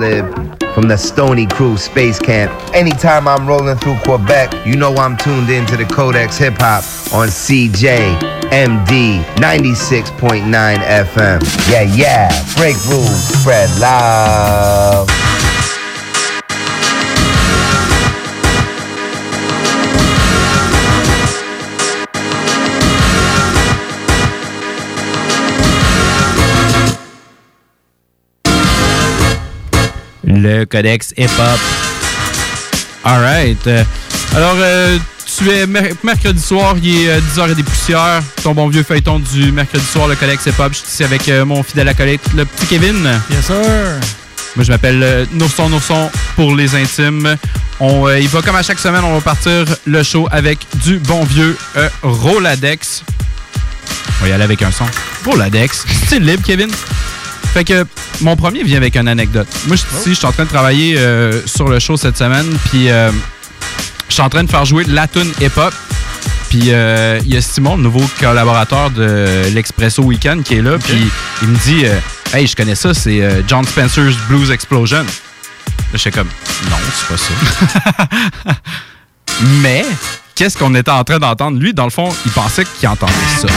live 0.00 0.32
from 0.74 0.86
the 0.86 0.96
Stony 0.96 1.44
Crew 1.44 1.76
Space 1.76 2.20
Camp. 2.20 2.52
Anytime 2.72 3.26
I'm 3.26 3.48
rolling 3.48 3.76
through 3.78 3.98
Quebec, 4.04 4.64
you 4.64 4.76
know 4.76 4.94
I'm 4.94 5.16
tuned 5.16 5.50
into 5.50 5.76
the 5.76 5.84
Codex 5.86 6.38
Hip 6.38 6.54
Hop 6.58 6.84
on 7.12 7.26
CJMD 7.26 8.20
96.9 9.34 10.76
FM. 10.76 11.68
Yeah, 11.68 11.82
yeah. 11.82 12.28
Break 12.54 12.76
rules, 12.86 13.40
spread 13.40 13.68
love. 13.80 15.27
Le 30.40 30.64
Codex 30.64 31.12
Hip 31.16 31.24
Hop. 31.38 31.60
Alright. 33.04 33.66
Euh, 33.66 33.82
alors, 34.36 34.54
euh, 34.56 34.98
tu 35.36 35.50
es 35.50 35.66
mer- 35.66 35.92
mercredi 36.04 36.40
soir, 36.40 36.74
il 36.82 37.02
est 37.06 37.08
euh, 37.10 37.20
10h 37.34 37.50
et 37.50 37.54
des 37.54 37.62
poussières. 37.62 38.22
Ton 38.42 38.54
bon 38.54 38.68
vieux 38.68 38.82
feuilleton 38.82 39.18
du 39.18 39.50
mercredi 39.52 39.84
soir, 39.84 40.06
le 40.08 40.14
Codex 40.14 40.46
Hip 40.46 40.52
Hop. 40.58 40.72
Je 40.72 40.78
suis 40.78 40.86
ici 40.88 41.04
avec 41.04 41.28
euh, 41.28 41.44
mon 41.44 41.62
fidèle 41.62 41.88
acolyte, 41.88 42.22
le 42.36 42.44
petit 42.44 42.66
Kevin. 42.66 43.04
Yes, 43.30 43.46
sir. 43.46 43.56
Moi, 44.56 44.64
je 44.64 44.70
m'appelle 44.72 45.02
euh, 45.02 45.24
Nourson 45.32 45.68
Nourson 45.68 46.10
pour 46.36 46.54
les 46.54 46.74
intimes. 46.74 47.36
On 47.80 48.06
euh, 48.08 48.18
il 48.20 48.28
va 48.28 48.42
comme 48.42 48.56
à 48.56 48.62
chaque 48.62 48.78
semaine, 48.78 49.02
on 49.04 49.14
va 49.14 49.20
partir 49.20 49.64
le 49.86 50.02
show 50.02 50.28
avec 50.30 50.58
du 50.84 50.98
bon 50.98 51.24
vieux 51.24 51.56
euh, 51.76 51.88
Roladex. 52.02 53.02
On 54.20 54.24
va 54.24 54.28
y 54.30 54.32
aller 54.32 54.44
avec 54.44 54.62
un 54.62 54.70
son. 54.70 54.84
Roladex. 55.24 55.84
C'est 56.08 56.18
libre, 56.20 56.42
Kevin. 56.44 56.70
Fait 57.52 57.64
que 57.64 57.86
mon 58.20 58.36
premier 58.36 58.62
vient 58.62 58.76
avec 58.76 58.96
une 58.96 59.08
anecdote. 59.08 59.48
Moi, 59.66 59.76
je 59.76 59.82
suis 59.82 59.96
ici, 59.96 60.10
je 60.10 60.14
suis 60.14 60.26
en 60.26 60.32
train 60.32 60.44
de 60.44 60.48
travailler 60.48 60.98
euh, 60.98 61.46
sur 61.46 61.68
le 61.68 61.78
show 61.78 61.96
cette 61.96 62.16
semaine, 62.16 62.46
puis 62.70 62.90
euh, 62.90 63.10
je 64.08 64.14
suis 64.14 64.22
en 64.22 64.28
train 64.28 64.44
de 64.44 64.50
faire 64.50 64.64
jouer 64.64 64.84
la 64.84 65.06
tune 65.06 65.30
hip-hop. 65.40 65.72
Puis 66.50 66.72
euh, 66.72 67.20
il 67.24 67.34
y 67.34 67.36
a 67.36 67.42
Simon, 67.42 67.76
le 67.76 67.82
nouveau 67.82 68.02
collaborateur 68.18 68.90
de 68.90 69.50
l'Expresso 69.52 70.02
Weekend, 70.02 70.42
qui 70.42 70.54
est 70.54 70.62
là, 70.62 70.78
puis 70.78 71.10
il 71.42 71.48
me 71.48 71.56
dit 71.58 71.84
Hey, 72.32 72.46
je 72.46 72.56
connais 72.56 72.74
ça, 72.74 72.94
c'est 72.94 73.22
John 73.46 73.64
Spencer's 73.64 74.16
Blues 74.28 74.50
Explosion. 74.50 75.04
Là, 75.04 75.04
j'étais 75.94 76.10
comme 76.10 76.28
Non, 76.70 76.76
c'est 76.94 77.08
pas 77.08 77.16
ça. 77.18 78.54
Mais, 79.62 79.84
qu'est-ce 80.34 80.56
qu'on 80.56 80.74
était 80.74 80.90
en 80.90 81.04
train 81.04 81.18
d'entendre? 81.18 81.58
Lui, 81.58 81.74
dans 81.74 81.84
le 81.84 81.90
fond, 81.90 82.08
il 82.24 82.32
pensait 82.32 82.64
qu'il 82.64 82.88
entendait 82.88 83.12
ça. 83.40 83.48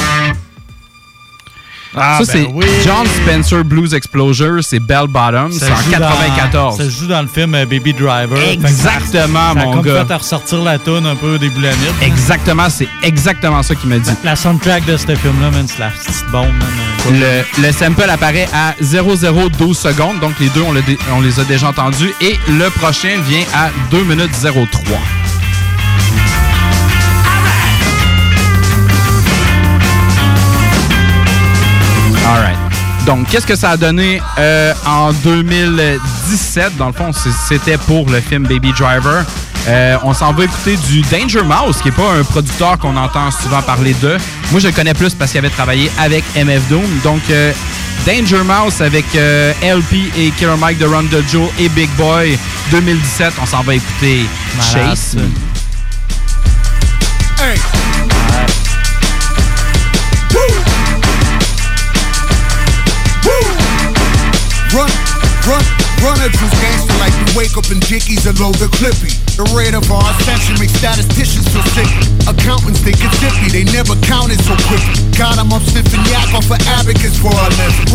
Ah, 1.95 2.19
ça, 2.23 2.33
ben 2.33 2.45
c'est 2.45 2.51
oui. 2.53 2.65
John 2.85 3.05
Spencer 3.05 3.63
Blues 3.63 3.93
Explosion, 3.93 4.57
c'est 4.61 4.79
Bell 4.79 5.07
Bottom, 5.09 5.51
c'est 5.51 5.69
en 5.71 5.75
joue 5.75 5.91
dans- 5.91 5.97
94. 5.99 6.77
ça 6.77 6.89
joue 6.89 7.07
dans 7.07 7.21
le 7.21 7.27
film 7.27 7.53
euh, 7.55 7.65
Baby 7.65 7.93
Driver. 7.93 8.37
Fait 8.37 8.55
que 8.57 8.61
ça- 8.63 8.67
Exactement, 8.69 9.53
ça 9.53 9.59
a 9.61 9.65
mon 9.65 9.71
comme 9.73 9.81
gars. 9.81 10.05
fait 10.05 10.13
à 10.13 10.17
ressortir 10.17 10.59
la 10.63 10.79
toune 10.79 11.05
un 11.05 11.15
peu 11.15 11.35
au 11.35 11.37
début 11.37 11.57
de 11.59 11.63
la 11.67 11.71
nuit. 11.75 11.91
Exactement, 12.01 12.69
c'est 12.69 12.87
exactement 13.03 13.61
ça 13.61 13.75
qu'il 13.75 13.89
m'a 13.89 13.99
dit. 13.99 14.11
La 14.23 14.35
soundtrack 14.35 14.85
de 14.85 14.95
ce 14.97 15.05
film-là, 15.15 15.51
man, 15.51 15.65
c'est 15.67 15.79
la 15.79 15.89
petite 15.89 16.25
bombe. 16.31 16.47
man. 16.47 17.19
Le, 17.19 17.61
le 17.61 17.71
sample 17.73 18.09
apparaît 18.09 18.47
à 18.53 18.75
0012 18.81 19.77
secondes, 19.77 20.19
donc 20.19 20.33
les 20.39 20.49
deux, 20.49 20.61
on, 20.61 20.73
on 21.15 21.21
les 21.21 21.39
a 21.39 21.43
déjà 21.43 21.67
entendus. 21.69 22.13
Et 22.21 22.37
le 22.47 22.69
prochain 22.69 23.19
vient 23.27 23.43
à 23.53 23.69
2 23.89 24.03
minutes 24.03 24.31
03. 24.41 24.97
All 32.31 32.39
right. 32.39 32.57
Donc, 33.05 33.27
qu'est-ce 33.27 33.45
que 33.45 33.57
ça 33.57 33.71
a 33.71 33.77
donné 33.77 34.21
euh, 34.37 34.73
en 34.85 35.11
2017? 35.11 36.77
Dans 36.77 36.87
le 36.87 36.93
fond, 36.93 37.11
c'était 37.11 37.77
pour 37.77 38.09
le 38.09 38.21
film 38.21 38.43
Baby 38.43 38.71
Driver. 38.71 39.25
Euh, 39.67 39.97
on 40.03 40.13
s'en 40.13 40.31
va 40.31 40.45
écouter 40.45 40.77
du 40.87 41.01
Danger 41.01 41.41
Mouse, 41.41 41.81
qui 41.81 41.89
n'est 41.89 41.95
pas 41.95 42.09
un 42.13 42.23
producteur 42.23 42.77
qu'on 42.77 42.95
entend 42.95 43.31
souvent 43.31 43.61
parler 43.61 43.93
de. 44.01 44.17
Moi, 44.51 44.61
je 44.61 44.67
le 44.67 44.73
connais 44.73 44.93
plus 44.93 45.13
parce 45.13 45.31
qu'il 45.31 45.39
avait 45.39 45.49
travaillé 45.49 45.91
avec 45.99 46.23
MF 46.37 46.69
Doom. 46.69 46.99
Donc, 47.03 47.21
euh, 47.31 47.51
Danger 48.05 48.43
Mouse 48.43 48.79
avec 48.79 49.05
LP 49.13 50.09
et 50.17 50.31
Killer 50.31 50.55
Mike 50.57 50.77
de 50.77 50.85
Run 50.85 51.03
the 51.11 51.21
Joe 51.29 51.49
et 51.59 51.67
Big 51.67 51.89
Boy 51.97 52.39
2017. 52.71 53.33
On 53.41 53.45
s'en 53.45 53.61
va 53.61 53.75
écouter 53.75 54.25
Malade, 54.57 54.95
Chase. 54.95 55.17
Hey. 57.41 57.80
Run, 65.51 65.63
run 66.03 66.17
a 66.21 66.29
juice 66.29 66.57
gangster 66.61 66.97
like 66.99 67.13
we 67.19 67.43
wake 67.43 67.57
up 67.57 67.69
in 67.71 67.79
Dickies 67.79 68.25
and 68.25 68.39
load 68.39 68.55
the 68.55 68.67
clippy. 68.67 69.30
The 69.41 69.57
rate 69.57 69.73
of 69.73 69.89
our 69.89 70.05
ascension 70.21 70.53
makes 70.61 70.77
statisticians 70.77 71.49
feel 71.49 71.65
sick. 71.73 71.89
Accountants 72.29 72.77
think 72.85 73.01
it's 73.01 73.17
zippy, 73.17 73.49
they 73.49 73.65
never 73.73 73.97
counted 74.05 74.37
so 74.45 74.53
quick. 74.69 74.85
Got 75.17 75.41
'em 75.41 75.49
up 75.49 75.65
sniffing 75.65 76.05
yak 76.13 76.29
off 76.37 76.45
of 76.45 76.61
abacus 76.77 77.17
for 77.17 77.33
a 77.33 77.49
living. 77.57 77.89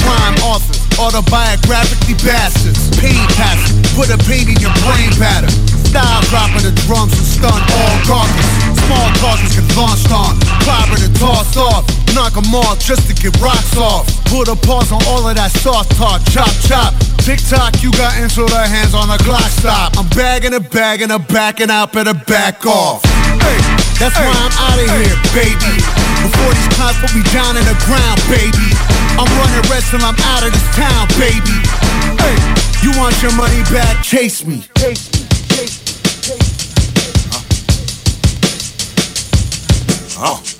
Crime 0.00 0.36
authors, 0.40 0.80
autobiographically 0.96 2.16
bastards. 2.24 2.88
Pain 2.96 3.20
passes, 3.36 3.76
put 3.92 4.08
a 4.08 4.16
pain 4.24 4.48
in 4.48 4.56
your 4.56 4.72
brain 4.80 5.12
pattern. 5.20 5.52
Style 5.84 6.24
dropping 6.32 6.64
the 6.64 6.72
drums 6.88 7.12
and 7.12 7.28
stun 7.28 7.60
all 7.76 7.96
garbage. 8.08 8.48
Small 8.88 9.08
targets 9.20 9.52
get 9.52 9.68
launched 9.76 10.08
on, 10.08 10.40
clobbered 10.64 11.04
and 11.04 11.12
tossed 11.20 11.58
off. 11.60 11.84
Knock 12.16 12.40
'em 12.40 12.54
off 12.54 12.80
just 12.80 13.06
to 13.06 13.12
get 13.12 13.36
rocks 13.36 13.76
off. 13.76 14.08
Put 14.32 14.48
a 14.48 14.56
pause 14.56 14.90
on 14.92 15.04
all 15.04 15.28
of 15.28 15.36
that 15.36 15.52
soft 15.60 15.94
talk, 15.98 16.24
chop 16.32 16.48
chop. 16.64 16.94
TikTok, 17.20 17.82
you 17.82 17.90
got 17.92 18.16
into 18.16 18.46
the 18.46 18.66
hands 18.66 18.94
on 18.94 19.10
a 19.10 19.18
Glock 19.18 19.50
stop. 19.60 19.96
I'm 19.98 20.08
bagging 20.16 20.54
a 20.54 20.60
bag 20.70 21.02
and 21.02 21.12
a 21.12 21.18
backing 21.18 21.70
out, 21.70 21.92
better 21.92 22.14
back 22.14 22.64
off. 22.64 23.02
Hey, 23.04 23.58
that's 23.98 24.16
why 24.16 24.30
I'm 24.30 24.54
out 24.56 24.78
of 24.78 24.86
here, 24.86 25.16
baby. 25.34 25.74
Before 26.22 26.52
these 26.54 26.70
cops 26.78 26.98
put 27.00 27.14
me 27.14 27.22
down 27.34 27.56
in 27.56 27.64
the 27.66 27.76
ground, 27.86 28.20
baby. 28.30 28.70
I'm 29.18 29.26
running 29.38 29.62
red 29.70 29.82
till 29.90 30.00
I'm 30.02 30.16
out 30.32 30.46
of 30.46 30.52
this 30.52 30.68
town, 30.76 31.08
baby. 31.18 31.58
Hey, 32.22 32.38
you 32.82 32.92
want 32.98 33.20
your 33.22 33.34
money 33.34 33.62
back? 33.70 34.02
Chase 34.02 34.46
me. 34.46 34.64
Chase 34.78 35.10
me. 35.12 35.26
Chase 35.48 35.82
me. 36.28 36.36
Uh. 40.22 40.59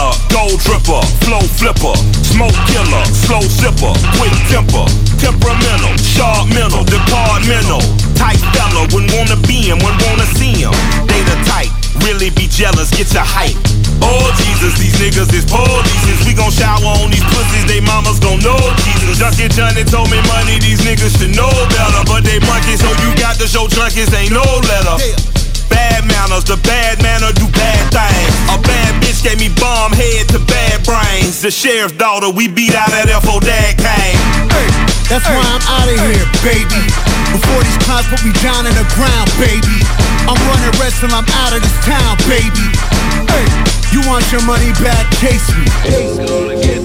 runner, 0.00 0.12
gold 0.32 0.60
dripper, 0.60 1.02
flow 1.24 1.40
flipper, 1.60 1.94
smoke 2.24 2.56
killer, 2.66 3.04
slow 3.12 3.40
zipper, 3.40 3.92
quick 4.16 4.32
temper, 4.48 4.86
temperamental, 5.20 5.96
sharp 6.00 6.48
mental, 6.48 6.84
departmental. 6.84 7.80
Tight 8.16 8.40
fella, 8.56 8.88
wouldn't 8.92 9.12
wanna 9.12 9.36
be 9.46 9.68
him, 9.68 9.78
wouldn't 9.78 10.02
wanna 10.08 10.26
see 10.36 10.52
him. 10.56 10.72
Data 11.06 11.36
tight, 11.44 11.70
really 12.04 12.30
be 12.30 12.46
jealous, 12.48 12.90
get 12.90 13.12
your 13.12 13.24
hype. 13.24 13.56
Oh 14.02 14.32
Jesus, 14.40 14.78
these 14.80 14.96
niggas 14.96 15.32
is 15.34 15.44
police. 15.44 16.24
We 16.24 16.32
gon' 16.32 16.52
shower 16.52 16.96
on 17.00 17.10
these 17.10 17.24
pussies, 17.24 17.66
they 17.66 17.80
mamas 17.80 18.18
gon' 18.20 18.40
know 18.40 18.58
Jesus. 18.84 19.18
Junkie 19.18 19.48
Johnny 19.48 19.84
told 19.84 20.10
me 20.10 20.20
money, 20.28 20.58
these 20.58 20.80
niggas 20.80 21.18
should 21.18 21.36
know 21.36 21.52
better. 21.68 22.02
But 22.06 22.24
they 22.24 22.40
monkey, 22.40 22.76
so 22.76 22.88
you 23.04 23.14
got 23.16 23.36
to 23.36 23.46
show 23.46 23.68
junkies 23.68 24.12
ain't 24.16 24.32
no 24.32 24.44
letter. 24.64 25.29
Bad 26.00 26.08
manners, 26.08 26.44
the 26.48 26.56
bad 26.64 27.02
manner 27.02 27.28
do 27.36 27.44
bad 27.52 27.92
things. 27.92 28.32
A 28.48 28.56
bad 28.56 29.04
bitch 29.04 29.20
gave 29.20 29.36
me 29.36 29.52
bomb 29.60 29.92
head 29.92 30.32
to 30.32 30.40
bad 30.48 30.80
brains. 30.80 31.44
The 31.44 31.50
sheriff's 31.52 31.92
daughter, 31.92 32.32
we 32.32 32.48
beat 32.48 32.72
out 32.72 32.88
that 32.88 33.12
FO 33.20 33.36
Dad 33.36 33.76
came. 33.76 34.16
Hey, 34.48 34.68
that's 35.12 35.28
why 35.28 35.44
I'm 35.44 35.60
out 35.68 35.92
of 35.92 36.00
here, 36.00 36.24
baby. 36.40 36.88
Before 37.36 37.60
these 37.60 37.76
cops 37.84 38.08
put 38.08 38.24
me 38.24 38.32
down 38.40 38.64
in 38.64 38.72
the 38.80 38.88
ground, 38.96 39.28
baby. 39.36 39.76
I'm 40.24 40.40
running 40.48 40.72
red 40.80 40.96
till 40.96 41.12
I'm 41.12 41.28
out 41.44 41.52
of 41.52 41.60
this 41.60 41.76
town, 41.84 42.16
baby. 42.24 42.64
Hey, 43.28 43.44
you 43.92 44.00
want 44.08 44.24
your 44.32 44.40
money 44.48 44.72
back? 44.80 45.04
Chase 45.20 45.52
me. 45.52 45.68
Real 45.84 46.79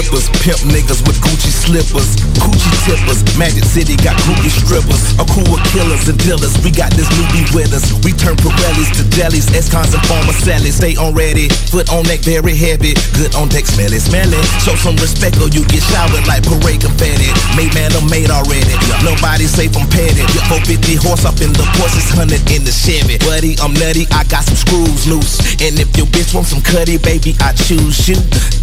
grippers, 0.00 0.32
pimp 0.40 0.60
niggas 0.72 1.04
with 1.04 1.20
Gucci 1.20 1.52
slippers, 1.52 2.16
coochie 2.40 2.72
tippers. 2.88 3.20
Magic 3.36 3.64
City 3.64 3.96
got 4.00 4.16
groupie 4.24 4.48
strippers, 4.48 5.12
a 5.20 5.24
crew 5.28 5.44
of 5.52 5.60
killers 5.68 6.08
and 6.08 6.16
dealers. 6.16 6.56
We 6.64 6.72
got 6.72 6.88
this 6.96 7.08
newbie 7.20 7.44
with 7.52 7.76
us. 7.76 7.92
We 8.00 8.16
turn 8.16 8.36
Pirellis 8.40 8.88
to 8.96 9.04
jellies, 9.12 9.52
S-cons 9.52 9.92
and 9.92 10.00
former 10.08 10.32
sellies. 10.32 10.80
Stay 10.80 10.96
on 10.96 11.12
ready, 11.12 11.52
foot 11.68 11.92
on 11.92 12.08
neck, 12.08 12.24
very 12.24 12.56
heavy. 12.56 12.96
Good 13.12 13.36
on 13.36 13.52
deck, 13.52 13.68
smelly, 13.68 14.00
smelly. 14.00 14.40
Show 14.64 14.76
some 14.80 14.96
respect 14.96 15.36
or 15.44 15.52
you 15.52 15.68
get 15.68 15.84
showered 15.84 16.24
like 16.24 16.48
parade 16.48 16.80
confetti. 16.80 17.28
Made 17.52 17.76
man, 17.76 17.92
I'm 17.92 18.08
made 18.08 18.32
already. 18.32 18.72
Nobody 19.04 19.44
safe, 19.44 19.76
I'm 19.76 19.84
petted. 19.92 20.24
450 20.48 20.96
horse 21.04 21.28
up 21.28 21.36
in 21.44 21.52
the 21.52 21.66
Porsche, 21.76 22.00
100 22.16 22.40
in 22.48 22.64
the 22.64 22.72
Chevy. 22.72 23.20
Buddy, 23.20 23.60
I'm 23.60 23.76
nutty, 23.76 24.08
I 24.16 24.24
got 24.32 24.48
some 24.48 24.56
screws 24.56 25.04
loose. 25.04 25.44
And 25.60 25.76
if 25.76 25.92
your 25.96 26.08
bitch 26.08 26.32
wants 26.32 26.56
some 26.56 26.64
cutty, 26.64 26.96
baby, 26.96 27.36
I 27.44 27.52
choose 27.52 28.08
you. 28.08 28.16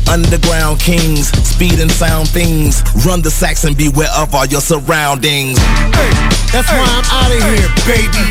Underground 0.09 0.79
kings, 0.79 1.27
speed 1.43 1.79
and 1.79 1.91
sound 1.91 2.29
things. 2.29 2.81
Run 3.05 3.21
the 3.21 3.31
sacks 3.31 3.65
and 3.65 3.75
beware 3.75 4.09
of 4.17 4.33
all 4.33 4.45
your 4.45 4.61
surroundings. 4.61 5.59
Hey, 5.59 6.11
that's 6.51 6.71
why 6.71 6.87
I'm 6.87 7.07
out 7.11 7.31
of 7.31 7.41
here, 7.43 7.69
baby. 7.83 8.25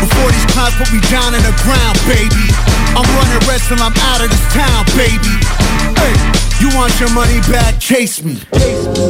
Before 0.00 0.28
these 0.30 0.46
clowns 0.52 0.74
put 0.76 0.92
me 0.92 1.00
down 1.08 1.32
in 1.34 1.42
the 1.42 1.54
ground, 1.64 1.96
baby. 2.04 2.46
I'm 2.92 3.08
running 3.16 3.48
rest 3.48 3.68
till 3.68 3.80
I'm 3.80 3.96
out 4.12 4.20
of 4.20 4.28
this 4.28 4.46
town, 4.52 4.84
baby. 4.92 5.34
Hey, 5.96 6.14
you 6.60 6.68
want 6.76 6.92
your 7.00 7.10
money 7.10 7.40
back? 7.50 7.80
Chase 7.80 8.22
me. 8.22 8.38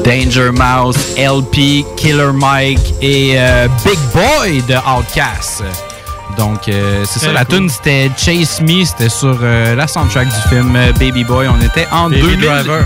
Danger 0.03 0.53
Mouse, 0.53 1.19
LP, 1.19 1.85
Killer 1.97 2.33
Mike 2.33 2.81
et 3.03 3.37
euh, 3.37 3.69
Big 3.85 3.99
Boy 4.13 4.63
de 4.69 4.77
Outcast. 4.87 5.92
Donc, 6.37 6.69
euh, 6.69 7.05
c'est 7.07 7.21
ça, 7.21 7.33
la 7.33 7.45
cool. 7.45 7.57
tune 7.59 7.69
c'était 7.71 8.11
Chase 8.17 8.61
Me, 8.61 8.85
c'était 8.85 9.09
sur 9.09 9.39
euh, 9.43 9.75
la 9.75 9.87
soundtrack 9.87 10.27
du 10.29 10.49
film 10.49 10.75
euh, 10.77 10.93
Baby 10.93 11.25
Boy. 11.25 11.47
On 11.49 11.61
était 11.61 11.87
en 11.93 12.09
Baby 12.09 12.37
2017. 12.37 12.39
Driver. 12.41 12.85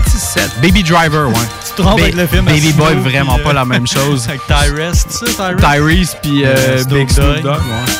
Baby 0.61 0.83
Driver, 0.83 1.29
ouais. 1.29 1.35
Tu 1.67 1.73
te 1.73 1.81
trompes 1.81 1.99
avec 2.01 2.15
le 2.15 2.27
film 2.27 2.45
Baby 2.45 2.73
Boy, 2.73 2.95
vraiment 2.95 3.35
puis, 3.35 3.43
pas 3.43 3.49
euh, 3.51 3.53
la 3.53 3.65
même 3.65 3.87
chose. 3.87 4.25
Avec 4.29 4.41
Tyrese, 4.47 5.05
tu 5.09 5.25
sais, 5.25 5.33
Tyrese? 5.33 5.61
Tyrese 5.61 6.15
puis 6.21 6.43
Big 6.89 7.09
Snoop 7.11 7.41
Dogg. 7.41 7.55
Ouais. 7.57 7.93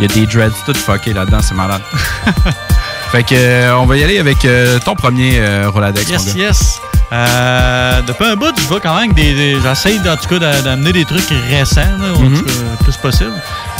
Il 0.00 0.06
y 0.06 0.10
a 0.10 0.14
des 0.14 0.26
dreads 0.26 0.52
tout 0.66 0.74
fuckés 0.74 1.12
là-dedans, 1.12 1.40
c'est 1.42 1.54
malade. 1.54 1.82
fait 3.12 3.22
que, 3.22 3.72
on 3.74 3.86
va 3.86 3.96
y 3.96 4.04
aller 4.04 4.18
avec 4.18 4.38
ton 4.84 4.94
premier 4.94 5.40
Roladex, 5.66 6.08
mon 6.10 6.12
Yes, 6.18 6.34
gars. 6.34 6.42
yes. 6.42 6.80
Euh, 7.12 8.00
depuis 8.02 8.24
un 8.24 8.34
bout, 8.34 8.52
je 8.58 8.74
vais 8.74 8.80
quand 8.80 8.98
même 8.98 9.12
des. 9.12 9.34
des- 9.34 9.60
J'essaie 9.60 9.98
en 10.00 10.16
tout 10.16 10.28
cas 10.28 10.38
d'a- 10.38 10.62
d'amener 10.62 10.92
des 10.92 11.04
trucs 11.04 11.28
récents, 11.48 11.82
là, 12.00 12.08
le 12.18 12.84
plus 12.84 12.96
possible. 12.96 13.32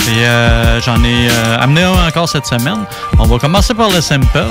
Et 0.08 0.24
euh, 0.26 0.80
j'en 0.80 1.02
ai 1.02 1.28
euh, 1.30 1.58
amené 1.60 1.82
un 1.82 2.06
encore 2.06 2.28
cette 2.28 2.46
semaine. 2.46 2.84
On 3.18 3.24
va 3.26 3.38
commencer 3.38 3.74
par 3.74 3.90
le 3.90 4.00
sample. 4.00 4.44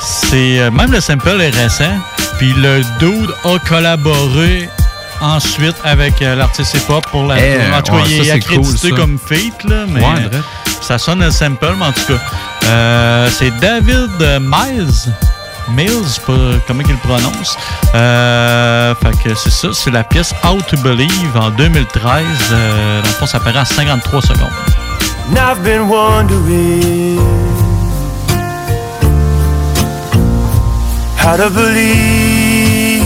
C'est 0.00 0.58
euh, 0.60 0.70
même 0.70 0.90
le 0.90 1.00
sample 1.00 1.40
est 1.40 1.50
récent. 1.50 1.92
Puis 2.38 2.52
le 2.54 2.82
dude 2.98 3.32
a 3.44 3.58
collaboré 3.66 4.68
ensuite 5.20 5.76
avec 5.84 6.20
l'artiste 6.20 6.74
hip-hop 6.74 7.06
pour 7.10 7.26
la. 7.26 7.38
Eh, 7.38 7.58
en 7.72 7.82
tout 7.82 7.92
cas, 7.92 7.98
ouais, 7.98 8.04
il 8.08 8.16
ça, 8.16 8.22
est 8.22 8.24
c'est 8.24 8.32
accrédité 8.32 8.90
cool, 8.90 8.98
comme 8.98 9.18
feat, 9.18 9.64
là, 9.64 9.84
mais 9.88 10.00
Ouais, 10.00 10.30
ça 10.82 10.98
sonne 10.98 11.20
le 11.24 11.30
sample, 11.30 11.72
mais 11.78 11.86
en 11.86 11.92
tout 11.92 12.12
cas. 12.12 13.28
c'est 13.30 13.56
David 13.60 14.10
Miles. 14.40 15.12
Mills, 15.68 16.20
pas 16.26 16.32
comment 16.66 16.82
il 16.82 16.92
le 16.92 16.96
prononce. 16.98 17.56
Euh, 17.94 18.94
fait 18.94 19.22
que 19.22 19.34
c'est 19.34 19.50
ça, 19.50 19.68
c'est 19.72 19.90
la 19.90 20.04
pièce 20.04 20.32
How 20.44 20.60
to 20.62 20.76
Believe 20.78 21.36
en 21.36 21.50
2013. 21.50 22.24
Euh, 22.52 23.00
dans 23.02 23.08
le 23.08 23.14
fond, 23.14 23.26
ça 23.26 23.40
paraît 23.40 23.58
à 23.58 23.64
53 23.64 24.22
secondes. 24.22 24.50
And 25.28 25.38
I've 25.38 25.62
been 25.64 25.88
wondering 25.88 27.18
how 31.16 31.36
to 31.36 31.50
believe. 31.50 33.02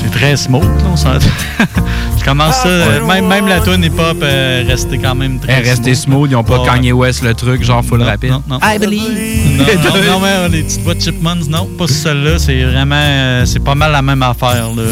C'est 0.00 0.10
très 0.10 0.36
smooth, 0.36 0.83
Je 2.18 2.24
commence 2.24 2.54
ça, 2.56 2.68
euh, 2.68 3.04
même, 3.06 3.26
même 3.26 3.46
la 3.48 3.60
tune 3.60 3.84
hip-hop 3.84 4.22
est 4.22 4.62
restée 4.62 4.98
quand 4.98 5.14
même 5.14 5.38
très 5.38 5.60
Eh, 5.62 5.68
restez 5.68 5.94
smooth, 5.94 6.30
ils 6.30 6.36
ont 6.36 6.44
pas. 6.44 6.64
Kanye 6.64 6.92
West 6.92 7.22
le 7.22 7.34
truc, 7.34 7.62
genre 7.62 7.84
full 7.84 7.98
Non, 8.00 8.06
rapide. 8.06 8.30
non, 8.30 8.42
non. 8.48 8.58
I 8.62 8.78
believe. 8.78 9.58
Non, 9.58 9.64
non, 9.66 10.12
non, 10.12 10.20
mais 10.20 10.48
les 10.48 10.62
petites 10.62 10.82
voix 10.82 10.94
de 10.94 11.00
Chipmunks, 11.00 11.48
non, 11.48 11.66
pas 11.78 11.86
celle-là. 11.86 12.38
C'est 12.38 12.62
vraiment, 12.64 12.94
euh, 12.98 13.44
c'est 13.44 13.62
pas 13.62 13.74
mal 13.74 13.92
la 13.92 14.00
même 14.02 14.22
affaire. 14.22 14.68
là. 14.74 14.82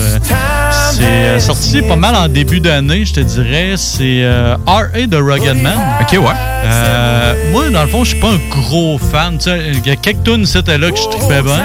C'est 0.92 1.02
euh, 1.04 1.40
sorti 1.40 1.80
pas 1.82 1.96
mal 1.96 2.14
en 2.14 2.28
début 2.28 2.60
d'année, 2.60 3.04
je 3.06 3.14
te 3.14 3.20
dirais. 3.20 3.74
C'est 3.76 4.22
euh, 4.24 4.56
R.A. 4.66 5.06
de 5.06 5.16
Rugged 5.16 5.62
Man. 5.62 5.78
Ok, 6.02 6.12
ouais. 6.12 6.34
Euh, 6.64 7.34
moi, 7.50 7.70
dans 7.70 7.82
le 7.82 7.88
fond, 7.88 8.04
je 8.04 8.10
suis 8.10 8.20
pas 8.20 8.28
un 8.28 8.38
gros 8.60 8.98
fan. 8.98 9.38
Tu 9.38 9.44
sais, 9.44 9.72
Il 9.72 9.86
y 9.86 9.90
a 9.90 9.96
quelques 9.96 10.22
tunes 10.24 10.42
ici 10.42 10.58
et 10.58 10.78
là 10.78 10.90
que 10.90 10.96
je 10.98 11.08
trippais 11.08 11.42
bien. 11.42 11.62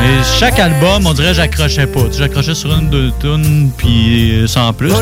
Mais 0.00 0.22
chaque 0.38 0.60
album, 0.60 1.06
on 1.06 1.12
dirait 1.12 1.30
que 1.30 1.34
j'accrochais 1.34 1.88
pas. 1.88 2.02
J'accrochais 2.16 2.54
sur 2.54 2.72
une, 2.72 2.88
deux 2.88 3.10
tunes, 3.20 3.70
puis 3.78 4.44
sans 4.46 4.72
plus. 4.74 4.92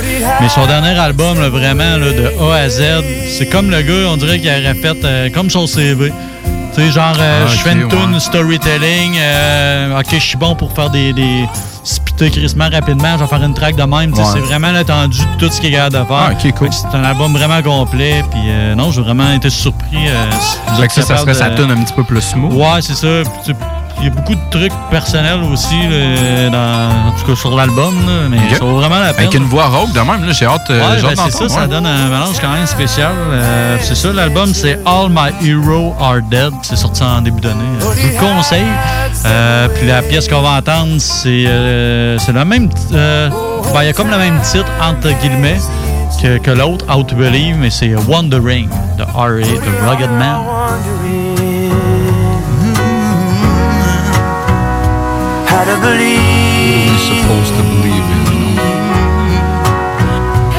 Mais 0.41 0.49
son 0.49 0.67
dernier 0.67 0.97
album, 0.99 1.41
là, 1.41 1.49
vraiment, 1.49 1.97
là, 1.97 2.13
de 2.13 2.33
A 2.51 2.55
à 2.55 2.69
Z, 2.69 2.83
c'est 3.37 3.47
comme 3.47 3.71
le 3.71 3.83
gars, 3.83 4.09
on 4.13 4.17
dirait 4.17 4.39
qu'il 4.39 4.49
aurait 4.51 4.75
fait 4.75 5.05
euh, 5.05 5.29
comme 5.31 5.51
son 5.51 5.67
CV. 5.67 6.13
Tu 6.75 6.83
sais, 6.83 6.91
genre, 6.93 7.15
euh, 7.19 7.45
Ah, 7.47 7.51
je 7.51 7.57
fais 7.59 7.73
une 7.73 7.89
tune 7.89 8.13
ouais. 8.15 8.21
storytelling. 8.21 9.17
euh, 9.19 9.99
ok, 9.99 10.07
je 10.13 10.19
suis 10.19 10.37
bon 10.37 10.55
pour 10.55 10.73
faire 10.73 10.91
des. 10.91 11.13
des 11.15 11.47
crissement 12.19 12.69
rapidement, 12.71 13.17
je 13.19 13.25
vais 13.25 13.29
faire 13.29 13.43
une 13.43 13.55
track 13.55 13.77
de 13.77 13.83
même. 13.83 14.13
Ouais. 14.13 14.25
C'est 14.33 14.41
vraiment 14.41 14.71
l'étendue 14.73 15.19
de 15.19 15.47
tout 15.47 15.51
ce 15.53 15.61
qu'il 15.61 15.71
est 15.73 15.77
capable 15.77 15.95
de 16.03 16.05
faire. 16.05 16.31
Ah, 16.31 16.51
cool. 16.59 16.69
C'est 16.73 16.97
un 16.97 17.05
album 17.05 17.33
vraiment 17.37 17.63
complet. 17.63 18.23
Puis 18.31 18.41
euh, 18.49 18.75
non, 18.75 18.91
j'ai 18.91 19.01
vraiment 19.03 19.33
été 19.33 19.49
surpris. 19.51 20.07
euh, 20.09 20.31
Fait 20.81 20.87
que 20.89 20.93
ça, 20.95 21.03
ça 21.03 21.17
serait 21.19 21.35
sa 21.35 21.51
tune 21.51 21.71
un 21.71 21.83
petit 21.83 21.93
peu 21.95 22.05
plus 22.05 22.21
smooth. 22.21 22.53
Ouais, 22.53 22.81
c'est 22.83 22.95
ça. 22.95 23.23
Il 23.99 24.05
y 24.05 24.09
a 24.09 24.11
beaucoup 24.11 24.35
de 24.35 24.51
trucs 24.51 24.73
personnels 24.91 25.41
aussi, 25.53 25.75
là, 25.89 26.51
dans, 26.51 27.09
en 27.09 27.13
tout 27.19 27.27
cas 27.27 27.35
sur 27.35 27.57
l'album, 27.57 27.95
mais 28.31 28.55
ça 28.55 28.63
vaut 28.65 28.77
vraiment 28.77 28.99
la 28.99 29.13
peine. 29.15 29.25
Avec 29.27 29.35
une 29.35 29.45
voix 29.45 29.67
rauque 29.67 29.93
de 29.93 29.99
même, 30.01 30.25
là, 30.27 30.33
j'ai 30.33 30.45
hâte, 30.47 30.69
euh, 30.71 30.81
Ouais, 30.81 31.03
ben, 31.03 31.15
c'est 31.25 31.33
ça, 31.33 31.49
ça 31.49 31.67
donne 31.67 31.87
un 31.87 32.09
mélange 32.09 32.39
quand 32.41 32.53
même 32.53 32.67
spécial. 32.67 33.13
Euh, 33.33 33.79
c'est 33.81 33.95
ça, 33.95 34.13
l'album, 34.13 34.53
c'est 34.55 34.79
All 34.85 35.09
My 35.09 35.31
Heroes 35.49 35.95
Are 36.01 36.21
Dead. 36.31 36.53
C'est 36.63 36.77
sorti 36.77 37.03
en 37.03 37.21
début 37.23 37.41
d'année. 37.41 37.65
Euh, 37.81 37.93
Je 37.97 38.07
vous 38.07 38.13
le 38.13 38.35
conseille. 38.37 38.65
Euh, 39.25 39.69
puis 39.75 39.87
la 39.87 40.03
pièce 40.03 40.29
qu'on 40.29 40.43
va 40.43 40.59
entendre, 40.59 40.93
c'est 40.99 41.47
euh, 41.47 42.19
c'est 42.19 42.33
le 42.33 42.45
même. 42.45 42.69
ben, 42.91 43.31
il 43.83 43.87
y 43.87 43.89
a 43.89 43.93
comme 43.95 44.11
le 44.11 44.19
même 44.19 44.41
titre, 44.43 44.71
entre 44.81 45.11
guillemets, 45.23 45.59
que, 46.23 46.37
que 46.39 46.51
l'autre, 46.51 46.85
How 46.95 47.03
to 47.03 47.17
Believe, 47.17 47.57
mais 47.59 47.71
c'est 47.71 47.95
Wondering 47.95 48.69
de 48.99 49.03
R.A. 49.05 49.41
de 49.41 49.89
Rugged 49.89 50.11
Man. 50.11 50.41
How 55.57 55.65
to 55.65 55.81
believe 55.81 57.01
supposed 57.01 57.57
to 57.57 57.63
believe 57.65 58.05
in, 58.13 58.25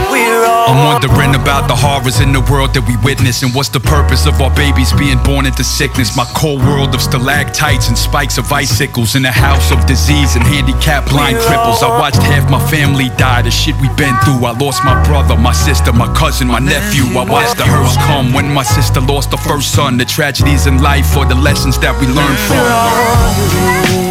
we're 0.09 0.41
all 0.41 0.73
I'm 0.73 0.81
wondering 0.89 1.35
about 1.39 1.67
the 1.69 1.75
horrors 1.77 2.19
in 2.19 2.33
the 2.33 2.41
world 2.41 2.73
that 2.73 2.81
we 2.81 2.97
witness 3.05 3.43
and 3.43 3.53
what's 3.53 3.69
the 3.69 3.79
purpose 3.79 4.25
of 4.25 4.41
our 4.41 4.49
babies 4.57 4.89
being 4.97 5.21
born 5.21 5.45
into 5.45 5.63
sickness. 5.63 6.17
My 6.17 6.25
cold 6.33 6.65
world 6.65 6.95
of 6.95 7.01
stalactites 7.05 7.89
and 7.89 7.95
spikes 7.95 8.39
of 8.39 8.51
icicles 8.51 9.13
in 9.13 9.23
a 9.25 9.31
house 9.31 9.69
of 9.69 9.85
disease 9.85 10.33
and 10.33 10.41
handicapped 10.41 11.13
blind 11.13 11.37
cripples. 11.45 11.85
I 11.85 11.93
watched 12.01 12.23
half 12.25 12.49
my 12.49 12.57
family 12.65 13.13
die, 13.21 13.43
the 13.43 13.51
shit 13.51 13.77
we've 13.77 13.95
been 14.01 14.17
through. 14.25 14.49
I 14.49 14.57
lost 14.57 14.81
my 14.83 14.97
brother, 15.05 15.37
my 15.37 15.53
sister, 15.53 15.93
my 15.93 16.09
cousin, 16.17 16.47
my 16.47 16.57
nephew. 16.57 17.05
I 17.13 17.21
watched 17.21 17.61
the 17.61 17.69
hearse 17.69 17.93
come 18.09 18.33
when 18.33 18.49
my 18.51 18.63
sister 18.63 18.99
lost 18.99 19.29
her 19.29 19.37
first 19.45 19.77
son. 19.77 20.01
The 20.01 20.05
tragedies 20.09 20.65
in 20.65 20.81
life 20.81 21.15
or 21.15 21.29
the 21.29 21.37
lessons 21.37 21.77
that 21.85 21.93
we 22.01 22.09
learn 22.09 22.33
from. 22.49 24.06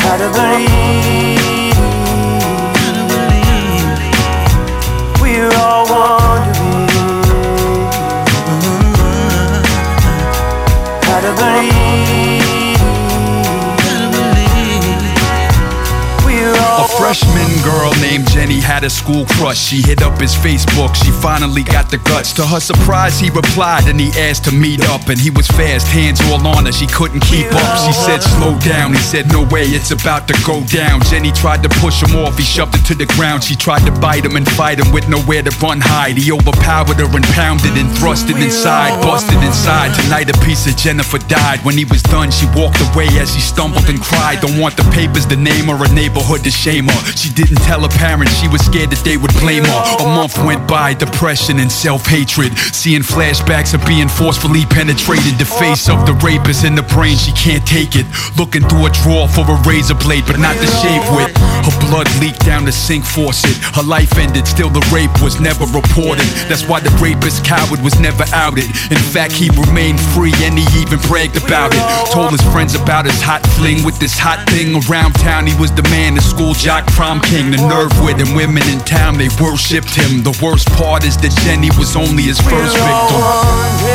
How 0.00 0.16
to 0.16 0.28
believe. 0.36 1.76
We're 5.20 5.52
all 5.56 5.84
wondering 5.90 6.88
how 11.02 11.20
to 11.20 11.32
believe. 11.36 11.57
Freshman 17.08 17.48
girl 17.64 17.90
named 18.04 18.28
Jenny 18.28 18.60
had 18.60 18.84
a 18.84 18.90
school 18.90 19.24
crush. 19.40 19.56
She 19.56 19.80
hit 19.80 20.02
up 20.02 20.20
his 20.20 20.34
Facebook. 20.34 20.94
She 20.94 21.10
finally 21.10 21.62
got 21.62 21.88
the 21.90 21.96
guts. 21.96 22.34
To 22.34 22.44
her 22.44 22.60
surprise, 22.60 23.18
he 23.18 23.30
replied 23.30 23.88
and 23.88 23.98
he 23.98 24.12
asked 24.20 24.44
to 24.44 24.52
meet 24.52 24.84
up. 24.92 25.08
And 25.08 25.18
he 25.18 25.30
was 25.30 25.48
fast, 25.48 25.86
hands 25.88 26.20
all 26.28 26.46
on 26.46 26.66
her. 26.66 26.72
She 26.72 26.86
couldn't 26.86 27.20
keep 27.20 27.48
up. 27.48 27.72
She 27.86 27.94
said, 27.96 28.20
Slow 28.20 28.58
down. 28.60 28.92
He 28.92 29.00
said, 29.00 29.32
No 29.32 29.48
way, 29.48 29.64
it's 29.64 29.90
about 29.90 30.28
to 30.28 30.36
go 30.44 30.62
down. 30.68 31.00
Jenny 31.08 31.32
tried 31.32 31.62
to 31.62 31.70
push 31.80 32.02
him 32.02 32.14
off. 32.14 32.36
He 32.36 32.44
shoved 32.44 32.76
her 32.76 32.84
to 32.92 32.94
the 32.94 33.06
ground. 33.16 33.42
She 33.42 33.56
tried 33.56 33.86
to 33.88 33.92
bite 34.04 34.26
him 34.26 34.36
and 34.36 34.46
fight 34.46 34.78
him 34.78 34.92
with 34.92 35.08
nowhere 35.08 35.42
to 35.42 35.52
run 35.64 35.80
hide. 35.80 36.18
He 36.18 36.30
overpowered 36.30 37.00
her 37.00 37.08
and 37.08 37.24
pounded 37.32 37.72
and 37.80 37.88
thrusted 37.96 38.36
inside, 38.36 39.00
busted 39.00 39.40
inside. 39.42 39.96
Tonight, 39.96 40.28
a 40.28 40.36
piece 40.44 40.68
of 40.68 40.76
Jennifer 40.76 41.18
died. 41.24 41.64
When 41.64 41.78
he 41.78 41.86
was 41.86 42.02
done, 42.02 42.30
she 42.30 42.44
walked 42.52 42.84
away 42.92 43.08
as 43.16 43.32
she 43.32 43.40
stumbled 43.40 43.88
and 43.88 43.98
cried. 43.98 44.42
Don't 44.42 44.60
want 44.60 44.76
the 44.76 44.84
papers 44.92 45.24
to 45.32 45.36
name 45.36 45.72
her, 45.72 45.80
a 45.82 45.88
neighborhood 45.94 46.44
to 46.44 46.50
shame 46.50 46.84
her. 46.84 46.97
She 47.16 47.30
didn't 47.30 47.62
tell 47.66 47.80
her 47.82 47.92
parents 47.98 48.32
she 48.38 48.48
was 48.48 48.64
scared 48.64 48.90
that 48.90 49.02
they 49.04 49.16
would 49.16 49.34
blame 49.40 49.64
her. 49.64 49.80
A 50.00 50.06
month 50.06 50.38
went 50.44 50.66
by, 50.68 50.94
depression 50.94 51.58
and 51.58 51.70
self-hatred. 51.70 52.56
Seeing 52.72 53.02
flashbacks 53.02 53.74
of 53.74 53.84
being 53.86 54.08
forcefully 54.08 54.64
penetrated. 54.66 55.38
The 55.38 55.46
face 55.46 55.88
of 55.88 56.06
the 56.06 56.14
rapist 56.24 56.64
in 56.64 56.74
the 56.74 56.86
brain, 56.94 57.16
she 57.16 57.32
can't 57.32 57.64
take 57.66 57.94
it. 57.94 58.06
Looking 58.36 58.66
through 58.66 58.86
a 58.86 58.90
drawer 58.90 59.28
for 59.28 59.44
a 59.46 59.56
razor 59.68 59.94
blade, 59.94 60.24
but 60.26 60.38
not 60.38 60.56
to 60.56 60.68
shave 60.82 61.04
with. 61.14 61.30
Her 61.66 61.76
blood 61.86 62.08
leaked 62.20 62.44
down 62.44 62.64
the 62.64 62.72
sink 62.72 63.04
faucet. 63.04 63.56
Her 63.74 63.82
life 63.82 64.16
ended, 64.18 64.46
still 64.46 64.70
the 64.70 64.84
rape 64.92 65.12
was 65.22 65.40
never 65.40 65.66
reported. 65.70 66.26
That's 66.48 66.66
why 66.66 66.80
the 66.80 66.90
rapist 66.98 67.44
coward 67.44 67.80
was 67.82 67.98
never 68.00 68.24
outed. 68.32 68.64
In 68.90 69.02
fact, 69.12 69.32
he 69.32 69.50
remained 69.50 70.00
free 70.16 70.32
and 70.42 70.58
he 70.58 70.66
even 70.80 70.98
bragged 71.06 71.36
about 71.36 71.74
it. 71.74 71.82
Told 72.12 72.32
his 72.32 72.42
friends 72.52 72.74
about 72.74 73.04
his 73.04 73.20
hot 73.20 73.44
fling 73.58 73.84
with 73.84 73.98
this 73.98 74.16
hot 74.16 74.48
thing 74.50 74.74
around 74.88 75.14
town. 75.14 75.46
He 75.46 75.54
was 75.60 75.72
the 75.72 75.82
man, 75.90 76.14
the 76.14 76.22
school 76.22 76.54
jock, 76.54 76.87
prom 76.90 77.20
king, 77.20 77.50
the 77.50 77.56
nerve 77.56 77.92
with 78.00 78.18
him. 78.18 78.34
Women 78.34 78.62
in 78.68 78.80
town, 78.80 79.18
they 79.18 79.28
worshipped 79.40 79.94
him. 79.94 80.22
The 80.22 80.38
worst 80.42 80.68
part 80.72 81.04
is 81.04 81.16
that 81.18 81.32
Jenny 81.44 81.70
was 81.78 81.96
only 81.96 82.24
his 82.24 82.40
first 82.40 82.76
victim. 82.76 83.88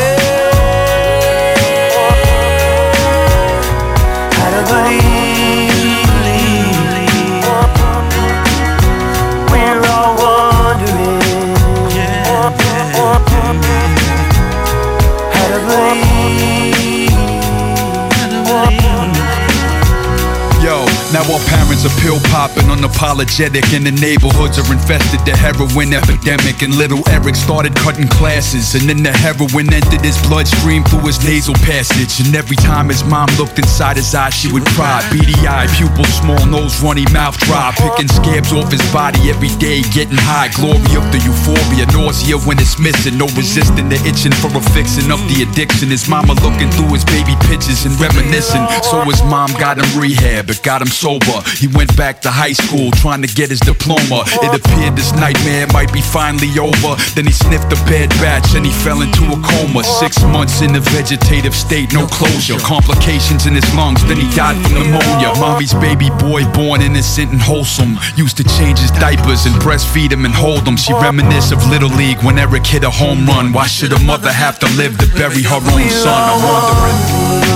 Yo, 21.33 21.39
parents 21.49 21.81
are 21.81 21.97
pill 21.97 22.21
popping, 22.29 22.69
unapologetic, 22.69 23.65
and 23.73 23.81
the 23.81 23.95
neighborhoods 23.97 24.61
are 24.61 24.69
infested. 24.69 25.17
The 25.25 25.33
heroin 25.33 25.89
epidemic, 25.89 26.61
and 26.61 26.77
little 26.77 27.01
Eric 27.09 27.33
started 27.33 27.73
cutting 27.73 28.05
classes, 28.05 28.77
and 28.77 28.85
then 28.85 29.01
the 29.01 29.09
heroin 29.09 29.73
entered 29.73 30.05
his 30.05 30.21
bloodstream 30.29 30.85
through 30.85 31.09
his 31.09 31.17
nasal 31.25 31.57
passage. 31.65 32.21
And 32.21 32.37
every 32.37 32.53
time 32.57 32.93
his 32.93 33.01
mom 33.03 33.33
looked 33.41 33.57
inside 33.57 33.97
his 33.97 34.13
eyes, 34.13 34.37
she 34.37 34.45
would 34.53 34.61
cry. 34.77 35.01
Beady 35.09 35.33
eye, 35.49 35.65
pupil 35.73 36.05
small, 36.05 36.45
nose 36.45 36.77
runny, 36.85 37.09
mouth 37.09 37.33
dry, 37.49 37.73
picking 37.81 38.13
scabs 38.13 38.53
off 38.53 38.69
his 38.69 38.85
body 38.93 39.33
every 39.33 39.49
day, 39.57 39.81
getting 39.89 40.21
high. 40.21 40.53
Glory 40.53 40.93
of 40.93 41.09
the 41.09 41.17
euphoria, 41.25 41.89
nausea 41.97 42.37
when 42.45 42.61
it's 42.61 42.77
missing, 42.77 43.17
no 43.17 43.25
resisting 43.33 43.89
the 43.89 43.97
itching 44.05 44.37
for 44.37 44.53
a 44.53 44.61
fixing 44.77 45.09
of 45.09 45.17
the 45.33 45.41
addiction. 45.41 45.89
His 45.89 46.05
mama 46.05 46.37
looking 46.45 46.69
through 46.77 46.93
his 46.93 47.05
baby 47.09 47.33
pictures 47.49 47.89
and 47.89 47.97
reminiscing. 47.97 48.61
So 48.85 49.01
his 49.09 49.25
mom 49.25 49.49
got 49.57 49.81
him 49.81 49.89
rehab, 49.97 50.45
but 50.45 50.61
got 50.61 50.85
him 50.85 50.93
sober. 50.93 51.22
He 51.57 51.67
went 51.67 51.95
back 51.95 52.21
to 52.21 52.31
high 52.31 52.53
school 52.53 52.91
trying 52.91 53.21
to 53.21 53.27
get 53.27 53.49
his 53.49 53.59
diploma. 53.59 54.23
It 54.43 54.51
appeared 54.51 54.95
this 54.95 55.13
nightmare 55.13 55.67
might 55.71 55.91
be 55.93 56.01
finally 56.01 56.51
over. 56.59 56.95
Then 57.15 57.25
he 57.25 57.31
sniffed 57.31 57.71
a 57.71 57.79
bad 57.87 58.09
batch 58.21 58.55
and 58.55 58.65
he 58.65 58.71
fell 58.71 59.01
into 59.01 59.23
a 59.31 59.37
coma. 59.39 59.83
Six 59.83 60.21
months 60.23 60.61
in 60.61 60.75
a 60.75 60.79
vegetative 60.79 61.55
state, 61.55 61.93
no 61.93 62.07
closure. 62.07 62.59
Complications 62.59 63.45
in 63.45 63.53
his 63.55 63.67
lungs, 63.75 64.03
then 64.05 64.17
he 64.17 64.27
died 64.35 64.59
from 64.63 64.73
pneumonia. 64.73 65.31
Mommy's 65.39 65.73
baby 65.73 66.09
boy, 66.19 66.43
born 66.51 66.81
innocent 66.81 67.31
and 67.31 67.41
wholesome. 67.41 67.97
Used 68.15 68.37
to 68.37 68.43
change 68.43 68.79
his 68.79 68.91
diapers 68.91 69.45
and 69.45 69.55
breastfeed 69.61 70.11
him 70.11 70.25
and 70.25 70.33
hold 70.33 70.67
him. 70.67 70.77
She 70.77 70.93
reminisce 70.93 71.51
of 71.51 71.65
Little 71.69 71.89
League 71.89 72.21
when 72.23 72.37
Eric 72.37 72.65
hit 72.65 72.83
a 72.83 72.89
home 72.89 73.25
run. 73.25 73.53
Why 73.53 73.67
should 73.67 73.93
a 73.93 73.99
mother 73.99 74.31
have 74.31 74.59
to 74.59 74.67
live 74.75 74.97
to 74.99 75.07
bury 75.15 75.43
her 75.43 75.55
own 75.55 75.89
son? 75.89 76.13
I'm 76.13 76.41
wondering. 76.43 77.52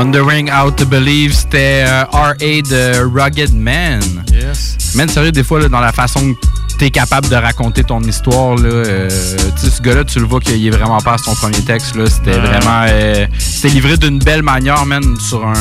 Wondering. 0.00 0.48
How 0.50 0.70
to 0.70 0.86
Believe, 0.86 1.34
c'était 1.34 1.84
euh, 1.86 2.04
R.A. 2.12 2.62
de 2.62 3.04
Rugged 3.04 3.52
Man. 3.54 4.00
Yes. 4.32 4.76
Man, 4.94 5.08
sérieux, 5.08 5.32
des 5.32 5.44
fois, 5.44 5.60
là, 5.60 5.68
dans 5.68 5.80
la 5.80 5.92
façon 5.92 6.32
que 6.34 6.38
t'es 6.78 6.90
capable 6.90 7.28
de 7.28 7.36
raconter 7.36 7.84
ton 7.84 8.00
histoire, 8.00 8.54
là, 8.56 8.68
euh, 8.70 9.08
ce 9.10 9.82
gars-là, 9.82 10.04
tu 10.04 10.18
le 10.18 10.24
vois 10.24 10.40
qu'il 10.40 10.66
est 10.66 10.70
vraiment 10.70 10.98
pas 11.00 11.14
à 11.14 11.18
son 11.18 11.34
premier 11.34 11.60
texte, 11.62 11.94
là. 11.96 12.06
C'était 12.06 12.30
Ouais. 12.32 12.38
vraiment... 12.46 12.86
euh, 12.88 13.26
c'était 13.38 13.68
livré 13.68 13.96
d'une 13.98 14.18
belle 14.18 14.42
manière, 14.42 14.84
man, 14.86 15.04
sur 15.20 15.46
un... 15.46 15.54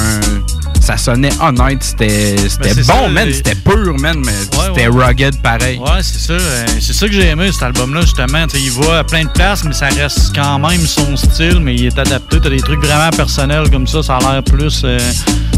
Ça 0.90 0.98
sonnait 0.98 1.30
honnête, 1.40 1.84
c'était 1.84 2.36
bon, 2.64 2.84
ça, 2.84 3.08
man, 3.10 3.28
les- 3.28 3.34
c'était 3.36 3.54
pur, 3.54 3.96
man, 4.00 4.24
mais 4.26 4.32
c'était 4.42 4.88
ouais. 4.88 5.06
rugged 5.06 5.40
pareil. 5.44 5.78
Ouais, 5.78 6.02
c'est 6.02 6.18
ça. 6.18 6.34
euh, 6.34 6.66
c'est 6.82 6.94
ça 6.94 7.06
que 7.06 7.14
j'ai 7.14 7.28
aimé, 7.28 7.52
cet 7.52 7.62
album-là, 7.62 8.02
justement. 8.02 8.46
Il 8.56 8.72
va 8.72 8.98
à 8.98 9.04
plein 9.04 9.24
de 9.26 9.30
places, 9.30 9.64
mais 9.66 9.74
ça 9.74 9.86
reste 9.90 10.34
quand 10.34 10.58
même 10.58 10.82
son 10.88 11.16
style, 11.16 11.60
mais 11.62 11.76
il 11.76 11.86
est 11.86 12.00
adapté. 12.00 12.40
T'as 12.42 12.50
des 12.50 12.60
trucs 12.62 12.84
vraiment 12.84 13.12
personnels 13.12 13.70
comme 13.70 13.86
ça. 13.86 14.02
Ça 14.02 14.18
a 14.18 14.20
l'air 14.34 14.44
plus, 14.44 14.82
euh, 14.84 14.98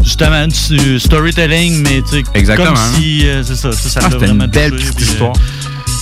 justement, 0.04 0.46
du 0.46 1.00
storytelling, 1.00 1.82
mais 1.82 2.02
tu 2.02 2.18
sais, 2.18 2.24
Exactement. 2.34 2.74
comme 2.74 2.94
si... 3.00 3.26
euh, 3.26 3.42
c'est 3.42 3.56
ça, 3.56 3.72
ça, 3.72 3.88
ça 3.88 4.00
Ah, 4.02 4.08
c'était 4.12 4.26
vraiment 4.26 4.44
une 4.44 4.50
belle 4.50 4.72
touché, 4.72 4.84
petite 4.84 4.96
puis, 4.96 5.04
euh, 5.06 5.12
histoire. 5.12 5.32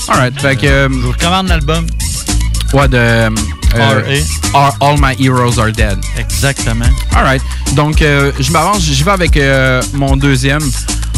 Alright, 0.09 0.41
fait 0.41 0.57
que... 0.57 0.67
euh, 0.67 0.89
Je 0.91 0.95
vous 0.99 1.13
recommande 1.13 1.47
l'album. 1.47 1.87
ouais, 2.73 2.89
de... 2.89 3.29
R.A.. 3.75 4.23
All- 4.55 4.73
All 4.81 4.97
My 5.01 5.15
Heroes 5.19 5.59
Are 5.59 5.71
Dead. 5.73 5.99
Exactement. 6.19 6.85
Alright. 7.15 7.43
Donc, 7.75 8.03
euh, 8.03 8.33
je 8.41 8.51
m'avance, 8.53 8.83
j'y 8.83 9.03
vais 9.03 9.11
avec 9.13 9.37
euh, 9.37 9.83
mon 9.95 10.17
deuxième. 10.17 10.63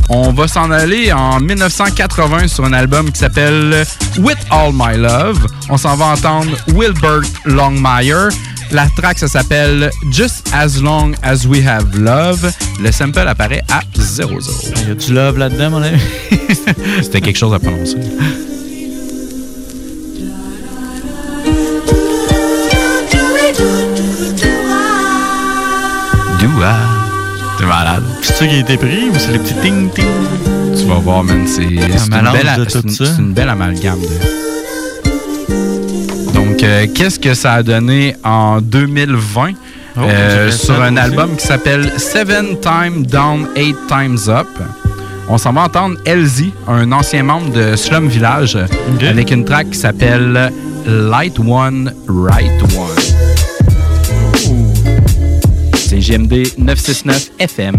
On 0.09 0.32
va 0.32 0.49
s'en 0.49 0.71
aller 0.71 1.12
en 1.12 1.40
1980 1.40 2.49
sur 2.49 2.64
un 2.64 2.73
album 2.73 3.11
qui 3.11 3.18
s'appelle 3.21 3.85
With 4.18 4.38
All 4.50 4.73
My 4.75 4.97
Love. 4.99 5.47
On 5.71 5.76
s'en 5.76 5.97
va 5.97 6.06
entendre 6.06 6.50
Wilbert 6.75 7.23
Longmire. 7.44 8.28
La 8.73 8.87
track, 8.97 9.18
ça 9.18 9.28
s'appelle 9.28 9.90
Just 10.11 10.49
As 10.52 10.80
Long 10.80 11.12
As 11.23 11.44
We 11.47 11.66
Have 11.66 11.99
Love. 11.99 12.50
Le 12.82 12.90
sample 12.90 13.21
apparaît 13.28 13.62
à 13.71 13.80
0-0. 13.99 14.73
Il 14.82 14.88
y 14.88 14.90
a 14.90 14.94
du 14.94 15.12
love 15.12 15.38
là-dedans, 15.38 15.71
mon 15.71 15.82
ami. 15.82 15.99
C'était 17.02 17.21
quelque 17.21 17.38
chose 17.38 17.54
à 17.54 17.59
prononcer. 17.59 17.97
Doua. 26.62 26.75
C'est 27.59 27.66
malade. 27.66 28.02
C'est 28.23 28.35
ça 28.35 28.47
qui 28.47 28.54
a 28.54 28.59
été 28.61 28.76
pris 28.76 29.09
ou 29.11 29.14
c'est 29.19 29.33
les 29.33 29.38
petits 29.40 29.54
ting-ting? 29.54 30.04
Tu 30.78 30.85
vas 30.87 30.95
voir, 30.95 31.25
man, 31.25 31.45
c'est 31.47 31.64
une, 31.64 31.81
belle, 32.33 32.47
une- 33.19 33.19
une 33.19 33.33
belle 33.33 33.49
amalgame. 33.49 33.99
de- 34.00 35.12
Donc, 36.33 36.62
euh, 36.62 36.87
qu'est-ce 36.95 37.19
que 37.19 37.35
ça 37.35 37.54
a 37.54 37.62
donné 37.64 38.14
en 38.25 38.61
2020 38.61 39.54
Oh, 39.97 40.00
euh, 40.04 40.50
sur 40.52 40.81
un 40.81 40.92
aussi. 40.92 40.99
album 41.04 41.35
qui 41.37 41.45
s'appelle 41.47 41.92
Seven 41.99 42.59
Time 42.61 43.04
Down, 43.07 43.49
Eight 43.57 43.76
Times 43.88 44.19
Up? 44.28 44.47
On 45.28 45.37
s'en 45.38 45.52
va 45.52 45.62
entendre 45.64 45.97
Elsie, 46.07 46.52
un 46.69 46.90
ancien 46.92 47.25
membre 47.25 47.50
de 47.52 47.75
Slum 47.76 48.07
Village, 48.09 48.57
avec 49.07 49.31
une 49.33 49.45
track 49.45 49.71
qui 49.71 49.78
s'appelle 49.78 50.50
Light 50.87 51.38
One, 51.40 51.92
Right 52.09 52.62
One. 52.76 53.12
C'est 55.92 55.99
GMD 56.00 56.56
969 56.56 57.32
FM. 57.38 57.76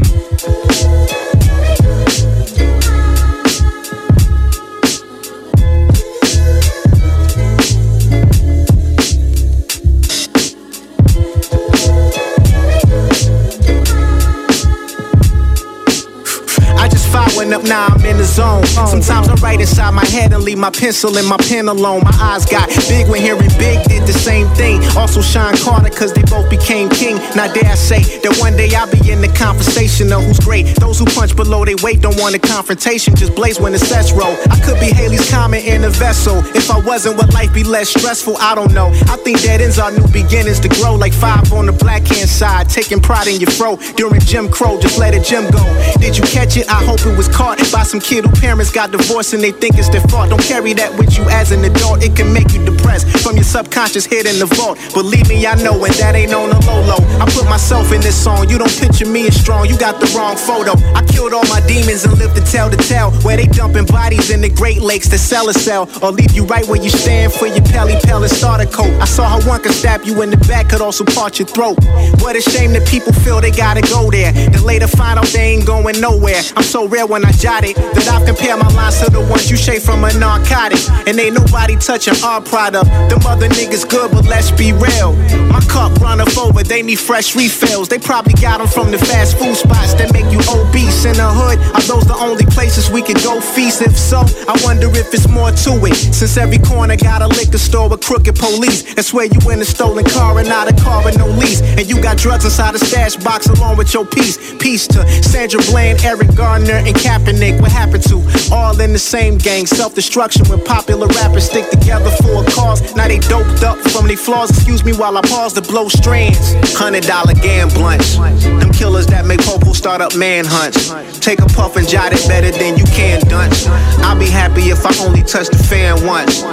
Up 17.63 17.69
now, 17.69 17.87
I'm 17.87 18.05
in 18.05 18.17
the 18.17 18.23
zone. 18.23 18.65
Sometimes 18.65 19.27
I 19.27 19.35
write 19.35 19.59
inside 19.59 19.91
my 19.91 20.05
head 20.05 20.33
and 20.33 20.43
leave 20.43 20.57
my 20.57 20.69
pencil 20.69 21.17
and 21.17 21.27
my 21.27 21.37
pen 21.37 21.67
alone. 21.67 22.03
My 22.03 22.15
eyes 22.19 22.45
got 22.45 22.69
big 22.87 23.07
when 23.09 23.21
hearing 23.21 23.49
big 23.57 23.83
did 23.87 24.03
the 24.07 24.13
same 24.13 24.47
thing. 24.55 24.83
Also 24.97 25.21
Sean 25.21 25.55
Carter, 25.57 25.89
cause 25.89 26.13
they 26.13 26.23
both 26.23 26.49
became 26.49 26.89
king. 26.89 27.17
Now 27.35 27.51
dare 27.51 27.71
I 27.71 27.75
say 27.75 28.01
that 28.21 28.37
one 28.39 28.55
day 28.55 28.73
I'll 28.75 28.89
be 28.89 29.11
in 29.11 29.21
the 29.21 29.29
conversation 29.29 30.11
of 30.11 30.23
who's 30.23 30.39
great. 30.39 30.75
Those 30.79 30.99
who 30.99 31.05
punch 31.05 31.35
below 31.35 31.65
they 31.65 31.75
weight 31.75 32.01
don't 32.01 32.19
want 32.19 32.35
a 32.35 32.39
confrontation, 32.39 33.15
just 33.15 33.35
blaze 33.35 33.59
when 33.59 33.71
the 33.71 33.79
sets 33.79 34.11
roll. 34.11 34.35
I 34.51 34.59
could 34.61 34.79
be 34.79 34.91
Haley's 34.93 35.29
comment 35.29 35.65
in 35.65 35.83
a 35.83 35.89
vessel. 35.89 36.39
If 36.55 36.69
I 36.71 36.79
wasn't, 36.79 37.17
would 37.17 37.33
life 37.33 37.53
be 37.53 37.63
less 37.63 37.89
stressful? 37.89 38.37
I 38.37 38.55
don't 38.55 38.73
know. 38.73 38.89
I 39.07 39.17
think 39.17 39.41
dead 39.41 39.61
ends 39.61 39.79
are 39.79 39.91
new 39.91 40.07
beginnings 40.07 40.59
to 40.61 40.69
grow 40.69 40.95
like 40.95 41.13
five 41.13 41.51
on 41.53 41.65
the 41.65 41.73
black 41.73 42.05
hand 42.07 42.29
side. 42.29 42.69
Taking 42.69 42.99
pride 42.99 43.27
in 43.27 43.39
your 43.39 43.51
fro 43.51 43.77
during 43.95 44.21
Jim 44.21 44.49
Crow, 44.49 44.79
just 44.79 44.97
let 44.97 45.13
a 45.13 45.21
Jim 45.21 45.49
go. 45.51 45.63
Did 45.99 46.17
you 46.17 46.23
catch 46.23 46.57
it? 46.57 46.67
I 46.69 46.83
hope 46.83 46.99
it 47.05 47.15
was 47.17 47.27
caught 47.27 47.52
by 47.71 47.83
some 47.83 47.99
kid 47.99 48.25
who 48.25 48.31
parents 48.39 48.71
got 48.71 48.91
divorced 48.91 49.33
and 49.33 49.43
they 49.43 49.51
think 49.51 49.77
it's 49.77 49.89
their 49.89 50.01
fault. 50.07 50.29
Don't 50.29 50.41
carry 50.41 50.73
that 50.73 50.97
with 50.97 51.17
you 51.17 51.23
as 51.29 51.51
an 51.51 51.63
adult, 51.63 52.03
it 52.03 52.15
can 52.15 52.31
make 52.33 52.53
you 52.53 52.63
depressed 52.65 53.07
from 53.23 53.35
your 53.35 53.43
subconscious 53.43 54.05
hid 54.05 54.25
in 54.25 54.39
the 54.39 54.45
vault. 54.45 54.77
Believe 54.93 55.27
me, 55.29 55.45
I 55.45 55.55
know, 55.55 55.83
and 55.83 55.93
that 55.95 56.15
ain't 56.15 56.33
on 56.33 56.49
the 56.49 56.59
low 56.65 56.81
low. 56.85 57.01
I 57.19 57.25
put 57.29 57.45
myself 57.45 57.91
in 57.91 58.01
this 58.01 58.15
song, 58.15 58.49
you 58.49 58.57
don't 58.57 58.71
picture 58.79 59.05
me 59.05 59.27
as 59.27 59.39
strong, 59.39 59.67
you 59.67 59.77
got 59.77 59.99
the 59.99 60.07
wrong 60.17 60.35
photo. 60.35 60.73
I 60.93 61.03
killed 61.05 61.33
all 61.33 61.45
my 61.49 61.61
demons 61.67 62.05
and 62.05 62.17
lived 62.17 62.35
to 62.35 62.43
tell 62.43 62.69
the 62.69 62.77
tale. 62.77 63.11
Where 63.23 63.37
they 63.37 63.47
dumping 63.47 63.85
bodies 63.85 64.29
in 64.29 64.41
the 64.41 64.49
Great 64.49 64.81
Lakes 64.81 65.07
to 65.09 65.17
sell 65.17 65.49
a 65.49 65.53
cell, 65.53 65.89
or 66.01 66.11
leave 66.11 66.33
you 66.33 66.45
right 66.45 66.65
where 66.67 66.81
you 66.81 66.89
stand 66.89 67.33
for 67.33 67.47
your 67.47 67.63
pelly 67.63 67.95
pellet 68.03 68.31
starter 68.31 68.65
coat. 68.65 68.91
I 69.01 69.05
saw 69.05 69.27
how 69.27 69.47
one 69.47 69.61
could 69.61 69.73
stab 69.73 70.03
you 70.03 70.21
in 70.21 70.29
the 70.29 70.37
back, 70.49 70.69
could 70.69 70.81
also 70.81 71.03
part 71.03 71.39
your 71.39 71.47
throat. 71.47 71.77
What 72.21 72.35
a 72.35 72.41
shame 72.41 72.73
that 72.73 72.87
people 72.87 73.13
feel 73.13 73.41
they 73.41 73.51
gotta 73.51 73.81
go 73.81 74.09
there. 74.11 74.31
Then 74.31 74.63
later 74.63 74.87
find 74.87 75.19
out 75.19 75.27
they 75.27 75.53
ain't 75.53 75.65
going 75.65 75.99
nowhere. 75.99 76.41
I'm 76.55 76.63
so 76.63 76.87
rare 76.87 77.05
when 77.05 77.25
I 77.25 77.31
that 77.43 78.07
I've 78.07 78.25
compared 78.25 78.59
my 78.59 78.69
lines 78.71 79.03
to 79.03 79.11
the 79.11 79.19
ones 79.19 79.51
you 79.51 79.57
shave 79.57 79.83
from 79.83 80.03
a 80.03 80.13
narcotic. 80.17 80.79
And 81.07 81.19
ain't 81.19 81.35
nobody 81.35 81.75
touching 81.75 82.15
our 82.23 82.41
product. 82.41 82.87
The 83.11 83.19
mother 83.23 83.49
niggas 83.49 83.89
good, 83.89 84.11
but 84.11 84.25
let's 84.25 84.51
be 84.51 84.71
real. 84.71 85.13
My 85.51 85.59
cup 85.67 85.99
run 85.99 86.21
up 86.21 86.31
over, 86.37 86.63
they 86.63 86.81
need 86.81 86.99
fresh 86.99 87.35
refills. 87.35 87.89
They 87.89 87.99
probably 87.99 88.33
got 88.33 88.59
them 88.59 88.67
from 88.67 88.91
the 88.91 88.97
fast 88.97 89.37
food 89.37 89.55
spots 89.55 89.93
that 89.95 90.13
make 90.13 90.31
you 90.31 90.39
obese 90.47 91.03
in 91.03 91.19
the 91.19 91.27
hood. 91.27 91.59
Are 91.75 91.83
those 91.83 92.07
the 92.07 92.15
only 92.15 92.45
places 92.45 92.89
we 92.89 93.01
can 93.01 93.19
go 93.19 93.41
feast? 93.41 93.81
If 93.81 93.97
so, 93.97 94.23
I 94.47 94.55
wonder 94.63 94.87
if 94.95 95.13
it's 95.13 95.27
more 95.27 95.51
to 95.51 95.71
it. 95.83 95.95
Since 95.95 96.37
every 96.37 96.59
corner 96.59 96.95
got 96.95 97.21
a 97.21 97.27
liquor 97.27 97.57
store 97.57 97.89
with 97.89 98.01
crooked 98.01 98.35
police. 98.35 98.95
That's 98.95 99.13
where 99.13 99.27
you 99.27 99.39
in 99.51 99.59
a 99.59 99.65
stolen 99.65 100.05
car 100.05 100.39
and 100.39 100.47
not 100.47 100.71
a 100.71 100.75
car 100.81 101.03
with 101.03 101.17
no 101.17 101.27
lease. 101.27 101.61
And 101.61 101.89
you 101.89 102.01
got 102.01 102.17
drugs 102.17 102.45
inside 102.45 102.75
a 102.75 102.79
stash 102.79 103.17
box 103.17 103.47
along 103.47 103.77
with 103.77 103.93
your 103.93 104.05
piece. 104.05 104.37
Peace 104.55 104.87
to 104.87 105.03
Sandra 105.23 105.59
Bland, 105.67 105.99
Eric 106.05 106.33
Garner, 106.35 106.79
and 106.87 106.95
Kaepernick. 107.33 107.61
What 107.61 107.71
happened 107.71 108.03
to 108.03 108.21
all 108.53 108.79
in 108.79 108.93
the 108.93 108.99
same 108.99 109.37
gang? 109.37 109.65
Self 109.65 109.95
destruction 109.95 110.45
when 110.47 110.63
popular 110.63 111.07
rappers 111.07 111.49
stick 111.49 111.69
together 111.69 112.09
for 112.21 112.43
a 112.43 112.51
cause. 112.51 112.95
Now 112.95 113.07
they 113.07 113.19
doped 113.19 113.63
up 113.63 113.77
from 113.77 114.07
their 114.07 114.17
flaws. 114.17 114.49
Excuse 114.49 114.83
me 114.83 114.93
while 114.93 115.17
I 115.17 115.21
pause 115.21 115.53
to 115.53 115.61
blow 115.61 115.89
strands. 115.89 116.53
Hundred 116.73 117.03
dollar 117.03 117.33
gam 117.33 117.69
blunts. 117.69 118.17
Them 118.17 118.71
killers 118.71 119.07
that 119.07 119.25
make 119.25 119.41
Popo 119.41 119.73
start 119.73 120.01
up 120.01 120.15
manhunts. 120.15 120.93
Take 121.19 121.39
a 121.39 121.45
puff 121.47 121.75
and 121.75 121.87
jot 121.87 122.13
it 122.13 122.27
better 122.27 122.51
than 122.51 122.77
you 122.77 122.85
can 122.85 123.21
dunce. 123.27 123.67
I'll 123.67 124.19
be 124.19 124.29
happy 124.29 124.69
if 124.69 124.85
I 124.85 124.93
only 125.05 125.23
touch 125.23 125.47
the 125.47 125.57
fan 125.57 126.05
once. 126.05 126.43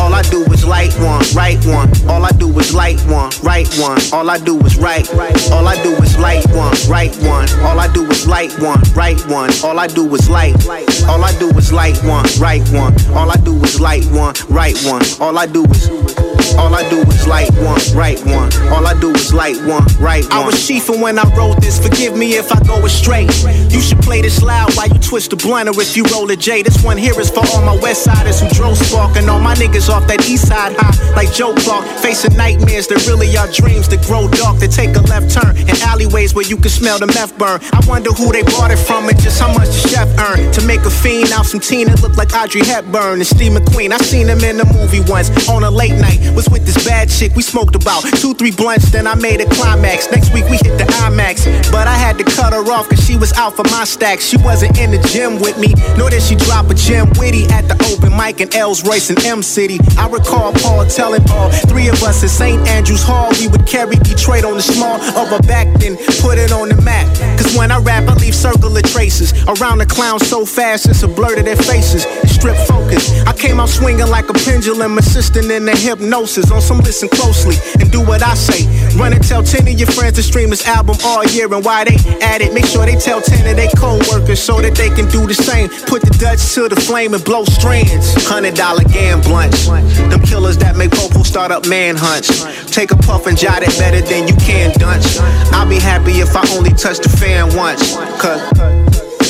All 0.00 0.14
I 0.14 0.22
do 0.22 0.42
is 0.52 0.64
light 0.64 0.94
one, 0.98 1.22
right 1.34 1.60
one. 1.66 1.88
All 2.08 2.24
I 2.24 2.30
do 2.30 2.48
is 2.58 2.72
light 2.74 3.00
one, 3.06 3.30
right 3.42 3.68
one. 3.78 3.98
All 4.12 4.30
I 4.30 4.38
do 4.38 4.58
is 4.64 4.78
right. 4.78 5.06
All 5.52 5.68
I 5.68 5.76
do 5.82 5.92
is 6.02 6.18
light 6.18 6.46
one, 6.52 6.74
right 6.88 7.14
one. 7.16 7.46
All 7.60 7.78
I 7.78 7.88
do 7.92 8.06
is 8.06 8.26
light 8.26 8.52
one, 8.58 8.80
right 8.94 9.20
one. 9.28 9.50
All 9.62 9.78
I 9.78 9.86
do 9.86 10.12
is 10.14 10.28
light. 10.30 10.54
All 11.06 11.22
I 11.22 11.32
do 11.38 11.50
is 11.50 11.70
light 11.72 12.02
one, 12.02 12.24
right 12.40 12.66
one. 12.70 12.94
All 13.12 13.30
I 13.30 13.36
do 13.36 13.54
is 13.62 13.78
light 13.78 14.06
one, 14.06 14.34
right 14.48 14.76
one. 14.84 15.02
All 15.20 15.36
I 15.36 15.46
do 15.46 15.64
is 15.66 15.90
all 16.58 16.74
I 16.74 16.88
do 16.90 17.00
is 17.02 17.26
light 17.26 17.52
one, 17.54 17.80
right 17.94 18.20
one. 18.26 18.50
All 18.72 18.86
I 18.86 18.98
do 19.00 19.10
is 19.12 19.32
light 19.32 19.56
one, 19.64 19.84
right 20.00 20.24
one. 20.24 20.32
I 20.32 20.44
was 20.44 20.66
chiefing 20.66 21.00
when 21.00 21.18
I 21.18 21.24
wrote 21.36 21.60
this. 21.60 21.78
Forgive 21.78 22.16
me 22.16 22.34
if 22.34 22.50
I 22.52 22.60
go 22.64 22.84
astray. 22.84 23.28
You 23.70 23.80
should 23.80 24.00
play 24.00 24.20
this 24.22 24.42
loud 24.42 24.74
while 24.76 24.88
you 24.88 24.98
twist 24.98 25.30
the 25.30 25.36
blunt 25.36 25.68
or 25.68 25.80
if 25.80 25.96
you 25.96 26.04
roll 26.12 26.30
a 26.30 26.36
J. 26.36 26.62
This 26.62 26.82
one 26.82 26.96
here 26.96 27.18
is 27.20 27.30
for 27.30 27.44
all 27.54 27.62
my 27.62 27.76
west 27.80 28.04
siders 28.04 28.40
who 28.40 28.48
drove 28.50 28.76
spark 28.78 29.16
and 29.16 29.30
all 29.30 29.40
my 29.40 29.54
niggas 29.54 29.88
off 29.90 30.06
that 30.06 30.26
east 30.28 30.48
side 30.48 30.74
high 30.78 30.94
like 31.14 31.32
Joe 31.32 31.54
Clark. 31.54 31.84
Facing 32.00 32.36
nightmares 32.36 32.86
that 32.88 33.06
really 33.06 33.28
are 33.36 33.50
dreams 33.50 33.88
that 33.88 34.02
grow 34.06 34.28
dark. 34.28 34.58
That 34.60 34.70
take 34.70 34.94
a 34.96 35.02
left 35.10 35.30
turn 35.30 35.56
in 35.56 35.76
alleyways 35.82 36.34
where 36.34 36.46
you 36.46 36.56
can 36.56 36.70
smell 36.70 36.98
the 36.98 37.06
meth 37.06 37.36
burn. 37.38 37.60
I 37.72 37.80
wonder 37.86 38.10
who 38.10 38.32
they 38.32 38.42
bought 38.42 38.70
it 38.70 38.78
from 38.78 39.08
and 39.08 39.18
just 39.20 39.40
how 39.40 39.52
much 39.52 39.68
the 39.68 39.88
chef 39.88 40.08
earned 40.18 40.54
to 40.54 40.60
make 40.66 40.80
a 40.86 40.90
fiend 40.90 41.32
out 41.32 41.46
some 41.46 41.60
teen 41.60 41.86
that 41.88 42.02
look 42.02 42.16
like 42.16 42.32
Audrey 42.34 42.64
Hepburn 42.64 43.20
and 43.20 43.26
Steve 43.26 43.52
McQueen. 43.52 43.92
I 43.92 43.98
seen 43.98 44.28
him 44.28 44.40
in 44.40 44.56
the 44.56 44.66
movie 44.66 45.02
once 45.10 45.30
on 45.48 45.64
a 45.64 45.70
late 45.70 45.98
night. 45.98 46.18
Was 46.34 46.48
with 46.48 46.64
this 46.66 46.78
bad 46.84 47.08
chick. 47.08 47.34
We 47.34 47.42
smoked 47.42 47.74
about 47.74 48.02
two, 48.20 48.34
three 48.34 48.52
blunts. 48.52 48.90
Then 48.90 49.06
I 49.06 49.14
made 49.14 49.40
a 49.40 49.48
climax. 49.50 50.10
Next 50.10 50.32
week 50.32 50.44
we 50.48 50.56
hit 50.62 50.76
the 50.78 50.86
IMAX, 51.04 51.70
but 51.72 51.86
I 51.86 51.96
had 51.96 52.18
to 52.18 52.24
cut 52.24 52.52
her 52.52 52.64
off 52.70 52.88
cause 52.88 53.02
she 53.04 53.16
was 53.16 53.32
out 53.34 53.56
for 53.56 53.64
my 53.64 53.84
stacks. 53.84 54.26
She 54.26 54.36
wasn't 54.38 54.78
in 54.78 54.90
the 54.90 55.00
gym 55.08 55.40
with 55.40 55.58
me, 55.58 55.74
nor 55.96 56.10
did 56.10 56.22
she 56.22 56.36
drop 56.36 56.70
a 56.70 56.74
gem 56.74 57.08
witty 57.18 57.44
at 57.48 57.68
the 57.68 57.76
open 57.90 58.16
mic 58.16 58.40
in 58.40 58.52
Els 58.54 58.84
Royce 58.86 59.10
and 59.10 59.18
M 59.24 59.42
City. 59.42 59.69
I 59.98 60.08
recall 60.08 60.52
Paul 60.52 60.86
telling 60.86 61.22
all 61.30 61.50
three 61.68 61.88
of 61.88 62.02
us 62.02 62.24
at 62.24 62.30
St. 62.30 62.66
Andrews 62.66 63.02
Hall 63.02 63.30
we 63.38 63.46
would 63.46 63.66
carry 63.66 63.96
Detroit 63.96 64.44
on 64.44 64.54
the 64.54 64.62
small 64.62 64.96
of 65.14 65.30
a 65.30 65.38
back, 65.46 65.68
then 65.78 65.96
put 66.18 66.38
it 66.38 66.50
on 66.50 66.68
the 66.70 66.80
map. 66.82 67.06
Cause 67.38 67.56
when 67.56 67.70
I 67.70 67.78
rap, 67.78 68.08
I 68.08 68.14
leave 68.14 68.34
circular 68.34 68.82
traces 68.82 69.32
around 69.46 69.78
the 69.78 69.86
clowns 69.86 70.26
so 70.26 70.44
fast 70.44 70.86
it's 70.86 71.02
a 71.02 71.08
blur 71.08 71.36
to 71.36 71.42
their 71.42 71.56
faces. 71.56 72.02
Strip 72.26 72.56
focus. 72.66 73.12
I 73.26 73.32
came 73.32 73.60
out 73.60 73.68
swinging 73.68 74.08
like 74.08 74.28
a 74.28 74.32
pendulum, 74.32 74.98
assisting 74.98 75.50
in 75.50 75.66
the 75.66 75.76
hypnosis. 75.76 76.50
On 76.50 76.60
some 76.60 76.78
listen 76.78 77.08
closely 77.08 77.56
and 77.78 77.90
do 77.92 78.00
what 78.00 78.22
I 78.22 78.34
say. 78.34 78.66
Run 78.98 79.12
and 79.12 79.22
tell 79.22 79.42
10 79.42 79.68
of 79.68 79.78
your 79.78 79.88
friends 79.88 80.16
to 80.16 80.22
stream 80.22 80.50
this 80.50 80.66
album 80.66 80.96
all 81.04 81.24
year 81.26 81.52
and 81.52 81.64
why 81.64 81.84
they 81.84 81.96
at 82.22 82.40
it. 82.40 82.52
Make 82.54 82.66
sure 82.66 82.86
they 82.86 82.96
tell 82.96 83.20
10 83.20 83.46
of 83.46 83.56
their 83.56 83.70
co-workers 83.76 84.40
so 84.40 84.60
that 84.60 84.74
they 84.74 84.88
can 84.88 85.06
do 85.08 85.26
the 85.26 85.34
same. 85.34 85.68
Put 85.86 86.02
the 86.02 86.16
Dutch 86.18 86.54
to 86.54 86.68
the 86.68 86.80
flame 86.80 87.14
and 87.14 87.24
blow 87.24 87.44
strands. 87.44 88.14
Hundred 88.26 88.54
dollar 88.54 88.84
gam 88.84 89.20
blunts. 89.20 89.59
Them 89.66 90.20
killers 90.22 90.56
that 90.58 90.76
make 90.76 90.90
Popo 90.90 91.22
start 91.22 91.50
up 91.50 91.66
manhunts. 91.66 92.44
Take 92.70 92.90
a 92.92 92.96
puff 92.96 93.26
and 93.26 93.36
jot 93.36 93.62
it 93.62 93.76
better 93.78 94.00
than 94.00 94.28
you 94.28 94.34
can 94.36 94.72
dunce. 94.78 95.18
I'll 95.52 95.68
be 95.68 95.78
happy 95.78 96.20
if 96.20 96.34
I 96.36 96.46
only 96.56 96.70
touch 96.70 96.98
the 96.98 97.08
fan 97.08 97.54
once. 97.56 97.96
Cause 98.20 98.40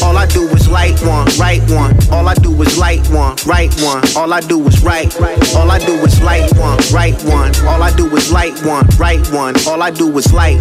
all 0.02 0.16
I 0.16 0.26
do 0.26 0.48
is 0.48 0.68
light 0.68 1.00
one, 1.02 1.26
right 1.38 1.62
one. 1.70 1.94
All 2.10 2.28
I 2.28 2.34
do 2.34 2.50
is 2.62 2.76
light 2.78 3.06
one, 3.10 3.36
right 3.46 3.72
one. 3.82 4.02
All 4.16 4.32
I 4.32 4.40
do 4.40 4.66
is 4.66 4.82
right. 4.82 5.14
All 5.54 5.70
I 5.70 5.78
do 5.78 5.94
is 6.04 6.20
light 6.22 6.50
one, 6.56 6.78
right 6.92 7.20
one. 7.24 7.54
All 7.66 7.82
I 7.82 7.90
do 7.96 8.06
is 8.16 8.30
light 8.32 8.58
one, 8.64 8.86
right 8.98 9.26
one. 9.32 9.54
All 9.66 9.82
I 9.82 9.90
do 9.90 10.16
is 10.18 10.32
light. 10.32 10.60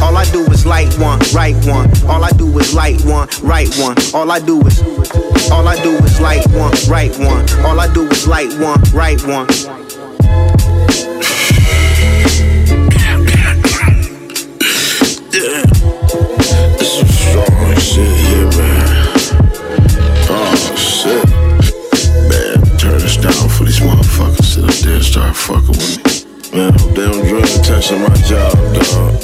All 0.00 0.16
I 0.16 0.24
do 0.32 0.44
is 0.50 0.66
light 0.66 0.92
one, 0.98 1.18
right 1.34 1.56
one. 1.66 1.90
All 2.08 2.24
I 2.24 2.30
do 2.30 2.58
is 2.58 2.74
light 2.74 3.00
one, 3.04 3.28
right 3.42 3.72
one. 3.78 3.96
All 4.14 4.30
I 4.30 4.40
do 4.40 4.60
is 4.66 4.80
all 5.50 5.66
I 5.66 5.76
do 5.82 5.92
is 6.04 6.20
light 6.20 6.46
one, 6.52 6.72
right 6.88 7.16
one. 7.18 7.44
All 7.64 7.80
I 7.80 7.92
do 7.92 8.06
is 8.08 8.26
light 8.26 8.52
one, 8.58 8.80
right 8.92 9.20
one. 9.26 9.48
Yeah. 15.32 15.62
This 16.78 16.98
some 16.98 17.08
strong 17.08 17.76
shit 17.76 18.16
here, 18.18 18.50
man. 18.58 18.79
Shit. 21.00 21.30
Man, 22.28 22.60
turn 22.76 22.98
this 23.00 23.16
down 23.16 23.48
for 23.48 23.64
these 23.64 23.80
motherfuckers. 23.80 24.44
Sit 24.44 24.64
up 24.64 24.74
there 24.84 24.96
and 24.96 25.04
start 25.04 25.34
fucking 25.34 25.68
with 25.68 25.96
me. 26.04 26.58
Man, 26.58 26.72
hope 26.74 26.94
they 26.94 27.06
don't 27.08 27.24
draw 27.24 27.40
my 28.00 28.14
job, 28.28 28.52
dog. 28.76 29.16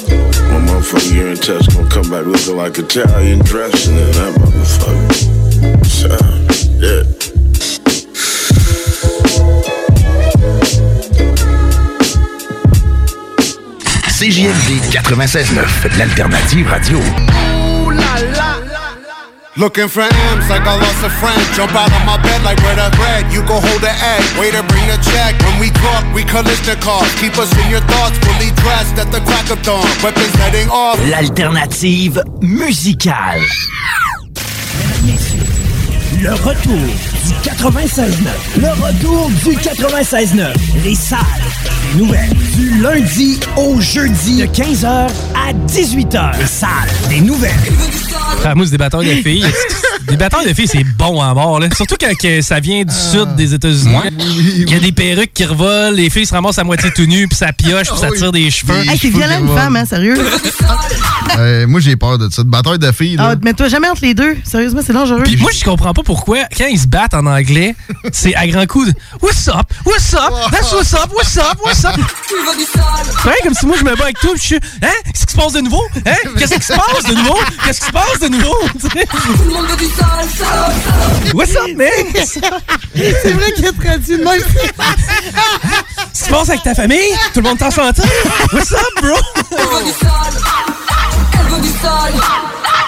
My 0.49 0.57
motherfucking 0.65 1.13
urine 1.13 1.37
test 1.37 1.69
gonna 1.75 1.87
come 1.87 2.09
back 2.09 2.25
looking 2.25 2.57
like 2.57 2.79
Italian 2.79 3.39
dressing 3.45 3.95
in 3.95 4.11
that 4.17 4.33
motherfucker. 4.41 5.85
So, 5.85 6.09
yeah. 6.81 7.03
CJMD 14.17 14.81
96.9, 14.81 15.97
l'alternative 15.99 16.71
radio. 16.71 17.76
Looking 19.57 19.87
for 19.87 20.01
M's 20.01 20.49
like 20.51 20.61
I 20.61 20.77
lost 20.77 21.01
a 21.01 21.09
friend. 21.09 21.41
Jump 21.57 21.73
out 21.73 21.89
of 21.89 22.05
my 22.05 22.21
bed 22.21 22.43
like 22.43 22.61
where 22.61 22.75
the 22.77 22.93
bread. 22.95 23.33
You 23.33 23.41
go 23.41 23.57
hold 23.57 23.81
the 23.81 23.89
egg. 23.89 24.21
Waiter, 24.37 24.61
bring 24.69 24.85
the 24.85 25.01
check. 25.01 25.33
When 25.41 25.59
we 25.59 25.71
talk, 25.71 26.05
we 26.13 26.23
collision 26.23 26.77
cars. 26.79 27.09
Keep 27.17 27.39
us 27.39 27.49
in 27.65 27.71
your 27.71 27.81
thoughts, 27.89 28.19
fully 28.21 28.53
dressed 28.61 29.01
at 29.01 29.09
the 29.11 29.19
crack 29.25 29.49
of 29.49 29.59
dawn. 29.63 29.81
Weapons 30.03 30.35
heading 30.35 30.69
off. 30.69 31.01
L'alternative 31.09 32.21
musicale. 32.39 33.41
Le 36.21 36.33
retour 36.33 36.77
du 37.25 37.33
96.9. 37.49 38.61
Le 38.61 38.69
retour 38.85 39.29
du 39.43 39.57
96.9. 39.57 40.53
Les 40.83 40.93
salles 40.93 41.76
des 41.93 41.99
nouvelles. 41.99 42.29
Du 42.55 42.81
lundi 42.81 43.39
au 43.55 43.79
jeudi. 43.79 44.37
De 44.37 44.45
15h 44.45 44.85
à 44.87 45.53
18h. 45.67 46.39
Les 46.39 46.45
salles 46.45 46.69
des 47.09 47.21
nouvelles. 47.21 47.51
Ah, 48.43 48.55
moi, 48.55 48.65
c'est 48.65 48.71
des 48.71 48.77
bâtons 48.77 48.99
de 48.99 49.05
filles. 49.05 49.45
Des 50.07 50.15
bâtons 50.15 50.41
de 50.43 50.53
filles, 50.53 50.67
c'est 50.67 50.83
bon 50.83 51.21
à 51.21 51.33
mort. 51.33 51.59
Là. 51.59 51.67
Surtout 51.75 51.95
quand 51.99 52.15
que 52.17 52.41
ça 52.41 52.59
vient 52.59 52.83
du 52.83 52.93
sud 52.93 53.35
des 53.35 53.53
États-Unis. 53.53 53.95
Il 54.57 54.69
y 54.71 54.75
a 54.75 54.79
des 54.79 54.91
perruques 54.91 55.33
qui 55.33 55.45
revolent, 55.45 55.95
les 55.95 56.09
filles 56.09 56.25
se 56.25 56.33
ramassent 56.33 56.59
à 56.59 56.63
moitié 56.63 56.91
tout 56.95 57.05
nues, 57.05 57.27
puis 57.27 57.37
ça 57.37 57.51
pioche, 57.51 57.89
puis 57.89 57.99
ça 57.99 58.09
tire 58.11 58.31
des 58.31 58.49
cheveux. 58.49 58.77
Hey, 58.89 58.97
c'est 58.97 59.09
violent 59.09 59.39
une 59.39 59.55
femme, 59.55 59.75
hein, 59.75 59.85
sérieux. 59.85 60.15
Euh, 61.37 61.67
moi, 61.67 61.79
j'ai 61.81 61.95
peur 61.95 62.17
de 62.17 62.29
ça. 62.31 62.41
De 62.41 62.49
bataille 62.49 62.79
de 62.79 62.91
filles, 62.91 63.17
là. 63.17 63.33
Ah, 63.33 63.35
Mets-toi 63.43 63.67
jamais 63.67 63.87
entre 63.89 64.01
les 64.01 64.15
deux. 64.15 64.37
Sérieusement, 64.43 64.81
c'est 64.83 64.93
dangereux. 64.93 65.21
Puis 65.23 65.35
moi, 65.37 65.51
je 65.55 65.63
comprends 65.63 65.93
pas 65.93 66.01
pourquoi, 66.01 66.39
quand 66.57 66.65
ils 66.65 66.79
se 66.79 66.87
battent 66.87 67.13
en 67.13 67.27
anglais, 67.27 67.75
c'est 68.11 68.33
à 68.33 68.47
grands 68.47 68.65
coups 68.65 68.87
de 68.87 68.93
What's 69.21 69.47
up? 69.47 69.67
What's 69.85 70.13
up? 70.15 70.33
That's 70.51 70.71
what's 70.71 70.93
up? 70.93 71.11
What's 71.13 71.37
up? 71.37 71.57
What's 71.63 71.85
up? 71.85 71.93
C'est 72.27 73.29
vrai, 73.29 73.35
comme 73.43 73.53
si 73.53 73.65
moi, 73.67 73.75
je 73.77 73.83
me 73.83 73.95
bats 73.95 74.05
avec 74.05 74.19
toi, 74.19 74.31
puis 74.33 74.41
je 74.41 74.45
suis 74.47 74.59
Hein? 74.81 74.87
Qu'est-ce 75.05 75.25
qui 75.27 75.33
se 75.33 75.37
passe 75.37 75.53
de 75.53 75.61
nouveau? 75.61 75.83
Hein? 76.05 76.15
Qu'est-ce 76.39 76.55
qui 76.55 76.65
se 76.65 76.73
passe 76.73 77.03
de 77.07 77.13
nouveau? 77.15 77.37
Qu'est-ce 77.65 77.79
qui 77.81 77.85
se 77.87 77.91
passe 77.91 78.19
de 78.19 78.27
nouveau? 78.29 78.55
What's 81.33 81.55
up, 81.55 81.67
man? 81.75 81.87
c'est 82.23 83.31
vrai 83.31 83.51
qu'il 83.53 83.67
a 83.67 83.71
traduit 83.71 84.17
de 84.17 84.23
même. 84.23 84.41
Qu'est-ce 84.41 86.13
qui 86.13 86.25
se 86.25 86.29
passe 86.29 86.49
avec 86.49 86.63
ta 86.63 86.73
famille? 86.75 87.13
Tout 87.33 87.41
le 87.41 87.49
monde 87.49 87.57
t'en 87.57 87.69
chanté? 87.69 88.01
What's 88.53 88.71
up, 88.71 88.79
bro? 89.01 89.15
Elle 89.51 89.57
veut 89.57 89.83
du. 89.83 89.91
Elle 91.33 91.47
veut 91.53 91.61
du. 91.61 91.69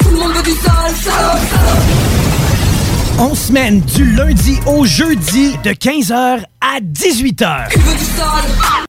Tout 0.02 0.10
le 0.10 0.18
monde 0.18 0.34
veut 0.34 0.44
du. 0.44 0.52
On 3.20 3.36
semaine 3.36 3.82
du 3.82 4.06
lundi 4.16 4.60
au 4.66 4.86
jeudi 4.86 5.58
de 5.64 5.72
15h 5.72 6.44
à 6.62 6.80
18h. 6.82 7.68
Elle 7.72 7.82
veut 7.82 7.94
du. 7.96 8.89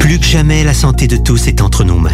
Plus 0.00 0.18
que 0.18 0.26
jamais, 0.26 0.64
la 0.64 0.74
santé 0.74 1.06
de 1.06 1.16
tous 1.16 1.46
est 1.46 1.60
entre 1.60 1.84
nos 1.84 1.98
mains. 1.98 2.10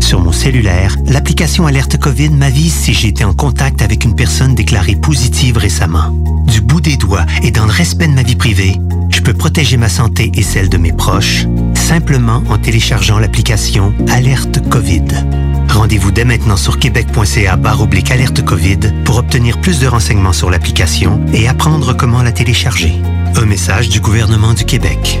Sur 0.00 0.20
mon 0.20 0.32
cellulaire, 0.32 0.94
l'application 1.06 1.66
Alerte 1.66 1.98
COVID 1.98 2.30
m'avise 2.30 2.72
si 2.72 2.94
j'ai 2.94 3.08
été 3.08 3.24
en 3.24 3.34
contact 3.34 3.82
avec 3.82 4.04
une 4.04 4.14
personne 4.14 4.54
déclarée 4.54 4.94
positive 4.94 5.56
récemment. 5.56 6.10
Du 6.46 6.60
bout 6.60 6.80
des 6.80 6.96
doigts 6.96 7.26
et 7.42 7.50
dans 7.50 7.64
le 7.64 7.72
respect 7.72 8.06
de 8.06 8.12
ma 8.12 8.22
vie 8.22 8.36
privée, 8.36 8.76
je 9.10 9.20
peux 9.20 9.32
protéger 9.32 9.76
ma 9.76 9.88
santé 9.88 10.30
et 10.34 10.42
celle 10.42 10.68
de 10.68 10.76
mes 10.76 10.92
proches 10.92 11.46
simplement 11.74 12.42
en 12.48 12.58
téléchargeant 12.58 13.18
l'application 13.18 13.94
Alerte 14.08 14.68
COVID. 14.68 15.04
Rendez-vous 15.70 16.12
dès 16.12 16.24
maintenant 16.24 16.56
sur 16.56 16.78
québec.ca 16.78 17.58
oblique 17.80 18.10
alerte 18.10 18.44
COVID 18.44 18.80
pour 19.04 19.16
obtenir 19.16 19.60
plus 19.60 19.80
de 19.80 19.86
renseignements 19.86 20.32
sur 20.32 20.50
l'application 20.50 21.20
et 21.32 21.48
apprendre 21.48 21.96
comment 21.96 22.22
la 22.22 22.32
télécharger. 22.32 22.94
Un 23.36 23.46
message 23.46 23.88
du 23.88 24.00
gouvernement 24.00 24.54
du 24.54 24.64
Québec. 24.64 25.20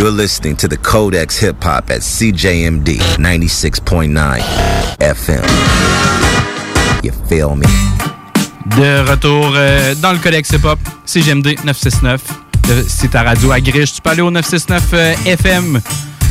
You're 0.00 0.10
listening 0.10 0.56
to 0.56 0.66
the 0.66 0.78
Codex 0.78 1.36
Hip 1.42 1.62
Hop 1.62 1.90
at 1.90 2.00
CJMD 2.00 2.96
96.9 3.18 4.40
FM. 4.98 5.44
You 7.04 7.12
feel 7.28 7.54
me? 7.54 7.66
De 8.78 9.06
retour 9.06 9.52
euh, 9.54 9.94
dans 9.96 10.12
le 10.12 10.18
Codex 10.18 10.52
Hip 10.52 10.64
Hop, 10.64 10.78
CGMD 11.04 11.48
969. 11.66 12.22
Euh, 12.70 12.82
C'est 12.88 13.08
ta 13.08 13.24
radio 13.24 13.52
à 13.52 13.60
Griche. 13.60 13.92
Tu 13.92 14.00
peux 14.00 14.08
aller 14.08 14.22
au 14.22 14.30
969 14.30 14.82
euh, 14.94 15.14
FM. 15.26 15.78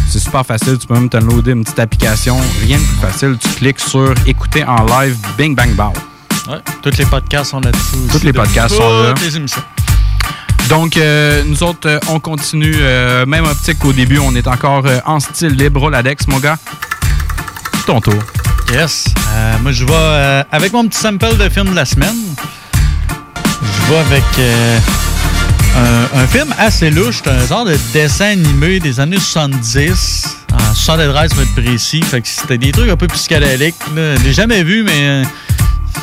C'est 0.09 0.17
super 0.17 0.43
facile. 0.43 0.79
Tu 0.79 0.87
peux 0.87 0.95
même 0.95 1.07
downloader 1.07 1.51
une 1.51 1.63
petite 1.63 1.77
application. 1.77 2.37
Rien 2.63 2.79
de 2.79 2.83
plus 2.83 3.07
facile. 3.07 3.37
Tu 3.39 3.49
cliques 3.49 3.79
sur 3.79 4.15
écouter 4.25 4.63
en 4.63 4.83
live. 4.87 5.15
Bing, 5.37 5.53
bang, 5.55 5.75
bow. 5.75 5.93
Ouais, 6.51 6.57
tous 6.81 6.97
les 6.97 7.05
podcasts 7.05 7.51
sont 7.51 7.59
là-dessus. 7.59 7.97
Tous 8.11 8.23
les 8.23 8.33
podcasts 8.33 8.73
sont 8.73 9.03
là. 9.03 9.13
Toutes 9.13 9.25
les 9.25 9.37
émissions. 9.37 9.61
Donc, 10.69 10.97
euh, 10.97 11.43
nous 11.47 11.63
autres, 11.63 11.87
euh, 11.89 11.99
on 12.09 12.19
continue. 12.19 12.75
euh, 12.77 13.25
même 13.25 13.45
optique 13.45 13.79
qu'au 13.79 13.91
début, 13.91 14.19
on 14.19 14.35
est 14.35 14.45
encore 14.45 14.85
en 15.03 15.19
style 15.19 15.53
libre. 15.53 15.81
Roladex, 15.81 16.27
mon 16.27 16.37
gars. 16.37 16.57
Ton 17.87 17.99
tour. 17.99 18.13
Yes. 18.71 19.05
Moi, 19.63 19.71
je 19.71 19.83
vais 19.83 20.45
avec 20.51 20.71
mon 20.71 20.87
petit 20.87 20.99
sample 20.99 21.37
de 21.37 21.49
film 21.49 21.71
de 21.71 21.75
la 21.75 21.85
semaine. 21.85 22.15
Je 23.63 23.91
vais 23.91 23.97
avec 23.97 24.23
un, 26.15 26.27
film 26.27 26.53
assez 26.59 26.91
louche. 26.91 27.23
Un 27.25 27.47
genre 27.47 27.65
de 27.65 27.75
dessin 27.91 28.33
animé 28.33 28.79
des 28.79 28.99
années 28.99 29.19
70. 29.19 30.37
En 30.53 30.73
73, 30.75 31.33
pour 31.33 31.41
être 31.41 31.55
précis. 31.55 32.03
Fait 32.03 32.21
que 32.21 32.27
c'était 32.27 32.59
des 32.59 32.71
trucs 32.71 32.91
un 32.91 32.97
peu 32.97 33.07
psychédéliques. 33.07 33.75
Je 33.95 34.23
l'ai 34.23 34.33
jamais 34.33 34.61
vu, 34.61 34.83
mais 34.83 35.23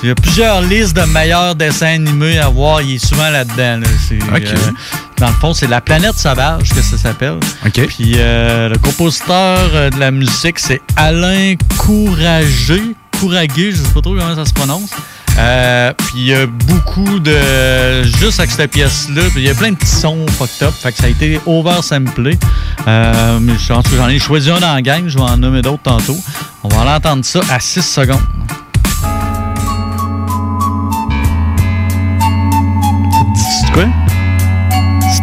il 0.02 0.08
y 0.08 0.12
a 0.12 0.14
plusieurs 0.14 0.60
listes 0.62 0.94
de 0.96 1.02
meilleurs 1.02 1.54
dessins 1.54 1.86
animés 1.94 2.38
à 2.38 2.48
voir. 2.48 2.82
Il 2.82 2.94
est 2.96 3.04
souvent 3.04 3.30
là-dedans. 3.30 3.80
là. 3.80 3.86
Euh, 4.12 4.54
dans 5.18 5.28
le 5.28 5.32
fond, 5.34 5.54
c'est 5.54 5.66
La 5.66 5.80
planète 5.80 6.16
sauvage 6.18 6.68
que 6.70 6.82
ça 6.82 6.98
s'appelle. 6.98 7.38
Puis 7.88 8.14
euh, 8.16 8.68
le 8.68 8.78
compositeur 8.78 9.58
euh, 9.74 9.90
de 9.90 9.98
la 9.98 10.10
musique, 10.10 10.58
c'est 10.58 10.80
Alain 10.96 11.54
Courageux. 11.78 12.94
Courageux, 13.18 13.70
je 13.72 13.76
sais 13.76 13.92
pas 13.94 14.02
trop 14.02 14.14
comment 14.14 14.34
ça 14.36 14.44
se 14.44 14.52
prononce. 14.52 14.90
Euh, 15.38 15.92
puis 15.98 16.12
il 16.16 16.26
y 16.28 16.34
a 16.34 16.46
beaucoup 16.46 17.18
de. 17.18 18.02
Juste 18.20 18.38
avec 18.40 18.50
cette 18.50 18.70
pièce-là, 18.70 19.22
il 19.36 19.42
y 19.42 19.50
a 19.50 19.54
plein 19.54 19.70
de 19.70 19.76
petits 19.76 19.86
sons 19.86 20.24
fucked 20.38 20.66
up. 20.66 20.74
Fait 20.74 20.92
que 20.92 20.98
ça 20.98 21.04
a 21.04 21.08
été 21.08 21.40
over-samplé. 21.46 22.38
Euh, 22.86 23.38
mais 23.40 23.52
je 23.58 23.72
pense 23.72 23.86
que 23.86 23.96
j'en 23.96 24.08
ai 24.08 24.18
choisi 24.18 24.50
un 24.50 24.60
dans 24.60 24.74
la 24.74 24.82
gang, 24.82 25.04
je 25.08 25.16
vais 25.16 25.24
en 25.24 25.36
nommer 25.36 25.62
d'autres 25.62 25.82
tantôt. 25.82 26.16
On 26.62 26.68
va 26.68 26.82
aller 26.82 26.90
entendre 26.90 27.24
ça 27.24 27.40
à 27.50 27.60
6 27.60 27.82
secondes. 27.82 28.20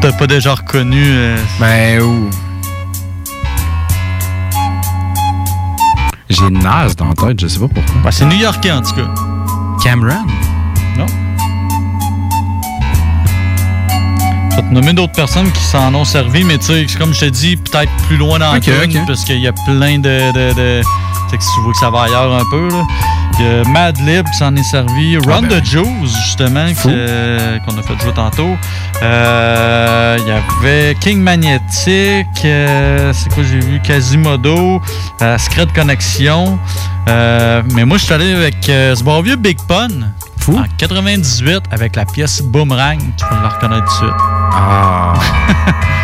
T'as 0.03 0.11
pas 0.11 0.27
déjà 0.27 0.53
reconnu. 0.53 1.01
euh, 1.01 1.37
Ben, 1.61 2.01
où? 2.01 2.29
J'ai 6.29 6.49
Nas 6.49 6.93
dans 6.97 7.07
la 7.09 7.13
tête, 7.13 7.39
je 7.39 7.47
sais 7.47 7.59
pas 7.59 7.67
pourquoi. 7.67 8.01
Ben, 8.03 8.11
c'est 8.11 8.25
new-yorkais 8.25 8.71
en 8.71 8.81
tout 8.81 8.95
cas. 8.95 9.07
Cameron? 9.81 10.25
Non. 10.97 11.05
Je 14.51 14.55
vais 14.57 14.61
te 14.61 14.73
nommer 14.73 14.93
d'autres 14.93 15.13
personnes 15.13 15.49
qui 15.51 15.63
s'en 15.63 15.93
ont 15.95 16.03
servi, 16.05 16.43
mais 16.43 16.57
tu 16.57 16.65
sais, 16.65 16.85
comme 16.97 17.13
je 17.13 17.21
te 17.21 17.25
dis, 17.25 17.55
peut-être 17.55 17.91
plus 18.07 18.17
loin 18.17 18.39
dans 18.39 18.55
Ok, 18.57 18.65
la 18.67 18.85
tune, 18.87 18.99
ok. 19.01 19.07
parce 19.07 19.23
qu'il 19.23 19.39
y 19.39 19.47
a 19.47 19.53
plein 19.65 19.99
de. 19.99 20.31
de, 20.33 20.53
de 20.53 20.81
que 21.37 21.43
si 21.43 21.49
tu 21.55 21.61
vois 21.61 21.73
que 21.73 21.79
ça 21.79 21.89
va 21.89 22.03
ailleurs 22.03 22.33
un 22.33 22.45
peu, 22.49 22.67
là. 22.69 22.83
Madlib 23.67 24.25
qui 24.29 24.37
s'en 24.37 24.55
est 24.55 24.63
servi. 24.63 25.17
Run 25.17 25.41
ben 25.41 25.59
the 25.59 25.65
Juice, 25.65 26.15
justement, 26.25 26.67
Fou. 26.75 26.89
qu'on 26.89 27.77
a 27.77 27.81
fait 27.81 27.99
jouer 28.01 28.13
tantôt. 28.13 28.55
Euh, 29.01 30.17
Il 30.19 30.27
y 30.27 30.31
avait 30.31 30.95
King 30.99 31.19
Magnetic. 31.21 32.27
euh, 32.45 33.11
c'est 33.13 33.33
quoi 33.33 33.43
j'ai 33.43 33.59
vu? 33.59 33.79
Quasimodo. 33.81 34.79
Euh, 35.21 35.37
Secret 35.39 35.67
Connection. 35.73 36.57
Euh, 37.09 37.63
mais 37.73 37.85
moi, 37.85 37.97
je 37.97 38.03
suis 38.05 38.13
allé 38.13 38.33
avec 38.33 38.57
ce 38.65 39.03
bon 39.03 39.21
vieux 39.21 39.35
Big 39.35 39.57
Pun. 39.67 39.87
En 40.47 40.63
98 40.77 41.63
avec 41.71 41.95
la 41.95 42.05
pièce 42.05 42.41
Boomerang. 42.41 42.99
Tu 43.17 43.25
peux 43.25 43.35
la 43.41 43.49
reconnaître 43.49 43.85
tout 43.85 44.05
de 44.05 44.09
suite. 44.09 44.21
Ah. 44.53 45.13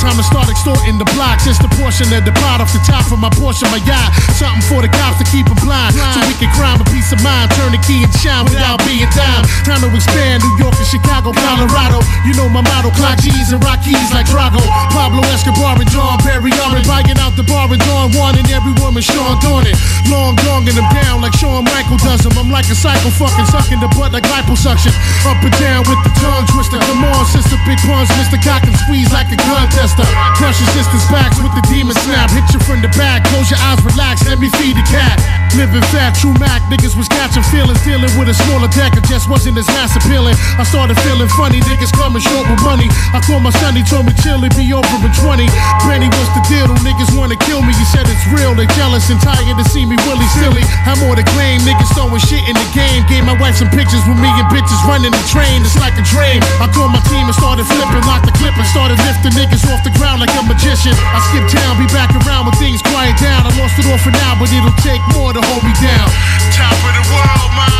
Time 0.00 0.16
to 0.16 0.24
start 0.24 0.48
extorting 0.48 0.98
the 0.98 1.08
blocks. 1.14 1.46
It's 1.46 1.58
the 1.58 1.68
portion 1.76 2.08
the 2.10 2.32
pot 2.44 2.60
off 2.60 2.72
the 2.72 2.82
top 2.86 3.10
of 3.10 3.18
my 3.18 3.30
portion, 3.30 3.68
my 3.70 3.80
yacht. 3.88 4.12
Something 4.38 4.62
for 4.68 4.80
the 4.82 4.88
cops 4.88 5.18
to 5.18 5.24
keep 5.30 5.48
'em 5.48 5.58
blind. 5.64 5.94
So 6.14 6.20
we 6.28 6.34
can 6.38 6.50
crime 6.52 6.80
a 6.80 6.84
peace 6.90 7.10
of 7.12 7.22
mind, 7.22 7.50
turn 7.56 7.72
the 7.72 7.78
key 7.78 8.02
and 8.02 8.12
shine 8.20 8.44
without 8.44 8.84
being 8.84 9.08
down. 9.16 9.42
Time 9.64 9.80
to 9.80 9.88
expand 9.94 10.42
New 10.42 10.54
York 10.58 10.74
and 10.78 10.86
Chicago, 10.86 11.32
Colorado. 11.32 12.00
You 12.26 12.34
know 12.34 12.48
my 12.48 12.62
motto, 12.62 12.90
clock 12.90 13.18
G's 13.20 13.52
and 13.52 13.62
Rockies 13.64 14.10
like 14.12 14.26
Drago. 14.26 14.62
Pablo 14.92 15.22
Escobar 15.32 15.80
and 15.80 15.90
John 15.90 16.18
Perry 16.18 16.52
are 16.62 16.82
buying 16.84 17.18
out 17.18 17.34
the 17.36 17.44
bar 17.44 17.66
and 17.70 17.82
Dawn 17.86 18.12
One 18.12 18.36
and 18.36 18.48
every 18.50 18.72
woman 18.82 19.02
Sean 19.02 19.38
doing 19.40 19.66
it. 19.66 19.76
Long 20.08 20.36
donging 20.36 20.74
them 20.74 20.88
down 20.92 21.22
like 21.22 21.34
Shawn 21.40 21.64
Michael 21.64 21.98
does 21.98 22.20
them. 22.20 22.36
I'm 22.38 22.50
like 22.50 22.68
a 22.70 22.74
psycho 22.74 23.10
fucking 23.10 23.46
sucking 23.46 23.80
the 23.80 23.88
butt 23.96 24.12
like 24.12 24.26
liposuction. 24.28 24.92
Up 25.26 25.42
and 25.42 25.54
down 25.58 25.82
with 25.88 26.00
the 26.04 26.12
tongue 26.20 26.46
twister. 26.46 26.78
Come 26.78 27.04
on, 27.04 27.24
sister, 27.26 27.56
big 27.66 27.78
puns, 27.86 28.08
Mr. 28.18 28.38
Cock 28.42 28.62
and 28.64 28.76
squeeze 28.84 29.10
like 29.12 29.30
a 29.32 29.36
contester. 29.82 30.06
Crush 30.38 30.60
your 30.60 30.70
sister's 30.70 31.06
backs 31.10 31.38
with 31.42 31.52
the 31.54 31.62
demon 31.66 31.94
snap. 32.06 32.30
Hit 32.30 32.46
you 32.54 32.60
from 32.62 32.82
the 32.82 32.88
back, 32.94 33.24
close 33.30 33.50
your 33.50 33.58
eyes, 33.66 33.82
relax, 33.84 34.26
let 34.26 34.38
me 34.38 34.48
feed 34.58 34.76
the 34.76 34.86
cat. 34.86 35.18
Living 35.52 35.84
fat, 35.92 36.16
true 36.16 36.32
Mac, 36.40 36.64
niggas 36.72 36.96
was 36.96 37.08
catching 37.12 37.44
feelings, 37.52 37.76
dealing 37.84 38.08
with 38.16 38.32
a 38.32 38.36
smaller 38.48 38.72
deck, 38.72 38.96
it 38.96 39.04
just 39.04 39.28
wasn't 39.28 39.52
as 39.58 39.68
mass 39.76 39.92
appealing. 39.92 40.32
I 40.56 40.64
started 40.64 40.96
feeling 41.04 41.28
funny, 41.36 41.60
niggas 41.68 41.92
coming 41.92 42.24
short 42.24 42.48
with 42.48 42.62
money. 42.64 42.88
I 43.12 43.20
called 43.20 43.44
my 43.44 43.52
son, 43.60 43.76
he 43.76 43.84
told 43.84 44.08
me 44.08 44.16
chill, 44.24 44.40
it 44.48 44.56
be 44.56 44.72
over 44.72 44.96
in 45.04 45.12
20. 45.12 45.44
Benny, 45.84 46.08
what's 46.08 46.32
the 46.32 46.42
deal? 46.48 46.72
Them 46.72 46.80
niggas 46.80 47.12
wanna 47.12 47.36
kill 47.36 47.60
me, 47.60 47.76
he 47.76 47.84
said 47.92 48.08
it's 48.08 48.24
real, 48.32 48.56
they 48.56 48.64
jealous 48.80 49.12
and 49.12 49.20
tired 49.20 49.44
to 49.60 49.66
see 49.68 49.84
me 49.84 50.00
willy 50.08 50.24
silly. 50.40 50.64
I'm 50.88 50.96
more 51.04 51.20
to 51.20 51.26
claim, 51.36 51.60
niggas 51.68 51.92
throwing 51.92 52.22
shit 52.24 52.40
in 52.48 52.56
the 52.56 52.68
game. 52.72 53.04
Gave 53.12 53.28
my 53.28 53.36
wife 53.36 53.60
some 53.60 53.68
pictures 53.68 54.00
with 54.08 54.16
me 54.16 54.32
and 54.40 54.48
bitches 54.48 54.80
running 54.88 55.12
the 55.12 55.24
train, 55.28 55.60
it's 55.60 55.76
like 55.76 55.92
a 56.00 56.04
dream. 56.08 56.40
I 56.64 56.72
called 56.72 56.96
my 56.96 57.04
team 57.12 57.28
and 57.28 57.36
started 57.36 57.68
flipping, 57.68 58.00
locked 58.08 58.24
the 58.24 58.32
clip 58.40 58.56
and 58.56 58.68
started 58.72 58.96
lifting 59.04 59.36
niggas 59.36 59.68
off 59.72 59.80
the 59.82 59.94
ground 59.96 60.20
like 60.20 60.30
a 60.36 60.44
magician. 60.44 60.92
I 60.92 61.18
skip 61.32 61.48
town, 61.48 61.80
be 61.80 61.88
back 61.88 62.12
around 62.12 62.44
when 62.44 62.54
things 62.60 62.84
quiet 62.84 63.16
down. 63.16 63.48
I 63.48 63.50
lost 63.56 63.80
it 63.80 63.88
all 63.88 63.96
for 63.96 64.12
now, 64.12 64.36
but 64.36 64.52
it'll 64.52 64.68
take 64.84 65.00
more 65.16 65.32
to 65.32 65.40
hold 65.40 65.64
me 65.64 65.72
down. 65.80 66.06
Top 66.52 66.76
of 66.76 66.92
the 66.92 67.04
world, 67.08 67.50
man. 67.56 67.72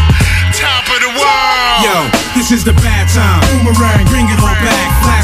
Top 0.56 0.88
of 0.88 0.98
the 1.04 1.12
world. 1.12 1.80
Yo, 1.84 1.96
this 2.32 2.48
is 2.48 2.64
the 2.64 2.72
bad 2.80 3.04
time. 3.12 3.44
Boomerang, 3.60 4.08
bring 4.08 4.24
it 4.32 4.40
all 4.40 4.56
back. 4.56 4.88
Flashback, 5.04 5.17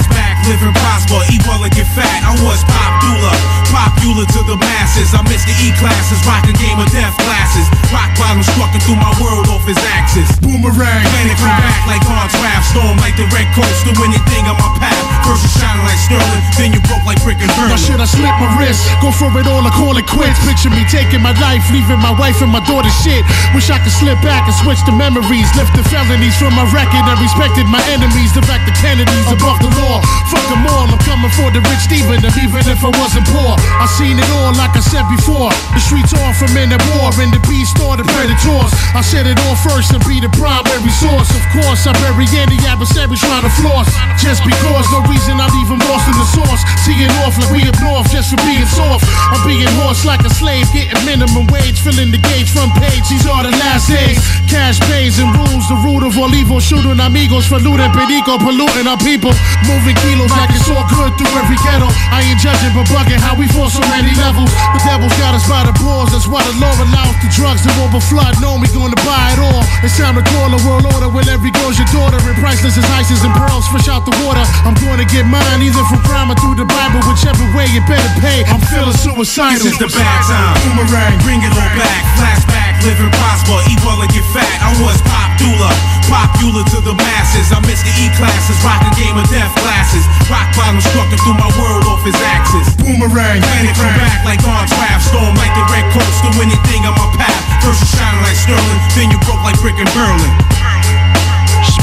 live 0.48 0.60
and 0.60 0.76
prosper, 0.76 1.20
eat 1.32 1.40
well 1.48 1.60
and 1.64 1.72
get 1.72 1.88
fat. 1.96 2.20
I 2.24 2.36
was 2.44 2.60
popular, 2.68 3.34
popular 3.72 4.24
to 4.28 4.40
the 4.44 4.56
masses. 4.60 5.16
I 5.16 5.24
missed 5.24 5.48
the 5.48 5.56
E 5.64 5.72
classes, 5.80 6.20
rocking 6.28 6.56
game 6.60 6.76
of 6.76 6.88
death 6.92 7.16
classes. 7.24 7.66
Rock 7.88 8.12
bottom 8.20 8.44
strucking 8.44 8.82
through 8.84 9.00
my 9.00 9.12
world 9.20 9.48
off 9.48 9.64
his 9.64 9.80
axis. 9.96 10.28
Boomerang, 10.44 11.04
planet 11.16 11.38
from 11.40 11.54
back 11.56 11.80
like 11.88 12.04
Hans 12.04 12.32
draft 12.36 12.66
storm 12.68 12.96
like 13.00 13.16
the 13.16 13.24
red 13.32 13.48
coast. 13.56 13.88
Do 13.88 13.92
anything 14.04 14.44
on 14.48 14.56
my 14.60 14.68
path. 14.80 15.00
First 15.24 15.48
you 15.48 15.52
shining 15.56 15.84
like 15.88 16.00
sterling, 16.04 16.44
then 16.60 16.68
you 16.76 16.80
broke 16.84 17.04
like 17.08 17.20
brick 17.24 17.40
and 17.40 17.48
burn. 17.56 17.72
Now 17.72 17.80
should 17.80 18.00
I 18.00 18.08
slip 18.08 18.36
my 18.36 18.48
wrist? 18.60 18.84
Go 19.00 19.08
for 19.08 19.32
it 19.40 19.48
all 19.48 19.64
or 19.64 19.72
call 19.72 19.96
it 19.96 20.04
quits? 20.04 20.36
Picture 20.44 20.68
me 20.68 20.84
taking 20.92 21.24
my 21.24 21.32
life, 21.40 21.64
leaving 21.72 22.00
my 22.04 22.12
wife 22.12 22.44
and 22.44 22.52
my 22.52 22.60
daughter 22.68 22.92
shit. 23.00 23.24
Wish 23.56 23.72
I 23.72 23.80
could 23.80 23.96
slip 23.96 24.20
back 24.20 24.44
and 24.44 24.56
switch 24.60 24.80
the 24.84 24.92
memories, 24.92 25.48
lift 25.56 25.72
the 25.72 25.84
felonies 25.88 26.36
from 26.36 26.52
my 26.52 26.68
record 26.68 27.04
and 27.08 27.16
respected 27.24 27.64
my 27.64 27.80
enemies. 27.88 28.36
The 28.36 28.44
fact 28.44 28.68
the 28.68 28.76
Kennedys 28.84 29.32
above 29.32 29.64
the 29.64 29.72
law. 29.80 30.04
Fuck 30.34 30.50
them 30.50 30.66
all, 30.66 30.90
I'm 30.90 30.98
coming 31.06 31.30
for 31.38 31.46
the 31.54 31.62
rich 31.70 31.86
Steven, 31.86 32.18
and 32.18 32.34
even 32.42 32.66
if 32.66 32.82
I 32.82 32.90
wasn't 32.98 33.22
poor. 33.30 33.54
I 33.54 33.86
seen 33.86 34.18
it 34.18 34.26
all 34.42 34.50
like 34.58 34.74
I 34.74 34.82
said 34.82 35.06
before. 35.06 35.46
The 35.70 35.78
streets 35.78 36.10
are 36.10 36.34
from 36.34 36.50
in 36.58 36.74
the 36.74 36.80
war, 36.98 37.14
and 37.22 37.30
the 37.30 37.38
beast 37.46 37.78
or 37.86 37.94
the 37.94 38.02
predators. 38.02 38.74
I 38.98 38.98
said 38.98 39.30
it 39.30 39.38
all 39.46 39.54
first 39.62 39.94
and 39.94 40.02
be 40.02 40.18
the 40.18 40.26
primary 40.34 40.90
source. 40.90 41.30
Of 41.30 41.44
course, 41.54 41.86
I 41.86 41.94
bury 42.02 42.26
any 42.34 42.58
adversary 42.66 43.14
trying 43.14 43.46
to 43.46 43.52
floss. 43.62 43.86
Just 44.18 44.42
because, 44.42 44.84
no 44.90 45.06
reason 45.06 45.38
I'm 45.38 45.54
even 45.62 45.78
lost 45.86 46.10
in 46.10 46.16
the 46.18 46.26
source. 46.34 46.62
Teeing 46.82 47.14
off 47.22 47.38
like 47.38 47.54
we 47.54 47.62
up 47.70 47.78
north 47.78 48.10
just 48.10 48.34
for 48.34 48.40
being 48.42 48.66
soft. 48.66 49.06
I'm 49.30 49.38
being 49.46 49.70
horse 49.78 50.02
like 50.02 50.26
a 50.26 50.32
slave, 50.34 50.66
getting 50.74 50.98
minimum 51.06 51.46
wage, 51.54 51.78
filling 51.78 52.10
the 52.10 52.18
gauge 52.18 52.50
front 52.50 52.74
page. 52.82 53.06
These 53.06 53.30
are 53.30 53.46
the 53.46 53.54
last 53.62 53.86
days. 53.86 54.18
Cash 54.50 54.82
pays 54.90 55.22
and 55.22 55.30
rules, 55.30 55.70
the 55.70 55.78
root 55.86 56.02
of 56.02 56.18
all 56.18 56.32
evil. 56.34 56.58
Shooting 56.58 56.98
amigos 56.98 57.46
for 57.46 57.62
looting, 57.62 57.92
perico, 57.94 58.34
polluting 58.42 58.90
our 58.90 58.98
people. 58.98 59.30
Moving 59.70 59.94
kilos 60.02 60.23
like 60.32 60.50
it's 60.56 60.68
all 60.70 60.84
good 60.88 61.12
through 61.18 61.34
every 61.36 61.58
ghetto. 61.60 61.88
I 62.08 62.24
ain't 62.24 62.40
judging, 62.40 62.72
but 62.72 62.88
bugging 62.88 63.20
how 63.20 63.36
we 63.36 63.46
fall 63.52 63.68
so 63.68 63.82
many 63.92 64.12
levels. 64.16 64.48
The 64.72 64.80
devil's 64.86 65.14
got 65.20 65.36
us 65.36 65.44
by 65.44 65.66
the 65.68 65.74
balls, 65.82 66.12
that's 66.12 66.28
why 66.28 66.40
the 66.48 66.54
law 66.62 66.72
allows 66.80 67.16
the 67.20 67.28
drugs 67.34 67.62
to 67.68 67.70
overflood. 67.84 68.40
Know 68.40 68.56
we 68.56 68.68
gonna 68.72 68.96
buy 69.04 69.36
it 69.36 69.40
all. 69.40 69.62
It's 69.84 69.96
time 70.00 70.16
to 70.16 70.24
call 70.32 70.48
a 70.48 70.60
world 70.64 70.88
order 70.96 71.08
where 71.12 71.26
every 71.28 71.52
girl's 71.52 71.76
your 71.76 71.88
daughter. 71.92 72.16
And 72.24 72.36
priceless 72.40 72.80
as 72.80 72.88
ices 72.96 73.20
and 73.20 73.32
pearls 73.36 73.68
fresh 73.68 73.88
out 73.92 74.08
the 74.08 74.16
water. 74.24 74.44
I'm 74.64 74.76
gonna 74.80 75.04
get 75.04 75.28
mine 75.28 75.60
either 75.60 75.84
from 75.92 76.00
crime 76.08 76.32
or 76.32 76.38
through 76.40 76.56
the 76.56 76.68
Bible, 76.68 77.04
whichever 77.04 77.44
way 77.52 77.68
it 77.76 77.84
better 77.84 78.08
pay. 78.24 78.46
I'm 78.48 78.62
feeling 78.72 78.96
suicidal. 78.96 79.60
This 79.60 79.76
is 79.76 79.78
the 79.78 79.90
bad 79.92 80.20
time. 80.24 80.56
Boomerang, 80.64 81.20
bring 81.20 81.40
it 81.44 81.52
all 81.52 81.72
back. 81.76 82.00
Flashback, 82.16 82.63
live 82.84 83.00
and 83.00 83.12
prosper, 83.16 83.56
eat 83.72 83.80
well 83.80 83.96
and 83.96 84.12
get 84.12 84.24
fat. 84.36 84.60
I 84.60 84.70
was 84.84 85.00
popular, 85.08 85.72
popular 86.08 86.62
to 86.68 86.78
the 86.84 86.92
masses. 86.92 87.48
I 87.48 87.58
missed 87.64 87.84
the 87.84 87.92
E 87.96 88.12
classes, 88.20 88.56
rocking 88.60 88.92
game 89.00 89.16
of 89.16 89.24
death 89.32 89.52
classes. 89.64 90.04
Rock 90.28 90.52
bottom 90.52 90.80
strucking 90.84 91.20
through 91.24 91.40
my 91.40 91.48
world 91.56 91.88
off 91.88 92.04
his 92.04 92.16
axis. 92.20 92.68
Boomerang, 92.84 93.40
planet 93.40 93.74
from 93.76 93.92
back 93.96 94.20
like 94.28 94.44
on 94.44 94.68
draft 94.68 95.08
storm, 95.08 95.32
like 95.40 95.52
the 95.56 95.64
red 95.72 95.88
coast. 95.96 96.16
Do 96.28 96.30
anything 96.44 96.84
on 96.84 96.94
my 96.94 97.08
path. 97.16 97.40
First 97.64 97.80
you 97.80 97.88
shining 97.96 98.20
like 98.20 98.36
sterling, 98.36 98.80
then 98.92 99.08
you 99.08 99.18
broke 99.24 99.40
like 99.40 99.56
brick 99.64 99.80
and 99.80 99.88
Berlin. 99.96 100.73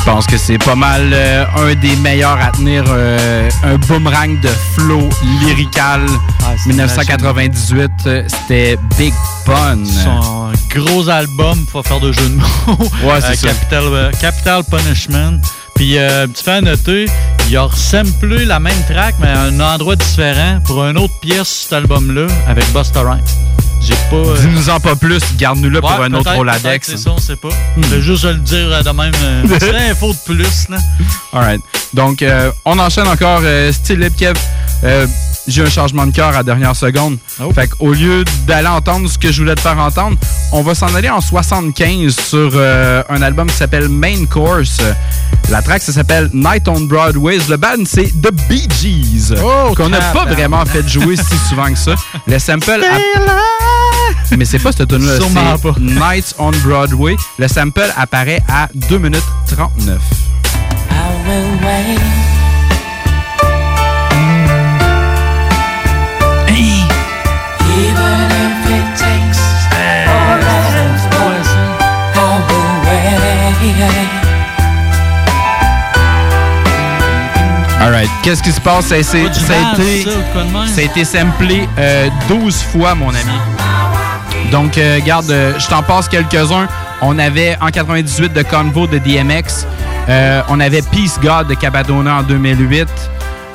Je 0.02 0.06
pense 0.10 0.26
que 0.26 0.36
c'est 0.36 0.58
pas 0.58 0.74
mal 0.74 1.12
euh, 1.14 1.46
un 1.58 1.76
des 1.76 1.96
meilleurs 1.98 2.40
à 2.42 2.50
tenir 2.50 2.84
euh, 2.88 3.48
un 3.64 3.78
boomerang 3.78 4.40
de 4.42 4.50
flow 4.74 5.08
lyrical. 5.42 6.04
1998, 6.66 7.92
euh, 8.08 8.24
c'était 8.28 8.80
Big 8.98 9.14
Pun. 9.46 9.86
Son 9.86 10.52
gros 10.76 11.08
album, 11.08 11.68
faut 11.72 11.84
faire 11.84 12.00
de 12.00 12.12
jeu 12.12 12.30
de 12.30 12.34
mots. 12.36 12.46
Ouais, 13.04 13.22
c'est 13.22 13.36
ça. 13.36 13.50
Capital, 13.50 13.84
euh, 13.86 14.12
Capital 14.20 14.64
Punishment. 14.64 15.40
Puis, 15.76 15.98
petit 16.34 16.44
fait 16.44 16.52
à 16.52 16.62
noter, 16.62 17.06
il 17.48 17.58
a 17.58 17.68
samplé 17.72 18.46
la 18.46 18.60
même 18.60 18.84
track, 18.90 19.16
mais 19.20 19.28
à 19.28 19.42
un 19.42 19.60
endroit 19.60 19.96
différent 19.96 20.60
pour 20.66 20.84
une 20.84 20.98
autre 20.98 21.18
pièce, 21.22 21.48
cet 21.48 21.74
album-là, 21.74 22.26
avec 22.48 22.66
Busta 22.74 23.02
Rhymes. 23.02 23.22
J'ai 23.82 23.96
pas. 24.10 24.16
euh, 24.16 24.38
Dis-nous-en 24.40 24.80
pas 24.80 24.96
plus, 24.96 25.22
garde-nous 25.38 25.70
là 25.70 25.82
pour 25.82 25.92
un 25.92 26.14
autre 26.14 26.32
Roladex. 26.36 26.88
C'est 26.92 26.98
ça, 26.98 27.12
on 27.12 27.18
sait 27.18 27.36
pas. 27.36 27.50
Je 27.82 27.88
vais 27.88 28.02
juste 28.02 28.24
le 28.26 28.36
dire 28.36 28.68
euh, 28.72 28.84
de 28.84 28.90
même. 28.92 29.12
euh, 29.24 29.44
C'est 29.60 29.72
l'info 29.72 30.14
de 30.14 30.18
plus, 30.34 30.70
là. 30.70 30.78
Alright. 31.34 31.62
Donc, 31.94 32.22
euh, 32.22 32.52
on 32.66 32.78
enchaîne 32.80 33.08
encore. 33.08 33.42
Style 33.72 34.10
Kev. 34.18 34.36
J'ai 35.48 35.64
un 35.64 35.70
changement 35.70 36.06
de 36.06 36.12
cœur 36.12 36.30
à 36.30 36.32
la 36.34 36.44
dernière 36.44 36.76
seconde. 36.76 37.18
Fait 37.54 37.68
qu'au 37.68 37.94
lieu 37.94 38.24
d'aller 38.48 38.68
entendre 38.68 39.10
ce 39.10 39.18
que 39.18 39.32
je 39.32 39.42
voulais 39.42 39.56
te 39.56 39.62
faire 39.62 39.78
entendre, 39.80 40.16
on 40.52 40.62
va 40.62 40.76
s'en 40.76 40.94
aller 40.94 41.10
en 41.10 41.20
75 41.22 42.16
sur 42.16 42.52
euh, 42.56 43.02
un 43.10 43.22
album 43.22 43.48
qui 43.48 43.56
s'appelle 43.56 43.90
Main 43.90 44.26
Course. 44.30 44.78
La 45.50 45.62
track, 45.62 45.82
ça 45.82 45.92
s'appelle 45.94 46.30
Night 46.34 46.68
on 46.68 46.82
Broadway. 46.82 47.40
Le 47.50 47.58
band, 47.58 47.84
c'est 47.86 48.12
The 48.22 48.32
Bee 48.48 48.68
Gees. 48.80 49.34
qu'on 49.76 49.90
n'a 49.90 50.00
pas 50.14 50.26
vraiment 50.26 50.66
fait 50.66 50.88
jouer 50.88 51.16
si 51.18 51.38
souvent 51.50 51.72
que 51.72 51.78
ça. 51.78 51.96
Le 52.28 52.38
sample... 52.40 52.72
a- 52.84 54.38
Mais 54.38 54.46
c'est 54.46 54.60
pas 54.60 54.72
cette 54.72 54.88
tune 54.88 55.06
là 55.06 55.14
c'est 55.18 55.24
Nights 55.80 56.36
on 56.38 56.52
Broadway. 56.64 57.16
Le 57.40 57.48
sample 57.48 57.92
apparaît 57.98 58.42
à 58.48 58.70
2 58.74 58.98
minutes 59.00 59.24
39. 59.48 60.00
Alright. 77.82 78.10
Qu'est-ce 78.22 78.44
qui 78.44 78.52
se 78.52 78.62
passe? 78.62 78.86
Ça, 78.86 78.96
a 78.96 79.00
été, 79.00 79.04
ça, 79.04 80.82
a 81.02 81.06
samplé 81.06 81.68
euh, 81.80 82.10
12 82.30 82.56
fois, 82.62 82.94
mon 82.94 83.10
ami. 83.10 83.40
Donc, 84.52 84.78
euh, 84.78 85.00
garde, 85.04 85.32
euh, 85.32 85.58
je 85.58 85.68
t'en 85.68 85.82
passe 85.82 86.08
quelques-uns. 86.08 86.68
On 87.02 87.18
avait 87.18 87.58
en 87.60 87.70
98 87.70 88.34
de 88.34 88.44
Convo 88.44 88.86
de 88.86 89.00
DMX. 89.00 89.66
Euh, 90.10 90.44
on 90.50 90.60
avait 90.60 90.84
Peace 90.84 91.20
God 91.24 91.48
de 91.48 91.56
Cabadona 91.56 92.18
en 92.18 92.24
2008. 92.24 92.88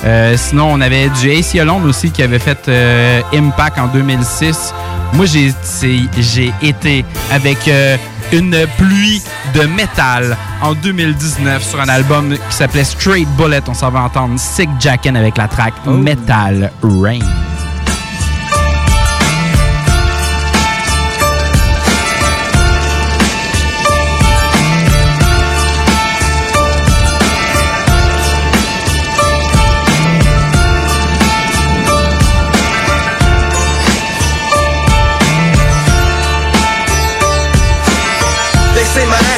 Euh, 0.04 0.34
sinon, 0.36 0.72
on 0.72 0.80
avait 0.80 1.08
du 1.08 1.30
AC 1.30 1.54
Alone 1.60 1.86
aussi 1.86 2.10
qui 2.10 2.24
avait 2.24 2.40
fait 2.40 2.68
euh, 2.68 3.20
Impact 3.32 3.78
en 3.78 3.86
2006. 3.86 4.74
Moi, 5.12 5.26
j'ai 5.26 6.52
été 6.62 7.04
avec 7.30 7.68
euh, 7.68 7.96
une 8.32 8.66
pluie 8.78 9.22
de 9.54 9.62
métal 9.62 10.36
en 10.62 10.74
2019 10.74 11.62
sur 11.62 11.80
un 11.80 11.88
album 11.88 12.34
qui 12.34 12.56
s'appelait 12.56 12.84
Straight 12.84 13.28
Bullet. 13.36 13.62
On 13.68 13.74
s'en 13.74 13.90
va 13.90 14.02
entendre 14.02 14.38
Sick 14.38 14.68
Jacken 14.80 15.16
avec 15.16 15.36
la 15.36 15.48
track 15.48 15.74
Metal 15.86 16.72
Rain. 16.82 17.20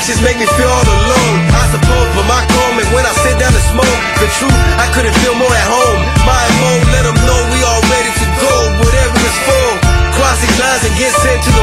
Actions 0.08 0.24
make 0.24 0.40
me 0.40 0.48
feel 0.56 0.72
all 0.72 0.88
alone. 0.88 1.36
I 1.52 1.68
suppose, 1.68 2.08
but 2.16 2.24
my 2.24 2.40
comment 2.48 2.88
when 2.96 3.04
I 3.04 3.12
sit 3.20 3.36
down 3.36 3.52
to 3.52 3.60
smoke, 3.68 3.98
the 4.16 4.28
truth, 4.40 4.56
I 4.80 4.88
couldn't 4.96 5.12
feel 5.20 5.36
more 5.36 5.52
at 5.52 5.68
home. 5.68 6.00
My 6.24 6.44
mode, 6.64 6.88
let 6.96 7.04
them 7.04 7.18
know 7.28 7.40
we 7.52 7.60
all 7.60 7.84
ready 7.92 8.08
to 8.08 8.26
go, 8.40 8.52
whatever 8.80 9.16
it's 9.20 9.40
for. 9.44 9.68
Cross 10.16 10.40
these 10.40 10.56
lines 10.56 10.82
and 10.88 10.94
get 10.96 11.12
sent 11.12 11.44
to 11.44 11.50
the 11.52 11.57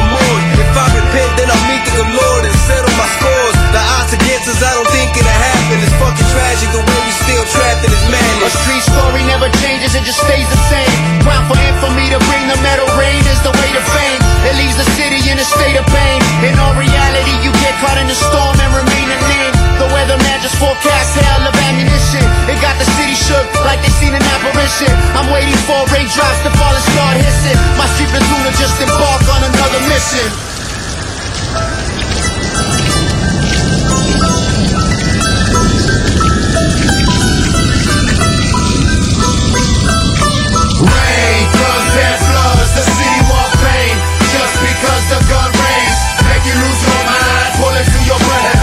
forecast 20.82 21.16
hell 21.16 21.46
of 21.48 21.54
ammunition. 21.68 22.24
It 22.48 22.60
got 22.60 22.76
the 22.78 22.84
city 22.96 23.14
shook 23.14 23.46
like 23.64 23.80
they 23.82 23.92
seen 23.96 24.14
an 24.14 24.22
apparition. 24.36 24.92
I'm 25.16 25.30
waiting 25.32 25.56
for 25.64 25.78
raindrops 25.92 26.40
to 26.44 26.50
fall 26.58 26.74
and 26.74 26.86
start 26.92 27.16
hissing. 27.16 27.56
My 27.78 27.86
street 27.96 28.10
platoon 28.10 28.52
just 28.56 28.76
embark 28.80 29.22
on 29.32 29.40
another 29.44 29.80
mission. 29.88 30.28
Rain, 40.76 41.42
guns 41.56 41.94
and 42.04 42.18
floods, 42.20 42.70
the 42.76 42.84
city 42.84 43.20
want 43.30 43.52
pain. 43.64 43.94
Just 44.28 44.54
because 44.60 45.04
the 45.08 45.20
gun 45.30 45.50
rains, 45.56 45.98
make 46.28 46.44
you 46.44 46.56
lose 46.58 46.80
your 46.84 47.02
mind, 47.06 47.52
bullet 47.60 47.86
to 47.86 48.00
your 48.04 48.20
brain. 48.28 48.55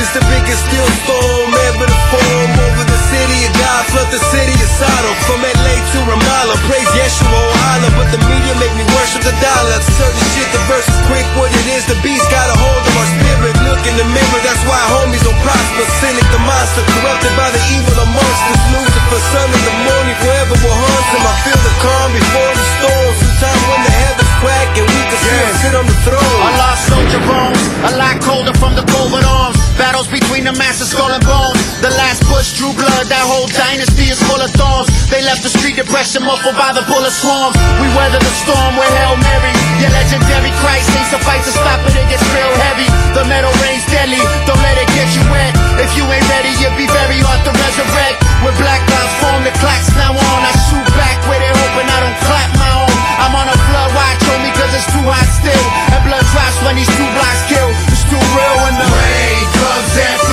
It's 0.00 0.16
the 0.16 0.24
biggest 0.32 0.64
steel 0.64 0.88
storm 1.04 1.52
ever 1.68 1.84
to 1.84 1.98
form 2.08 2.50
over 2.56 2.84
the 2.88 3.00
city 3.12 3.44
of 3.44 3.52
God, 3.52 3.84
flood 3.92 4.08
the 4.08 4.22
city 4.32 4.56
of 4.56 4.70
Sodom. 4.80 5.12
From 5.28 5.44
LA 5.44 5.76
to 5.76 5.98
Ramallah, 6.08 6.56
praise 6.64 6.88
Yeshua 6.96 7.28
Allah, 7.28 7.92
but 8.00 8.08
the 8.08 8.16
media 8.24 8.56
make 8.56 8.72
me 8.80 8.88
worship 8.96 9.20
the 9.28 9.36
dollar. 9.44 9.76
Certain 10.00 10.24
shit, 10.32 10.48
the 10.56 10.62
verse 10.72 10.88
is 10.88 11.00
quick, 11.04 11.28
what 11.36 11.52
it 11.52 11.66
is, 11.76 11.84
the 11.84 12.00
beast 12.00 12.24
got 12.32 12.48
a 12.48 12.56
hold 12.56 12.80
of 12.80 12.94
our 12.96 13.08
spirit. 13.12 13.52
Look 13.68 13.84
in 13.84 14.00
the 14.00 14.08
mirror, 14.08 14.40
that's 14.40 14.64
why 14.64 14.80
homies 14.88 15.20
don't 15.20 15.36
prosper. 15.44 15.84
Cynic 16.00 16.24
the 16.32 16.40
monster, 16.48 16.80
corrupted 16.96 17.36
by 17.36 17.52
the 17.52 17.60
evil 17.76 18.00
amongst 18.00 18.44
us. 18.56 18.60
Lucifer, 18.72 19.20
son 19.36 19.52
of 19.52 19.62
the 19.68 19.74
morning, 19.84 20.16
forever 20.16 20.56
will 20.64 20.76
haunt 20.80 21.06
him. 21.12 21.24
I 21.28 21.34
feel 21.44 21.60
the 21.60 21.74
calm 21.76 22.08
before 22.16 22.52
the 22.56 22.66
storm. 22.80 23.12
Sometimes 23.20 23.62
when 23.68 23.80
the 23.84 23.94
heavens 24.00 24.29
crack 24.40 24.72
and 24.80 24.88
we 24.88 25.00
can 25.04 25.20
still 25.20 25.50
sit 25.60 25.74
on 25.76 25.86
the 25.86 25.98
throne. 26.02 26.40
A 26.40 26.50
lost 26.56 26.88
soldier 26.88 27.22
bones, 27.28 27.60
a 27.84 27.92
lot 28.00 28.16
colder 28.24 28.56
from 28.56 28.72
the 28.74 28.84
covert 28.88 29.24
arms. 29.24 29.60
Battles 29.76 30.08
between 30.08 30.44
the 30.44 30.52
massive 30.56 30.88
skull 30.88 31.12
and 31.12 31.24
bones. 31.24 31.60
The 31.84 31.92
last 32.00 32.24
push 32.24 32.56
drew 32.56 32.72
blood, 32.72 33.08
that 33.08 33.24
whole 33.24 33.48
dynasty 33.52 34.08
is 34.08 34.20
full 34.24 34.40
of 34.40 34.50
thorns. 34.56 34.88
They 35.12 35.20
left 35.24 35.44
the 35.44 35.52
street 35.52 35.76
depression 35.76 36.24
muffled 36.24 36.56
by 36.56 36.72
the 36.72 36.84
bullet 36.88 37.12
swarms. 37.12 37.56
We 37.80 37.88
weather 37.96 38.20
the 38.20 38.34
storm 38.44 38.76
with 38.76 38.92
Hail 39.00 39.16
Mary. 39.20 39.52
Your 39.80 39.92
legendary 39.92 40.52
Christ 40.60 40.88
ain't 40.96 41.08
suffice 41.12 41.44
to 41.48 41.52
stop 41.52 41.80
it, 41.88 41.96
it 41.96 42.08
gets 42.08 42.24
real 42.32 42.52
heavy. 42.68 42.88
The 43.16 43.24
metal 43.28 43.52
rain's 43.64 43.84
deadly, 43.88 44.20
don't 44.48 44.60
let 44.60 44.76
it 44.76 44.88
get 44.96 45.08
you 45.16 45.24
wet. 45.32 45.52
If 45.80 45.96
you 45.96 46.04
ain't 46.08 46.28
ready, 46.28 46.52
you'll 46.60 46.76
be 46.76 46.88
very 46.88 47.20
hard 47.24 47.40
to 47.48 47.52
resurrect. 47.52 48.20
When 48.44 48.52
black 48.60 48.84
clouds 48.88 49.14
form, 49.20 49.40
the 49.44 49.52
clock's 49.60 49.92
now 49.96 50.12
on. 50.12 50.40
I 50.44 50.52
shoot 50.68 50.88
back 50.96 51.16
with 51.28 51.40
it, 51.40 51.52
hoping 51.56 51.88
I 51.88 51.98
don't 52.04 52.18
clap 52.24 52.50
my 52.56 52.70
own. 52.84 52.92
I'm 53.20 53.32
on 53.36 53.48
a 53.48 53.56
flood 53.68 53.90
watch, 53.96 54.19
cause 54.70 54.78
it's 54.78 54.92
too 54.92 55.02
hot 55.02 55.26
still. 55.26 55.66
And 55.94 56.02
blood 56.06 56.24
drops 56.30 56.58
when 56.62 56.76
these 56.76 56.90
two 56.94 57.08
blocks 57.14 57.42
kill. 57.50 57.70
It's 57.90 58.06
too 58.06 58.18
real 58.18 58.56
when 58.62 58.74
the 58.78 58.86
Rain, 58.86 59.42
guns 59.58 59.96
and 59.98 60.29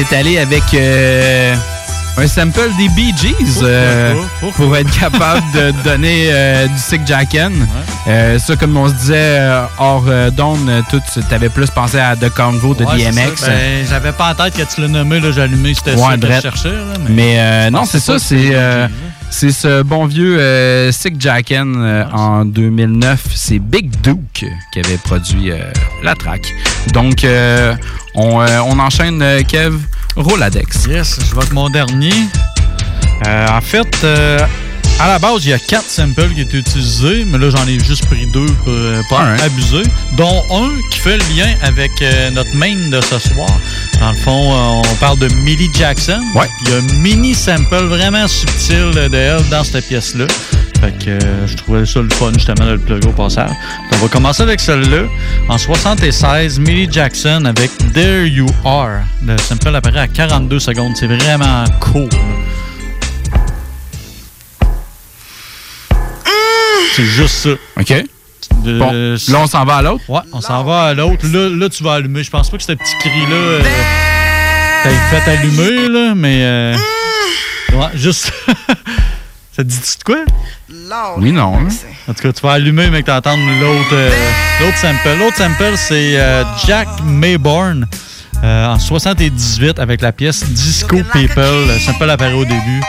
est 0.00 0.12
allé 0.14 0.38
avec 0.38 0.62
euh, 0.74 1.54
un 2.16 2.26
sample 2.26 2.70
des 2.78 2.88
Bee 2.90 3.14
Gees 3.16 3.60
euh, 3.62 4.14
pour 4.56 4.76
être 4.76 4.90
capable 4.98 5.42
de 5.54 5.70
donner 5.84 6.28
euh, 6.30 6.66
du 6.66 6.78
Sick 6.78 7.06
Jacken. 7.06 7.52
Euh, 8.06 8.38
ça, 8.38 8.56
comme 8.56 8.76
on 8.76 8.88
se 8.88 8.94
disait 8.94 9.14
euh, 9.38 9.64
hors 9.78 10.04
euh, 10.08 10.30
d'onde, 10.30 10.68
euh, 10.68 10.80
tout, 10.90 11.00
t'avais 11.28 11.48
plus 11.48 11.70
pensé 11.70 11.98
à 11.98 12.16
The 12.16 12.30
Convo 12.34 12.74
de 12.74 12.84
Ouais, 12.84 12.96
DMX. 12.96 13.46
Ben, 13.46 13.86
J'avais 13.88 14.12
pas 14.12 14.30
en 14.30 14.34
tête 14.34 14.54
que 14.56 14.74
tu 14.74 14.80
l'as 14.80 14.88
nommé, 14.88 15.20
allumé, 15.38 15.74
c'était 15.74 15.96
ça 15.96 16.16
que 16.16 16.26
je 16.26 16.40
cherchais. 16.40 16.68
là, 16.72 16.94
mais 17.08 17.36
euh, 17.38 17.70
non, 17.70 17.84
c'est 17.84 18.00
ça, 18.00 18.18
c'est 18.18 18.50
euh, 18.54 18.86
Gees, 18.86 18.90
c'est 19.30 19.52
ce 19.52 19.82
bon 19.82 20.06
vieux 20.06 20.38
euh, 20.38 20.90
Sick 20.92 21.20
Jacken 21.20 21.74
euh, 21.78 22.04
en 22.12 22.44
2009. 22.44 23.20
C'est 23.34 23.58
Big 23.58 23.90
Duke 24.02 24.44
qui 24.72 24.78
avait 24.78 24.96
produit 24.98 25.50
euh, 25.52 25.58
la 26.02 26.14
track. 26.14 26.52
Donc, 26.88 27.24
euh, 27.24 27.74
on, 28.14 28.40
euh, 28.40 28.58
on 28.66 28.78
enchaîne, 28.78 29.20
euh, 29.22 29.42
Kev, 29.42 29.76
Roladex. 30.16 30.86
Yes, 30.86 31.18
je 31.20 31.34
vais 31.34 31.42
avec 31.42 31.52
mon 31.52 31.68
dernier. 31.70 32.12
Euh, 33.26 33.46
en 33.48 33.60
fait, 33.60 34.04
à 34.98 35.08
la 35.08 35.18
base, 35.18 35.44
il 35.44 35.50
y 35.50 35.52
a 35.52 35.58
quatre 35.58 35.88
samples 35.88 36.28
qui 36.34 36.40
étaient 36.40 36.58
utilisés, 36.58 37.24
mais 37.26 37.38
là, 37.38 37.50
j'en 37.50 37.66
ai 37.66 37.78
juste 37.78 38.06
pris 38.06 38.26
deux 38.32 38.46
pour 38.64 38.74
pas 39.08 39.22
abuser. 39.44 39.82
Dont 40.16 40.42
un 40.50 40.70
qui 40.90 40.98
fait 40.98 41.16
le 41.16 41.24
lien 41.36 41.54
avec 41.62 41.90
notre 42.32 42.54
main 42.56 42.88
de 42.90 43.00
ce 43.00 43.18
soir. 43.18 43.48
Dans 44.00 44.10
le 44.10 44.16
fond, 44.16 44.82
on 44.82 44.94
parle 44.96 45.18
de 45.18 45.28
Millie 45.34 45.70
Jackson. 45.74 46.20
Il 46.64 46.70
y 46.70 46.74
a 46.74 46.78
un 46.78 46.98
mini 46.98 47.34
sample 47.34 47.84
vraiment 47.84 48.26
subtil 48.26 48.90
de 48.92 49.14
elle 49.14 49.48
dans 49.50 49.64
cette 49.64 49.86
pièce-là. 49.86 50.26
Fait 50.80 50.92
que 50.92 51.10
euh, 51.10 51.46
je 51.46 51.56
trouvais 51.56 51.84
ça 51.84 52.00
le 52.00 52.08
fun 52.08 52.32
justement 52.32 52.64
de 52.64 52.72
le 52.72 52.78
plugger 52.78 53.08
au 53.08 53.12
passage. 53.12 53.50
On 53.92 53.96
va 53.98 54.08
commencer 54.08 54.42
avec 54.42 54.60
celle-là. 54.60 55.02
En 55.48 55.58
76, 55.58 56.58
Millie 56.58 56.88
Jackson 56.90 57.44
avec 57.44 57.70
There 57.92 58.26
You 58.26 58.46
Are. 58.64 59.02
Le 59.24 59.36
sample 59.38 59.74
apparaît 59.74 60.00
à 60.00 60.08
42 60.08 60.58
secondes. 60.58 60.92
C'est 60.96 61.06
vraiment 61.06 61.64
cool. 61.80 62.08
C'est 66.96 67.04
juste 67.04 67.34
ça. 67.34 67.50
OK. 67.78 68.04
Bon, 68.64 68.90
là, 68.92 69.38
on 69.38 69.46
s'en 69.46 69.64
va 69.64 69.76
à 69.76 69.82
l'autre? 69.82 70.02
Ouais, 70.08 70.20
on 70.32 70.40
s'en 70.40 70.64
va 70.64 70.84
à 70.84 70.94
l'autre. 70.94 71.26
Là, 71.26 71.48
là, 71.48 71.68
tu 71.68 71.82
vas 71.84 71.94
allumer. 71.94 72.22
Je 72.22 72.30
pense 72.30 72.50
pas 72.50 72.56
que 72.56 72.62
ce 72.62 72.72
petit 72.72 72.96
cri-là 73.00 73.34
euh, 73.34 73.62
t'as 74.82 75.20
fait 75.20 75.30
allumer, 75.30 75.88
là, 75.88 76.14
mais... 76.14 76.40
euh, 76.42 76.76
ouais, 77.72 77.88
juste... 77.94 78.32
ça 79.56 79.62
te 79.64 79.68
dit 79.68 79.78
de 79.78 80.04
quoi? 80.04 80.16
Oui, 81.18 81.32
non. 81.32 81.54
hein? 81.58 81.68
En 82.08 82.14
tout 82.14 82.22
cas, 82.22 82.32
tu 82.32 82.40
vas 82.42 82.52
allumer, 82.52 82.88
mais 82.90 83.02
que 83.02 83.06
t'entends 83.08 83.36
l'autre 83.36 83.88
euh, 83.92 84.10
l'autre 84.60 84.78
sample. 84.78 85.16
L'autre 85.18 85.36
sample, 85.36 85.72
c'est 85.76 86.18
euh, 86.18 86.44
Jack 86.66 86.88
Mayborn 87.04 87.86
euh, 88.42 88.66
en 88.66 88.78
78 88.78 89.78
avec 89.78 90.00
la 90.02 90.12
pièce 90.12 90.44
Disco 90.44 90.96
People. 91.12 91.66
Le 91.68 91.78
sample 91.78 92.08
apparaît 92.10 92.32
au 92.32 92.44
début. 92.44 92.80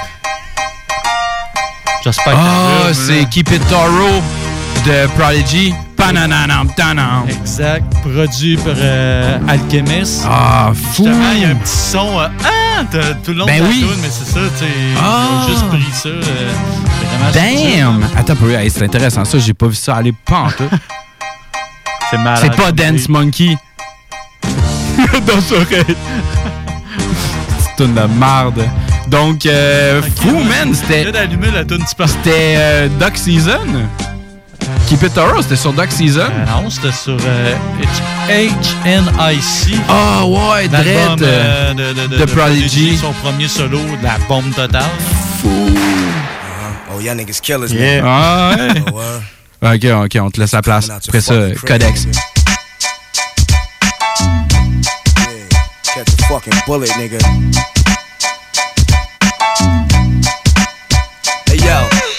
J'espère 2.04 2.34
que 2.34 2.40
Ah, 2.40 2.88
vu, 2.90 2.94
c'est 2.94 3.20
là. 3.22 3.26
Keep 3.26 3.52
It 3.52 3.68
Thorough 3.68 4.24
de 4.86 5.08
Prodigy. 5.18 5.74
Pananam, 5.96 6.68
tanam. 6.76 7.26
Exact. 7.30 7.84
Produit 8.02 8.58
par 8.58 8.74
euh, 8.76 9.38
Alchemist. 9.48 10.24
Ah, 10.28 10.72
fou. 10.74 11.06
Justement, 11.06 11.32
il 11.36 11.42
y 11.42 11.46
a 11.46 11.50
un 11.50 11.56
petit 11.56 11.72
son. 11.78 12.18
ah, 12.20 12.32
t'as- 12.42 12.50
tout 13.24 13.32
le 13.32 13.38
long 13.38 13.46
Ben 13.46 13.58
de 13.60 13.64
la 13.64 13.70
oui. 13.70 13.86
mais 14.02 14.10
c'est 14.10 14.32
ça, 14.34 14.40
tu 14.58 14.66
ont 15.00 15.48
juste 15.48 15.68
pris 15.70 15.92
ça. 15.94 16.10
euh. 16.10 16.52
Damn! 17.34 18.06
Attends 18.18 18.36
hey, 18.50 18.70
c'est 18.70 18.84
intéressant 18.84 19.24
ça, 19.26 19.38
j'ai 19.38 19.54
pas 19.54 19.68
vu 19.68 19.76
ça 19.76 19.96
aller 19.96 20.14
pas 20.26 20.38
en 20.40 20.50
tout. 20.50 20.70
C'est 22.10 22.18
malade. 22.18 22.40
C'est 22.42 22.56
pas 22.62 22.72
Dance 22.74 23.08
Monkey. 23.08 23.56
Dans 25.26 25.40
ce 25.40 25.54
oreille. 25.54 25.96
C'est 27.60 27.86
une 27.86 27.94
de 27.94 28.02
merde. 28.20 28.68
Donc, 29.08 29.46
euh, 29.46 30.02
fou, 30.18 30.40
man, 30.44 30.74
c'était. 30.74 31.10
d'allumer 31.12 31.52
la 31.52 31.64
tune 31.64 31.84
C'était 31.88 32.56
euh, 32.58 32.90
Duck 33.00 33.18
Season. 33.18 33.60
Keep 34.92 35.04
It 35.04 35.14
Thorough, 35.14 35.42
c'était 35.42 35.56
sur 35.56 35.72
Duck 35.72 35.90
Season. 35.90 36.28
non, 36.48 36.70
c'était 36.70 36.92
sur 36.92 37.16
euh, 37.26 37.56
HNIC. 38.28 39.80
Ah 39.88 40.26
ouais, 40.26 40.68
L'album, 40.68 41.16
Dredd, 41.16 41.24
euh, 41.24 41.74
de, 41.74 41.94
de, 41.94 42.18
de, 42.18 42.26
Prodigy. 42.26 42.98
Son 42.98 43.14
premier 43.14 43.48
solo 43.48 43.78
de 43.80 44.04
la 44.04 44.18
bombe 44.28 44.54
totale. 44.54 44.84
Oh, 46.94 47.00
y'all 47.00 47.16
niggas 47.16 47.40
killers, 47.42 47.72
Yeah. 47.72 48.02
man. 48.02 48.12
Ah 48.12 48.56
ouais. 48.58 48.84
Oh, 48.92 48.96
word. 49.62 49.76
Ok, 49.76 50.06
ok, 50.06 50.18
on 50.22 50.30
te 50.30 50.42
laisse 50.42 50.52
la 50.52 50.62
place. 50.62 50.90
Après 50.90 51.22
ça, 51.22 51.36
Codex. 51.66 52.08
Catch 55.84 56.10
a 56.20 56.28
fucking 56.28 56.54
bullet, 56.68 56.92
nigga. 56.98 57.18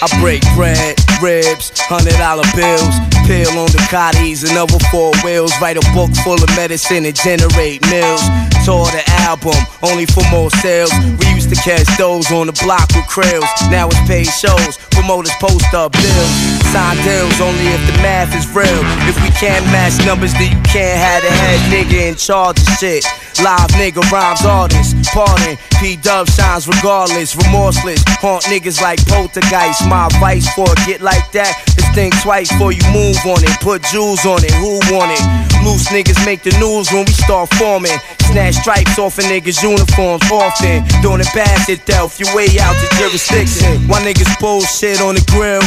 I 0.03 0.19
break 0.19 0.43
bread, 0.53 0.99
ribs, 1.21 1.71
hundred 1.79 2.17
dollar 2.19 2.43
bills, 2.59 2.91
pill 3.25 3.51
on 3.59 3.71
the 3.71 3.83
cotties 3.89 4.43
and 4.47 4.57
other 4.57 4.79
four 4.91 5.11
wheels. 5.23 5.51
Write 5.61 5.77
a 5.77 5.85
book 5.93 6.11
full 6.23 6.39
of 6.41 6.49
medicine 6.55 7.05
and 7.05 7.15
generate 7.15 7.81
mills. 7.89 8.21
Tour 8.65 8.87
the 8.91 9.03
album, 9.27 9.57
only 9.83 10.05
for 10.05 10.23
more 10.31 10.49
sales. 10.63 10.91
We 11.19 11.27
used 11.35 11.49
to 11.49 11.59
catch 11.59 11.87
those 11.97 12.31
on 12.31 12.47
the 12.47 12.55
block 12.63 12.87
with 12.95 13.07
krills. 13.11 13.49
Now 13.69 13.87
it's 13.87 13.99
paid 14.07 14.27
shows, 14.27 14.77
promoters 14.91 15.35
post 15.39 15.73
up 15.73 15.91
bills. 15.91 16.33
Sign 16.71 16.95
deals 17.03 17.39
only 17.41 17.67
if 17.75 17.83
the 17.87 17.97
math 17.99 18.31
is 18.35 18.47
real. 18.55 18.81
If 19.09 19.19
we 19.21 19.29
can't 19.35 19.65
match 19.71 19.99
numbers, 20.05 20.33
then 20.33 20.55
you 20.55 20.61
can't 20.63 20.97
have 20.99 21.23
the 21.23 21.31
head 21.31 21.59
nigga 21.71 22.09
in 22.09 22.15
charge 22.15 22.59
of 22.59 22.67
shit. 22.79 23.03
Live 23.43 23.69
nigga 23.75 23.99
rhymes 24.11 24.45
artists, 24.45 24.93
pardon. 25.11 25.57
P 25.81 25.97
Dub 25.97 26.29
shines 26.29 26.67
regardless, 26.67 27.35
remorseless. 27.35 28.03
Haunt 28.21 28.43
niggas 28.43 28.81
like 28.81 29.03
poltergeist. 29.07 29.87
My 29.87 30.07
vice 30.19 30.47
for 30.53 30.71
it, 30.71 30.79
get 30.85 31.01
like 31.01 31.31
that 31.33 31.51
think 31.93 32.13
twice 32.21 32.51
before 32.51 32.73
you 32.73 32.81
move 32.89 33.17
on 33.25 33.45
it. 33.45 33.53
Put 33.61 33.83
jewels 33.93 34.25
on 34.25 34.43
it, 34.43 34.53
who 34.57 34.81
want 34.89 35.13
it? 35.13 35.23
Loose 35.61 35.87
niggas 35.93 36.25
make 36.25 36.41
the 36.41 36.51
news 36.57 36.91
when 36.91 37.05
we 37.05 37.13
start 37.13 37.49
forming. 37.53 37.95
Snatch 38.33 38.55
stripes 38.55 38.97
off 38.97 39.17
of 39.17 39.25
niggas' 39.25 39.61
uniforms 39.61 40.25
often. 40.31 40.83
Doing 41.01 41.21
it 41.21 41.29
bad 41.33 41.53
Delph, 41.85 42.19
you 42.19 42.27
way 42.35 42.49
out 42.59 42.73
the 42.81 42.89
jurisdiction. 42.97 43.87
Why 43.87 44.01
niggas 44.01 44.33
bullshit 44.39 45.01
on 45.01 45.15
the 45.15 45.25
grill? 45.31 45.61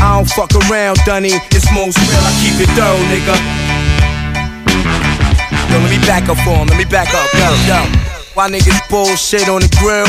I 0.00 0.16
don't 0.16 0.30
fuck 0.30 0.54
around, 0.70 0.98
Dunny. 1.04 1.34
It's 1.50 1.68
most 1.74 1.98
real, 1.98 2.22
I 2.22 2.32
keep 2.38 2.56
it 2.62 2.70
thorough, 2.78 3.02
nigga. 3.10 3.34
Yo, 5.70 5.78
let 5.78 5.90
me 5.90 5.98
back 6.06 6.28
up 6.28 6.38
for 6.38 6.56
him. 6.56 6.68
Let 6.68 6.78
me 6.78 6.84
back 6.84 7.12
up. 7.12 7.28
Yo, 7.34 7.48
yo. 7.66 8.17
Why 8.38 8.48
niggas 8.48 8.88
bullshit 8.88 9.48
on 9.48 9.62
the 9.62 9.76
grill? 9.82 10.06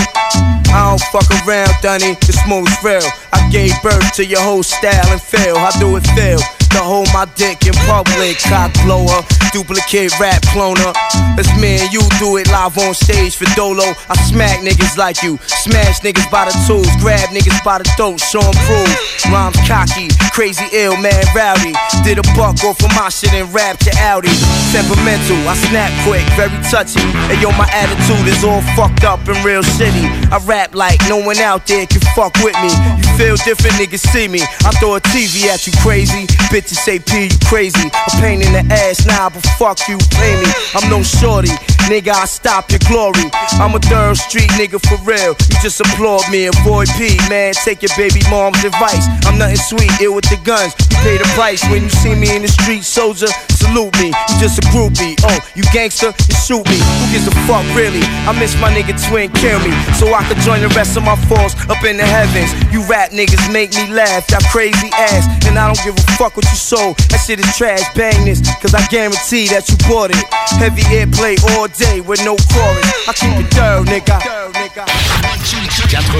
I 0.69 0.85
don't 0.85 1.01
fuck 1.09 1.25
around, 1.47 1.73
Dunny. 1.81 2.11
It's 2.29 2.47
most 2.47 2.83
real. 2.83 3.01
I 3.33 3.49
gave 3.49 3.73
birth 3.81 4.13
to 4.17 4.23
your 4.23 4.39
whole 4.39 4.61
style 4.61 5.09
and 5.09 5.19
feel. 5.19 5.57
How 5.57 5.71
do 5.79 5.97
it 5.97 6.05
feel? 6.13 6.58
To 6.69 6.85
hold 6.85 7.09
my 7.11 7.25
dick 7.35 7.65
in 7.65 7.73
public, 7.89 8.37
cock 8.45 8.71
blower, 8.85 9.25
duplicate 9.51 10.13
rap 10.19 10.41
cloner. 10.53 10.93
Let's 11.35 11.49
me 11.59 11.81
and 11.81 11.91
you 11.91 11.99
do 12.19 12.37
it 12.37 12.47
live 12.51 12.77
on 12.77 12.93
stage 12.93 13.35
for 13.35 13.49
Dolo. 13.55 13.83
I 14.07 14.15
smack 14.29 14.59
niggas 14.61 14.95
like 14.95 15.23
you, 15.23 15.39
smash 15.45 15.99
niggas 16.01 16.29
by 16.31 16.45
the 16.45 16.55
tools, 16.67 16.87
grab 17.01 17.29
niggas 17.29 17.63
by 17.65 17.79
the 17.79 17.85
throat, 17.97 18.19
show 18.21 18.39
'em 18.39 18.53
prove. 18.63 18.95
Rhymes 19.31 19.57
cocky, 19.67 20.07
crazy 20.31 20.65
ill, 20.71 20.95
man 20.97 21.25
rowdy. 21.35 21.73
Did 22.03 22.19
a 22.19 22.25
buck 22.37 22.63
off 22.63 22.79
of 22.79 22.91
my 22.95 23.09
shit 23.09 23.33
and 23.33 23.51
rap 23.53 23.77
to 23.79 23.91
Audi. 23.99 24.31
Temperamental, 24.71 25.37
I 25.49 25.55
snap 25.67 25.91
quick, 26.05 26.23
very 26.37 26.55
touchy. 26.71 27.01
And 27.29 27.41
yo, 27.41 27.51
my 27.51 27.67
attitude 27.73 28.27
is 28.27 28.43
all 28.43 28.61
fucked 28.77 29.03
up 29.03 29.27
and 29.27 29.37
real 29.43 29.63
shitty. 29.63 30.05
I 30.31 30.37
rap 30.45 30.75
like 30.75 31.01
no 31.09 31.17
one 31.17 31.39
out 31.39 31.65
there 31.67 31.85
can 31.87 32.01
fuck 32.15 32.33
with 32.43 32.55
me. 32.61 32.71
You 33.01 33.07
feel 33.17 33.35
different, 33.37 33.75
niggas 33.75 34.05
see 34.13 34.27
me. 34.27 34.41
I 34.63 34.71
throw 34.79 34.95
a 34.95 35.01
TV 35.01 35.49
at 35.49 35.65
you 35.67 35.73
crazy. 35.81 36.27
Bitches 36.59 36.83
say 36.83 36.99
P, 36.99 37.31
you 37.31 37.39
crazy. 37.47 37.87
A 37.87 38.11
pain 38.19 38.41
in 38.43 38.51
the 38.51 38.59
ass, 38.67 39.07
nah, 39.07 39.29
but 39.29 39.39
fuck 39.55 39.79
you, 39.87 39.97
pay 40.11 40.35
me. 40.43 40.51
I'm 40.75 40.89
no 40.91 40.99
shorty, 41.01 41.55
nigga, 41.87 42.11
I 42.11 42.25
stop 42.25 42.69
your 42.69 42.83
glory. 42.83 43.31
I'm 43.63 43.75
a 43.75 43.79
third 43.79 44.17
street 44.17 44.51
nigga 44.59 44.75
for 44.75 44.99
real. 45.07 45.39
You 45.39 45.55
just 45.63 45.79
applaud 45.79 46.27
me, 46.29 46.51
avoid 46.51 46.91
P, 46.99 47.15
man. 47.31 47.53
Take 47.63 47.81
your 47.81 47.95
baby 47.95 48.19
mom's 48.29 48.59
advice. 48.65 49.07
I'm 49.23 49.39
nothing 49.39 49.55
sweet, 49.55 49.87
ill 50.03 50.15
with 50.19 50.27
the 50.27 50.35
guns. 50.43 50.75
You 50.91 50.97
pay 50.99 51.15
the 51.15 51.23
price 51.31 51.63
when 51.71 51.83
you 51.83 51.89
see 52.03 52.11
me 52.13 52.35
in 52.35 52.41
the 52.41 52.51
street, 52.51 52.83
soldier. 52.83 53.31
Salute 53.55 53.95
me, 53.95 54.11
you 54.11 54.35
just 54.43 54.59
a 54.59 54.63
groupie. 54.67 55.15
Oh, 55.23 55.39
you 55.55 55.63
gangster, 55.71 56.11
you 56.11 56.35
shoot 56.43 56.67
me. 56.67 56.75
Who 56.75 57.05
gives 57.15 57.27
a 57.27 57.35
fuck, 57.47 57.63
really? 57.71 58.03
I 58.27 58.35
miss 58.35 58.51
my 58.59 58.67
nigga 58.67 58.99
twin, 59.07 59.31
kill 59.31 59.63
me. 59.63 59.71
So 59.95 60.11
I 60.11 60.27
could 60.27 60.43
join 60.43 60.59
the 60.59 60.71
rest 60.75 60.99
of 60.99 61.07
my 61.07 61.15
force 61.31 61.55
up 61.71 61.79
in 61.87 61.95
the 61.95 62.03
heavens. 62.03 62.51
You 62.67 62.83
rap 62.83 63.11
niggas 63.15 63.47
make 63.47 63.71
me 63.79 63.87
laugh, 63.95 64.27
y'all 64.27 64.43
crazy 64.51 64.91
ass. 64.91 65.23
And 65.47 65.55
I 65.55 65.71
don't 65.71 65.79
give 65.87 65.95
a 65.95 66.11
fuck 66.19 66.35
what 66.35 66.48
you 66.49 66.57
sold. 66.57 66.97
That 67.09 67.21
shit 67.25 67.39
is 67.39 67.49
trash, 67.57 67.81
bang 67.95 68.25
this, 68.25 68.41
cause 68.61 68.73
I 68.73 68.81
guarantee 68.89 69.47
that 69.53 69.69
you 69.69 69.77
bought 69.87 70.11
it. 70.11 70.23
Heavy 70.57 70.83
airplay 70.89 71.37
all 71.55 71.67
day 71.69 72.01
with 72.01 72.21
no 72.25 72.35
chorus. 72.51 72.85
I 73.07 73.13
keep 73.13 73.33
it 73.37 73.49
thorough, 73.53 73.83
nigga. 73.85 74.17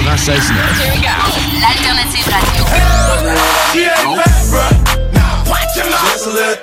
96.9. 0.05 0.49
L'alternative 1.61 2.27
radio. 2.30 2.63
She 3.73 3.86
ain't 3.86 4.17
bad, 4.17 4.49
bruh. 4.49 4.73
Now, 5.13 5.43
watch. 5.49 5.73
Just 5.75 6.25
a 6.25 6.30
little. 6.30 6.57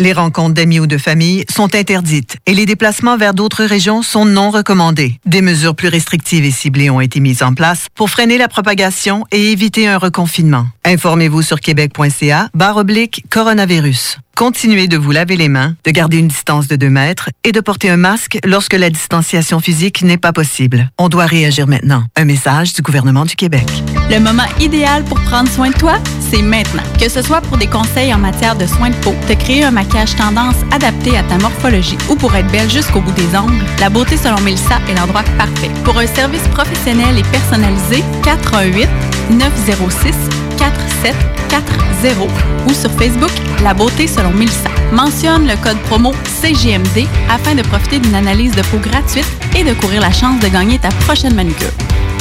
Les 0.00 0.12
rencontres 0.12 0.54
d'amis 0.54 0.78
ou 0.78 0.86
de 0.86 0.96
famille 0.96 1.44
sont 1.50 1.74
interdites 1.74 2.36
et 2.46 2.54
les 2.54 2.66
déplacements 2.66 3.16
vers 3.16 3.34
d'autres 3.34 3.64
régions 3.64 4.02
sont 4.02 4.24
non 4.24 4.50
recommandés. 4.50 5.18
Des 5.26 5.42
mesures 5.42 5.74
plus 5.74 5.88
restrictives 5.88 6.44
et 6.44 6.52
ciblées 6.52 6.88
ont 6.88 7.00
été 7.00 7.18
mises 7.18 7.42
en 7.42 7.52
place 7.52 7.88
pour 7.96 8.08
freiner 8.08 8.38
la 8.38 8.46
propagation 8.46 9.24
et 9.32 9.50
éviter 9.50 9.88
un 9.88 9.98
reconfinement. 9.98 10.68
Informez-vous 10.84 11.42
sur 11.42 11.58
québec.ca 11.58 12.48
barre 12.54 12.76
oblique 12.76 13.24
coronavirus. 13.28 14.18
Continuez 14.36 14.86
de 14.86 14.96
vous 14.96 15.10
laver 15.10 15.36
les 15.36 15.48
mains, 15.48 15.74
de 15.84 15.90
garder 15.90 16.18
une 16.18 16.28
distance 16.28 16.68
de 16.68 16.76
2 16.76 16.88
mètres 16.88 17.28
et 17.42 17.50
de 17.50 17.58
porter 17.58 17.90
un 17.90 17.96
masque 17.96 18.38
lorsque 18.44 18.74
la 18.74 18.88
distanciation 18.88 19.58
physique 19.58 20.02
n'est 20.02 20.16
pas 20.16 20.32
possible. 20.32 20.92
On 20.96 21.08
doit 21.08 21.26
réagir 21.26 21.66
maintenant. 21.66 22.04
Un 22.14 22.24
message 22.24 22.72
du 22.72 22.82
gouvernement 22.82 23.24
du 23.24 23.34
Québec. 23.34 23.66
Le 24.08 24.20
moment 24.20 24.46
idéal 24.60 25.02
pour 25.02 25.20
prendre 25.22 25.50
soin 25.50 25.70
de 25.70 25.76
toi, 25.76 25.98
c'est 26.30 26.42
maintenant. 26.42 26.84
Que 27.00 27.08
ce 27.08 27.20
soit 27.20 27.40
pour 27.40 27.56
des 27.56 27.66
conseils 27.66 28.14
en 28.14 28.18
matière 28.18 28.54
de 28.54 28.64
soins 28.64 28.90
de 28.90 28.94
peau, 28.96 29.12
te 29.26 29.32
créer 29.32 29.64
un 29.64 29.72
maquillage 29.72 29.87
tendance 29.88 30.56
adapté 30.72 31.16
à 31.16 31.22
ta 31.22 31.38
morphologie 31.38 31.98
ou 32.08 32.14
pour 32.14 32.34
être 32.34 32.50
belle 32.50 32.70
jusqu'au 32.70 33.00
bout 33.00 33.12
des 33.12 33.36
ongles, 33.36 33.64
la 33.80 33.88
beauté 33.88 34.16
selon 34.16 34.40
Mélissa 34.40 34.78
est 34.88 34.94
l'endroit 34.94 35.24
parfait. 35.36 35.70
Pour 35.84 35.98
un 35.98 36.06
service 36.06 36.46
professionnel 36.48 37.18
et 37.18 37.22
personnalisé, 37.22 38.04
418 38.22 38.88
906 39.30 40.14
4740 40.56 42.28
ou 42.66 42.72
sur 42.72 42.90
Facebook 42.92 43.30
La 43.62 43.74
beauté 43.74 44.06
selon 44.06 44.30
Mélissa. 44.30 44.70
Mentionne 44.92 45.46
le 45.46 45.56
code 45.62 45.78
promo 45.82 46.12
CGMD 46.40 47.06
afin 47.30 47.54
de 47.54 47.62
profiter 47.62 47.98
d'une 47.98 48.14
analyse 48.14 48.54
de 48.54 48.62
peau 48.62 48.78
gratuite 48.78 49.28
et 49.56 49.64
de 49.64 49.74
courir 49.74 50.00
la 50.00 50.12
chance 50.12 50.40
de 50.40 50.48
gagner 50.48 50.78
ta 50.78 50.88
prochaine 51.06 51.34
manucure. 51.34 51.72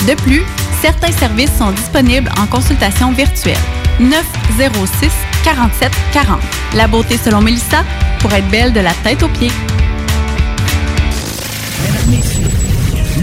De 0.08 0.14
plus, 0.16 0.44
certains 0.82 1.12
services 1.12 1.56
sont 1.58 1.72
disponibles 1.72 2.30
en 2.40 2.46
consultation 2.48 3.12
virtuelle. 3.12 3.58
906 4.00 5.12
47 5.44 5.92
40. 6.14 6.40
La 6.76 6.88
beauté 6.88 7.18
selon 7.18 7.42
Mélissa 7.42 7.84
pour 8.20 8.32
être 8.34 8.48
belle 8.50 8.74
de 8.74 8.80
la 8.80 8.94
tête 9.04 9.24
aux 9.24 9.30
pieds. 9.30 9.52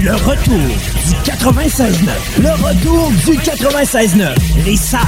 Le 0.05 0.13
retour 0.17 0.59
du 0.59 1.31
96.9. 1.31 2.43
Le 2.43 2.51
retour 2.63 3.11
du 3.25 3.39
96.9. 3.39 4.35
Les 4.67 4.77
salles 4.77 5.01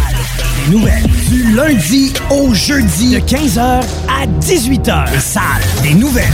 des 0.66 0.72
nouvelles. 0.74 1.04
Du 1.30 1.54
lundi 1.54 2.12
au 2.30 2.54
jeudi 2.54 3.10
de 3.14 3.18
15h 3.18 3.60
à 3.60 4.26
18h. 4.40 5.12
Les 5.12 5.20
salles 5.20 5.42
des 5.82 5.92
nouvelles. 5.94 6.24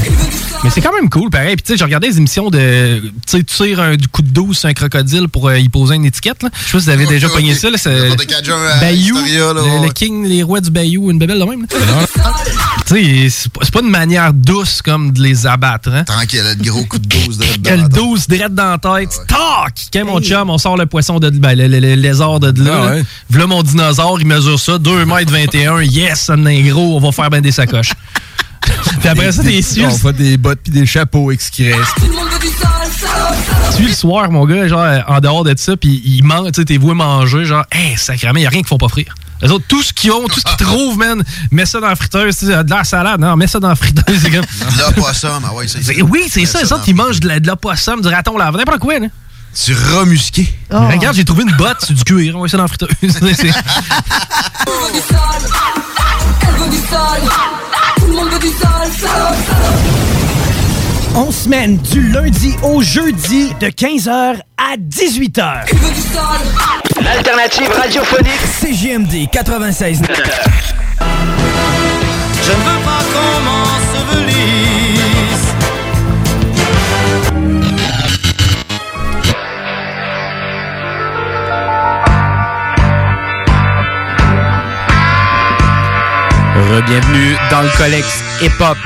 Mais 0.65 0.71
c'est 0.71 0.81
quand 0.81 0.93
même 0.95 1.11
cool, 1.11 1.29
pareil. 1.29 1.57
Puis 1.57 1.65
tu 1.65 1.73
sais, 1.73 1.77
j'ai 1.77 1.85
regardé 1.85 2.09
des 2.09 2.19
émissions 2.19 2.49
de. 2.49 3.01
Tu 3.01 3.11
sais, 3.27 3.39
tu 3.39 3.45
tires 3.47 3.81
un 3.81 3.97
du 3.97 4.07
coup 4.07 4.23
de 4.23 4.29
douce 4.31 4.61
sur 4.61 4.69
un 4.69 4.75
crocodile 4.75 5.27
pour 5.29 5.49
euh, 5.49 5.59
y 5.59 5.69
poser 5.69 5.97
une 5.97 6.05
étiquette. 6.05 6.45
Là. 6.45 6.51
Je 6.55 6.59
sais 6.67 6.73
pas 6.73 6.79
si 6.79 6.85
vous 6.85 6.91
avez 6.91 7.07
déjà 7.07 7.29
pogné 7.29 7.55
ça. 7.57 7.69
Là, 7.69 7.79
c'est- 7.79 7.91
à 7.91 8.77
Bayou, 8.81 9.17
Historia, 9.17 9.47
là, 9.47 9.53
le, 9.55 9.61
ouais. 9.63 9.87
le 9.89 9.93
king, 9.93 10.25
les 10.25 10.45
rois 10.45 10.61
du 10.61 10.71
Bayou, 10.71 11.11
une 11.11 11.19
bébelle 11.19 11.41
de 11.41 11.45
même. 11.45 11.63
là. 11.63 12.23
Tu 12.87 12.95
sais, 12.95 13.49
c'est 13.63 13.73
pas- 13.73 13.81
une 13.81 13.91
manière 13.91 14.33
douce 14.33 14.83
comme 14.83 15.11
de 15.11 15.21
les 15.21 15.47
abattre. 15.49 15.89
Hein. 15.93 16.05
Tranquille, 16.05 16.43
le 16.57 16.65
gros 16.71 16.85
coup 16.85 16.99
de 17.01 17.09
dose 17.09 17.39
de 17.39 17.45
Quel 17.65 17.89
12 17.89 18.29
direct 18.29 18.52
dans 18.55 18.79
la 18.83 19.01
tête. 19.01 19.11
Tac! 19.29 19.87
Quand 19.93 20.05
mon 20.05 20.21
chum, 20.21 20.51
on 20.51 20.59
sort 20.59 20.77
le 20.77 20.87
poisson 20.87 21.19
de 21.19 21.31
ben, 21.31 21.57
le, 21.57 21.67
le- 21.67 21.81
le 21.81 21.95
lézard 21.95 22.41
de 22.41 22.63
là. 22.63 22.71
Ah 22.83 22.85
là. 22.87 22.95
ouais. 22.97 23.05
V'là 23.31 23.47
mon 23.47 23.63
dinosaure, 23.63 24.21
il 24.21 24.27
mesure 24.27 24.59
ça, 24.59 24.79
2 24.79 25.01
m 25.03 25.13
21. 25.27 25.83
Yes, 25.83 26.23
ça 26.23 26.35
en 26.35 26.47
est 26.47 26.63
gros, 26.63 26.97
on 26.97 27.01
va 27.01 27.13
faire 27.13 27.31
ben 27.31 27.41
des 27.41 27.53
sacoches. 27.53 27.93
Puis 29.01 29.09
après 29.09 29.33
ça, 29.33 29.43
t'es 29.43 29.61
sûr. 29.63 29.87
On 29.87 29.91
fait 29.91 30.13
des 30.13 30.37
bottes 30.37 30.61
puis 30.63 30.73
des 30.73 30.87
chapeaux 30.87 31.31
sale, 31.33 32.89
sale. 32.91 33.77
Tu 33.77 33.87
le 33.89 33.93
soir, 33.93 34.31
mon 34.31 34.47
gars, 34.47 34.69
genre, 34.69 34.87
en 35.09 35.21
dehors 35.21 35.45
de 35.45 35.55
ça, 35.57 35.77
puis 35.77 36.01
ils 36.05 36.23
mangent, 36.23 36.53
tu 36.53 36.61
sais, 36.61 36.65
t'es 36.65 36.77
voué 36.77 36.95
manger, 36.95 37.45
genre, 37.45 37.65
hey, 37.73 37.97
sacrément, 37.97 38.39
y 38.39 38.47
a 38.47 38.49
rien 38.49 38.61
qu'ils 38.61 38.69
font 38.69 38.79
pas 38.79 38.89
frire. 38.89 39.15
Les 39.43 39.51
autres, 39.51 39.65
tout 39.69 39.83
ce 39.83 39.93
qu'ils 39.93 40.13
ont, 40.13 40.27
tout 40.29 40.39
ce 40.41 40.45
qu'ils 40.45 40.65
trouvent, 40.67 40.97
man, 40.97 41.23
mets 41.51 41.67
ça 41.67 41.81
dans 41.81 41.89
la 41.89 41.97
friteuse, 41.97 42.37
tu 42.39 42.47
sais, 42.47 42.63
de 42.65 42.71
la 42.71 42.85
salade, 42.85 43.21
non, 43.21 43.37
mets 43.37 43.47
ça 43.49 43.59
dans 43.61 43.69
la 43.69 43.75
friteuse, 43.75 44.21
c'est 44.23 44.31
comme. 44.31 44.45
Le 44.61 44.93
poisson, 44.95 45.29
ah 45.45 45.53
ouais, 45.55 45.67
c'est 45.69 45.83
C'est- 45.83 46.01
Oui, 46.03 46.25
c'est 46.31 46.45
ça, 46.47 46.61
les 46.63 46.73
autres, 46.73 46.85
ils 46.87 46.95
mangent 46.95 47.21
de 47.21 47.29
la, 47.29 47.41
de 47.41 47.47
la 47.49 47.57
poissum, 47.57 48.01
du 48.01 48.09
raton 48.09 48.37
lave, 48.39 48.57
n'importe 48.57 48.79
quoi, 48.79 48.99
là. 48.99 49.09
Tu 49.55 49.75
remusqué. 49.75 50.49
Mais 50.71 50.95
Regarde, 50.97 51.15
j'ai 51.17 51.25
trouvé 51.27 51.43
une 51.43 51.53
botte, 51.57 51.85
c'est 51.87 51.93
du 51.93 52.05
cuir, 52.05 52.37
on 52.37 52.43
va 52.43 52.49
ça 52.49 52.57
dans 52.57 52.63
la 52.63 52.69
friteuse. 52.69 52.89
C'est- 53.03 53.11
Elle 53.11 54.73
veut 54.73 54.93
du 54.93 55.01
sale. 55.01 55.51
Elle 56.41 56.55
veut 56.63 56.71
du 56.71 56.79
sale. 56.89 57.23
Tout 57.99 58.07
le 58.07 58.13
monde 58.15 58.29
veut 58.31 58.39
du 58.39 58.49
sale, 58.49 58.91
On 61.15 61.31
semaine 61.31 61.77
du 61.77 62.09
lundi 62.09 62.55
au 62.63 62.81
jeudi 62.81 63.53
de 63.61 63.67
15h 63.67 64.39
à 64.57 64.77
18h. 64.79 65.65
Elle 65.69 65.77
veut 65.77 65.91
du 65.91 66.01
sale. 66.01 66.41
L'alternative 67.03 67.69
radiophonique 67.71 68.41
CGMD 68.61 69.29
96. 69.31 69.99
Je 69.99 70.13
ne 72.51 72.57
veux 72.57 72.81
pas 72.83 73.03
qu'on 73.13 73.41
m'ensevelisse. 73.45 74.33
Bienvenue 86.87 87.37
dans 87.51 87.61
le 87.61 87.69
Collex 87.77 88.07
Hip-Hop. 88.41 88.79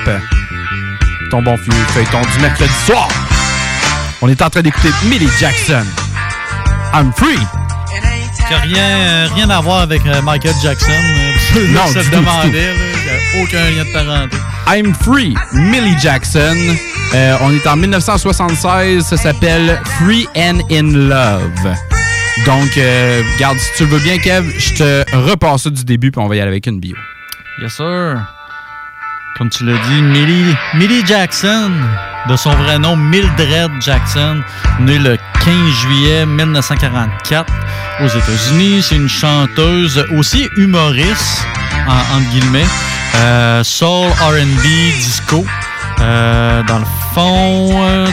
Ton 1.31 1.43
bon 1.43 1.57
vieux 1.57 1.73
feuilleton 1.89 2.21
du 2.23 2.39
mercredi 2.41 2.73
soir. 2.87 3.09
On 4.23 4.29
est 4.29 4.41
en 4.43 4.49
train 4.51 4.63
d'écouter 4.63 4.91
Millie 5.05 5.29
Jackson. 5.41 5.85
I'm 6.95 7.13
free. 7.17 7.39
Qui 8.49 8.55
a 8.55 8.59
rien, 8.59 8.83
euh, 8.85 9.29
rien 9.35 9.51
à 9.51 9.61
voir 9.61 9.81
avec 9.81 10.07
euh, 10.07 10.23
Michael 10.23 10.55
Jackson. 10.63 10.93
euh, 11.57 11.67
Non, 11.73 11.87
ça 11.89 12.05
se 12.05 12.11
demandait. 12.11 12.75
Il 12.75 13.39
n'y 13.39 13.41
a 13.41 13.45
aucun 13.45 13.71
lien 13.71 13.85
de 13.85 13.93
parenté. 13.93 14.37
I'm 14.69 14.95
Free, 14.95 15.35
Millie 15.53 15.99
Jackson. 16.01 16.57
Euh, 17.15 17.37
on 17.41 17.53
est 17.53 17.67
en 17.67 17.77
1976. 17.77 19.05
Ça 19.05 19.17
s'appelle 19.17 19.81
Free 20.01 20.29
and 20.37 20.61
in 20.71 20.93
Love. 21.09 21.75
Donc, 22.45 22.77
euh, 22.77 23.23
garde, 23.39 23.59
si 23.59 23.69
tu 23.79 23.85
le 23.85 23.91
veux 23.91 23.99
bien, 24.01 24.19
Kev, 24.19 24.49
je 24.59 24.75
te 24.75 25.17
repasse 25.17 25.63
ça 25.65 25.71
du 25.71 25.85
début, 25.85 26.11
puis 26.13 26.21
on 26.23 26.29
va 26.29 26.37
y 26.37 26.41
aller 26.41 26.51
avec 26.51 26.67
une 26.67 26.79
bio. 26.79 26.95
Yes, 27.61 27.73
sir. 27.75 28.21
Comme 29.37 29.51
tu 29.51 29.65
l'as 29.65 29.77
dit, 29.89 30.01
Millie, 30.75 31.05
Jackson, 31.07 31.71
de 32.29 32.37
son 32.37 32.51
vrai 32.55 32.79
nom 32.79 32.97
Mildred 32.97 33.71
Jackson, 33.81 34.41
née 34.81 34.99
le 34.99 35.19
15 35.45 35.55
juillet 35.83 36.25
1944 36.25 37.53
aux 38.03 38.09
États-Unis. 38.09 38.83
C'est 38.83 38.97
une 38.97 39.09
chanteuse, 39.11 40.03
aussi 40.17 40.49
humoriste, 40.57 41.47
en, 41.87 42.17
entre 42.17 42.31
guillemets, 42.31 42.65
euh, 43.17 43.63
soul, 43.63 44.09
R&B, 44.21 44.63
disco. 44.99 45.45
Euh, 46.01 46.63
dans 46.63 46.79
le 46.79 46.85
fond, 47.15 47.85
euh, 47.85 48.07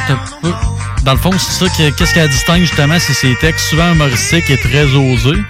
dans 1.04 1.14
le 1.14 1.18
fond, 1.20 1.32
c'est 1.38 1.66
ça 1.66 1.72
que- 1.78 1.90
qu'est-ce 1.92 2.14
qu'elle 2.14 2.30
distingue 2.30 2.62
justement, 2.62 2.98
c'est 3.00 3.14
ses 3.14 3.36
textes 3.36 3.70
souvent 3.70 3.92
humoristiques 3.94 4.50
et 4.50 4.58
très 4.58 4.84
osés. 4.94 5.42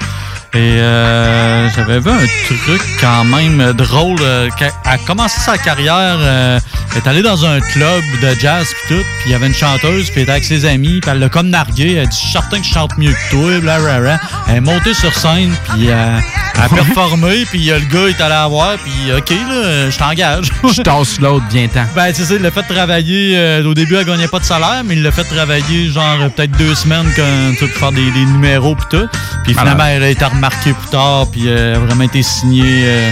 Et 0.56 0.60
euh, 0.80 1.68
j'avais 1.72 2.00
vu 2.00 2.12
un 2.12 2.26
truc 2.46 2.82
quand 3.02 3.24
même 3.24 3.74
drôle. 3.74 4.18
euh, 4.22 4.50
qu'elle 4.58 4.72
a 4.86 4.98
commencé 5.00 5.40
sa 5.42 5.58
carrière, 5.58 6.18
euh, 6.20 6.60
elle 6.92 6.98
est 6.98 7.08
allée 7.08 7.24
dans 7.24 7.44
un 7.44 7.60
club 7.60 8.04
de 8.22 8.40
jazz 8.40 8.68
puis 8.68 8.96
tout, 8.96 9.02
puis 9.02 9.26
il 9.26 9.32
y 9.32 9.36
avait 9.36 9.48
une 9.48 9.54
chanteuse, 9.56 10.06
puis 10.12 10.18
elle 10.18 10.22
était 10.24 10.32
avec 10.34 10.44
ses 10.44 10.66
amis, 10.66 11.00
puis 11.02 11.10
elle 11.10 11.18
l'a 11.20 11.30
comme 11.30 11.50
nargué. 11.50 11.96
Elle 11.96 12.08
dit 12.08 12.16
«Je 12.18 12.22
suis 12.26 12.32
certain 12.32 12.60
que 12.60 12.66
je 12.68 12.72
chante 12.72 12.96
mieux 13.00 13.12
que 13.14 13.30
toi, 13.32 13.60
blablabla.» 13.62 14.20
Elle 14.48 14.58
est 14.58 14.62
montée 14.62 14.94
sur 14.94 15.12
scène, 15.16 15.56
puis 15.70 15.90
euh, 15.90 16.20
elle 16.56 16.62
a 16.62 16.70
performé, 16.70 17.46
puis 17.46 17.72
euh, 17.72 17.80
le 17.80 17.86
gars 17.86 18.08
est 18.10 18.22
allé 18.22 18.30
la 18.36 18.48
voir, 18.48 18.74
puis 18.78 19.12
«OK, 19.18 19.30
là, 19.32 19.90
je 19.90 19.98
t'engage.» 19.98 20.52
Je 20.72 20.82
tasse 20.84 21.20
l'autre 21.20 21.46
bien 21.50 21.68
temps. 21.68 21.86
Ben, 21.96 22.12
c'est 22.14 22.26
ça, 22.26 22.36
il 22.36 22.44
l'a 22.44 22.52
fait 22.52 22.62
travailler. 22.64 23.34
euh, 23.38 23.66
au 23.66 23.74
début, 23.74 23.96
elle 23.96 24.06
gagnait 24.06 24.28
pas 24.28 24.40
de 24.40 24.46
salaire, 24.46 24.84
mais 24.86 24.94
il 24.96 25.02
l'a 25.02 25.12
fait 25.12 25.24
travailler, 25.24 25.90
genre, 25.90 26.18
euh, 26.22 26.30
peut-être 26.30 26.52
deux 26.58 26.76
semaines 26.76 27.12
quand, 27.16 27.24
tu 27.54 27.58
sais, 27.58 27.68
pour 27.72 27.80
faire 27.80 27.92
des, 27.92 28.12
des 28.12 28.26
numéros 28.26 28.76
pis 28.76 28.84
tout. 28.92 29.08
Puis 29.46 29.56
finalement, 29.56 29.86
elle 29.86 30.04
a 30.04 30.10
été 30.10 30.24
remarquée 30.44 30.74
plus 30.74 30.90
tard, 30.90 31.28
puis 31.32 31.44
euh, 31.48 31.76
elle 31.76 31.82
a 31.82 31.86
vraiment 31.86 32.04
été 32.04 32.22
signée 32.22 32.84
euh, 32.86 33.12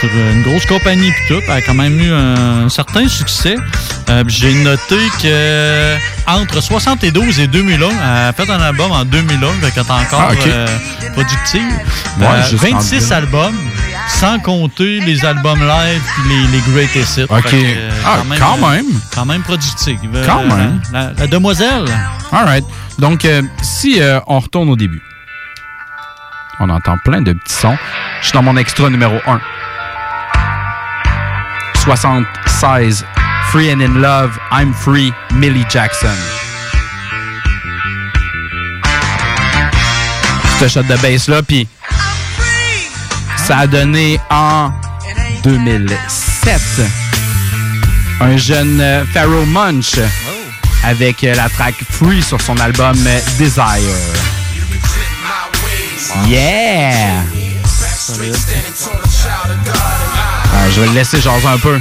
sur 0.00 0.08
une 0.10 0.42
grosse 0.42 0.64
compagnie 0.64 1.10
pis 1.10 1.28
tout. 1.34 1.40
Elle 1.46 1.50
a 1.52 1.60
quand 1.60 1.74
même 1.74 2.00
eu 2.00 2.10
un, 2.12 2.68
certain 2.70 3.06
succès. 3.08 3.56
Euh, 4.08 4.24
puis 4.24 4.34
J'ai 4.34 4.54
noté 4.54 4.96
que 5.22 5.96
entre 6.26 6.62
72 6.62 7.40
et 7.40 7.46
2001, 7.46 7.88
elle 7.90 7.94
a 8.28 8.32
fait 8.32 8.48
un 8.50 8.60
album 8.60 8.90
en 8.90 9.04
2001, 9.04 9.52
fait 9.60 9.70
qu'elle 9.72 9.82
est 9.84 9.90
encore 9.90 10.30
Ah, 10.30 11.10
productive. 11.12 11.60
Ouais, 12.18 12.26
Euh, 12.26 12.42
juste 12.50 12.62
26 12.62 13.12
en- 13.12 13.16
albums, 13.16 13.56
sans 14.08 14.38
compter 14.38 15.00
les 15.00 15.24
albums 15.26 15.60
live 15.60 16.00
puis 16.14 16.22
les, 16.30 16.46
les 16.56 16.62
greatest 16.72 17.18
hits. 17.18 17.22
Ok. 17.28 17.42
Fait 17.42 17.50
que, 17.50 17.56
euh, 17.56 17.90
Ah, 18.06 18.16
quand 18.38 18.56
même. 18.68 18.86
Quand 19.14 19.26
même 19.26 19.42
productive. 19.42 19.98
Quand 20.26 20.40
Euh, 20.40 20.56
même. 20.56 20.80
La, 20.92 21.00
la- 21.04 21.12
la 21.18 21.26
demoiselle. 21.26 21.84
All 22.32 22.46
right. 22.46 22.64
Donc, 22.98 23.26
si 23.62 24.00
on 24.26 24.40
retourne 24.40 24.70
au 24.70 24.76
début, 24.76 25.02
on 26.58 26.68
entend 26.68 26.98
plein 26.98 27.22
de 27.22 27.32
petits 27.32 27.54
sons. 27.54 27.76
Je 28.20 28.26
suis 28.26 28.32
dans 28.32 28.42
mon 28.42 28.56
extra 28.56 28.90
numéro 28.90 29.18
1. 29.26 29.40
76. 31.84 33.04
Free 33.50 33.70
and 33.70 33.80
in 33.82 34.00
Love, 34.00 34.38
I'm 34.50 34.72
Free, 34.72 35.12
Millie 35.34 35.66
Jackson. 35.68 36.16
Ce 40.60 40.68
shot 40.68 40.84
de 40.84 40.96
bass 41.02 41.28
là, 41.28 41.42
puis 41.42 41.66
ça 43.36 43.58
a 43.58 43.66
donné 43.66 44.20
en 44.30 44.70
2007 45.42 46.60
un 48.20 48.36
jeune 48.36 48.80
euh, 48.80 49.04
Pharaoh 49.12 49.44
Munch 49.46 49.98
avec 50.84 51.24
euh, 51.24 51.34
la 51.34 51.48
track 51.48 51.74
Free 51.90 52.22
sur 52.22 52.40
son 52.40 52.56
album 52.58 52.96
euh, 53.06 53.20
Desire. 53.38 54.31
Yeah! 56.28 57.22
Ah, 60.54 60.70
je 60.70 60.80
vais 60.80 60.86
le 60.88 60.92
laisser 60.92 61.20
jaser 61.20 61.46
un 61.46 61.58
peu. 61.58 61.80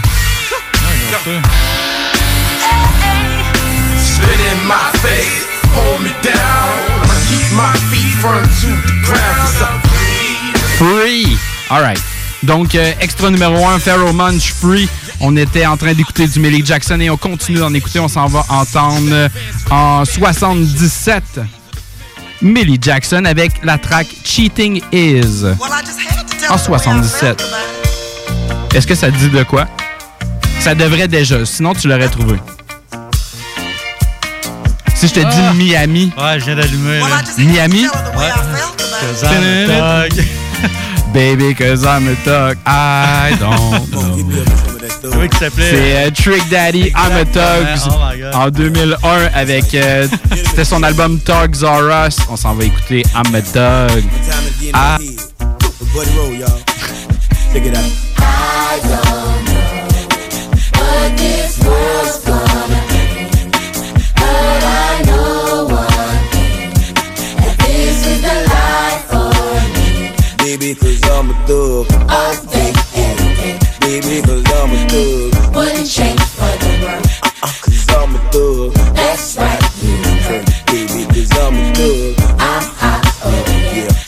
Free! 10.77 11.37
Alright. 11.69 12.01
Donc, 12.43 12.73
euh, 12.75 12.91
extra 12.99 13.29
numéro 13.29 13.67
1, 13.67 13.79
Pharaoh 13.79 14.13
Munch 14.13 14.53
Free. 14.53 14.89
On 15.19 15.35
était 15.35 15.65
en 15.65 15.77
train 15.77 15.93
d'écouter 15.93 16.27
du 16.27 16.39
Millie 16.39 16.65
Jackson 16.65 16.99
et 16.99 17.09
on 17.09 17.17
continue 17.17 17.59
d'en 17.59 17.73
écouter. 17.73 17.99
On 17.99 18.07
s'en 18.07 18.27
va 18.27 18.45
entendre 18.49 19.29
en 19.69 20.03
77 20.05 21.41
Millie 22.41 22.79
Jackson 22.81 23.25
avec 23.25 23.51
la 23.63 23.77
track 23.77 24.07
Cheating 24.23 24.81
Is 24.91 25.45
en 26.49 26.57
77. 26.57 27.43
Est-ce 28.73 28.87
que 28.87 28.95
ça 28.95 29.11
te 29.11 29.17
dit 29.17 29.29
de 29.29 29.43
quoi? 29.43 29.67
Ça 30.59 30.73
devrait 30.75 31.07
déjà, 31.07 31.45
sinon 31.45 31.73
tu 31.73 31.87
l'aurais 31.87 32.09
trouvé. 32.09 32.37
Si 34.95 35.07
je 35.07 35.13
te 35.13 35.19
dis 35.19 35.25
Ah. 35.29 35.53
Miami. 35.53 36.11
Ouais, 36.17 36.39
je 36.39 36.45
viens 36.45 36.55
d'allumer. 36.55 36.99
là. 36.99 37.05
Miami? 37.37 37.85
Ouais. 38.15 38.29
Cause 39.01 39.23
I'm 39.23 39.69
a 39.71 40.07
thug. 40.09 40.23
Baby, 41.13 41.55
cause 41.55 41.83
I'm 41.83 42.07
a 42.07 42.15
thug. 42.23 42.57
I 42.67 43.35
don't 43.39 43.89
know. 43.91 44.70
Comment 45.01 45.23
il 45.23 45.37
s'appelait? 45.37 45.69
C'est 45.71 45.95
euh, 45.95 46.11
Trick 46.11 46.49
Daddy, 46.49 46.89
I'm 46.89 47.11
a 47.13 47.25
Thug 47.25 47.67
Exactement. 47.73 47.97
Oh 47.99 48.13
my 48.13 48.19
God. 48.21 48.35
en 48.35 48.49
2001 48.49 48.97
avec. 49.33 49.73
euh, 49.75 50.07
C'était 50.45 50.65
son 50.65 50.83
album 50.83 51.19
Thugs 51.19 51.63
R 51.63 52.07
Us. 52.07 52.17
On 52.29 52.35
s'en 52.35 52.53
va 52.55 52.63
écouter 52.65 53.03
I'm 53.15 53.33
a 53.35 53.41
Thug. 53.41 54.03
Ah, 54.73 54.97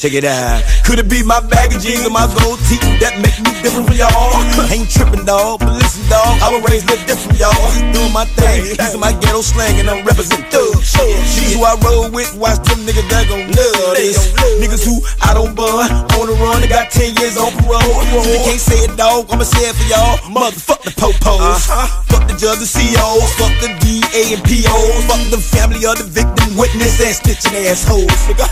Check 0.04 0.20
it 0.20 0.28
out. 0.28 0.60
Could 0.84 1.00
it 1.00 1.08
be 1.08 1.24
my 1.24 1.40
bag 1.40 1.72
of 1.72 1.80
jeans 1.80 2.04
or 2.04 2.12
my 2.12 2.28
gold 2.44 2.60
teeth 2.68 2.84
that 3.00 3.16
make 3.24 3.40
me 3.40 3.56
different 3.64 3.88
from 3.88 3.96
y'all? 3.96 4.36
Ain't 4.76 4.92
tripping, 4.92 5.24
dog. 5.24 5.64
But 5.64 5.80
listen, 5.80 6.04
dog, 6.12 6.44
I 6.44 6.52
was 6.52 6.60
raised 6.68 6.92
a 6.92 7.00
little 7.00 7.08
different, 7.08 7.40
y'all. 7.40 7.56
Doing 7.96 8.12
my 8.12 8.28
thing. 8.36 8.76
Using 8.76 9.00
my 9.00 9.16
ghetto 9.24 9.40
slang 9.40 9.80
and 9.80 9.88
I'm 9.88 10.04
representing 10.04 10.44
thug. 10.52 10.76
Niggas 10.76 11.56
who 11.56 11.64
I 11.64 11.80
roll 11.88 12.12
with, 12.12 12.36
watch 12.36 12.60
them 12.68 12.84
niggas 12.84 13.08
that 13.16 13.32
gon' 13.32 13.48
love 13.48 13.96
this. 13.96 14.36
Niggas 14.60 14.84
who 14.84 15.00
I 15.24 15.32
don't 15.32 15.56
bun, 15.56 15.88
on 16.20 16.28
the 16.28 16.36
run, 16.36 16.60
they 16.60 16.68
got 16.68 16.92
10 16.92 17.16
years 17.24 17.40
on 17.40 17.56
parole. 17.64 18.04
They 18.28 18.44
can't 18.44 18.60
say 18.60 18.84
it, 18.84 19.00
dog. 19.00 19.32
I'ma 19.32 19.48
say 19.48 19.72
it 19.72 19.76
for 19.80 19.88
y'all. 19.88 20.20
Motherfuck 20.28 20.84
the 20.84 20.92
popos. 21.00 21.64
Fuck 22.12 22.28
the 22.28 22.36
judge 22.36 22.60
and 22.60 22.68
COs. 22.68 23.32
Fuck 23.40 23.56
the 23.64 23.72
DA 23.80 24.36
and 24.36 24.44
POs. 24.44 25.08
Fuck 25.08 25.24
the 25.32 25.40
family 25.40 25.88
of 25.88 25.96
the 25.96 26.04
victim, 26.04 26.60
witness, 26.60 27.00
and 27.00 27.16
stitching 27.16 27.56
assholes. 27.64 28.12
Nigga. 28.28 28.52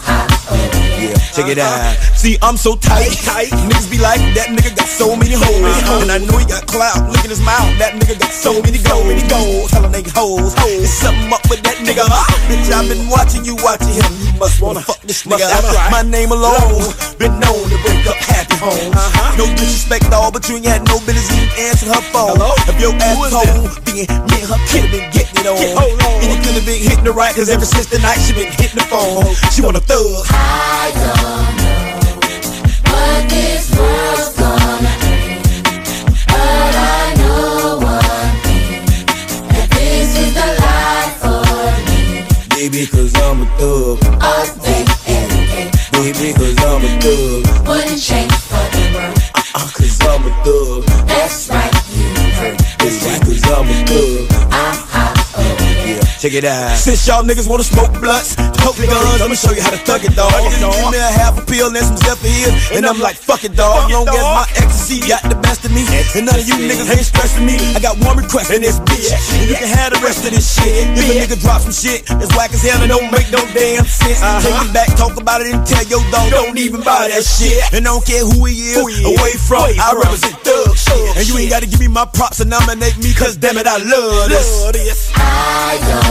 check 1.41 1.57
it 1.57 1.59
out. 1.59 1.95
See, 2.17 2.37
I'm 2.41 2.57
so 2.57 2.75
tight. 2.75 3.11
tight. 3.25 3.49
Niggas 3.49 3.89
be 3.89 3.97
like, 3.97 4.21
that 4.37 4.53
nigga 4.53 4.75
got 4.75 4.87
so 4.87 5.15
many 5.15 5.33
hoes. 5.33 6.01
And 6.01 6.11
I 6.11 6.17
know 6.21 6.37
he 6.37 6.45
got 6.45 6.67
clout. 6.67 7.09
Look 7.09 7.23
at 7.25 7.29
his 7.29 7.41
mouth. 7.41 7.65
That 7.81 7.97
nigga 7.97 8.19
got 8.19 8.31
so 8.31 8.61
many 8.61 8.77
gold. 8.83 9.07
many 9.07 9.25
gold. 9.27 9.69
Tell 9.69 9.85
a 9.85 9.89
nigga 9.89 10.13
hoes. 10.13 10.53
There's 10.55 10.93
something 10.93 11.33
up 11.33 11.41
with 11.49 11.63
that 11.63 11.81
nigga. 11.81 12.05
Bitch, 12.45 12.69
I've 12.69 12.87
been 12.89 13.09
watching 13.09 13.45
you, 13.45 13.57
watching 13.61 13.93
him. 13.93 14.11
You 14.21 14.31
must 14.37 14.61
wanna 14.61 14.81
fuck 14.81 15.01
this 15.01 15.23
nigga. 15.25 15.49
My 15.89 16.03
name 16.05 16.31
alone. 16.31 16.93
Been 17.17 17.33
known 17.41 17.65
to 17.69 17.77
break 17.81 18.05
up 18.05 18.17
happy 18.21 18.57
homes. 18.61 18.93
No 19.37 19.45
disrespect, 19.57 20.11
all, 20.13 20.31
but 20.31 20.47
you 20.49 20.61
ain't 20.61 20.65
had 20.65 20.85
no 20.85 20.99
business 21.05 21.31
even 21.33 21.49
answering 21.57 21.93
her 21.93 22.05
phone. 22.13 22.37
If 22.69 22.77
your 22.77 22.93
ass 23.01 23.17
was 23.17 23.33
home, 23.33 23.69
then 23.85 24.05
me 24.29 24.37
and 24.41 24.49
her 24.49 24.61
kid 24.69 24.85
have 24.85 24.93
been 24.93 25.07
getting 25.09 25.37
it 25.41 25.47
on. 25.49 25.57
And 25.57 26.29
you 26.29 26.37
could 26.45 26.55
have 26.59 26.65
been 26.65 26.81
hitting 26.81 27.05
the 27.05 27.13
right, 27.13 27.33
cause 27.33 27.49
ever 27.49 27.65
since 27.65 27.87
the 27.89 27.99
night 27.99 28.21
she 28.21 28.33
been 28.33 28.51
hitting 28.53 28.77
the 28.77 28.85
phone. 28.85 29.33
She 29.49 29.61
want 29.61 29.77
a 29.77 29.81
thug. 29.81 30.25
I 30.29 31.30
don't 31.31 31.55
know 31.63 32.19
what 32.91 33.29
this 33.29 33.63
world's 33.77 34.35
gonna 34.35 34.91
bring, 34.99 35.39
but 36.27 36.73
I 36.75 37.15
know 37.19 37.79
one 37.79 38.35
thing 38.43 38.83
that 39.53 39.67
this 39.71 40.09
is 40.23 40.31
the 40.39 40.47
life 40.65 41.15
for 41.23 41.43
me. 41.87 42.01
Baby, 42.55 42.85
cause 42.87 43.15
I'm 43.15 43.41
a 43.41 43.45
thug. 43.57 44.03
All 44.21 44.45
day, 44.65 44.83
every 45.07 45.43
day, 45.53 45.71
Baby, 45.93 46.33
cause 46.33 46.57
I'm 46.67 46.83
a 46.83 46.91
thug. 46.99 47.67
wouldn't 47.67 48.01
change 48.01 48.33
for 48.51 48.65
the 48.75 48.83
world. 48.93 49.17
Uh, 49.55 49.69
cause 49.77 49.99
I'm 50.11 50.23
a 50.27 50.31
thug. 50.43 50.83
That's 51.07 51.47
right, 51.49 51.73
you 51.95 52.07
heard. 52.39 52.57
Baby, 52.79 53.13
cause 53.25 53.43
I'm 53.55 53.69
a 53.69 53.85
thug. 53.87 54.40
Check 56.21 56.37
it 56.37 56.45
out. 56.45 56.77
Since 56.77 57.07
y'all 57.07 57.25
niggas 57.25 57.49
wanna 57.49 57.65
smoke 57.65 57.89
blunts, 57.97 58.37
toke 58.61 58.77
guns, 58.77 59.21
I'ma 59.25 59.33
show 59.33 59.57
you 59.57 59.61
how 59.65 59.73
to 59.73 59.81
thug 59.81 60.05
it, 60.05 60.13
dog. 60.13 60.29
Give 60.53 60.93
me 60.93 61.01
a 61.01 61.09
half 61.17 61.33
a 61.33 61.41
pill 61.49 61.73
and 61.73 61.81
some 61.81 61.97
stuff 61.97 62.11
Zephyr, 62.21 62.77
and 62.77 62.85
I'm 62.85 62.99
like, 62.99 63.15
fuck 63.15 63.43
it, 63.43 63.55
dog. 63.55 63.89
Long 63.89 64.07
as 64.07 64.21
my 64.21 64.45
ecstasy 64.59 64.99
got 65.07 65.23
the 65.23 65.33
best 65.39 65.65
of 65.65 65.71
me, 65.71 65.81
and 66.13 66.27
none 66.27 66.37
of 66.37 66.45
you 66.45 66.53
niggas 66.59 66.91
ain't 66.91 67.07
stressing 67.07 67.45
me. 67.45 67.57
I 67.73 67.79
got 67.79 67.97
one 68.03 68.17
request 68.17 68.51
in 68.51 68.61
this 68.61 68.77
bitch, 68.85 69.09
and 69.39 69.49
you 69.49 69.55
can 69.55 69.71
have 69.71 69.95
the 69.95 69.99
rest 70.05 70.21
of 70.27 70.31
this 70.35 70.45
shit. 70.45 70.69
If 70.93 71.09
a 71.09 71.13
nigga 71.17 71.41
drop 71.41 71.61
some 71.65 71.73
shit 71.73 72.05
that's 72.05 72.29
whack 72.35 72.53
as 72.53 72.61
hell 72.61 72.81
and 72.83 72.91
don't 72.91 73.09
make 73.09 73.31
no 73.31 73.41
damn 73.57 73.85
sense, 73.85 74.19
take 74.43 74.59
it 74.61 74.73
back, 74.73 74.93
talk 74.99 75.17
about 75.17 75.41
it, 75.41 75.49
and 75.55 75.65
tell 75.65 75.83
your 75.87 76.03
dog 76.11 76.29
don't 76.29 76.57
even 76.57 76.85
buy 76.85 77.09
that 77.09 77.23
shit. 77.25 77.57
And 77.73 77.87
I 77.87 77.89
don't 77.89 78.05
care 78.05 78.21
who 78.21 78.45
he 78.45 78.75
is, 78.75 78.77
away 78.77 79.33
from, 79.41 79.71
I 79.79 79.95
represent 79.95 80.37
thug 80.45 80.75
shit. 80.77 81.17
And 81.17 81.25
you 81.25 81.37
ain't 81.39 81.49
gotta 81.49 81.65
give 81.65 81.79
me 81.79 81.87
my 81.87 82.05
props 82.05 82.41
and 82.41 82.49
nominate 82.49 82.97
me, 83.01 83.13
cause 83.13 83.37
damn 83.37 83.57
it, 83.57 83.65
I 83.65 83.81
love 83.81 84.29
this. 84.29 85.09
I 85.15 86.10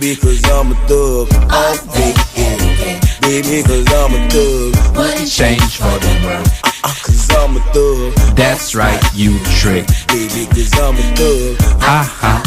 Baby, 0.00 0.16
cause 0.16 0.42
I'm 0.50 0.72
a 0.72 0.74
thug. 0.88 1.28
All 1.52 1.76
day, 1.94 2.14
every 2.36 2.74
day, 2.80 3.00
Baby, 3.20 3.62
cause 3.62 3.84
I'm 3.92 4.14
a 4.14 4.28
thug. 4.30 4.96
wouldn't 4.96 5.28
change 5.30 5.76
for 5.76 5.92
the 6.00 6.22
world. 6.24 6.48
Uh, 6.64 6.94
cause 7.04 7.28
I'm 7.36 7.56
a 7.56 7.60
thug. 7.74 8.14
That's 8.34 8.74
right, 8.74 8.98
you 9.14 9.38
trick. 9.60 9.86
Baby, 10.08 10.46
cause 10.46 10.72
I'm 10.78 10.96
a 10.96 11.02
thug. 11.16 11.56
Ah 11.82 12.08
ah. 12.22 12.42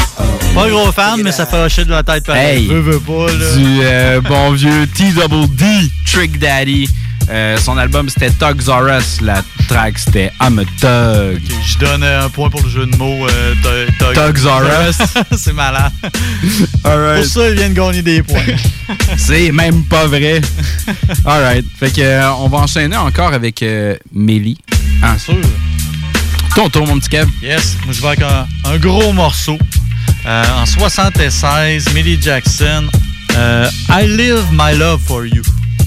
Pas 0.55 0.69
gros 0.69 0.91
fan, 0.91 1.21
mais 1.23 1.31
ça 1.31 1.45
fait 1.45 1.57
hocher 1.57 1.85
de 1.85 1.91
la 1.91 2.01
tête 2.03 2.25
pareil. 2.25 2.63
Hey, 2.63 2.67
Veux, 2.67 2.79
veux 2.81 2.99
pas, 2.99 3.31
là. 3.31 3.55
du 3.55 3.79
euh, 3.83 4.21
bon 4.21 4.51
vieux 4.53 4.87
T-Double-D, 4.87 5.65
Trick 6.05 6.39
Daddy. 6.39 6.89
Euh, 7.29 7.57
son 7.57 7.77
album 7.77 8.09
c'était 8.09 8.29
Tugs 8.31 8.67
R 8.67 8.97
Us, 8.99 9.21
la 9.21 9.41
track 9.69 9.97
c'était 9.97 10.31
I'm 10.41 10.59
a 10.59 10.65
Tug. 10.79 11.41
Je 11.65 11.77
donne 11.79 12.03
un 12.03 12.29
point 12.29 12.49
pour 12.49 12.61
le 12.61 12.69
jeu 12.69 12.85
de 12.85 12.95
mots. 12.97 13.27
Euh, 13.27 13.53
Tug- 13.63 13.97
Tug- 13.97 14.33
Tugs 14.33 14.45
R 14.45 14.89
Us. 14.89 14.97
C'est 15.37 15.53
malade. 15.53 15.91
Alright. 16.83 17.23
Pour 17.23 17.31
ça, 17.31 17.49
il 17.49 17.55
vient 17.55 17.69
de 17.69 17.73
gagner 17.73 18.01
des 18.01 18.21
points. 18.23 18.41
C'est 19.17 19.51
même 19.51 19.83
pas 19.85 20.05
vrai. 20.07 20.41
Alright. 21.25 21.65
Fait 21.79 21.91
que 21.91 22.01
euh, 22.01 22.31
on 22.39 22.49
va 22.49 22.57
enchaîner 22.59 22.97
encore 22.97 23.33
avec 23.33 23.63
euh, 23.63 23.95
Mélie. 24.13 24.57
Bien 24.99 25.17
sûr. 25.17 25.35
Ton 26.55 26.69
tour, 26.69 26.85
mon 26.85 26.99
petit 26.99 27.09
Kev. 27.09 27.27
Yes, 27.41 27.77
moi 27.85 27.93
je 27.93 28.01
vais 28.01 28.07
avec 28.09 28.21
un, 28.21 28.45
un 28.65 28.77
gros 28.77 29.11
morceau. 29.13 29.57
En 30.25 30.65
76, 30.65 31.93
Millie 31.93 32.17
Jackson, 32.21 32.85
I 33.33 34.05
Live 34.07 34.45
My 34.51 34.77
Love 34.77 35.01
For 35.05 35.25
You. 35.25 35.41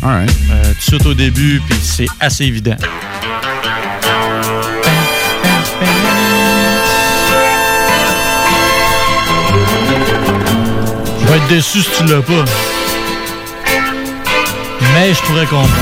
Alright. 0.07 0.31
Euh, 0.53 0.63
tout 0.63 0.75
de 0.75 0.83
suite 0.83 1.07
au 1.07 1.15
début, 1.15 1.61
puis 1.69 1.77
c'est 1.83 2.07
assez 2.21 2.45
évident. 2.45 2.77
Je 11.21 11.27
vais 11.27 11.37
être 11.39 11.49
déçu 11.49 11.83
si 11.83 11.91
tu 11.99 12.05
l'as 12.05 12.23
pas. 12.23 12.45
Mais 14.95 15.13
je 15.13 15.21
pourrais 15.23 15.47
comprendre. 15.47 15.75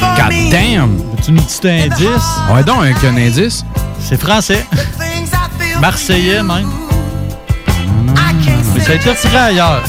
God 0.00 0.50
damn! 0.50 1.00
As-tu 1.16 1.30
un 1.30 1.34
petit 1.34 1.68
indice? 1.68 2.08
Ouais, 2.52 2.64
donc, 2.64 2.82
avec 2.82 3.04
un 3.04 3.16
indice. 3.16 3.64
C'est 4.00 4.20
français. 4.20 4.66
Marseillais, 5.80 6.42
même. 6.42 6.68
Mais 8.74 8.80
ça 8.80 8.92
a 8.92 8.94
été 8.96 9.10
retiré 9.10 9.36
ailleurs. 9.36 9.84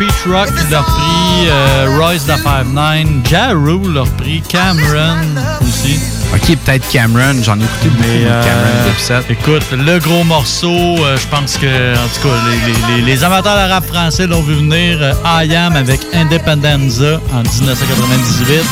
Peach 0.00 0.24
Rock 0.32 0.48
l'a 0.70 0.80
repris, 0.80 1.48
euh, 1.50 1.98
Royce 1.98 2.24
da 2.24 2.36
5'9", 2.38 3.28
Ja 3.28 3.48
Rule 3.50 3.92
l'a 3.92 4.00
repris, 4.00 4.40
Cameron 4.48 5.18
aussi. 5.60 6.00
Ok, 6.34 6.56
peut-être 6.64 6.88
Cameron. 6.90 7.42
J'en 7.42 7.58
ai 7.60 7.64
écouté 7.64 7.88
beaucoup 7.90 8.02
Mais 8.08 8.20
de 8.20 8.28
euh, 8.28 8.42
Cameron 8.42 9.24
écoute, 9.28 9.62
le 9.72 9.98
gros 9.98 10.24
morceau, 10.24 10.70
euh, 11.04 11.18
je 11.18 11.26
pense 11.26 11.58
que, 11.58 11.92
en 11.94 12.08
tout 12.14 12.28
cas, 12.28 12.34
les, 12.48 12.72
les- 12.72 12.96
les- 13.02 13.12
les 13.12 13.24
amateurs 13.24 13.56
de 13.56 13.70
rap 13.70 13.84
français 13.86 14.26
l'ont 14.26 14.40
vu 14.42 14.54
venir. 14.54 14.98
euh, 15.02 15.12
I 15.44 15.54
Am 15.54 15.76
avec 15.76 16.00
Independenza 16.14 17.20
en 17.34 17.42
1998. 17.42 18.64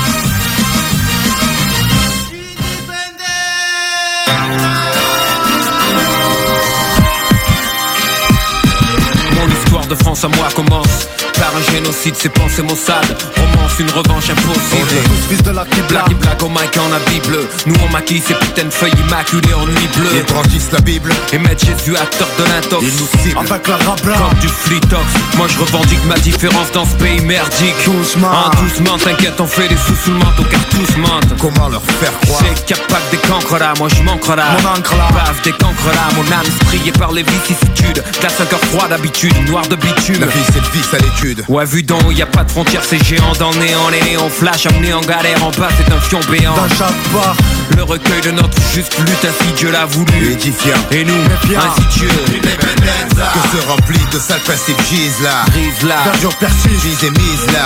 De 9.88 9.94
France 9.94 10.24
à 10.24 10.28
moi 10.28 10.48
commence 10.54 11.08
prépare 11.38 11.56
un 11.56 11.72
génocide, 11.72 12.14
c'est 12.16 12.28
penser 12.28 12.62
Mossad. 12.62 13.04
Romance 13.36 13.78
une 13.78 13.90
revanche 13.90 14.30
impossible. 14.30 14.88
On 14.90 14.96
est 14.96 15.08
tous 15.08 15.28
fils 15.28 15.42
de 15.42 15.50
la 15.50 15.64
Kibla. 15.64 16.04
Blague 16.04 16.18
blague 16.18 16.42
au 16.42 16.48
mic 16.48 16.76
en 16.78 16.92
habit 16.92 17.20
bleu. 17.26 17.48
Nous 17.66 17.74
on 17.84 17.92
maquille 17.92 18.20
ces 18.26 18.34
putains 18.34 18.64
de 18.64 18.70
feuilles 18.70 18.92
immaculées 19.06 19.54
en 19.54 19.66
nuit 19.66 19.88
bleue. 19.96 20.10
Ils 20.14 20.32
brandissent 20.32 20.72
la 20.72 20.80
Bible 20.80 21.12
et 21.32 21.38
mettent 21.38 21.64
Jésus 21.64 21.96
acteur 21.96 22.28
de 22.38 22.44
l'intox. 22.44 22.82
Ils 22.82 23.00
nous 23.00 23.22
ciblent 23.22 23.38
avec 23.38 23.68
la 23.68 23.76
rabla. 23.76 24.16
Comme 24.16 24.38
du 24.40 24.48
flitox. 24.48 25.06
Moi 25.36 25.46
je 25.48 25.58
revendique 25.58 26.04
ma 26.06 26.18
différence 26.18 26.70
dans 26.72 26.84
ce 26.84 26.94
pays 26.96 27.20
merdique. 27.20 27.74
Doucement. 27.84 28.30
Hein, 28.32 28.50
doucement, 28.60 28.98
t'inquiète, 28.98 29.40
on 29.40 29.46
fait 29.46 29.68
des 29.68 29.76
sous 29.76 29.96
sous 29.96 30.12
le 30.12 30.18
manteau 30.18 30.44
car 30.50 30.64
tous 30.70 30.96
mentent. 30.96 31.38
Comment 31.40 31.68
leur 31.68 31.82
faire 32.00 32.18
croire? 32.20 32.42
C'est 32.42 32.64
qu'il 32.64 32.76
y 32.76 32.80
a 32.80 32.82
pas 32.86 33.00
que 33.10 33.16
des 33.16 33.28
cancres 33.28 33.58
là, 33.58 33.74
moi 33.78 33.88
je 33.88 34.02
manque 34.02 34.26
là. 34.28 34.56
Mon 34.62 34.70
encre 34.70 34.96
là. 34.96 35.08
Bave 35.12 35.40
des 35.42 35.52
cancres 35.52 35.90
là, 35.94 36.08
mon 36.16 36.32
âme 36.32 36.50
striée 36.62 36.92
par 36.92 37.12
les 37.12 37.22
vicissitudes. 37.22 38.02
Glace 38.20 38.40
un 38.40 38.46
cœur 38.46 38.60
froid 38.70 38.88
d'habitude, 38.88 39.34
noir 39.48 39.66
de 39.68 39.76
bitume. 39.76 40.20
La 40.20 40.26
vie 40.26 40.44
c'est 40.52 40.60
le 40.60 40.70
vice 40.72 40.94
à 40.94 40.98
l'étude 40.98 41.27
Ouais, 41.48 41.64
vu 41.64 41.82
d'en 41.82 41.98
haut, 42.00 42.12
y 42.12 42.22
a 42.22 42.26
pas 42.26 42.44
de 42.44 42.50
frontières, 42.50 42.82
c'est 42.84 43.02
géant. 43.04 43.32
Dans 43.38 43.50
le 43.50 43.58
néant. 43.58 43.88
Les 43.90 44.00
néons 44.02 44.30
flash, 44.30 44.66
amenés 44.66 44.92
en 44.92 45.00
galère, 45.00 45.42
en 45.44 45.50
bas, 45.50 45.68
c'est 45.76 45.92
un 45.92 46.00
fion 46.00 46.20
béant. 46.30 46.54
Dans 46.54 46.68
chaque 46.68 46.94
bar 47.12 47.36
Le 47.76 47.82
recueil 47.82 48.20
de 48.22 48.30
notre 48.30 48.56
juste 48.74 48.98
lutte, 48.98 49.24
ainsi 49.24 49.52
Dieu 49.56 49.70
l'a 49.70 49.84
voulu. 49.84 50.32
Édifiant. 50.32 50.76
Et 50.90 51.04
nous, 51.04 51.14
ainsi 51.14 51.98
Dieu. 51.98 52.08
Que 52.08 53.56
se 53.56 53.66
remplit 53.66 54.00
de 54.12 54.18
sales 54.18 54.40
principes 54.40 54.80
gisent 54.88 55.22
là. 55.22 55.44
Brise 55.50 55.82
là. 55.88 55.96
Verdure 56.04 56.34
persiste 56.36 56.68
Mise 56.84 57.04
et 57.04 57.10
mise 57.10 57.46
là. 57.52 57.64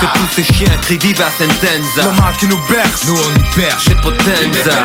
Que 0.00 0.18
tous 0.18 0.34
ces 0.36 0.44
chiens 0.52 0.72
crient 0.82 0.98
viva 0.98 1.26
sentenza. 1.38 2.08
Le 2.08 2.20
mal 2.20 2.34
qui 2.38 2.46
nous 2.46 2.60
berce. 2.68 3.04
Nous 3.06 3.14
on 3.14 3.38
y 3.38 3.60
perche 3.60 3.84
J'ai 3.88 3.94
potenza. 3.96 4.84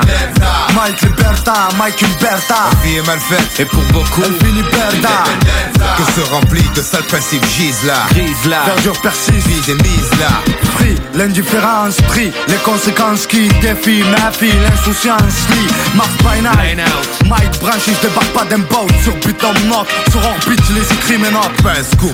Mike 0.74 1.02
Liberta, 1.02 1.70
Mike 1.78 2.02
Liberta 2.02 2.56
La 2.72 2.88
vie 2.88 2.98
est 2.98 3.08
mal 3.08 3.20
faite. 3.20 3.60
Et 3.60 3.66
pour 3.66 3.84
beaucoup, 3.92 4.22
Elle 4.24 4.48
finit 4.48 4.64
berda 4.64 5.24
Que 5.98 6.22
se 6.22 6.30
remplit 6.30 6.70
de 6.76 6.82
sales 6.82 7.04
principes 7.04 7.46
gisent 7.66 7.86
là 7.86 8.06
Brise 8.10 8.46
là. 8.50 8.64
Verdure 8.66 9.00
persiste 9.02 9.68
là 10.20 10.28
Pris 10.76 10.96
l'indifférence. 11.14 11.96
Pris 12.08 12.32
les 12.48 12.58
conséquences 12.58 13.26
qui 13.28 13.48
défient 13.62 14.04
Ma 14.04 14.32
fille 14.32 14.54
l'insouciance. 14.64 15.48
Lit 15.50 15.68
Mars 15.96 16.10
by 16.20 16.42
night. 16.42 16.80
Mike 17.26 17.60
Branch, 17.60 17.80
se 17.80 18.02
débarque 18.02 18.32
pas 18.34 18.46
d'un 18.46 18.60
boat 18.60 18.88
Sur 19.04 19.14
en 19.14 19.54
note, 19.68 19.88
sur 20.12 20.20
orbite, 20.20 20.62
je 20.70 20.74
les 20.74 20.94
écris 20.94 21.18
mes 21.18 21.32
notes. 21.32 21.52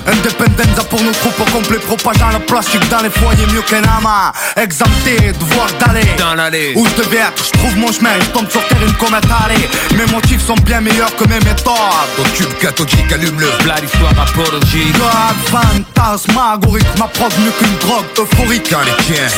Independenza 0.06 0.84
pour 0.88 1.02
nos 1.02 1.12
troupes 1.12 1.40
au 1.40 1.50
complet 1.50 1.78
Propageant 1.78 2.30
le 2.30 2.38
plastique 2.40 2.88
dans 2.88 3.02
les 3.02 3.10
foyers 3.10 3.46
mieux 3.52 3.62
qu'un 3.62 3.82
ama 3.82 4.32
Exempté, 4.56 5.32
devoir 5.38 5.66
d'aller. 5.80 6.06
Dans 6.18 6.34
l'allée. 6.34 6.72
Où 6.76 6.86
je 6.86 7.02
devais 7.02 7.18
être, 7.18 7.44
je 7.44 7.58
trouve 7.58 7.76
mon 7.76 7.92
chemin. 7.92 8.10
Je 8.20 8.30
tombe 8.30 8.50
sur 8.50 8.66
terre 8.68 8.78
une 8.86 8.94
comète 8.94 9.26
allée 9.44 9.68
Mes 9.96 10.10
motifs 10.12 10.44
sont 10.46 10.56
bien 10.64 10.80
meilleurs 10.80 11.14
que 11.16 11.24
mes 11.24 11.40
méthodes. 11.40 11.74
Ton 12.16 12.24
tube 12.34 12.52
cathodique 12.60 13.12
allume 13.12 13.40
le 13.40 13.48
Plat 13.62 13.80
d'histoire 13.80 14.12
apologique. 14.18 14.92
God, 14.98 15.41
fantasmagorique 15.46 16.86
M'approche 16.98 17.36
mieux 17.38 17.50
qu'une 17.58 17.76
drogue 17.78 18.04
euphorique. 18.18 18.74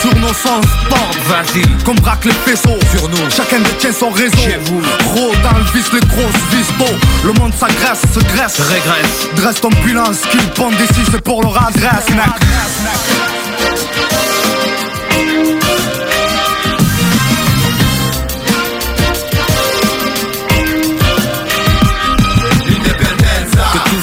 Sur 0.00 0.14
nos 0.16 0.28
sens 0.28 0.64
tordent 0.88 1.16
Vas-y. 1.28 1.62
Qu'on 1.84 1.94
braque 1.94 2.24
les 2.24 2.32
faisceaux 2.32 2.78
Sur 2.96 3.08
nous. 3.08 3.30
Chacun 3.30 3.60
détient 3.60 3.92
son 3.92 4.10
réseau 4.10 4.36
Chez 4.36 4.58
vous. 4.64 4.80
Gros 5.04 5.32
dans 5.42 5.58
le 5.58 5.64
vice, 5.72 5.92
les 5.92 6.00
grosses 6.00 6.44
vistos 6.50 6.98
Le 7.24 7.32
monde 7.32 7.52
s'agresse, 7.54 8.02
se 8.14 8.20
graisse 8.20 8.60
Régresse. 8.60 9.28
Dresse 9.36 9.60
ton 9.60 9.70
bilan, 9.84 10.12
ce 10.12 10.26
qu'ils 10.28 10.48
pondent 10.50 10.74
ici 10.74 11.02
c'est 11.10 11.22
pour 11.22 11.42
leur 11.42 11.56
adresse 11.66 12.06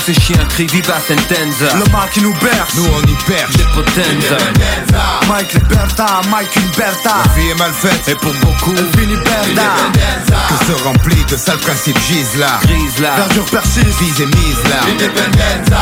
ces 0.05 0.13
chiens 0.13 0.43
crient 0.49 0.67
viva 0.67 0.95
sentenza. 0.99 1.75
Le 1.75 1.91
mal 1.91 2.09
qui 2.11 2.21
nous 2.21 2.33
berce. 2.41 2.75
Nous 2.75 2.85
on 2.85 3.01
y 3.01 3.15
perche. 3.25 3.53
J'ai 3.57 3.63
potenza. 3.75 4.37
Mike 5.27 5.53
Liberta, 5.53 6.21
Mike 6.29 6.55
Liberta. 6.55 7.15
La 7.25 7.41
vie 7.41 7.49
est 7.49 7.59
mal 7.59 7.71
faite 7.71 8.07
Et 8.07 8.15
pour 8.15 8.33
beaucoup, 8.33 8.73
Elle 8.77 8.99
finit 8.99 9.15
berda 9.15 9.71
Que 10.49 10.65
se 10.65 10.83
remplit 10.83 11.23
de 11.29 11.37
sales 11.37 11.57
principes 11.59 11.99
gisent 12.07 12.37
là. 12.39 12.59
Brise 12.63 12.99
là. 12.99 13.15
Verdure 13.17 13.45
persiste. 13.45 13.99
Vise 13.99 14.21
et 14.21 14.25
mise 14.25 14.63
là. 14.69 14.81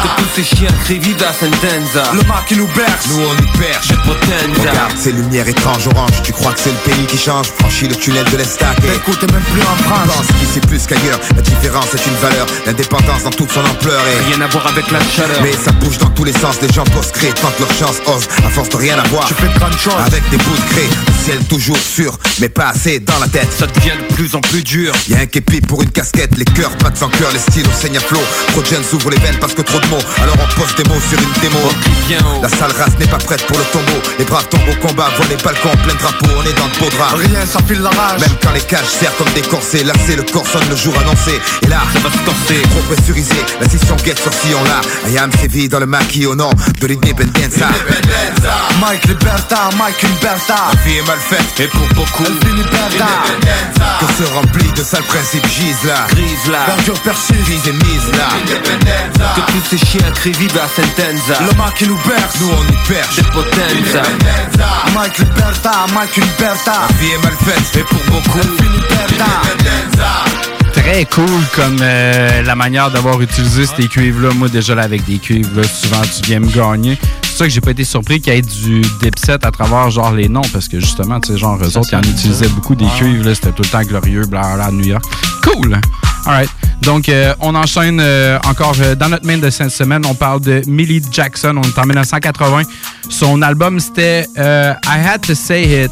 Que 0.04 0.22
tous 0.22 0.30
ces 0.36 0.44
chiens 0.44 0.70
crient 0.84 1.00
viva 1.00 1.32
sentenza. 1.34 2.12
Le 2.14 2.22
mal 2.28 2.44
qui 2.48 2.56
nous 2.56 2.68
berce. 2.68 3.08
Nous 3.10 3.22
on 3.22 3.34
y 3.34 3.58
perche. 3.58 3.88
J'ai 3.88 3.96
potenza. 3.96 4.70
Regarde 4.70 4.98
ces 4.98 5.12
lumières 5.12 5.48
étranges 5.48 5.88
oranges. 5.88 6.22
Tu 6.24 6.34
crois 6.34 6.52
que 6.52 6.60
c'est 6.60 6.72
le 6.72 6.92
pays 6.92 7.06
qui 7.06 7.18
change? 7.18 7.48
Franchis 7.60 7.88
le 7.88 7.96
tunnel 7.96 8.26
de 8.32 8.38
l'estac. 8.38 8.76
T'écoutes 8.82 9.32
même 9.32 9.44
plus 9.44 9.62
en 9.62 9.76
France. 9.84 10.08
Pense 10.08 10.28
qu'ici 10.40 10.60
plus 10.60 10.86
qu'ailleurs 10.88 11.20
La 11.36 11.42
différence 11.42 11.94
est 11.94 12.06
une 12.06 12.16
valeur. 12.16 12.46
L'indépendance 12.66 13.24
dans 13.24 13.32
toute 13.32 13.52
son 13.52 13.62
ampleur 13.62 14.02
Rien 14.28 14.42
à 14.42 14.48
voir 14.48 14.68
avec 14.68 14.90
la 14.92 15.00
chaleur. 15.02 15.42
Mais 15.44 15.54
ça 15.54 15.72
bouge 15.72 15.98
dans 15.98 16.10
tous 16.10 16.24
les 16.24 16.34
sens, 16.34 16.60
les 16.62 16.70
gens 16.70 16.84
posent 16.86 17.12
créer 17.12 17.32
tentent 17.34 17.60
leur 17.60 17.72
chance, 17.74 18.02
osent, 18.08 18.28
à 18.46 18.50
force 18.50 18.70
de 18.70 18.78
rien 18.78 18.98
avoir. 18.98 19.28
Je 19.28 19.34
fais 19.34 19.48
de 19.48 19.60
grandes 19.60 19.78
choses 19.78 19.94
avec 20.06 20.28
des 20.30 20.38
bouts 20.38 20.56
de 20.56 21.09
ciel 21.30 21.46
toujours 21.46 21.78
sûr, 21.78 22.18
mais 22.40 22.50
pas 22.50 22.70
assez 22.70 23.00
dans 23.00 23.20
la 23.20 23.28
tête. 23.28 23.50
Ça 23.58 23.68
devient 23.68 23.98
de 24.10 24.16
plus 24.16 24.36
en 24.36 24.42
plus 24.42 24.64
dur. 24.64 24.94
Y'a 25.10 25.20
un 25.20 25.26
képi 25.28 25.62
pour 25.62 25.82
une 25.84 25.90
casquette, 25.92 26.36
les 26.38 26.46
cœurs 26.46 26.72
battent 26.82 26.98
sans 26.98 27.10
cœur, 27.10 27.30
les 27.32 27.40
styles 27.40 27.68
au 27.68 27.82
saignent 27.82 27.98
à 27.98 28.00
flot. 28.00 28.22
Trop 28.48 28.62
de 28.62 28.66
jeunes 28.66 28.84
s'ouvrent 28.84 29.12
les 29.12 29.20
veines 29.20 29.38
parce 29.40 29.54
que 29.54 29.62
trop 29.62 29.80
de 29.80 29.88
mots, 29.88 30.02
alors 30.22 30.36
on 30.42 30.60
pose 30.60 30.74
des 30.76 30.84
mots 30.90 31.02
sur 31.10 31.20
une 31.20 31.42
démo. 31.42 31.60
Haut. 31.60 32.42
La 32.42 32.50
sale 32.50 32.72
race 32.72 32.98
n'est 33.00 33.08
pas 33.08 33.18
prête 33.18 33.46
pour 33.46 33.58
le 33.58 33.64
tombeau. 33.66 34.00
Les 34.18 34.26
braves 34.26 34.48
tombent 34.50 34.70
au 34.70 34.88
combat, 34.88 35.10
volent 35.18 35.30
les 35.30 35.44
balcons, 35.44 35.76
plein 35.84 35.94
de 35.94 36.00
drapeaux, 36.00 36.34
on 36.38 36.44
est 36.44 36.58
dans 36.58 36.68
de 36.68 36.80
beaux 36.80 36.90
draps. 36.98 37.14
Rien, 37.16 37.46
ça 37.46 37.60
file 37.68 37.82
la 37.82 37.90
rage. 37.90 38.22
Même 38.22 38.38
quand 38.42 38.52
les 38.52 38.62
cages 38.62 38.90
serrent 39.00 39.16
comme 39.18 39.32
des 39.34 39.42
corsets, 39.42 39.84
lassés, 39.84 40.16
le 40.16 40.24
corps 40.24 40.48
sonne 40.48 40.68
le 40.70 40.76
jour 40.76 40.94
annoncé. 41.00 41.40
Et 41.64 41.68
là, 41.68 41.82
Ça 41.94 42.00
va 42.00 42.10
se 42.10 42.24
corser. 42.26 42.62
Trop 42.72 42.82
pressurisé, 42.94 43.36
la 43.62 43.68
scission 43.70 43.96
guette 44.04 44.20
sur 44.20 44.34
sillon 44.34 44.64
là. 44.64 44.82
I 45.10 45.18
am 45.18 45.32
sévi 45.40 45.68
dans 45.70 45.80
le 45.80 45.86
maquis 45.86 46.26
au 46.26 46.36
nom 46.36 46.50
de 46.80 46.88
l'independenza. 46.88 47.70
Mike 48.82 49.06
Liberta, 49.06 49.70
Mike 49.78 50.02
Liberta. 50.02 50.56
La 50.74 50.82
vie 50.84 50.98
est 50.98 51.08
mal 51.08 51.19
faite. 51.20 51.60
Et 51.60 51.68
pour 51.68 51.88
beaucoup, 51.96 52.24
Elle 52.26 52.48
finit 52.48 52.64
berda. 52.64 53.06
Que 54.00 54.24
se 54.24 54.30
remplit 54.34 54.72
de 54.72 54.84
sales 54.84 55.04
principes 55.04 55.48
gisent 55.48 55.86
là. 55.86 56.08
Grise 56.10 56.48
là. 56.52 56.60
Persiste, 57.04 57.34
vise 57.48 57.68
et 57.68 57.74
mise 57.74 58.12
là. 58.14 58.30
Que 59.36 59.52
tous 59.52 59.64
ces 59.70 59.78
chiens 59.86 60.12
crient 60.16 60.32
viva 60.34 60.68
sentenza. 60.76 61.42
Le 61.42 61.58
mal 61.58 61.74
qui 61.78 61.88
nous 61.88 62.00
berce, 62.08 62.40
nous 62.40 62.50
on 62.50 62.64
y 62.72 62.78
perche. 62.88 63.22
Potenza. 63.34 64.02
Mike 64.96 65.18
Liberta, 65.20 65.72
Mike 65.94 66.16
Liberta. 66.16 66.74
La 66.90 66.96
vie 66.98 67.12
est 67.12 67.24
mal 67.24 67.34
faite. 67.46 67.78
Et 67.78 67.84
pour 67.84 68.04
beaucoup, 68.06 68.40
Elle 68.40 68.66
finit 68.66 68.84
berda. 68.90 70.59
Très 70.74 71.06
cool 71.06 71.26
comme 71.56 71.78
euh, 71.82 72.42
la 72.44 72.56
manière 72.56 72.92
d'avoir 72.92 73.22
utilisé 73.22 73.66
ces 73.66 73.88
cuivres-là. 73.88 74.34
Moi, 74.34 74.50
déjà 74.50 74.76
là, 74.76 74.84
avec 74.84 75.06
des 75.06 75.18
cuivres, 75.18 75.50
là, 75.56 75.64
souvent 75.64 76.02
tu 76.02 76.24
viens 76.24 76.40
me 76.40 76.48
gagner. 76.48 76.98
C'est 77.24 77.38
ça 77.38 77.44
que 77.46 77.52
j'ai 77.52 77.62
pas 77.62 77.72
été 77.72 77.84
surpris 77.84 78.20
qu'il 78.22 78.34
y 78.34 78.38
ait 78.38 78.42
du 78.42 78.82
dipset 79.02 79.46
à 79.46 79.52
travers 79.52 79.90
genre 79.90 80.12
les 80.12 80.30
noms, 80.30 80.42
parce 80.54 80.68
que 80.68 80.80
justement, 80.80 81.20
tu 81.20 81.34
sais, 81.34 81.38
genre 81.38 81.58
eux 81.62 81.78
autres, 81.78 81.90
ils 81.92 81.96
en 81.96 82.02
utilisaient 82.02 82.50
beaucoup 82.50 82.76
des 82.76 82.88
cuivres, 82.98 83.26
là, 83.26 83.36
c'était 83.36 83.52
tout 83.52 83.64
le 83.64 83.70
temps 83.70 83.82
glorieux, 83.82 84.26
bla 84.26 84.56
bla, 84.56 84.66
à 84.66 84.72
New 84.72 84.86
York. 84.86 85.04
Cool! 85.44 85.80
Alright. 86.26 86.50
Donc, 86.82 87.10
euh, 87.10 87.34
on 87.40 87.56
enchaîne 87.56 88.00
euh, 88.02 88.40
encore 88.48 88.76
euh, 88.80 88.96
dans 88.96 89.10
notre 89.10 89.26
main 89.26 89.38
de 89.38 89.50
cette 89.50 89.72
semaine. 89.72 90.06
On 90.06 90.14
parle 90.14 90.42
de 90.42 90.62
Millie 90.68 91.02
Jackson. 91.12 91.56
On 91.58 91.62
est 91.62 91.78
en 91.78 91.86
1980. 91.86 92.64
Son 93.10 93.42
album, 93.42 93.80
c'était 93.80 94.28
I 94.38 94.76
Had 94.86 95.22
to 95.22 95.36
Say 95.36 95.86
It. 95.86 95.92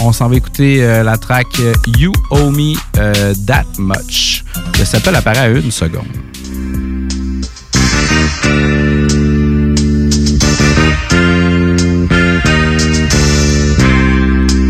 On 0.00 0.12
s'en 0.12 0.28
va 0.28 0.36
écouter 0.36 0.82
euh, 0.82 1.02
la 1.02 1.18
track 1.18 1.46
euh, 1.60 1.74
You 1.98 2.12
Owe 2.30 2.50
Me 2.50 2.74
euh, 2.98 3.34
That 3.46 3.64
Much. 3.78 4.44
Ça 4.78 4.84
s'appelle 4.84 5.16
apparaît 5.16 5.38
à 5.38 5.48
une 5.48 5.70
seconde. 5.70 6.06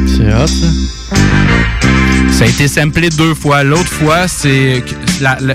C'est 0.06 0.34
hot, 0.34 0.46
ça. 0.46 0.66
Ça 2.40 2.46
a 2.46 2.48
été 2.48 2.68
samplé 2.68 3.10
deux 3.10 3.34
fois. 3.34 3.62
L'autre 3.62 3.90
fois, 3.90 4.26
c'est 4.26 4.82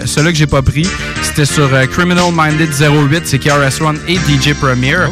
celui 0.05 0.33
que 0.33 0.37
j'ai 0.37 0.45
pas 0.45 0.61
pris, 0.61 0.87
c'était 1.23 1.45
sur 1.45 1.73
euh, 1.73 1.87
Criminal 1.87 2.31
Minded 2.31 2.69
08, 2.69 3.23
c'est 3.25 3.39
KRS 3.39 3.81
One 3.81 3.97
et 4.07 4.17
DJ 4.17 4.53
Premier. 4.53 5.07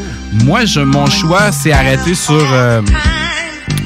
Moi, 0.45 0.66
je, 0.66 0.82
mon 0.82 1.07
choix 1.07 1.51
s'est 1.51 1.72
arrêté 1.72 2.14
sur 2.14 2.45
euh, 2.53 2.82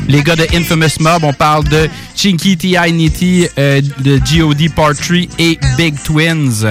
les 0.08 0.22
gars 0.24 0.36
de 0.36 0.46
Infamous 0.56 1.00
Mob. 1.00 1.24
On 1.24 1.34
parle 1.34 1.64
de 1.66 1.90
Chinky 2.16 2.58
T.I. 2.58 2.92
Nitty, 2.94 3.48
euh, 3.58 3.82
de 4.00 4.20
G.O.D. 4.26 4.70
Part 4.70 4.96
3 4.96 5.18
et 5.40 5.60
Big 5.78 5.96
Twins. 6.04 6.66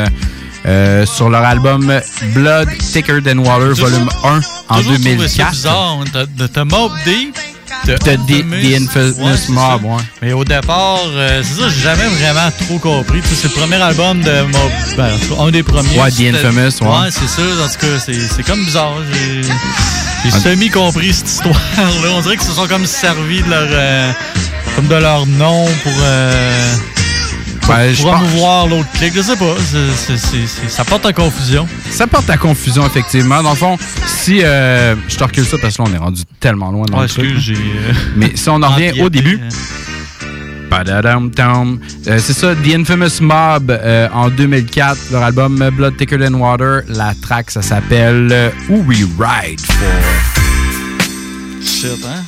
euh, 0.69 1.07
sur 1.07 1.31
leur 1.31 1.45
album 1.45 1.93
Blood 2.35 2.69
Thicker 2.79 3.23
Than 3.23 3.39
Water, 3.39 3.73
volume 3.75 4.09
1 4.25 4.41
en 4.69 4.77
Toujours 4.79 4.95
trouvé 4.95 5.29
ça 5.29 5.45
2004. 5.45 5.51
bizarre. 5.53 5.99
hein. 6.01 6.05
T'as- 6.13 6.49
T'as 6.49 6.65
Mob 6.65 6.91
Deep. 7.05 7.37
T'as 7.85 7.95
The- 8.17 8.19
The 8.27 8.83
Infamous 8.83 9.37
c'est 9.37 9.53
Mob, 9.53 9.85
ouais. 9.85 10.03
Mais 10.23 10.33
au 10.33 10.45
départ, 10.45 10.99
euh, 11.07 11.41
c'est 11.45 11.61
ça, 11.63 11.69
j'ai 11.69 11.83
jamais 11.83 12.07
vraiment 12.19 12.51
trop 12.67 12.79
compris. 12.79 13.21
C'est 13.25 13.45
le 13.45 13.51
premier 13.61 13.77
album 13.77 14.21
de 14.23 14.43
Mob. 14.43 14.71
Ben, 14.97 15.11
un 15.39 15.51
des 15.53 15.63
premiers. 15.63 16.01
Ouais, 16.01 16.11
The 16.11 16.35
Infamous, 16.35 16.81
ouais. 16.81 16.89
Ouais, 16.89 17.11
c'est 17.11 17.29
ça. 17.29 17.43
En 17.43 17.69
tout 17.69 17.79
cas, 17.79 17.99
c'est 18.05 18.15
c'est 18.35 18.43
comme 18.45 18.65
bizarre. 18.65 18.95
J'ai 20.31 20.41
semi-compris 20.41 21.13
cette 21.13 21.29
histoire-là. 21.29 21.89
On 22.17 22.21
dirait 22.21 22.37
qu'ils 22.37 22.47
se 22.47 22.53
sont 22.53 22.67
comme 22.67 22.85
servis 22.87 23.43
de 23.43 23.51
leur, 23.51 23.69
euh, 23.71 24.13
comme 24.75 24.87
de 24.89 24.95
leur 24.97 25.25
nom 25.27 25.65
pour. 25.83 25.93
euh, 26.03 26.75
Ben, 27.69 27.93
je 27.93 28.03
pense- 28.03 28.13
promouvoir 28.21 28.67
l'autre 28.69 28.89
clic, 28.95 29.13
je 29.15 29.23
sais 29.23 29.37
pas. 29.37 29.55
Ça 30.69 30.85
porte 30.85 31.05
à 31.07 31.13
confusion. 31.13 31.67
Ça 31.91 32.07
porte 32.07 32.31
à 32.31 32.37
confusion, 32.37 32.87
effectivement. 32.87 33.43
Dans 33.43 33.51
le 33.51 33.57
fond, 33.57 33.77
si. 34.07 34.41
euh, 34.45 34.95
je 35.09 35.17
te 35.17 35.25
recule 35.25 35.45
ça 35.45 35.57
parce 35.61 35.77
que 35.77 35.83
là, 35.83 35.89
on 35.91 35.95
est 35.95 35.99
rendu 35.99 36.23
tellement 36.41 36.71
loin 36.71 36.87
dans 36.87 36.99
Ouais, 36.99 37.05
le 37.05 37.09
truc. 37.09 37.27
euh, 37.49 37.93
Mais 38.17 38.33
si 38.37 38.49
on 38.49 38.63
en 38.63 38.69
revient 38.75 39.01
au 39.03 39.09
début. 39.09 39.41
Euh, 42.09 42.19
c'est 42.19 42.33
ça, 42.33 42.55
The 42.55 42.75
Infamous 42.75 43.21
Mob 43.21 43.71
euh, 43.71 44.09
en 44.13 44.29
2004, 44.31 44.99
leur 45.13 45.23
album 45.23 45.71
Blood 45.73 45.97
Thicker 45.97 46.19
Than 46.19 46.35
Water. 46.35 46.83
La 46.89 47.15
track, 47.21 47.51
ça 47.51 47.63
s'appelle 47.63 48.29
euh, 48.33 48.51
Who 48.69 48.83
We 48.87 49.05
Ride 49.19 49.61
For. 49.61 49.77
Shit, 51.63 52.05
hein? 52.05 52.25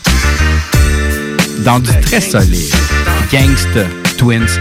Dans 1.64 1.80
du 1.80 1.90
très 2.00 2.20
solide. 2.20 2.72
Gangsta 3.32 3.84
Twins. 4.16 4.58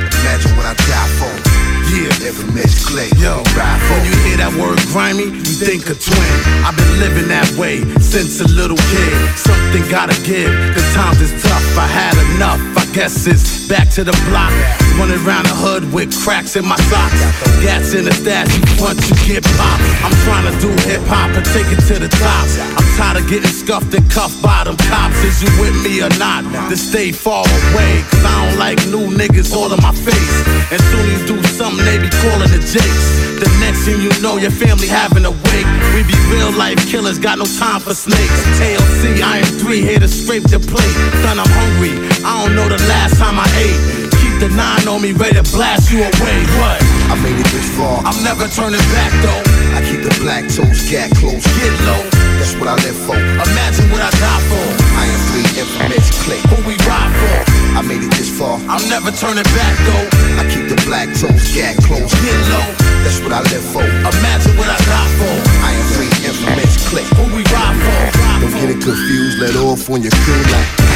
Imagine 1.94 2.18
what 2.18 2.28
I 2.28 2.28
die 2.28 2.28
for. 2.28 2.28
Yeah, 2.28 2.28
infamous 2.28 2.86
clay. 2.86 3.10
Yo, 3.18 3.44
when 3.90 4.06
you 4.06 4.16
hear 4.28 4.38
that 4.38 4.54
word 4.60 4.80
grimy, 4.92 5.32
you 5.32 5.56
think 5.56 5.90
of 5.90 6.00
twin. 6.04 6.34
I've 6.66 6.76
been 6.76 7.00
living 7.00 7.28
that 7.30 7.48
way 7.58 7.84
since 8.00 8.42
a 8.42 8.48
little 8.48 8.78
kid. 8.92 9.16
Something 9.38 9.84
gotta 9.90 10.16
give. 10.24 10.52
The 10.76 10.84
times 10.94 11.22
is 11.22 11.32
tough. 11.42 11.64
I 11.78 11.88
had 11.88 12.16
enough. 12.36 12.60
I 12.78 12.86
guess 12.94 13.28
it's 13.28 13.68
back 13.68 13.90
to 13.96 14.04
the 14.04 14.16
block. 14.30 14.52
Running 14.98 15.22
around 15.26 15.46
the 15.46 15.56
hood 15.56 15.84
with 15.94 16.12
cracks 16.24 16.56
in 16.56 16.66
my 16.66 16.78
socks. 16.90 17.22
Gats 17.62 17.94
in 17.94 18.06
the 18.06 18.14
stash. 18.14 18.50
Once 18.80 19.08
you 19.10 19.16
get 19.28 19.44
popped, 19.58 19.84
I'm 20.04 20.16
trying 20.26 20.48
to 20.50 20.54
do 20.60 20.72
hip 20.90 21.02
hop 21.06 21.32
and 21.38 21.46
take 21.54 21.70
it 21.70 21.82
to 21.88 22.00
the 22.00 22.10
top. 22.10 22.46
I'm 22.76 22.88
tired 22.98 23.22
of 23.22 23.30
getting 23.30 23.52
scuffed 23.52 23.94
and 23.94 24.06
cuffed 24.10 24.42
by 24.42 24.64
them 24.66 24.78
cops. 24.90 25.22
Is 25.24 25.44
you 25.44 25.52
with 25.62 25.76
me 25.84 26.02
or 26.02 26.12
not? 26.18 26.44
To 26.70 26.76
stay 26.76 27.12
far 27.12 27.46
away. 27.46 28.02
Cause 28.10 28.26
I 28.26 28.34
don't 28.50 28.58
like 28.58 28.80
new 28.90 29.14
niggas 29.14 29.54
all 29.54 29.72
in 29.72 29.80
my 29.82 29.94
face. 29.94 30.36
And 30.72 30.82
soon 30.90 31.06
you 31.14 31.20
do 31.28 31.38
something, 31.54 31.77
they 31.86 31.98
be 31.98 32.10
calling 32.22 32.50
the 32.50 32.62
jakes. 32.62 33.08
The 33.38 33.50
next 33.62 33.86
thing 33.86 34.02
you 34.02 34.10
know, 34.22 34.38
your 34.38 34.52
family 34.52 34.88
having 34.88 35.26
a 35.26 35.32
wake. 35.32 35.70
We 35.94 36.02
be 36.08 36.18
real 36.34 36.52
life 36.54 36.82
killers, 36.90 37.20
got 37.20 37.38
no 37.38 37.46
time 37.46 37.82
for 37.82 37.94
snakes. 37.94 38.40
ALC, 38.58 39.22
I 39.22 39.46
am 39.46 39.52
three, 39.62 39.82
here 39.82 40.00
to 40.00 40.08
scrape 40.08 40.50
the 40.50 40.58
plate. 40.58 40.96
Son, 41.22 41.38
I'm 41.38 41.46
hungry. 41.46 41.94
I 42.26 42.42
don't 42.42 42.56
know 42.56 42.68
the 42.70 42.82
last 42.90 43.18
time 43.22 43.38
I 43.38 43.46
ate. 43.62 44.10
Keep 44.18 44.42
the 44.42 44.50
nine 44.58 44.88
on 44.88 45.02
me, 45.02 45.14
ready 45.14 45.38
to 45.38 45.46
blast 45.54 45.92
you 45.92 46.02
away. 46.02 46.38
What? 46.58 46.82
I 47.14 47.16
made 47.22 47.38
it 47.38 47.50
this 47.54 47.70
far. 47.78 48.02
I'm 48.02 48.18
never 48.24 48.48
turning 48.50 48.82
back 48.98 49.14
though. 49.22 49.44
I 49.78 49.86
keep 49.86 50.02
the 50.02 50.14
black 50.20 50.50
toes, 50.50 50.90
gat 50.90 51.14
close, 51.22 51.46
get 51.62 51.74
low. 51.86 52.02
That's 52.42 52.54
what 52.58 52.68
I 52.68 52.76
live 52.82 52.98
for. 53.06 53.18
Imagine 53.18 53.90
what 53.94 54.02
I 54.02 54.10
die 54.18 54.44
for. 54.50 54.66
I 54.98 55.06
am 55.06 55.20
three 55.30 55.48
infamous 55.62 56.10
click. 56.26 56.42
Who 56.50 56.58
we 56.68 56.76
ride 56.86 57.14
for? 57.22 57.47
I 57.78 57.84
made 57.84 58.02
it 58.02 58.10
this 58.18 58.34
far. 58.34 58.58
I'm 58.66 58.82
never 58.90 59.12
turning 59.12 59.46
back 59.54 59.78
though. 59.86 60.42
I 60.42 60.50
keep 60.50 60.66
the 60.66 60.82
black 60.90 61.14
toes, 61.14 61.54
gat 61.54 61.78
close, 61.86 62.10
get 62.26 62.34
low. 62.50 62.66
That's 63.06 63.22
what 63.22 63.32
I 63.32 63.46
live 63.54 63.62
for. 63.70 63.86
Imagine 63.86 64.58
what 64.58 64.66
I 64.66 64.78
got 64.90 65.10
for. 65.22 65.36
I 65.62 65.78
am 65.78 65.86
three 65.94 66.10
infamous 66.26 66.90
click. 66.90 67.06
Who 67.22 67.38
we 67.38 67.44
ride 67.54 67.78
for? 67.78 68.42
Don't 68.42 68.52
get 68.58 68.74
it 68.74 68.82
confused. 68.82 69.38
Let 69.38 69.56
off 69.58 69.90
when 69.90 70.02
you 70.02 70.10
feel 70.10 70.42
like. 70.58 70.87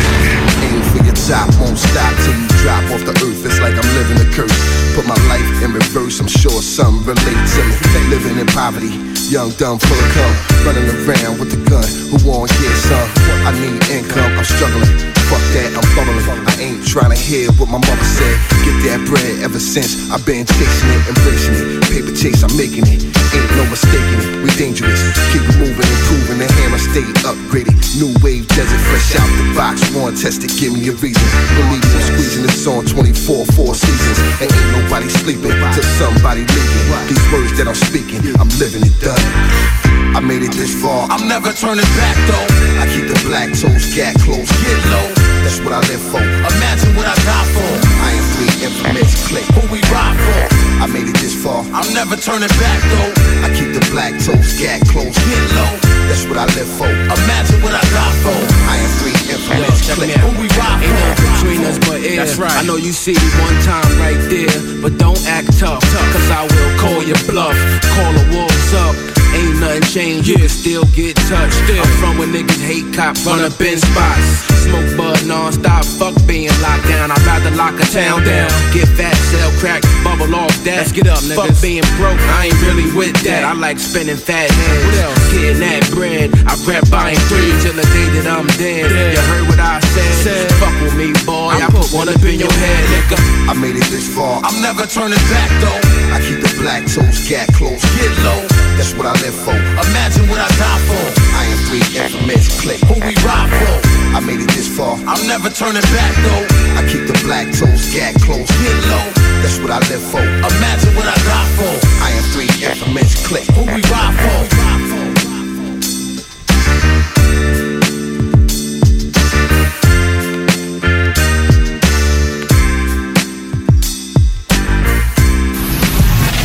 Aim 0.63 0.81
for 0.91 1.01
your 1.03 1.15
top, 1.15 1.47
won't 1.59 1.77
stop 1.77 2.13
till 2.23 2.35
you 2.35 2.47
drop 2.61 2.83
off 2.93 3.03
the 3.03 3.15
earth. 3.23 3.45
It's 3.45 3.59
like 3.59 3.75
I'm 3.75 3.89
living 3.97 4.19
a 4.21 4.27
curse. 4.31 4.53
Put 4.95 5.07
my 5.07 5.17
life 5.27 5.47
in 5.63 5.73
reverse. 5.73 6.19
I'm 6.19 6.27
sure 6.27 6.61
some 6.61 7.03
relate 7.03 7.43
to 7.55 7.61
me. 7.65 7.75
Living 8.09 8.37
in 8.37 8.47
poverty, 8.51 8.91
young, 9.31 9.51
dumb, 9.55 9.79
full 9.79 9.97
of 9.97 10.09
cum. 10.15 10.33
Running 10.67 10.87
around 10.87 11.39
with 11.39 11.51
the 11.51 11.61
gun. 11.69 11.87
Who 12.11 12.17
want 12.27 12.51
get 12.59 12.75
some? 12.87 13.07
I 13.47 13.51
need 13.55 13.79
income. 13.89 14.31
I'm 14.37 14.45
struggling. 14.45 14.91
Fuck 15.31 15.43
that, 15.55 15.71
I'm 15.79 15.87
bubbling. 15.95 16.27
I 16.43 16.53
ain't 16.59 16.83
trying 16.85 17.11
to 17.11 17.19
hear 17.19 17.51
what 17.55 17.69
my 17.69 17.79
mother 17.79 18.03
said. 18.03 18.35
Get 18.67 18.75
that 18.91 18.99
bread 19.07 19.39
ever 19.39 19.59
since 19.59 20.11
I've 20.11 20.25
been 20.25 20.45
chasing 20.45 20.91
it, 20.91 21.01
embracing 21.07 21.55
it. 21.55 21.83
Paper 21.87 22.11
chase, 22.11 22.43
I'm 22.43 22.51
making 22.57 22.83
it. 22.87 23.20
Ain't 23.31 23.51
no 23.55 23.63
mistaking 23.71 24.19
it. 24.19 24.43
We 24.43 24.49
dangerous. 24.59 24.99
Keep 25.31 25.47
it 25.47 25.57
moving, 25.59 25.87
improving. 25.87 26.39
The 26.43 26.47
hammer 26.59 26.81
stay 26.81 27.05
upgraded. 27.23 27.75
New 27.95 28.11
wave 28.19 28.47
desert, 28.51 28.81
fresh 28.91 29.15
out 29.15 29.29
the 29.39 29.45
box. 29.55 29.79
One 29.95 30.15
tested, 30.15 30.51
give 30.59 30.73
me 30.75 30.91
a 30.91 30.95
reason. 30.99 31.23
Believe 31.55 31.83
me, 31.83 31.91
I'm 31.95 32.07
squeezing 32.11 32.43
this 32.43 32.67
on 32.67 32.83
24, 32.85 33.45
four 33.55 33.71
seasons. 33.75 34.17
And 34.43 34.51
ain't 34.51 34.69
nobody 34.75 35.07
sleeping 35.07 35.55
till 35.75 35.87
somebody 35.95 36.43
leaving. 36.43 37.07
These 37.07 37.25
words 37.31 37.55
that 37.59 37.67
I'm 37.71 37.79
speaking, 37.79 38.19
I'm 38.35 38.51
living 38.59 38.83
it 38.83 38.95
done. 38.99 39.71
I 40.11 40.19
made 40.19 40.43
it 40.43 40.51
this 40.51 40.75
far. 40.75 41.07
I'm 41.07 41.27
never 41.27 41.53
turning 41.55 41.87
back 41.95 42.17
though. 42.27 42.47
I 42.83 42.85
keep 42.91 43.07
the 43.07 43.15
black 43.23 43.55
toes, 43.55 43.95
gat 43.95 44.15
close, 44.27 44.49
get 44.59 44.79
low. 44.91 45.07
That's 45.47 45.59
what 45.63 45.71
I 45.71 45.79
live 45.87 46.03
for. 46.11 46.19
Imagine 46.19 46.95
what 46.99 47.07
I 47.07 47.15
die 47.23 47.47
for. 47.55 47.71
I 48.03 48.11
am 48.11 48.25
three 48.35 48.53
infamous 48.67 49.27
click. 49.27 49.47
Who 49.55 49.71
we 49.71 49.79
ride 49.87 50.19
for? 50.19 50.50
I 50.81 50.87
made 50.89 51.05
it 51.05 51.13
this 51.21 51.37
far. 51.37 51.61
I'm 51.77 51.85
never 51.93 52.17
turning 52.17 52.49
back 52.57 52.81
though. 52.89 53.13
I 53.45 53.53
keep 53.53 53.69
the 53.69 53.85
black 53.93 54.17
toes, 54.17 54.57
gat 54.57 54.81
close, 54.89 55.13
get 55.13 55.45
low. 55.53 55.69
That's 56.09 56.25
what 56.25 56.41
I 56.41 56.49
live 56.57 56.65
for. 56.73 56.89
Imagine 56.89 57.61
what 57.61 57.77
I 57.77 57.83
die 57.93 58.15
for. 58.25 58.33
I 58.65 58.81
am 58.81 58.89
three 58.97 59.13
infamous 59.29 59.77
click. 59.93 60.09
Who 60.17 60.41
we 60.41 60.49
ride 60.57 60.81
Ain't 60.81 60.89
for? 60.89 61.05
nothing 61.05 61.29
between 61.37 61.61
us 61.69 61.77
but 61.85 62.01
air. 62.01 62.25
That's 62.25 62.37
right. 62.41 62.57
I 62.57 62.63
know 62.65 62.77
you 62.81 62.91
see 62.91 63.13
me 63.13 63.29
one 63.45 63.57
time 63.61 63.85
right 64.01 64.17
there, 64.25 64.81
but 64.81 64.97
don't 64.97 65.21
act 65.29 65.53
tough, 65.61 65.85
cause 65.85 66.29
I 66.33 66.49
will 66.49 66.71
call 66.81 67.03
your 67.05 67.21
bluff. 67.29 67.53
Call 67.93 68.11
the 68.17 68.25
wolves 68.33 68.73
up. 68.73 69.20
Ain't 69.33 69.59
nothing 69.59 69.81
changed, 69.83 70.27
you 70.27 70.37
can 70.37 70.49
still 70.49 70.85
get 70.95 71.15
touched. 71.31 71.57
I'm 71.71 71.87
from 71.99 72.17
where 72.17 72.27
niggas 72.27 72.61
hate 72.63 72.93
cops, 72.93 73.25
run 73.25 73.39
up 73.39 73.59
in 73.61 73.77
spots. 73.79 74.51
Smoke 74.67 74.97
bud 74.97 75.25
non-stop, 75.25 75.85
fuck 75.85 76.15
being 76.27 76.53
locked 76.61 76.87
down. 76.87 77.11
I'd 77.11 77.23
rather 77.25 77.51
lock 77.55 77.79
a 77.79 77.87
town 77.89 78.23
down. 78.23 78.51
Get 78.73 78.87
fat, 78.95 79.15
sell 79.31 79.51
crack, 79.59 79.81
bubble 80.03 80.35
off 80.35 80.53
that. 80.63 80.85
Let's 80.85 80.91
get 80.91 81.07
up, 81.07 81.19
niggas. 81.25 81.35
Fuck 81.35 81.61
being 81.61 81.87
broke, 81.97 82.19
I 82.37 82.51
ain't 82.51 82.61
really 82.61 82.91
with 82.93 83.15
that. 83.23 83.43
I 83.43 83.53
like 83.53 83.79
spending 83.79 84.17
fat 84.17 84.51
heads. 84.51 84.85
What 84.85 84.97
else? 85.05 85.33
Getting 85.33 85.59
that 85.61 85.83
bread. 85.91 86.29
I 86.45 86.53
grab 86.63 86.85
buying 86.91 87.19
three 87.31 87.51
till 87.63 87.73
the 87.73 87.87
day 87.95 88.07
that 88.19 88.27
I'm 88.27 88.47
dead. 88.59 88.91
You 88.91 89.21
heard 89.31 89.47
what 89.47 89.59
I 89.59 89.79
said? 89.79 90.11
said. 90.21 90.51
Fuck 90.61 90.75
with 90.81 90.95
me, 90.95 91.13
boy. 91.25 91.49
I 91.57 91.65
put 91.73 91.89
one 91.89 92.09
up 92.09 92.21
in 92.21 92.37
your 92.37 92.51
head, 92.51 92.81
nigga. 92.93 93.17
I 93.49 93.53
made 93.57 93.75
it 93.75 93.87
this 93.89 94.05
far. 94.13 94.41
I'm 94.45 94.61
never 94.61 94.85
turning 94.85 95.21
back 95.33 95.49
though. 95.61 95.81
I 96.13 96.21
keep 96.21 96.39
the 96.45 96.51
black 96.61 96.85
toes, 96.85 97.17
gat 97.25 97.49
close, 97.57 97.81
get 97.97 98.11
low. 98.21 98.41
That's 98.77 98.93
what 98.93 99.05
I 99.09 99.15
Imagine 99.21 100.27
what 100.29 100.39
I 100.41 100.49
die 100.57 100.81
for. 100.89 101.05
I 101.37 101.45
am 101.45 101.57
three 101.69 101.85
infamous 101.93 102.59
click. 102.59 102.81
Who 102.89 102.95
we 103.05 103.13
ride 103.21 103.53
for? 103.53 104.17
I 104.17 104.19
made 104.19 104.41
it 104.41 104.49
this 104.49 104.65
far. 104.67 104.97
I'm 105.05 105.27
never 105.27 105.49
turning 105.51 105.85
back 105.93 106.15
though. 106.25 106.45
I 106.73 106.81
keep 106.89 107.05
the 107.05 107.13
black 107.23 107.45
toes, 107.53 107.93
gat 107.93 108.15
close, 108.25 108.49
get 108.49 108.73
low. 108.89 109.05
That's 109.45 109.59
what 109.59 109.69
I 109.69 109.77
live 109.93 110.01
for. 110.01 110.25
Imagine 110.25 110.95
what 110.95 111.05
I 111.05 111.13
die 111.21 111.49
for. 111.53 111.73
I 112.01 112.09
am 112.17 112.23
three 112.33 112.49
infamous 112.65 113.13
click. 113.27 113.45
Who 113.53 113.61
we 113.61 113.81
ride 113.93 114.17
for? 114.17 114.60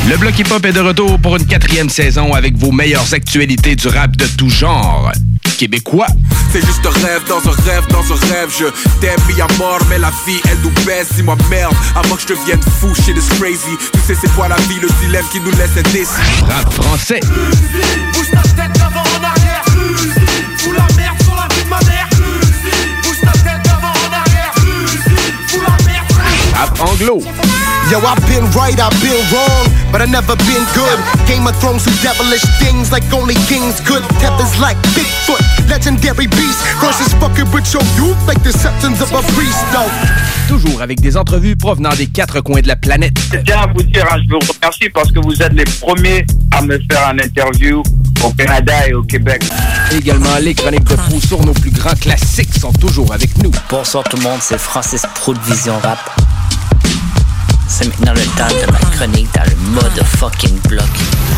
Le 0.08 0.16
bloc 0.16 0.38
hip-hop 0.38 0.64
est 0.64 0.72
de 0.72 0.80
retour 0.80 1.18
pour 1.18 1.36
une 1.36 1.46
quatrième 1.46 1.88
saison 1.88 2.32
avec 2.32 2.56
vos 2.56 2.70
meilleures 2.70 3.12
actualités 3.12 3.74
du 3.74 3.88
rap 3.88 4.16
de 4.16 4.24
tout 4.26 4.48
genre. 4.48 5.10
Québécois. 5.58 6.06
C'est 6.52 6.64
juste 6.64 6.86
un 6.86 7.06
rêve 7.06 7.22
dans 7.28 7.38
un 7.38 7.54
rêve 7.64 7.84
dans 7.88 8.04
un 8.12 8.32
rêve 8.32 8.54
Je 8.56 8.66
t'aime 9.00 9.18
mis 9.26 9.40
à 9.40 9.48
mort 9.58 9.80
mais 9.90 9.98
la 9.98 10.10
vie 10.26 10.38
elle 10.48 10.58
nous 10.62 10.70
baisse 10.84 11.08
Dis-moi 11.16 11.36
merde 11.50 11.74
avant 11.96 12.14
que 12.14 12.22
je 12.22 12.26
devienne 12.28 12.60
fou 12.80 12.94
shit 12.94 13.16
is 13.16 13.28
crazy 13.40 13.76
Tu 13.92 14.00
sais 14.06 14.14
c'est 14.20 14.32
quoi 14.34 14.48
la 14.48 14.56
vie 14.56 14.78
le 14.80 14.88
dilemme 15.00 15.24
qui 15.32 15.40
nous 15.40 15.50
laisse 15.52 15.76
indécis 15.76 16.12
Rap 16.48 16.72
français. 16.72 17.20
Bouge 18.12 18.30
ta 18.30 18.42
tête 18.42 18.78
d'avant 18.78 19.00
en 19.00 19.24
arrière 19.24 19.64
Fous 20.58 20.72
la 20.72 20.86
merde 20.96 21.22
sur 21.24 21.34
la 21.34 21.48
vie 21.54 21.64
de 21.64 21.68
ma 21.68 21.80
mère 21.80 22.08
Bouge 23.02 23.20
ta 23.22 23.32
tête 23.32 23.62
d'avant 23.64 23.88
en 23.88 24.12
arrière 24.12 24.52
Fous 25.48 25.60
la 25.60 25.84
merde 25.84 26.12
Rap 26.54 26.80
anglo. 26.80 27.22
Yo, 27.88 28.00
I've 28.00 28.18
been 28.26 28.50
right, 28.50 28.74
I've 28.80 28.90
been 29.00 29.14
wrong, 29.30 29.70
but 29.92 30.02
I 30.02 30.06
never 30.06 30.34
been 30.42 30.64
good. 30.74 30.98
Game 31.28 31.46
of 31.46 31.54
Thrones 31.60 31.84
do 31.84 31.92
devilish 32.02 32.42
things 32.58 32.90
like 32.90 33.04
only 33.14 33.34
kings 33.46 33.78
could. 33.86 34.02
Tethers 34.18 34.58
like 34.58 34.76
Bigfoot, 34.90 35.38
legendary 35.70 36.26
beast. 36.26 36.58
Versus 36.82 37.14
fucking 37.14 37.46
with 37.52 37.72
your 37.72 37.84
youth 37.94 38.18
like 38.26 38.42
the 38.42 38.50
septons 38.50 39.00
of 39.00 39.12
a 39.12 39.22
priest, 39.34 39.62
though. 39.70 39.86
Toujours 40.48 40.82
avec 40.82 41.00
des 41.00 41.16
entrevues 41.16 41.54
provenant 41.54 41.94
des 41.94 42.08
quatre 42.08 42.40
coins 42.40 42.60
de 42.60 42.66
la 42.66 42.74
planète. 42.74 43.16
Je 43.32 43.38
tiens 43.38 43.60
à 43.60 43.66
vous 43.68 43.84
dire, 43.84 44.04
hein, 44.10 44.18
je 44.26 44.34
vous 44.34 44.40
remercie 44.40 44.88
parce 44.90 45.12
que 45.12 45.20
vous 45.20 45.40
êtes 45.40 45.52
les 45.52 45.64
premiers 45.80 46.26
à 46.50 46.62
me 46.62 46.80
faire 46.90 47.06
un 47.06 47.20
interview 47.20 47.84
au 48.24 48.30
Canada 48.30 48.88
et 48.88 48.94
au 48.94 49.04
Québec. 49.04 49.44
Également, 49.92 50.36
les 50.40 50.54
chroniques 50.54 50.88
de 50.88 50.96
fou 50.96 51.20
sur 51.20 51.40
nos 51.46 51.52
plus 51.52 51.70
grands 51.70 51.94
classiques 51.94 52.52
sont 52.58 52.72
toujours 52.72 53.12
avec 53.12 53.40
nous. 53.44 53.52
Bonsoir 53.70 54.02
tout 54.02 54.16
le 54.16 54.24
monde, 54.24 54.40
c'est 54.40 54.58
Francis 54.58 55.02
Pro 55.14 55.34
de 55.34 55.40
Vision 55.46 55.78
Rap. 55.78 56.25
C'est 57.68 57.86
maintenant 57.88 58.12
le 58.14 58.20
temps 58.38 58.48
de 58.48 58.72
ma 58.72 58.78
chronique 58.78 59.28
dans 59.34 59.42
le 59.44 59.56
mode 59.72 60.02
fucking 60.04 60.58
bloc. 60.68 60.86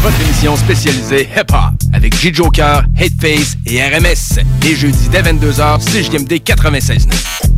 Votre 0.03 0.21
émission 0.21 0.57
spécialisée 0.57 1.29
hip-hop 1.35 1.75
avec 1.93 2.15
J. 2.17 2.33
Joker, 2.33 2.85
Hateface 2.97 3.57
et 3.67 3.83
RMS. 3.83 4.41
Les 4.63 4.77
jeudis 4.77 5.09
dès 5.09 5.23
22h, 5.23 5.79
CJMD 5.81 6.33
96.9. 6.45 7.58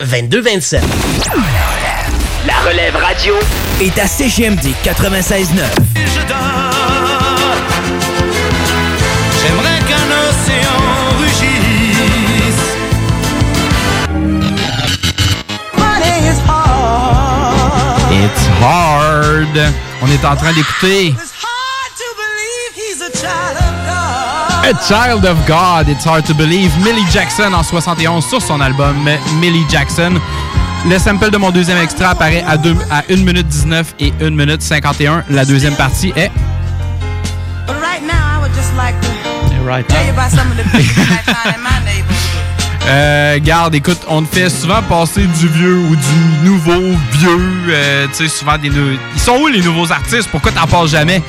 2227. 0.00 0.82
La 2.46 2.54
relève 2.68 2.96
radio 2.96 3.34
est 3.80 3.98
à 3.98 4.06
CGMD 4.06 4.66
96.9. 4.84 5.62
J'aimerais 9.40 9.80
qu'un 9.88 10.08
océan 10.28 10.80
rugisse. 11.18 12.64
Money 15.76 16.18
is 16.28 16.40
hard. 16.48 18.12
It's 18.12 18.46
hard. 18.60 19.72
On 20.02 20.06
est 20.08 20.24
en 20.24 20.36
train 20.36 20.52
d'écouter 20.52 21.14
A 24.66 24.72
Child 24.88 25.26
of 25.26 25.36
God. 25.46 25.88
It's 25.88 26.04
hard 26.06 26.24
to 26.26 26.34
believe. 26.34 26.70
Millie 26.82 27.04
Jackson 27.12 27.52
en 27.52 27.62
71 27.62 28.24
sur 28.26 28.40
son 28.40 28.60
album 28.60 28.96
Millie 29.40 29.64
Jackson. 29.70 30.14
Le 30.88 30.98
sample 30.98 31.30
de 31.30 31.36
mon 31.36 31.50
deuxième 31.50 31.78
extrait 31.78 32.06
apparaît 32.06 32.44
à, 32.46 32.56
deux- 32.56 32.76
à 32.90 33.02
1 33.10 33.16
minute 33.24 33.46
19 33.46 33.94
et 34.00 34.12
1 34.22 34.30
minute 34.30 34.62
51. 34.62 35.24
La 35.30 35.44
deuxième 35.44 35.74
partie 35.76 36.12
est 36.16 36.30
right. 39.66 39.86
Euh, 42.86 43.38
garde, 43.42 43.74
écoute, 43.74 44.00
on 44.08 44.22
te 44.22 44.34
fait 44.34 44.50
souvent 44.50 44.82
passer 44.82 45.26
du 45.26 45.48
vieux 45.48 45.78
ou 45.78 45.96
du 45.96 46.48
nouveau 46.50 46.94
vieux. 47.12 47.50
euh, 47.70 48.06
tu 48.08 48.14
sais, 48.14 48.28
souvent 48.28 48.58
des 48.58 48.68
nou- 48.68 48.98
Ils 49.14 49.20
sont 49.20 49.38
où 49.38 49.46
les 49.46 49.62
nouveaux 49.62 49.90
artistes? 49.90 50.28
Pourquoi 50.30 50.52
t'en 50.52 50.66
passes 50.66 50.90
jamais? 50.90 51.22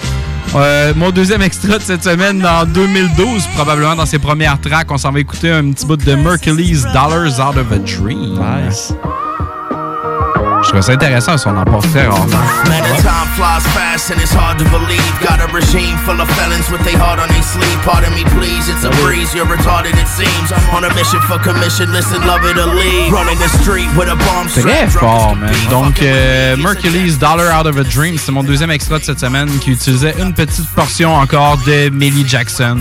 Euh, 0.56 0.94
mon 0.96 1.12
deuxième 1.12 1.42
extrait 1.42 1.80
de 1.80 1.84
cette 1.84 2.04
semaine, 2.04 2.46
en 2.46 2.66
2012, 2.66 3.46
probablement 3.56 3.96
dans 3.96 4.06
ses 4.06 4.20
premières 4.20 4.60
tracks, 4.62 4.90
on 4.90 4.98
s'en 4.98 5.12
va 5.12 5.20
écouter 5.20 5.52
un 5.52 5.72
petit 5.72 5.86
bout 5.86 5.98
de 5.98 6.16
Mercury's 6.16 6.84
Dollars 6.94 7.40
Out 7.40 7.58
of 7.58 7.72
a 7.74 7.80
Dream. 7.80 8.40
Je 10.66 10.70
trouve 10.72 10.82
ça 10.82 10.94
intéressant, 10.94 11.38
ça, 11.38 11.54
on 11.54 11.58
en 11.58 11.80
très 11.80 12.08
rarement. 12.08 12.26
Man, 12.68 12.82
the 12.82 13.02
time 13.04 13.28
flies 13.36 13.62
fast 13.74 14.10
and 14.10 14.20
it's 14.20 14.34
hard 14.34 14.58
to 14.58 14.66
believe. 14.66 15.00
Got 15.22 15.40
a 15.40 15.48
regime 15.54 15.96
full 16.06 16.20
of 16.20 16.28
felons 16.32 16.72
with 16.72 16.84
their 16.84 16.98
heart 16.98 17.20
on 17.20 17.28
their 17.28 17.44
sleeve. 17.44 17.78
Pardon 17.86 18.10
me, 18.16 18.24
please, 18.36 18.68
it's 18.68 18.84
a 18.84 18.90
breeze. 19.04 19.32
You're 19.36 19.46
retarded, 19.46 19.94
it 19.94 20.08
seems. 20.08 20.52
On 20.74 20.84
a 20.84 20.90
mission 20.96 21.22
for 21.22 21.38
commission, 21.38 21.92
listen, 21.94 22.20
love 22.26 22.44
it 22.46 22.58
or 22.58 22.74
leave. 22.74 23.12
Running 23.12 23.38
the 23.38 23.50
street 23.62 23.88
with 23.96 24.10
a 24.10 24.16
bomb 24.16 24.48
Très 24.48 24.88
fort, 24.88 25.36
man. 25.36 25.54
Donc, 25.70 26.02
euh, 26.02 26.58
Mercury's 26.58 27.20
Dollar 27.20 27.52
Out 27.54 27.68
of 27.68 27.78
a 27.78 27.84
Dream, 27.84 28.18
c'est 28.18 28.32
mon 28.32 28.44
deuxième 28.44 28.72
extrait 28.72 28.98
de 29.00 29.04
cette 29.04 29.20
semaine 29.20 29.50
qui 29.60 29.72
utilisait 29.72 30.16
une 30.20 30.34
petite 30.34 30.68
portion 30.74 31.14
encore 31.16 31.58
de 31.60 31.90
Millie 31.90 32.28
Jackson. 32.28 32.80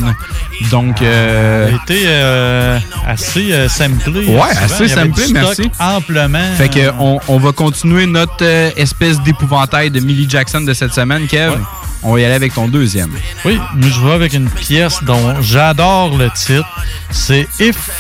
Donc, 0.70 1.02
euh, 1.02 1.68
a 1.68 1.82
été 1.82 2.04
euh, 2.06 2.78
assez 3.06 3.52
euh, 3.52 3.68
samplé. 3.68 4.26
Ouais, 4.26 4.56
assez 4.62 4.88
samplé, 4.88 5.26
merci. 5.34 5.70
Amplement. 5.78 6.54
Fait 6.56 6.70
que 6.70 6.90
on, 6.98 7.20
on 7.28 7.38
va 7.38 7.52
continuer 7.52 7.73
notre 7.84 8.42
euh, 8.42 8.70
espèce 8.76 9.20
d'épouvantail 9.20 9.90
de 9.90 10.00
Millie 10.00 10.28
Jackson 10.28 10.60
de 10.60 10.72
cette 10.72 10.94
semaine, 10.94 11.26
Kev? 11.26 11.58
On 12.02 12.12
va 12.12 12.20
y 12.20 12.24
aller 12.24 12.34
avec 12.34 12.54
ton 12.54 12.68
deuxième. 12.68 13.10
Oui, 13.44 13.58
je 13.80 14.00
vais 14.00 14.12
avec 14.12 14.34
une 14.34 14.50
pièce 14.50 15.02
dont 15.04 15.40
j'adore 15.40 16.16
le 16.16 16.30
titre. 16.30 16.68
C'est 17.10 17.48
If, 17.58 17.90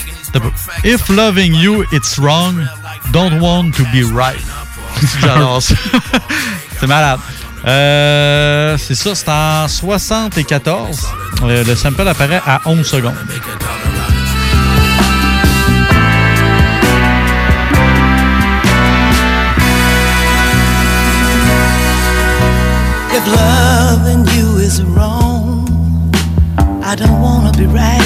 If 0.84 1.08
Loving 1.08 1.54
You 1.54 1.84
It's 1.92 2.18
Wrong, 2.18 2.66
Don't 3.12 3.40
Want 3.40 3.70
to 3.72 3.84
Be 3.84 4.04
Right. 4.14 4.44
J'adore 5.20 5.62
ça. 5.62 5.74
c'est 6.80 6.86
malade. 6.86 7.18
Euh, 7.66 8.76
c'est 8.78 8.94
ça, 8.94 9.14
c'est 9.14 9.28
en 9.28 9.68
74. 9.68 11.08
Euh, 11.42 11.64
le 11.64 11.74
sample 11.74 12.06
apparaît 12.06 12.42
à 12.46 12.60
11 12.66 12.86
secondes. 12.86 13.14
If 23.26 23.36
loving 23.36 24.26
you 24.36 24.58
is 24.58 24.82
wrong, 24.82 25.64
I 26.84 26.94
don't 26.94 27.22
wanna 27.22 27.52
be 27.52 27.64
right. 27.66 28.02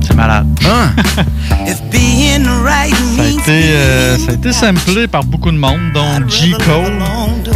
C'est 0.00 0.14
malade. 0.14 0.48
If 1.66 1.80
being 1.92 2.46
right 2.64 2.92
Ça 3.16 3.22
a 3.22 3.26
été, 3.28 3.70
euh, 3.70 4.18
ça 4.18 4.32
a 4.32 4.34
été 4.34 4.52
samplé 4.52 5.06
par 5.06 5.22
beaucoup 5.22 5.52
de 5.52 5.56
monde, 5.56 5.92
dont 5.94 6.28
G. 6.28 6.50
Cole, 6.66 6.92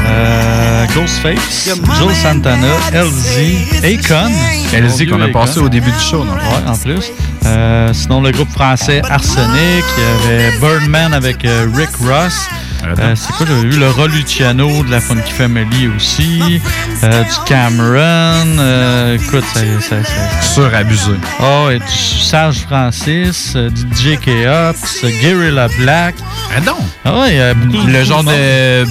euh, 0.01 0.87
Ghostface, 0.95 1.69
Joe 1.99 2.15
Santana, 2.15 2.69
LZ, 2.93 3.85
Akon. 3.85 4.31
LZ 4.73 5.07
qu'on 5.11 5.21
a 5.23 5.29
passé 5.29 5.59
au 5.59 5.69
début 5.69 5.91
du 5.91 5.99
show, 5.99 6.25
non? 6.25 6.35
Ouais, 6.35 6.71
en 6.71 6.77
plus. 6.77 7.11
Euh, 7.47 7.93
sinon, 7.93 8.21
le 8.21 8.31
groupe 8.31 8.51
français 8.51 9.03
Arsenic, 9.11 9.85
il 9.99 10.03
y 10.03 10.35
avait 10.35 10.59
Birdman 10.61 11.15
avec 11.15 11.45
euh, 11.45 11.67
Rick 11.75 11.91
Ross. 12.01 12.49
Euh, 12.85 13.15
c'est 13.17 13.33
quoi, 13.33 13.47
j'avais 13.47 13.63
vu 13.69 13.79
le 13.79 13.91
Ro 13.91 14.07
Luciano 14.07 14.83
de 14.85 14.91
la 14.91 15.01
Funky 15.01 15.33
Family 15.33 15.89
aussi. 15.97 16.61
Euh, 17.03 17.23
du 17.25 17.31
Cameron. 17.47 18.59
euh, 18.59 19.17
écoute, 19.17 19.45
ça, 19.53 19.61
ça, 19.81 20.05
ça- 20.05 20.41
Surabusé. 20.43 21.13
Oh, 21.41 21.69
et 21.71 21.79
du 21.79 21.85
Sage 22.23 22.59
Francis, 22.69 23.57
du 23.57 23.97
J.K. 23.97 24.29
Ops, 24.71 25.05
euh, 25.05 25.11
Guerrilla 25.21 25.69
Black. 25.79 26.15
Ah 26.57 26.61
non! 26.61 26.77
Ah 27.05 27.21
ouais, 27.21 27.55
Le 27.87 28.05
genre 28.05 28.23
de 28.25 28.85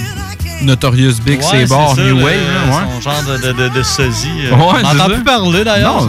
Notorious 0.62 1.14
Big, 1.24 1.38
Ouais, 1.40 1.66
c'est 1.66 2.02
New 2.02 2.16
Wave. 2.16 2.24
ouais. 2.24 3.00
Son 3.02 3.10
genre 3.10 3.22
de, 3.24 3.52
de, 3.52 3.68
de, 3.68 3.82
sosie. 3.82 4.28
euh, 4.46 4.54
Ouais, 4.56 4.80
on 4.84 4.94
n'entend 4.94 5.06
plus 5.14 5.22
parler 5.24 5.64
d'ailleurs. 5.64 6.08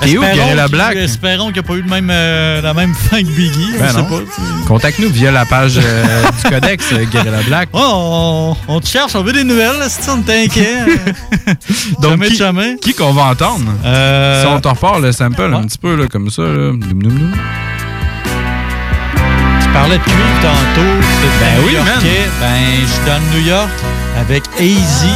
T'es 0.00 0.16
où, 0.16 0.22
qu'il- 0.22 0.68
Black? 0.70 0.94
Espérons 0.96 1.46
qu'il 1.46 1.54
n'y 1.54 1.58
a 1.58 1.62
pas 1.64 1.74
eu 1.74 1.82
le 1.82 1.88
même, 1.88 2.08
euh, 2.08 2.60
la 2.62 2.72
même 2.72 2.94
fin 2.94 3.20
que 3.20 3.26
Biggie. 3.30 3.72
Ben 3.80 3.88
sait 3.88 3.96
non. 3.98 4.04
pas. 4.04 4.18
sais. 4.18 4.66
Contacte-nous 4.68 5.10
via 5.10 5.32
la 5.32 5.44
page 5.44 5.74
euh, 5.82 6.22
du 6.44 6.48
Codex 6.48 6.94
Guerrilla 7.10 7.42
Black. 7.48 7.68
Oh, 7.72 8.54
on, 8.68 8.74
on 8.76 8.80
te 8.80 8.86
cherche, 8.86 9.16
on 9.16 9.22
veut 9.24 9.32
des 9.32 9.42
nouvelles, 9.42 9.76
là, 9.80 9.88
si 9.88 10.08
on 10.08 10.22
t'inquiète. 10.22 10.86
Donc, 12.00 12.12
jamais, 12.12 12.28
qui, 12.28 12.36
jamais. 12.36 12.76
qui 12.80 12.94
qu'on 12.94 13.12
va 13.12 13.22
entendre? 13.24 13.64
Euh, 13.84 14.42
Si 14.42 14.46
on 14.48 14.60
te 14.60 14.68
repart 14.68 15.00
le 15.00 15.10
sample 15.10 15.42
un 15.52 15.64
petit 15.64 15.78
peu 15.78 15.96
là, 15.96 16.06
comme 16.06 16.30
ça. 16.30 16.42
Là. 16.42 16.48
Noum, 16.72 17.02
noum, 17.02 17.12
noum. 17.18 17.32
Tu 19.68 19.74
parlais 19.74 19.98
de 19.98 20.02
cuivre 20.02 20.40
tantôt. 20.40 21.06
c'est 21.20 21.44
Ben 21.44 21.62
oui, 21.64 21.72
New-Yorkais. 21.72 22.30
Ben, 22.40 22.80
je 22.80 22.86
suis 22.86 23.04
dans 23.04 23.20
New 23.36 23.46
York 23.46 23.70
avec 24.18 24.42
AZ. 24.58 25.06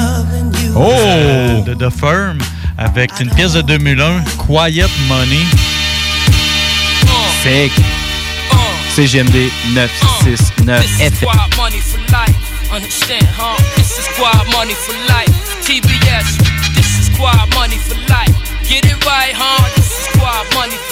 Oh! 0.76 0.92
euh, 0.92 1.61
de 1.62 1.74
The 1.74 1.90
Firm. 1.90 2.38
Avec 2.78 3.11
une 3.20 3.30
pièce 3.30 3.53
de 3.53 3.62
2001, 3.62 4.22
Quiet 4.38 4.86
Money. 5.09 5.44
Sick. 7.42 7.72
CGMD 8.94 9.50
969 9.74 10.82
This 10.82 10.90
is 11.00 11.00
FM. 11.00 11.16
squad 11.16 11.57
money 11.57 11.78
for 11.80 11.98
life. 12.12 12.36
Understand, 12.74 13.26
huh? 13.38 13.57
This 13.76 13.98
is 13.98 14.05
squad 14.05 14.44
money 14.53 14.74
for 14.74 14.92
life. 15.09 15.32
TBS, 15.64 16.38
this 16.74 16.98
is 16.98 17.07
squad 17.14 17.48
money 17.55 17.76
for 17.76 17.94
life. 18.09 18.34
Get 18.68 18.84
it 18.84 19.05
right, 19.07 19.32
huh? 19.34 19.64
This 19.76 19.86
is 19.86 20.05
squad 20.12 20.44
money 20.55 20.76
for 20.76 20.91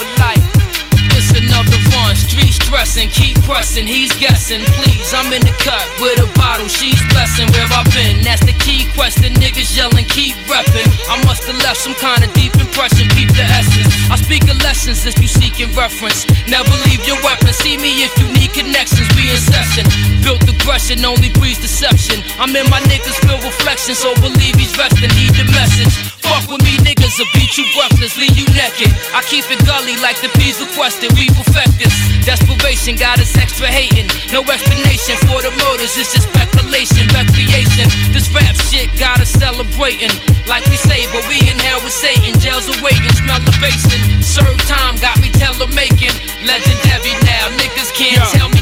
Another 2.31 2.51
stressing, 2.71 3.09
keep 3.09 3.35
pressing. 3.43 3.85
He's 3.85 4.11
guessing, 4.15 4.63
please. 4.79 5.13
I'm 5.13 5.27
in 5.33 5.43
the 5.43 5.51
cut 5.59 5.83
with 5.99 6.23
a 6.23 6.27
bottle. 6.39 6.67
She's 6.67 6.99
blessing 7.11 7.51
where 7.51 7.67
I've 7.67 7.87
been. 7.91 8.23
That's 8.23 8.39
the 8.45 8.55
key 8.63 8.87
question. 8.95 9.33
Niggas 9.35 9.75
yelling, 9.75 10.05
keep 10.05 10.35
repping. 10.47 10.87
I 11.11 11.19
must 11.27 11.43
have 11.51 11.59
left 11.59 11.83
some 11.83 11.93
kind 11.95 12.23
of 12.23 12.31
deep 12.33 12.55
impression. 12.55 13.11
Keep 13.11 13.35
the 13.35 13.43
essence. 13.43 13.91
I 14.09 14.15
speak 14.15 14.47
of 14.47 14.55
lessons 14.63 15.05
if 15.05 15.19
you 15.19 15.27
seeking 15.27 15.75
reference. 15.75 16.23
Never 16.47 16.71
leave 16.87 17.03
your 17.05 17.19
weapon. 17.23 17.51
See 17.51 17.75
me 17.75 18.07
if 18.07 18.15
you 18.15 18.31
need 18.31 18.55
connections. 18.55 19.11
Be 19.19 19.27
in 19.27 19.39
session. 19.39 19.83
Built 20.23 20.47
aggression, 20.47 21.03
only 21.03 21.29
breeds 21.35 21.59
deception. 21.59 22.23
I'm 22.39 22.55
in 22.55 22.67
my 22.71 22.79
niggas 22.87 23.19
feel 23.27 23.39
reflection, 23.43 23.95
so 23.95 24.15
believe 24.23 24.55
he's 24.55 24.71
resting. 24.79 25.11
Need 25.19 25.35
the 25.35 25.45
message. 25.51 25.91
Fuck 26.31 26.47
with 26.47 26.63
me, 26.63 26.79
niggas 26.79 27.19
will 27.19 27.27
beat 27.35 27.57
you 27.59 27.67
breathless, 27.75 28.15
leave 28.15 28.37
you 28.39 28.47
naked. 28.55 28.87
I 29.11 29.19
keep 29.27 29.43
it 29.51 29.59
gully 29.67 29.99
like 29.99 30.15
the 30.23 30.31
P's 30.39 30.63
requested. 30.63 31.11
We 31.19 31.27
perfect 31.27 31.75
this. 31.75 31.91
Desperation 32.31 32.95
got 32.95 33.19
us 33.19 33.35
extra 33.35 33.67
hating. 33.67 34.07
No 34.31 34.39
explanation 34.47 35.19
for 35.27 35.43
the 35.43 35.51
motives, 35.67 35.99
it's 35.99 36.15
just 36.15 36.31
speculation, 36.31 37.03
recreation. 37.11 37.91
This 38.15 38.31
rap 38.31 38.55
shit 38.71 38.87
got 38.95 39.19
us 39.19 39.35
celebrating. 39.35 40.15
Like 40.47 40.63
we 40.71 40.79
say, 40.79 41.11
but 41.11 41.27
we 41.27 41.43
in 41.43 41.59
hell 41.59 41.83
with 41.83 41.91
Satan. 41.91 42.39
Jails 42.39 42.71
awaiting, 42.71 43.11
smell 43.19 43.43
the 43.43 43.51
basin. 43.59 44.23
Serve 44.23 44.55
time 44.63 44.95
got 45.03 45.19
me 45.19 45.27
tailor 45.35 45.67
making. 45.75 46.15
Legendary 46.47 47.19
now, 47.27 47.51
niggas 47.59 47.91
can't 47.99 48.23
tell 48.31 48.47
me. 48.47 48.61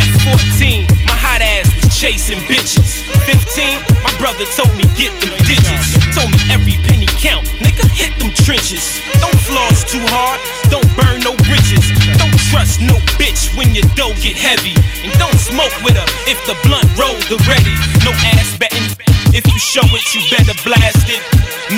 At 0.00 0.10
14, 0.24 0.88
my 1.04 1.09
hot 1.30 1.42
ass 1.42 1.70
was 1.78 1.86
chasing 1.94 2.42
bitches. 2.50 3.06
15, 3.22 3.78
my 4.02 4.10
brother 4.18 4.42
told 4.58 4.74
me 4.74 4.82
get 4.98 5.14
them 5.22 5.30
digits. 5.46 5.94
Told 6.10 6.26
me 6.34 6.42
every 6.50 6.74
penny 6.90 7.06
count, 7.22 7.46
nigga 7.62 7.86
hit 7.86 8.10
them 8.18 8.34
trenches. 8.34 8.98
Don't 9.22 9.38
floss 9.46 9.86
too 9.86 10.02
hard, 10.10 10.42
don't 10.74 10.90
burn 10.98 11.22
no 11.22 11.38
bridges. 11.46 11.86
Don't 12.18 12.34
trust 12.50 12.82
no 12.82 12.98
bitch 13.14 13.54
when 13.54 13.70
your 13.78 13.86
dough 13.94 14.16
get 14.18 14.34
heavy. 14.34 14.74
And 15.06 15.14
don't 15.22 15.38
smoke 15.38 15.74
with 15.86 15.94
her 15.94 16.08
if 16.26 16.38
the 16.50 16.58
blunt 16.66 16.90
rolled 16.98 17.22
already. 17.30 17.74
No 18.02 18.10
ass 18.34 18.58
betting. 18.58 18.90
If 19.30 19.46
you 19.46 19.58
show 19.62 19.86
it, 19.94 20.02
you 20.10 20.20
better 20.34 20.58
blast 20.66 21.06
it. 21.06 21.22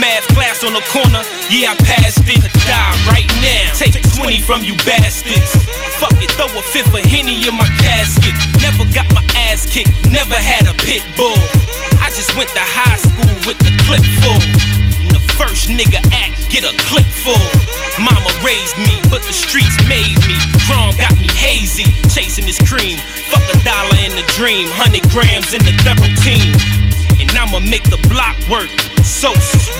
Math 0.00 0.24
class 0.32 0.64
on 0.64 0.72
the 0.72 0.80
corner, 0.88 1.20
yeah, 1.52 1.72
I 1.72 1.76
passed 1.84 2.24
it. 2.24 2.40
Die 2.40 2.96
right 3.04 3.28
now, 3.44 3.68
take 3.76 4.00
20 4.16 4.40
from 4.40 4.64
you 4.64 4.72
bastards. 4.88 5.52
Fuck 6.00 6.16
it, 6.24 6.32
throw 6.32 6.48
a 6.48 6.62
fifth 6.72 6.96
of 6.96 7.04
Henny 7.04 7.44
in 7.44 7.52
my 7.52 7.68
casket. 7.84 8.32
Never 8.64 8.88
got 8.96 9.04
my 9.12 9.20
ass 9.36 9.41
kicked, 9.72 10.10
never 10.10 10.34
had 10.34 10.68
a 10.68 10.74
pit 10.84 11.02
bull. 11.16 11.36
I 11.98 12.08
just 12.14 12.36
went 12.36 12.48
to 12.50 12.62
high 12.62 12.96
school 13.00 13.34
with 13.46 13.58
the 13.58 13.72
clip 13.84 14.04
full. 14.22 14.40
The 15.10 15.20
first 15.34 15.68
nigga 15.68 15.98
act, 16.12 16.48
get 16.48 16.64
a 16.64 16.72
clip 16.86 17.06
full. 17.24 17.48
Mama 17.98 18.30
raised 18.44 18.76
me, 18.78 19.00
but 19.10 19.22
the 19.24 19.32
streets 19.32 19.76
made 19.88 20.16
me. 20.28 20.36
Chrome 20.68 20.94
got 20.96 21.12
me 21.18 21.28
hazy, 21.32 21.90
chasing 22.08 22.46
this 22.46 22.60
cream. 22.62 22.98
Fuck 23.32 23.42
a 23.50 23.58
dollar 23.64 23.98
in 24.04 24.12
the 24.14 24.26
dream, 24.38 24.68
100 24.78 25.10
grams 25.10 25.52
in 25.52 25.62
the 25.64 25.74
double 25.82 26.10
team. 26.22 26.54
And 27.18 27.30
I'ma 27.32 27.60
make 27.60 27.84
the 27.90 28.00
block 28.08 28.36
work. 28.48 28.91
So 29.04 29.30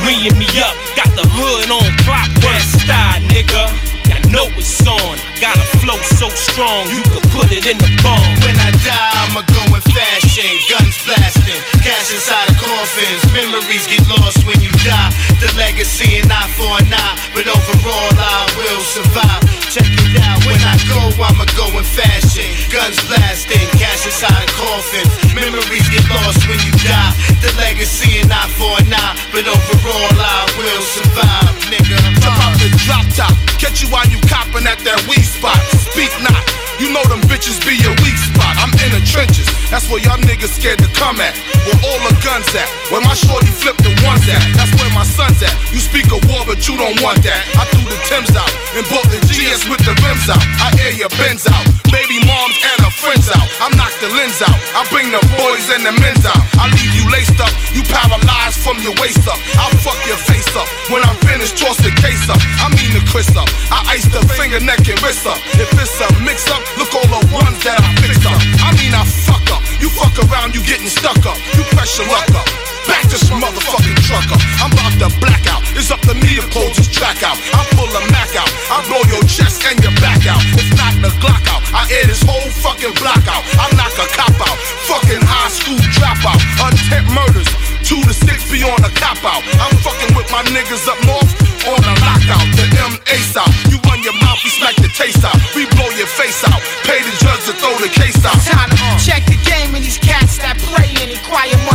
reeing 0.05 0.39
me 0.39 0.47
up, 0.61 0.75
got 0.95 1.11
the 1.15 1.27
hood 1.27 1.71
on 1.71 1.89
clockwork. 2.05 2.63
Style, 2.83 3.21
nigga. 3.31 3.71
I 4.13 4.21
know 4.29 4.47
it's 4.59 4.83
on. 4.87 5.17
Got 5.41 5.57
a 5.57 5.67
flow 5.81 5.99
so 6.21 6.29
strong, 6.31 6.85
you 6.93 7.03
could 7.11 7.27
put 7.33 7.49
it 7.51 7.65
in 7.65 7.79
the 7.79 7.91
bomb. 8.05 8.23
When 8.45 8.55
I 8.61 8.71
die, 8.85 9.13
I'ma 9.25 9.43
go 9.49 9.63
in 9.73 9.83
fashion, 9.83 10.53
guns 10.69 10.99
blasting, 11.07 11.61
cash 11.81 12.13
inside 12.13 12.51
of 12.51 12.57
coffins. 12.61 13.23
Memories 13.33 13.87
get 13.89 14.05
lost 14.07 14.45
when 14.45 14.61
you 14.61 14.71
die. 14.85 15.11
The 15.41 15.49
legacy 15.57 16.21
and 16.21 16.31
eye 16.31 16.51
for 16.55 16.71
an 16.79 16.93
eye, 16.93 17.15
but 17.35 17.49
overall 17.49 18.15
I 18.15 18.47
will 18.59 18.83
survive. 18.85 19.43
Check 19.73 19.89
it 19.89 20.21
out, 20.21 20.45
when 20.45 20.61
I 20.61 20.77
go, 20.85 21.01
I'ma 21.17 21.49
go 21.57 21.67
in 21.73 21.87
fashion, 21.87 22.47
guns 22.69 23.01
blasting, 23.09 23.65
cash 23.81 24.05
inside 24.05 24.45
of 24.45 24.53
coffins. 24.55 25.11
Memories 25.33 25.89
get 25.89 26.05
lost 26.13 26.45
when 26.47 26.61
you 26.61 26.73
die. 26.85 27.17
The 27.41 27.51
legacy 27.57 28.21
and 28.21 28.31
eye 28.31 28.47
for 28.55 28.77
an 28.85 28.93
eye, 28.93 29.12
but 29.33 29.45
overall 29.47 30.17
I 30.19 30.47
will 30.57 30.83
survive, 30.83 31.55
nigga. 31.69 31.97
Jump 32.21 32.39
out 32.41 32.55
the 32.59 32.69
drop 32.83 33.07
top, 33.17 33.35
catch 33.59 33.83
you 33.83 33.89
while 33.89 34.07
you 34.09 34.19
copping 34.29 34.67
at 34.67 34.79
that 34.85 35.01
weed 35.09 35.25
spot. 35.25 35.59
Speak 35.93 36.13
not, 36.25 36.41
you 36.81 36.93
know 36.93 37.05
them 37.09 37.21
bitches 37.29 37.61
be 37.63 37.77
your 37.81 37.95
weak 38.05 38.17
spot. 38.17 38.57
I'm 38.59 38.73
in 38.85 38.91
the 38.97 39.03
trenches, 39.05 39.49
that's 39.71 39.89
where 39.89 40.01
y'all 40.01 40.21
niggas 40.21 40.57
scared 40.57 40.81
to 40.81 40.89
come 40.97 41.21
at. 41.21 41.35
Where 41.65 41.79
all 41.87 42.01
the 42.09 42.15
guns 42.25 42.49
at, 42.55 42.69
where 42.91 43.03
my 43.03 43.15
shorty 43.15 43.53
flip 43.53 43.77
the 43.81 43.93
ones 44.03 44.25
at. 44.29 44.43
That's 44.59 44.73
where 44.81 44.91
my 44.93 45.05
son's 45.05 45.43
at. 45.43 45.55
You 45.71 45.79
speak 45.79 46.11
a 46.11 46.19
war, 46.31 46.43
but 46.45 46.67
you 46.67 46.75
don't 46.77 46.99
want 47.01 47.23
that. 47.23 47.43
I 47.55 47.65
threw 47.71 47.87
the 47.87 47.99
Timbs 48.11 48.35
out 48.35 48.51
and 48.75 48.83
bought 48.91 49.07
the 49.09 49.21
GS 49.31 49.69
with 49.71 49.81
the 49.87 49.95
rims 50.03 50.27
out. 50.29 50.43
I 50.59 50.75
air 50.83 50.93
your 50.93 51.13
Benz 51.21 51.47
out, 51.47 51.65
baby 51.93 52.19
moms 52.27 52.57
and 52.61 52.79
her 52.83 52.95
friends 52.99 53.31
out. 53.31 53.47
I 53.63 53.71
knock 53.79 53.95
the 54.03 54.11
lens 54.11 54.43
out, 54.43 54.59
I 54.75 54.83
bring 54.91 55.11
the 55.11 55.23
boys 55.39 55.67
and 55.71 55.87
the 55.87 55.95
men's 56.03 56.27
out. 56.27 56.43
I 56.59 56.67
leave 56.71 56.95
you 56.99 57.07
laced 57.11 57.39
up, 57.39 57.53
you 57.75 57.83
paralyzed 57.87 58.59
from 58.63 58.79
your 58.83 58.95
waist 59.03 59.27
up. 59.27 59.41
I'll 59.59 59.75
fuck 59.83 59.99
your 60.07 60.17
face 60.31 60.47
up 60.55 60.71
when 60.87 61.03
I'm 61.03 61.19
finished. 61.27 61.59
Toss 61.59 61.75
the 61.83 61.91
case 61.99 62.23
up. 62.31 62.39
I 62.63 62.71
mean 62.71 62.95
the 62.95 63.03
Chris 63.11 63.27
up. 63.35 63.51
I 63.75 63.99
ice 63.99 64.07
the 64.07 64.23
finger, 64.39 64.63
neck, 64.63 64.87
and 64.87 64.99
wrist 65.03 65.27
up. 65.27 65.43
If 65.59 65.75
it's 65.75 65.99
a 65.99 66.07
mix 66.23 66.47
up, 66.47 66.63
look 66.79 66.95
all 66.95 67.11
the 67.11 67.23
ones 67.35 67.59
that 67.67 67.83
I 67.83 67.91
fixed 67.99 68.23
up. 68.23 68.39
I 68.63 68.71
mean 68.79 68.95
I 68.95 69.03
fuck 69.27 69.43
up. 69.51 69.61
You 69.83 69.91
fuck 69.91 70.15
around, 70.31 70.55
you 70.55 70.63
getting 70.63 70.87
stuck 70.87 71.19
up. 71.27 71.35
You 71.59 71.67
press 71.75 71.99
pressure 71.99 72.07
luck 72.07 72.31
up. 72.39 72.47
Back 72.87 73.03
this 73.11 73.27
motherfucking 73.31 73.99
truck 74.07 74.27
up. 74.31 74.43
I'm 74.63 74.71
about 74.71 74.95
to 75.03 75.11
black 75.19 75.43
out. 75.51 75.63
It's 75.75 75.91
up 75.91 76.01
to 76.07 76.15
me 76.15 76.39
to 76.39 76.47
close 76.55 76.79
this 76.79 76.87
track 76.87 77.27
out. 77.27 77.35
I 77.51 77.67
pull 77.75 77.91
a 77.91 78.03
Mac 78.15 78.31
out. 78.39 78.51
I 78.71 78.87
blow 78.87 79.03
your 79.11 79.23
chest 79.27 79.67
and 79.67 79.83
your 79.83 79.95
back 79.99 80.23
out. 80.31 80.43
It's 80.55 80.71
not 80.79 80.95
the 81.03 81.11
Glock 81.19 81.43
out. 81.51 81.63
I 81.75 81.91
air 81.91 82.07
this 82.07 82.23
whole 82.23 82.51
fucking 82.63 82.95
block 83.03 83.27
out. 83.27 83.43
I 83.59 83.67
knock 83.75 83.95
a 83.99 84.07
cop 84.15 84.35
out. 84.47 84.59
Fucking 84.87 85.23
high 85.23 85.51
school 85.51 85.79
dropout. 85.91 86.39
Untent 86.63 87.07
murders. 87.11 87.72
Two 87.83 87.99
to 88.07 88.15
six 88.15 88.47
be 88.51 88.63
on 88.63 88.79
a 88.85 88.91
cop 88.95 89.19
out. 89.27 89.43
I'm 89.59 89.75
fucking 89.83 90.15
with 90.15 90.31
my 90.31 90.43
niggas 90.55 90.87
up 90.87 90.99
north 91.05 91.31
on 91.67 91.83
a 91.83 91.95
lockout. 92.07 92.47
The 92.55 92.67
M 92.79 92.95
ace 93.11 93.37
out. 93.37 93.51
You 93.71 93.79
run 93.91 94.03
your 94.03 94.15
mouth, 94.23 94.39
we 94.45 94.51
smack 94.51 94.77
the 94.77 94.89
taste 94.95 95.25
out. 95.25 95.37
We 95.55 95.67
blow 95.75 95.91
your 95.99 96.07
face 96.07 96.43
out. 96.47 96.61
Pay 96.87 97.03
the 97.03 97.15
judge 97.19 97.43
to 97.51 97.53
throw 97.59 97.75
the 97.83 97.91
case 97.91 98.23
out. 98.25 98.39
Time 98.47 98.71
to 98.71 98.77
check 99.03 99.27
the 99.27 99.39
game 99.43 99.75
and 99.75 99.85
these 99.85 99.99
cats 99.99 100.39
that 100.39 100.59
play 100.71 100.89
and 101.03 101.11
inquire 101.11 101.59
money. 101.67 101.72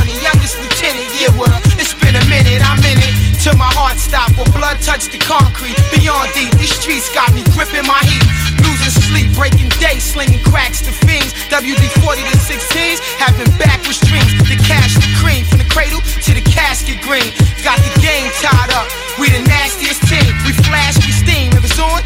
Till 3.48 3.56
my 3.56 3.72
heart 3.80 3.96
stop 3.96 4.28
or 4.36 4.44
blood 4.52 4.76
touch 4.84 5.08
the 5.08 5.16
concrete. 5.24 5.80
Beyond 5.96 6.36
deep, 6.36 6.52
these 6.60 6.76
streets 6.76 7.08
got 7.16 7.32
me 7.32 7.48
gripping 7.56 7.88
my 7.88 8.04
heat. 8.04 8.28
Losing 8.60 8.92
sleep, 9.08 9.32
breaking 9.40 9.72
day, 9.80 10.04
slinging 10.04 10.44
cracks 10.44 10.84
to 10.84 10.92
fiends. 11.08 11.32
WD 11.48 11.80
40 12.04 12.28
to 12.28 12.38
16s, 12.44 13.00
having 13.16 13.48
backwards 13.56 14.04
dreams. 14.04 14.36
The 14.52 14.60
cash, 14.68 15.00
the 15.00 15.08
cream, 15.24 15.48
from 15.48 15.64
the 15.64 15.70
cradle 15.72 16.04
to 16.28 16.32
the 16.36 16.44
casket 16.44 17.00
green. 17.00 17.32
Got 17.64 17.80
the 17.88 17.94
game 18.04 18.28
tied 18.44 18.76
up. 18.76 18.92
We 19.16 19.32
the 19.32 19.40
nastiest 19.48 20.04
team. 20.12 20.28
We 20.44 20.52
flash, 20.68 21.00
we 21.08 21.16
steam. 21.16 21.56
If 21.56 21.64
it's 21.64 21.80
on, 21.80 22.04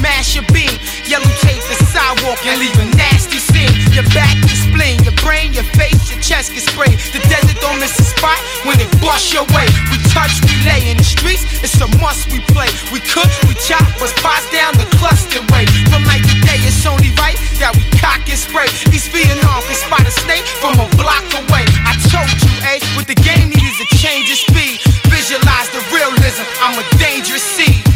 mash 0.00 0.34
your 0.34 0.46
beam. 0.54 0.72
Yellow 1.06 1.28
tape 1.44 1.62
the 1.68 1.78
sidewalk 1.92 2.40
and 2.46 2.58
leave 2.60 2.76
a 2.78 2.86
nasty 2.96 3.38
scene. 3.38 3.72
Your 3.92 4.06
back, 4.16 4.34
your 4.46 4.58
spleen, 4.58 5.02
your 5.04 5.16
brain, 5.20 5.52
your 5.52 5.66
face, 5.76 6.10
your 6.10 6.20
chest 6.20 6.54
get 6.54 6.64
sprayed. 6.64 6.98
The 7.12 7.20
desert 7.30 7.58
don't 7.60 7.78
miss 7.78 7.98
a 7.98 8.04
spot 8.04 8.38
when 8.64 8.80
it 8.80 8.90
bust 9.00 9.32
your 9.32 9.46
way. 9.54 9.66
We 9.90 9.98
touch, 10.10 10.32
we 10.46 10.54
lay 10.64 10.90
in 10.90 10.96
the 10.96 11.06
streets. 11.06 11.44
It's 11.62 11.78
a 11.80 11.88
must 11.98 12.32
we 12.32 12.40
play. 12.50 12.70
We 12.92 13.00
cook, 13.00 13.30
we 13.46 13.54
chop, 13.62 13.84
but 14.00 14.10
spots 14.10 14.48
down 14.50 14.74
the 14.74 14.88
cluster 14.98 15.40
way. 15.52 15.66
From 15.90 16.02
to 16.04 16.34
day, 16.46 16.60
it's 16.64 16.84
only 16.86 17.10
right 17.20 17.36
that 17.60 17.74
we 17.76 17.84
cock 18.00 18.24
and 18.28 18.38
spray. 18.38 18.68
These 18.90 19.08
Vietnam 19.08 19.62
can 19.64 19.76
spot 19.76 20.04
a 20.06 20.12
snake 20.12 20.46
from 20.60 20.78
a 20.80 20.88
block 20.96 21.24
away. 21.34 21.64
I 21.86 21.94
told 22.10 22.30
you, 22.42 22.52
eh, 22.66 22.78
what 22.96 23.06
the 23.06 23.18
game 23.18 23.50
need 23.50 23.64
is 23.64 23.78
a 23.80 23.88
change 23.96 24.30
of 24.30 24.38
speed. 24.38 24.80
Visualize 25.08 25.68
the 25.70 25.82
realism. 25.92 26.44
I'm 26.60 26.78
a 26.78 26.84
dangerous 26.98 27.42
seed. 27.42 27.93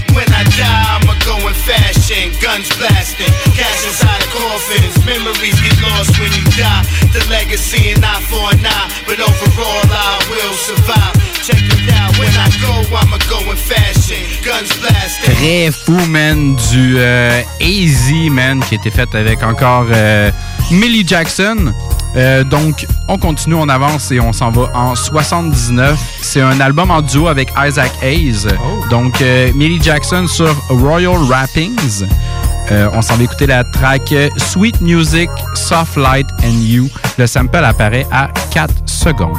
Fashion, 1.65 2.31
guns 2.41 2.69
blasting, 2.77 3.33
cash 3.55 3.83
inside 3.87 4.23
of 4.23 4.31
coffins. 4.31 4.95
Memories 5.05 5.59
get 5.61 5.77
lost 5.83 6.15
when 6.21 6.31
you 6.33 6.45
die. 6.55 6.85
The 7.13 7.25
legacy 7.31 7.93
and 7.95 8.05
eye 8.05 8.21
for 8.29 8.53
an 8.53 8.67
eye, 8.67 8.89
but 9.07 9.19
overall 9.19 9.87
I 9.91 10.19
will 10.29 10.53
survive. 10.53 11.15
Check 11.43 11.57
it 11.57 11.91
out, 11.95 12.13
when 12.19 12.29
I 12.37 12.51
go, 12.61 12.85
I'ma 12.95 13.17
go 13.31 13.39
in 13.51 13.57
fashion, 13.57 14.21
guns 14.45 14.71
blasting. 14.79 15.35
Très 15.35 15.71
fou, 15.71 15.99
man, 16.09 16.55
du 16.71 16.97
euh, 16.99 17.41
Easy, 17.61 18.29
man, 18.29 18.61
qui 18.61 18.75
a 18.75 18.79
été 18.79 18.91
fait 18.91 19.15
avec 19.15 19.43
encore 19.43 19.87
euh, 19.91 20.31
Millie 20.71 21.07
Jackson. 21.07 21.73
Euh, 22.17 22.45
donc, 22.45 22.87
on 23.09 23.17
continue, 23.17 23.55
on 23.55 23.69
avance 23.69 24.11
et 24.11 24.21
on 24.21 24.33
s'en 24.35 24.51
va 24.51 24.71
en 24.75 24.95
79. 24.95 25.99
C'est 26.21 26.43
un 26.43 26.61
album 26.61 26.91
en 26.91 27.01
duo 27.01 27.29
avec 27.29 27.53
Isaac 27.57 27.93
Hayes. 28.03 28.47
Donc, 28.91 29.23
euh, 29.23 29.51
Millie 29.55 29.83
Jackson 29.83 30.27
sur 30.27 30.55
Royal 30.69 31.17
Rappings. 31.29 32.05
Euh, 32.71 32.89
on 32.93 33.03
s'en 33.03 33.17
va 33.17 33.25
écouter 33.25 33.47
la 33.47 33.65
track 33.65 34.15
Sweet 34.37 34.81
Music, 34.81 35.31
Soft 35.55 35.97
Light 35.97 36.27
and 36.45 36.61
You. 36.61 36.89
Le 37.19 37.27
sample 37.27 37.65
apparaît 37.65 38.07
à 38.13 38.29
4 38.51 38.75
secondes. 38.87 39.37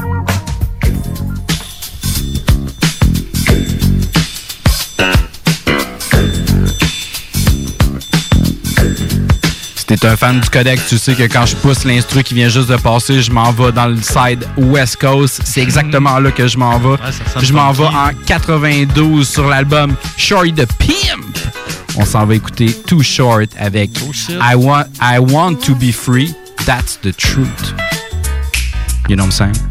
T'es 9.95 10.05
un 10.05 10.15
fan 10.15 10.39
du 10.39 10.49
codec, 10.49 10.79
tu 10.87 10.97
sais 10.99 11.15
que 11.15 11.23
quand 11.23 11.45
je 11.47 11.55
pousse 11.55 11.83
l'instru 11.83 12.23
qui 12.23 12.35
vient 12.35 12.47
juste 12.47 12.69
de 12.69 12.75
passer, 12.75 13.21
je 13.23 13.31
m'en 13.31 13.51
vais 13.51 13.71
dans 13.71 13.87
le 13.87 13.97
side 14.01 14.45
West 14.55 14.97
Coast. 14.97 15.41
C'est 15.43 15.61
exactement 15.61 16.19
là 16.19 16.29
que 16.31 16.47
je 16.47 16.57
m'en 16.57 16.77
vais. 16.77 16.97
je 17.41 17.53
m'en 17.53 17.71
vais 17.71 17.85
en 17.85 18.11
92 18.25 19.27
sur 19.27 19.47
l'album 19.47 19.95
Shorty 20.15 20.53
the 20.53 20.67
Pimp. 20.77 21.37
On 21.95 22.05
s'en 22.05 22.25
va 22.25 22.35
écouter 22.35 22.71
Too 22.85 23.01
Short 23.01 23.49
avec 23.57 23.91
I 24.29 24.55
want, 24.55 24.85
I 25.01 25.17
want 25.19 25.55
to 25.65 25.73
be 25.73 25.91
free. 25.91 26.35
That's 26.65 26.99
the 27.01 27.15
truth. 27.15 27.73
You 29.09 29.15
know 29.15 29.23
what 29.23 29.39
I'm 29.39 29.53
saying? 29.53 29.68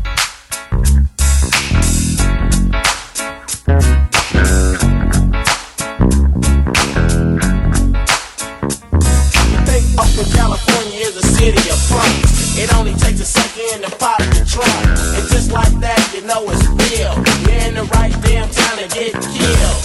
A 13.69 13.71
second 13.71 13.91
to 13.91 13.97
pop 13.97 14.19
the 14.19 14.45
trunk. 14.49 14.75
And 15.17 15.29
just 15.29 15.53
like 15.53 15.73
that, 15.81 16.01
you 16.15 16.23
know 16.27 16.45
it's 16.49 16.67
real. 16.69 17.15
You're 17.45 17.61
in 17.69 17.75
the 17.75 17.85
right 17.95 18.13
damn 18.23 18.49
time 18.49 18.79
to 18.79 18.89
get 18.89 19.13
killed. 19.13 19.81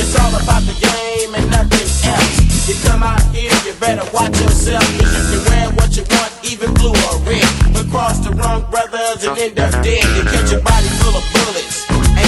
It's 0.00 0.14
all 0.20 0.34
about 0.36 0.62
the 0.62 0.76
game 0.76 1.34
and 1.34 1.50
nothing 1.50 1.88
else. 2.08 2.68
You 2.68 2.74
come 2.88 3.02
out 3.02 3.22
here, 3.34 3.52
you 3.64 3.72
better 3.80 4.04
watch 4.12 4.38
yourself. 4.40 4.84
Cause 4.98 5.32
you 5.32 5.40
can 5.40 5.50
wear 5.50 5.70
what 5.76 5.96
you 5.96 6.04
want, 6.10 6.32
even 6.44 6.74
blue 6.74 6.94
or 6.94 7.16
red. 7.24 7.48
But 7.72 7.88
cross 7.90 8.18
the 8.20 8.32
wrong 8.32 8.68
brother 8.70 9.02
times 9.22 9.24
and 9.24 9.38
end 9.38 9.58
up 9.58 9.72
dead. 9.82 10.04
You 10.16 10.22
catch 10.24 10.50
your 10.52 10.62
body 10.62 10.88
full 11.00 11.16
of 11.16 11.24
bullets 11.32 11.81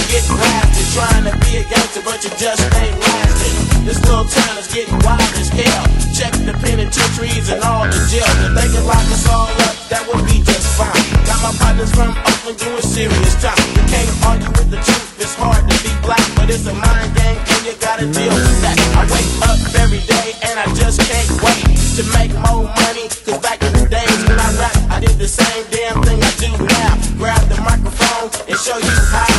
and 0.05 0.11
get 0.13 0.25
blasted. 0.29 0.85
Trying 0.93 1.25
to 1.27 1.33
be 1.43 1.57
a 1.59 1.63
gangster, 1.65 2.01
but 2.05 2.23
you 2.23 2.31
just 2.37 2.61
ain't 2.77 2.95
lasting. 3.01 3.85
This 3.85 3.99
little 4.05 4.25
town 4.25 4.57
is 4.57 4.69
getting 4.71 4.97
wild 5.03 5.33
as 5.35 5.49
hell. 5.49 5.83
Check 6.13 6.31
the 6.45 6.53
penitentiaries 6.61 7.49
and 7.49 7.61
all 7.65 7.85
the 7.89 7.99
jails. 8.07 8.37
If 8.45 8.53
they 8.55 8.69
can 8.69 8.85
lock 8.87 9.03
us 9.11 9.25
all 9.27 9.49
up, 9.49 9.75
that 9.89 10.05
would 10.07 10.23
be 10.25 10.39
just 10.45 10.65
fine. 10.77 10.95
Got 11.27 11.41
my 11.43 11.53
partners 11.59 11.91
from 11.91 12.15
Oakland 12.23 12.57
doing 12.57 12.85
serious 12.85 13.35
time. 13.41 13.59
You 13.75 13.83
can't 13.91 14.13
argue 14.23 14.51
with 14.55 14.69
the 14.71 14.79
truth. 14.79 15.19
It's 15.19 15.35
hard 15.35 15.67
to 15.67 15.75
be 15.83 15.91
black, 16.05 16.23
but 16.37 16.47
it's 16.47 16.65
a 16.65 16.73
mind 16.73 17.11
game 17.17 17.35
and 17.35 17.61
you 17.67 17.75
gotta 17.83 18.07
deal 18.07 18.31
with 18.31 18.61
that. 18.63 18.77
I 18.95 19.03
wake 19.11 19.31
up 19.43 19.59
every 19.83 20.01
day 20.07 20.37
and 20.47 20.55
I 20.55 20.65
just 20.79 21.03
can't 21.03 21.29
wait 21.43 21.65
to 21.99 22.03
make 22.15 22.31
more 22.47 22.63
money. 22.63 23.11
Cause 23.27 23.39
back 23.43 23.59
in 23.61 23.73
the 23.75 23.85
days 23.91 24.19
when 24.23 24.39
I 24.39 24.49
rap, 24.55 24.75
I 24.95 24.97
did 25.03 25.19
the 25.19 25.27
same 25.27 25.65
damn 25.69 25.99
thing 26.07 26.23
I 26.23 26.31
do 26.39 26.51
now. 26.63 26.95
Grab 27.19 27.43
the 27.51 27.59
microphone 27.59 28.31
and 28.47 28.57
show 28.57 28.79
you 28.79 28.95
how, 29.11 29.34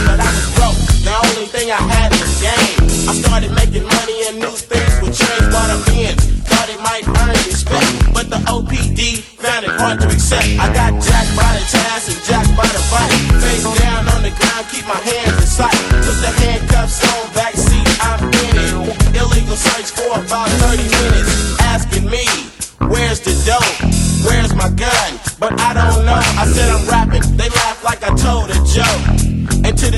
only 1.33 1.47
thing 1.47 1.71
I 1.71 1.81
had 1.81 2.11
was 2.13 2.35
game. 2.39 2.87
I 3.11 3.13
started 3.15 3.53
making 3.55 3.85
money 3.85 4.17
and 4.29 4.39
new 4.39 4.55
things 4.55 4.95
would 5.03 5.15
change 5.15 5.47
what 5.51 5.69
I'm 5.71 5.83
in. 5.95 6.15
Thought 6.47 6.69
it 6.71 6.81
might 6.83 7.07
earn 7.07 7.37
respect, 7.47 8.15
but 8.15 8.31
the 8.31 8.41
OPD 8.47 9.23
found 9.43 9.65
it 9.65 9.75
hard 9.75 10.01
to 10.01 10.07
accept. 10.07 10.47
I 10.61 10.71
got 10.75 10.93
jacked 11.03 11.33
by 11.35 11.51
the 11.57 11.65
task 11.71 12.11
and 12.13 12.21
jacked 12.27 12.55
by 12.55 12.69
the 12.71 12.83
fight. 12.91 13.13
Face 13.43 13.67
down 13.83 14.07
on 14.15 14.23
the 14.23 14.33
ground, 14.35 14.65
keep 14.71 14.87
my 14.87 15.01
hands 15.01 15.37
in 15.41 15.49
sight. 15.49 15.79
Put 16.05 16.17
the 16.23 16.36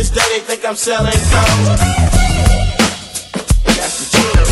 And 0.09 0.16
to 0.16 0.20
this 0.20 0.28
day 0.28 0.39
they 0.39 0.44
think 0.44 0.64
I'm 0.64 0.76
selling 0.76 1.12
coke. 1.12 1.78
That's 3.64 3.98
the 4.01 4.06
truth. 4.16 4.48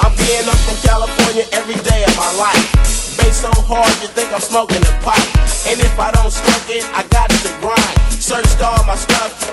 I'm 0.00 0.14
being 0.16 0.48
up 0.48 0.60
from 0.64 0.76
California 0.82 1.44
every 1.52 1.76
day 1.82 2.04
of 2.04 2.16
my 2.16 2.32
life. 2.36 2.72
Bass 3.18 3.40
so 3.40 3.50
hard 3.52 3.88
you 4.02 4.08
think 4.08 4.32
I'm 4.32 4.40
smoking 4.40 4.82
a 4.82 4.92
pipe. 5.02 5.36
And 5.66 5.80
if 5.80 5.98
I 5.98 6.10
don't 6.12 6.30
smoke 6.30 6.68
it, 6.68 6.84
I 6.92 7.02
got 7.08 7.30
to 7.30 7.48
grind. 7.60 8.12
Searched 8.12 8.62
all 8.62 8.84
my 8.84 8.96
stuff 8.96 9.45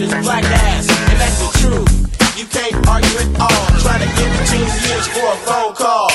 can 0.00 0.10
patch 0.10 0.18
out 0.18 0.18
his 0.18 0.26
black 0.26 0.44
ass, 0.44 0.88
and 0.88 1.16
that's 1.20 1.38
the 1.40 1.50
truth. 1.60 1.92
You 2.36 2.46
can't 2.46 2.76
argue 2.88 3.16
at 3.16 3.28
all. 3.40 3.66
Trying 3.80 4.04
to 4.04 4.10
get 4.12 4.28
15 4.44 4.60
years 4.60 5.06
for 5.08 5.24
a 5.24 5.38
phone 5.48 5.72
call. 5.74 6.10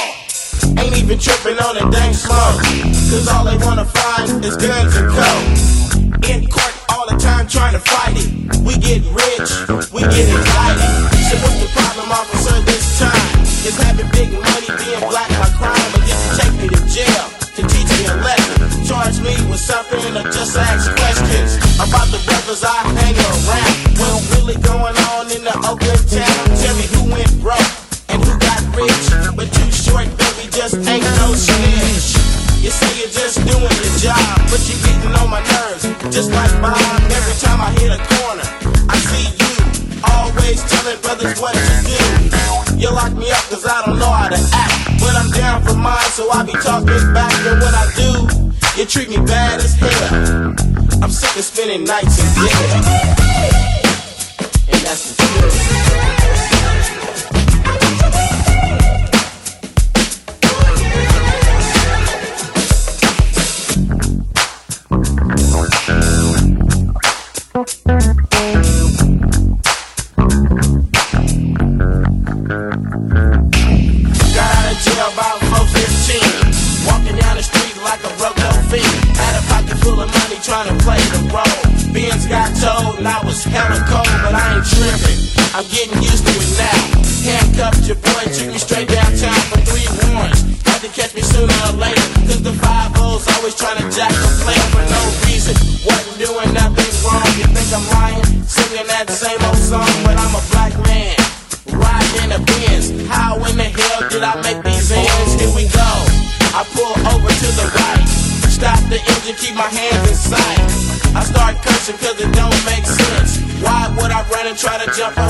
Ain't 0.78 0.98
even 0.98 1.18
tripping 1.18 1.58
on 1.58 1.78
a 1.78 1.86
dang 1.90 2.14
smoke. 2.14 2.62
Cause 3.10 3.28
all 3.28 3.46
they 3.46 3.58
wanna 3.66 3.86
find 3.86 4.44
is 4.46 4.56
guns 4.58 4.96
and 4.98 5.10
coke. 5.10 6.30
In 6.30 6.48
court 6.48 6.76
all 6.90 7.10
the 7.10 7.18
time 7.18 7.48
trying 7.48 7.74
to 7.74 7.80
fight 7.82 8.18
it. 8.18 8.30
We 8.62 8.78
get 8.78 9.02
rich, 9.10 9.50
we 9.90 10.02
get 10.06 10.30
indicted. 10.30 10.92
So 11.30 11.36
what's 11.42 11.58
the 11.58 11.70
problem, 11.74 12.12
officer, 12.12 12.62
this 12.70 13.00
time? 13.00 13.42
Is 13.66 13.78
having 13.78 14.10
big 14.14 14.30
money 14.32 14.70
being 14.78 15.04
black 15.10 15.30
my 15.42 15.50
crime, 15.58 15.90
or 15.98 16.04
just 16.06 16.38
take 16.38 16.54
me 16.62 16.68
to 16.70 16.82
jail 16.86 17.26
to 17.58 17.62
teach 17.66 17.90
me 17.98 18.06
a 18.06 18.16
lesson? 18.22 18.86
Charge 18.86 19.18
me 19.22 19.34
with 19.50 19.60
something 19.60 20.18
or 20.18 20.24
just 20.30 20.58
ask 20.58 20.92
questions 20.98 21.58
about 21.82 22.08
the 22.14 22.22
brothers 22.26 22.64
I 22.64 22.78
hang 22.86 23.01
just 30.72 30.90
ain't 30.90 31.04
no 31.20 31.34
snitch. 31.36 32.16
You 32.64 32.70
say 32.72 32.88
you're 33.00 33.12
just 33.12 33.44
doing 33.44 33.60
your 33.60 33.96
job, 34.00 34.40
but 34.48 34.62
you're 34.68 34.80
getting 34.88 35.16
on 35.20 35.30
my 35.30 35.42
nerves. 35.44 35.84
Just 36.14 36.32
like 36.32 36.52
Bob, 36.62 36.78
every 37.12 37.36
time 37.44 37.60
I 37.60 37.72
hit 37.76 37.92
a 37.92 38.00
corner, 38.00 38.48
I 38.88 38.96
see 38.96 39.28
you. 39.36 39.52
Always 40.16 40.64
telling 40.72 41.00
brothers 41.02 41.40
what 41.42 41.56
to 41.56 41.76
do. 41.84 42.78
You 42.78 42.90
lock 42.92 43.12
me 43.14 43.30
up 43.32 43.44
cause 43.50 43.66
I 43.66 43.86
don't 43.86 44.00
know 44.00 44.12
how 44.12 44.30
to 44.30 44.40
act. 44.54 45.02
But 45.02 45.16
I'm 45.16 45.32
down 45.32 45.64
for 45.64 45.76
mine, 45.76 46.10
so 46.12 46.30
I 46.32 46.44
be 46.44 46.54
talking 46.54 47.14
back. 47.14 47.34
And 47.46 47.60
when 47.60 47.76
I 47.76 47.86
do, 47.96 48.80
you 48.80 48.86
treat 48.86 49.10
me 49.10 49.18
bad 49.18 49.60
as 49.60 49.76
hell. 49.76 50.56
I'm 51.04 51.12
sick 51.12 51.36
of 51.36 51.44
spending 51.44 51.84
nights 51.84 52.16
in 52.16 52.28
jail. 52.40 52.72
And 54.72 54.82
that's 54.88 55.16
the 55.16 55.24
truth. 55.24 55.61
Getting 85.72 86.04
used 86.04 86.28
to 86.28 86.36
it 86.36 86.52
now. 86.60 86.80
Handcuffed 87.24 87.88
your 87.88 87.96
boy, 88.04 88.24
took 88.36 88.52
me 88.52 88.60
straight 88.60 88.92
downtown 88.92 89.42
for 89.48 89.60
three 89.64 89.88
warrants. 90.04 90.44
Had 90.68 90.84
to 90.84 90.92
catch 90.92 91.16
me 91.16 91.24
sooner 91.24 91.56
or 91.72 91.80
later. 91.80 92.04
Cause 92.28 92.44
the 92.44 92.52
five 92.60 92.92
O's 93.00 93.24
always 93.40 93.56
trying 93.56 93.80
to 93.80 93.88
jack 93.88 94.12
the 94.12 94.30
player 94.44 94.68
for 94.76 94.84
no 94.84 95.02
reason. 95.26 95.56
Wasn't 95.88 96.20
doing 96.20 96.52
nothing 96.52 96.92
wrong. 97.08 97.24
You 97.40 97.48
think 97.56 97.70
I'm 97.72 97.88
lying? 97.88 98.24
Singing 98.44 98.88
that 98.92 99.08
same 99.10 99.40
old 99.48 99.58
song, 99.58 99.92
but 100.04 100.20
I'm 100.20 100.36
a 100.36 100.44
black 100.52 100.76
man. 100.84 101.16
Riding 101.72 102.36
a 102.36 102.40
Benz. 102.44 102.92
How 103.08 103.40
in 103.48 103.56
the 103.56 103.72
hell 103.72 104.02
did 104.12 104.24
I 104.28 104.36
make 104.44 104.60
these 104.68 104.92
ends? 104.92 105.40
Here 105.40 105.54
we 105.56 105.72
go. 105.72 105.92
I 106.52 106.68
pull 106.76 106.92
over 107.16 107.32
to 107.32 107.50
the 107.56 107.68
right. 107.80 108.08
Stop 108.52 108.78
the 108.92 109.00
engine, 109.00 109.40
keep 109.40 109.56
my 109.56 109.72
hands 109.72 110.04
in 110.10 110.18
sight. 110.20 110.92
I 111.16 111.24
start 111.24 111.56
cursing 111.64 111.98
cause 111.98 112.20
it 112.20 112.32
don't 112.36 112.62
make 112.68 112.86
sense. 112.86 113.40
Why 113.62 113.94
would 113.98 114.12
I 114.12 114.22
run 114.30 114.48
and 114.48 114.58
try 114.58 114.78
to 114.84 114.90
jump 114.92 115.18
a 115.18 115.28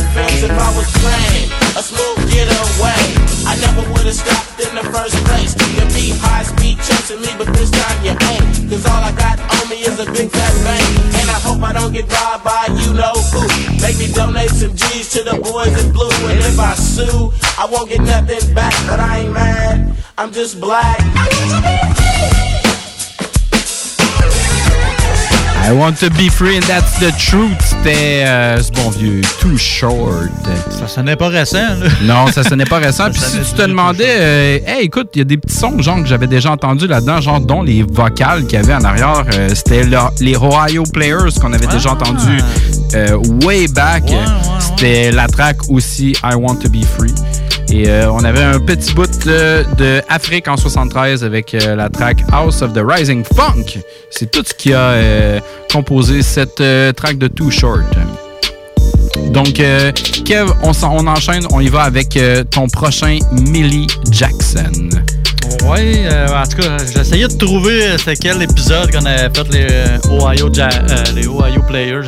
to 15.12 15.24
the 15.24 15.38
boys 15.42 15.76
in 15.84 15.92
blue. 15.92 16.10
And 16.30 16.40
if 16.40 16.60
I 16.60 16.74
sue, 16.76 17.32
I 17.58 17.66
won't 17.70 17.90
get 17.90 18.02
nothing 18.02 18.54
back. 18.54 18.74
But 18.88 19.00
I 19.00 19.20
ain't 19.20 19.34
mad, 19.34 19.94
I'm 20.18 20.32
just 20.32 20.60
black. 20.60 21.00
I 25.64 25.74
want 25.74 25.98
to 26.00 26.10
be 26.10 26.28
free 26.28 26.58
and 26.58 26.64
that's 26.66 27.00
the 27.00 27.12
truth. 27.18 27.56
C'était 27.64 28.24
euh, 28.26 28.62
ce 28.62 28.72
bon 28.72 28.90
vieux 28.90 29.22
Too 29.40 29.58
Short. 29.58 30.28
Ça 30.70 30.88
sonnait 30.88 31.16
pas 31.16 31.30
récent, 31.30 31.60
là. 31.80 31.88
Non, 32.02 32.28
ça 32.32 32.44
sonnait 32.44 32.66
pas 32.66 32.80
récent. 32.80 33.10
Puis 33.12 33.22
si 33.22 33.38
tu 33.40 33.56
te 33.56 33.62
demandais, 33.62 34.04
euh, 34.10 34.60
hey, 34.66 34.86
écoute, 34.86 35.10
il 35.14 35.20
y 35.20 35.22
a 35.22 35.24
des 35.26 35.38
petits 35.38 35.56
sons 35.56 35.80
genre 35.82 36.02
que 36.02 36.08
j'avais 36.08 36.28
déjà 36.28 36.52
entendus 36.52 36.88
là-dedans, 36.88 37.22
genre 37.22 37.40
dont 37.40 37.62
les 37.62 37.84
vocales 37.84 38.46
qu'il 38.48 38.54
y 38.60 38.62
avait 38.64 38.74
en 38.74 38.84
arrière, 38.84 39.24
euh, 39.34 39.50
c'était 39.54 39.84
le- 39.84 39.98
les 40.20 40.36
Ohio 40.36 40.84
Players 40.92 41.40
qu'on 41.40 41.54
avait 41.54 41.68
déjà 41.68 41.92
entendu 41.92 42.40
euh, 42.96 43.18
way 43.46 43.68
back. 43.68 44.04
C'était 44.60 45.12
la 45.12 45.28
track 45.28 45.58
aussi 45.70 46.14
I 46.24 46.36
Want 46.36 46.56
to 46.58 46.70
Be 46.70 46.84
Free. 46.84 47.14
Et 47.72 47.88
euh, 47.90 48.12
on 48.12 48.24
avait 48.26 48.44
un 48.44 48.60
petit 48.60 48.94
bout 48.94 49.10
de, 49.26 49.64
de 49.78 50.02
Afrique 50.10 50.48
en 50.50 50.58
73 50.58 51.24
avec 51.24 51.54
euh, 51.54 51.76
la 51.76 51.90
track 51.90 52.18
House 52.32 52.62
of 52.62 52.74
the 52.74 52.82
Rising 52.86 53.24
Funk. 53.36 53.80
C'est 54.10 54.30
tout 54.30 54.44
ce 54.46 54.54
qui 54.54 54.74
a 54.74 54.80
euh, 54.90 55.40
composé 55.72 56.22
cette 56.22 56.60
euh, 56.60 56.92
track 56.92 57.18
de 57.18 57.28
Too 57.28 57.50
Short. 57.50 57.84
Donc, 59.32 59.60
euh, 59.62 59.92
Kev, 60.26 60.52
on, 60.64 60.74
s'en- 60.74 60.94
on 60.98 61.08
enchaîne, 61.08 61.46
on 61.52 61.62
y 61.62 61.70
va 61.70 61.84
avec 61.84 62.18
euh, 62.18 62.44
ton 62.44 62.68
prochain 62.68 63.20
Millie 63.32 63.88
Jackson. 64.12 64.90
Ouais, 65.68 66.04
euh, 66.06 66.28
en 66.28 66.44
tout 66.48 66.58
cas, 66.58 66.78
j'essayais 66.94 67.28
de 67.28 67.38
trouver 67.38 67.84
euh, 67.86 67.98
c'était 67.98 68.16
quel 68.16 68.42
épisode 68.42 68.92
qu'on 68.92 69.06
avait 69.06 69.30
fait 69.34 69.48
les 69.52 69.68
euh, 69.70 69.98
Ohio, 70.10 70.50
Ja- 70.54 70.70
euh, 70.70 71.04
les 71.16 71.28
Ohio 71.28 71.62
Players. 71.68 72.02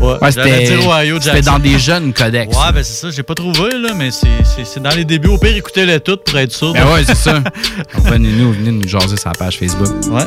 Ouais, 0.00 0.30
c'était 0.30 1.42
dans 1.42 1.58
des 1.58 1.76
jeunes 1.78 2.12
codex. 2.12 2.54
Ouais, 2.56 2.72
ben 2.72 2.84
c'est 2.84 2.92
ça, 2.94 3.10
j'ai 3.10 3.24
pas 3.24 3.34
trouvé, 3.34 3.70
là, 3.72 3.94
mais 3.96 4.10
c'est- 4.10 4.78
dans 4.80 4.90
les 4.94 5.04
débuts. 5.04 5.28
Au 5.28 5.38
pire, 5.38 5.56
écoutez-les 5.56 5.98
toutes 6.00 6.22
pour 6.24 6.38
être 6.38 6.52
sûr. 6.52 6.72
Ben 6.72 6.84
ouais, 6.92 7.02
c'est 7.04 7.16
ça. 7.16 7.42
Venez-nous, 8.04 8.52
venez 8.52 8.70
nous 8.70 8.86
jaser 8.88 9.16
sur 9.16 9.28
la 9.30 9.32
page 9.34 9.58
Facebook. 9.58 9.88
Ouais. 10.10 10.22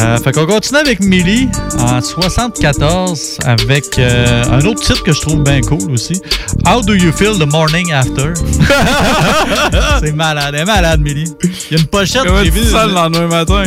Euh, 0.00 0.18
fait 0.18 0.32
qu'on 0.32 0.46
continue 0.46 0.78
avec 0.78 1.00
Millie 1.00 1.48
en 1.78 2.00
74 2.00 3.38
avec 3.44 3.98
euh, 3.98 4.44
un 4.52 4.60
autre 4.66 4.80
titre 4.80 5.02
que 5.02 5.12
je 5.12 5.20
trouve 5.20 5.42
bien 5.42 5.60
cool 5.62 5.90
aussi. 5.90 6.20
How 6.66 6.80
do 6.82 6.94
you 6.94 7.10
feel 7.12 7.36
the 7.38 7.50
morning 7.50 7.90
after? 7.92 8.32
c'est 10.00 10.12
malade, 10.12 10.54
elle 10.54 10.60
est 10.60 10.64
malade, 10.64 11.00
Millie. 11.00 11.32
Il 11.70 11.76
y 11.76 11.78
a 11.78 11.82
une 11.82 11.86
pochette 11.90 12.22
Comment 12.24 12.42
j'ai 12.44 12.50
vu. 12.50 12.64
sens 12.64 12.86
le 12.86 12.94
lendemain 12.94 13.26
matin? 13.26 13.62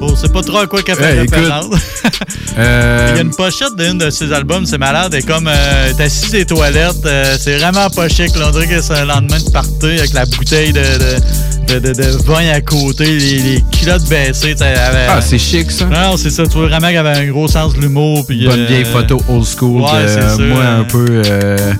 bon, 0.00 0.14
c'est 0.20 0.32
pas 0.32 0.42
trop 0.42 0.58
à 0.58 0.66
quoi 0.66 0.82
qu'elle 0.82 0.96
fait 0.96 1.16
Hey, 1.18 1.24
écoute, 1.24 1.34
référence. 1.36 1.66
Euh, 2.58 3.06
Il 3.12 3.16
y 3.16 3.18
a 3.18 3.22
une 3.22 3.30
pochette 3.34 3.74
d'un 3.76 3.94
de 3.94 4.10
ses 4.10 4.32
albums, 4.32 4.66
c'est 4.66 4.78
malade. 4.78 5.14
Est 5.14 5.22
comme, 5.26 5.48
euh, 5.48 5.92
t'es 5.96 6.04
assis 6.04 6.32
les 6.32 6.44
toilettes. 6.46 7.04
euh, 7.06 7.36
c'est 7.38 7.58
vraiment 7.58 7.88
pas 7.90 8.08
chic. 8.08 8.34
Là. 8.36 8.46
On 8.48 8.50
dirait 8.50 8.66
que 8.68 8.80
c'est 8.80 8.94
un 8.98 9.04
lendemain 9.04 9.38
de 9.38 9.50
party 9.50 9.86
avec 9.98 10.12
la 10.12 10.26
bouteille 10.26 10.72
de, 10.72 10.80
de, 10.80 11.78
de, 11.78 11.92
de- 11.92 11.92
de 12.02 12.22
vin 12.24 12.48
à 12.52 12.60
côté, 12.60 13.04
les, 13.06 13.38
les 13.38 13.64
culottes 13.72 14.08
baissées. 14.08 14.54
avait- 14.60 15.06
Ah, 15.08 15.20
c'est 15.20 15.38
chic, 15.38 15.70
ça. 15.70 15.86
Non, 15.86 16.16
c'est 16.16 16.30
ça. 16.30 16.44
Tu 16.46 16.58
vois 16.58 16.66
vraiment 16.68 16.88
qu'elle 16.88 17.06
avait 17.06 17.18
un 17.20 17.30
gros 17.30 17.48
sens 17.48 17.74
de 17.74 17.80
l'humour. 17.80 18.24
puis, 18.26 18.44
Bonne 18.46 18.60
euh, 18.60 18.66
vieille 18.66 18.84
photo 18.84 19.20
old 19.28 19.44
school. 19.46 19.82
Ouais, 19.82 20.02
de 20.02 20.08
c'est 20.08 20.20
ça. 20.20 20.36
Moi, 20.38 20.64
un 20.64 20.84
peu. 20.84 21.06
euh, 21.26 21.56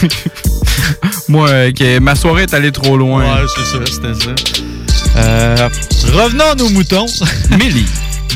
moi, 1.28 1.48
euh, 1.48 1.72
que 1.72 1.98
ma 1.98 2.14
soirée 2.14 2.42
est 2.44 2.54
allée 2.54 2.72
trop 2.72 2.96
loin. 2.96 3.22
Ouais, 3.22 3.46
c'est 3.54 3.64
ça, 3.64 3.78
c'était 3.86 4.19
Euh, 5.16 5.68
revenons 6.12 6.50
à 6.52 6.54
nos 6.54 6.68
moutons. 6.70 7.06
Millie. 7.58 7.86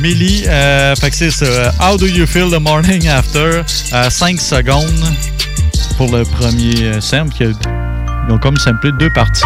Millie, 0.01 0.44
euh, 0.48 0.94
fait 0.97 1.11
que 1.11 1.16
c'est 1.16 1.31
ça. 1.31 1.73
How 1.81 1.97
do 1.97 2.06
you 2.06 2.27
feel 2.27 2.51
the 2.51 2.61
morning 2.61 3.06
after? 3.09 3.62
5 4.11 4.40
secondes 4.40 5.15
pour 5.97 6.11
le 6.16 6.24
premier 6.24 6.74
euh, 6.85 7.01
sample. 7.01 7.32
qui 7.32 7.44
a- 7.44 7.48
Ils 8.28 8.32
ont 8.32 8.39
comme 8.39 8.56
samplé 8.56 8.90
deux 8.98 9.11
parties. 9.11 9.43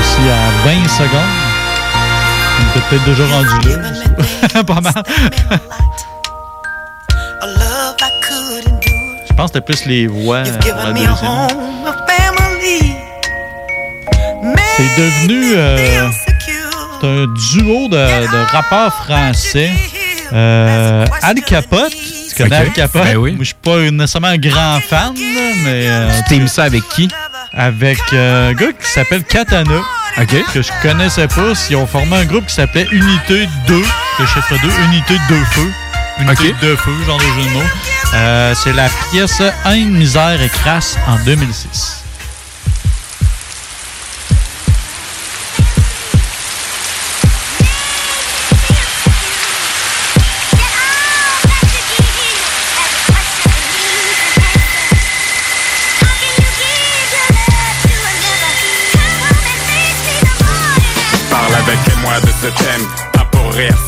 Ici 0.00 0.20
à 0.30 0.66
20 0.68 0.88
secondes. 0.88 1.45
Peut-être 2.88 3.04
déjà 3.04 3.24
rendu 3.26 3.68
là. 3.68 4.62
Pas 4.66 4.80
mal. 4.80 4.92
Je 9.28 9.34
pense 9.34 9.50
que 9.50 9.58
c'était 9.58 9.60
plus 9.60 9.84
les 9.86 10.06
voix 10.06 10.42
pour 10.42 10.74
la 10.76 10.92
deuxième. 10.92 11.16
C'est 14.76 15.00
devenu 15.02 15.54
euh, 15.56 16.10
c'est 17.00 17.06
un 17.06 17.26
duo 17.26 17.88
de, 17.88 17.96
de 18.32 18.50
rappeurs 18.52 18.94
français. 19.04 19.70
Euh, 20.32 21.06
Al 21.22 21.40
Capote. 21.42 21.92
Tu 22.28 22.42
connais. 22.42 22.56
Al 22.56 22.72
Capote? 22.72 23.02
Ben 23.04 23.16
oui. 23.16 23.32
Moi, 23.32 23.40
je 23.40 23.46
suis 23.46 23.54
pas 23.54 23.78
nécessairement 23.90 24.28
un 24.28 24.36
grand 24.38 24.78
fan, 24.86 25.12
mais. 25.16 25.86
euh, 25.88 26.10
Tu 26.18 26.24
t'es 26.34 26.38
mis 26.40 26.48
ça 26.48 26.64
avec 26.64 26.86
qui? 26.90 27.08
Avec 27.56 27.98
euh, 28.12 28.50
un 28.50 28.52
gars 28.54 28.72
qui 28.72 28.86
s'appelle 28.86 29.24
Katana. 29.24 29.80
Que 30.52 30.62
je 30.62 30.70
connaissais 30.82 31.26
pas. 31.28 31.52
Ils 31.70 31.76
ont 31.76 31.86
formé 31.86 32.16
un 32.16 32.24
groupe 32.24 32.46
qui 32.46 32.54
s'appelait 32.54 32.86
Unité 32.92 33.48
2. 33.66 33.74
Le 34.18 34.26
chiffre 34.26 34.54
2. 34.62 34.68
Unité 34.86 35.14
2 35.28 35.34
feux. 35.52 35.72
Unité 36.20 36.50
Ok. 36.50 36.60
2 36.60 36.76
feux, 36.76 37.04
genre 37.06 37.18
de 37.18 37.22
jeu 37.24 37.48
de 37.48 37.54
mots. 37.54 37.62
Euh, 38.14 38.54
C'est 38.54 38.72
la 38.72 38.88
pièce 39.10 39.42
Haine, 39.66 39.90
misère 39.90 40.40
et 40.40 40.48
crasse 40.48 40.96
en 41.06 41.16
2006. 41.24 42.05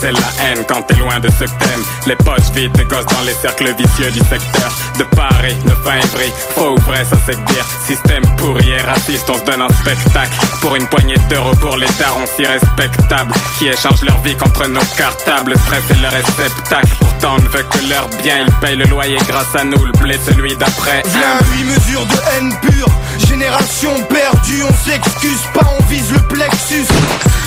C'est 0.01 0.13
la 0.13 0.29
haine 0.45 0.65
quand 0.69 0.83
t'es 0.83 0.95
loin 0.97 1.19
de 1.21 1.29
ce 1.29 1.45
que 1.45 1.59
t'aimes. 1.59 1.85
Les 2.07 2.17
poches 2.17 2.51
vides, 2.55 2.73
des 2.73 2.85
gosses 2.85 3.07
dans 3.07 3.23
les 3.23 3.35
cercles 3.35 3.75
vicieux 3.75 4.11
du 4.11 4.21
secteur. 4.21 4.73
De 4.99 5.05
Paris, 5.05 5.57
ne 5.65 5.75
pas 5.85 5.93
un 5.93 6.07
prix. 6.15 6.33
Faux 6.55 6.73
ou 6.73 6.81
vrai, 6.83 7.05
ça 7.05 7.17
c'est 7.27 7.43
dire. 7.45 7.65
Système 7.87 8.23
pourri 8.37 8.71
et 8.71 8.83
raciste, 8.83 9.29
on 9.31 9.39
se 9.39 9.45
donne 9.45 9.63
un 9.63 9.69
spectacle. 9.69 10.33
Pour 10.61 10.77
une 10.77 10.87
poignée 10.87 11.19
d'euros 11.29 11.55
pour 11.57 11.77
les 11.77 11.89
darons 11.99 12.27
si 12.37 12.47
respectables. 12.47 13.33
Qui 13.59 13.69
échangent 13.69 14.03
leur 14.03 14.21
vie 14.23 14.37
contre 14.37 14.67
nos 14.69 14.85
cartables. 14.97 15.53
Le 15.53 15.59
stress 15.59 15.85
est 15.91 16.03
le 16.03 16.09
réceptacle. 16.09 16.89
Pourtant, 16.99 17.37
on 17.39 17.43
ne 17.43 17.49
veut 17.49 17.65
que 17.65 17.89
leur 17.89 18.09
bien. 18.23 18.45
Ils 18.47 18.55
payent 18.61 18.77
le 18.77 18.87
loyer 18.87 19.19
grâce 19.29 19.55
à 19.55 19.65
nous. 19.65 19.85
Le 19.85 19.93
blé, 19.93 20.19
celui 20.25 20.57
d'après. 20.57 21.03
Viens, 21.07 21.39
8 21.57 21.65
mesures 21.65 22.07
de 22.07 22.19
haine 22.33 22.55
pure, 22.61 22.89
génération 23.27 23.93
perdue, 24.09 24.63
on 24.63 24.89
s'excuse 24.89 25.43
pas, 25.55 25.67
on 25.79 25.85
vise 25.85 26.13
le 26.13 26.21
plexus. 26.21 26.87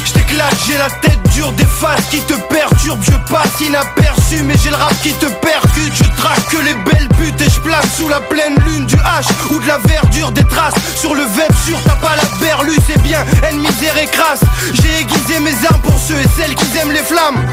Je 0.05 0.13
t'éclate, 0.13 0.55
j'ai 0.67 0.77
la 0.77 0.89
tête 1.01 1.19
dure, 1.33 1.51
des 1.53 1.65
faces 1.65 2.05
qui 2.09 2.19
te 2.21 2.33
perturbent, 2.33 3.03
je 3.03 3.31
passe 3.31 3.61
inaperçu, 3.61 4.43
mais 4.43 4.55
j'ai 4.63 4.69
le 4.69 4.75
rap 4.75 4.93
qui 5.01 5.13
te 5.13 5.25
percute, 5.25 5.93
je 5.93 6.03
traque 6.21 6.47
que 6.49 6.57
les 6.57 6.73
belles 6.73 7.09
putes 7.17 7.41
et 7.41 7.49
je 7.49 7.59
place 7.61 7.85
sous 7.97 8.09
la 8.09 8.19
pleine 8.19 8.55
lune 8.65 8.85
du 8.85 8.95
H 8.95 9.27
ou 9.51 9.59
de 9.59 9.67
la 9.67 9.77
verdure, 9.77 10.31
des 10.31 10.43
traces 10.45 10.75
sur 10.95 11.13
le 11.13 11.23
web 11.23 11.51
sûr, 11.65 11.79
t'as 11.85 11.95
pas 11.95 12.15
la 12.15 12.39
berlue, 12.39 12.77
c'est 12.87 13.01
bien, 13.01 13.23
haine, 13.43 13.59
misère 13.59 13.97
et 13.97 14.07
crasse. 14.07 14.41
J'ai 14.73 15.01
aiguisé 15.01 15.39
mes 15.39 15.55
armes 15.67 15.81
pour 15.81 15.99
ceux 15.99 16.19
et 16.19 16.27
celles 16.37 16.55
qui 16.55 16.77
aiment 16.77 16.91
les 16.91 17.03
flammes. 17.03 17.45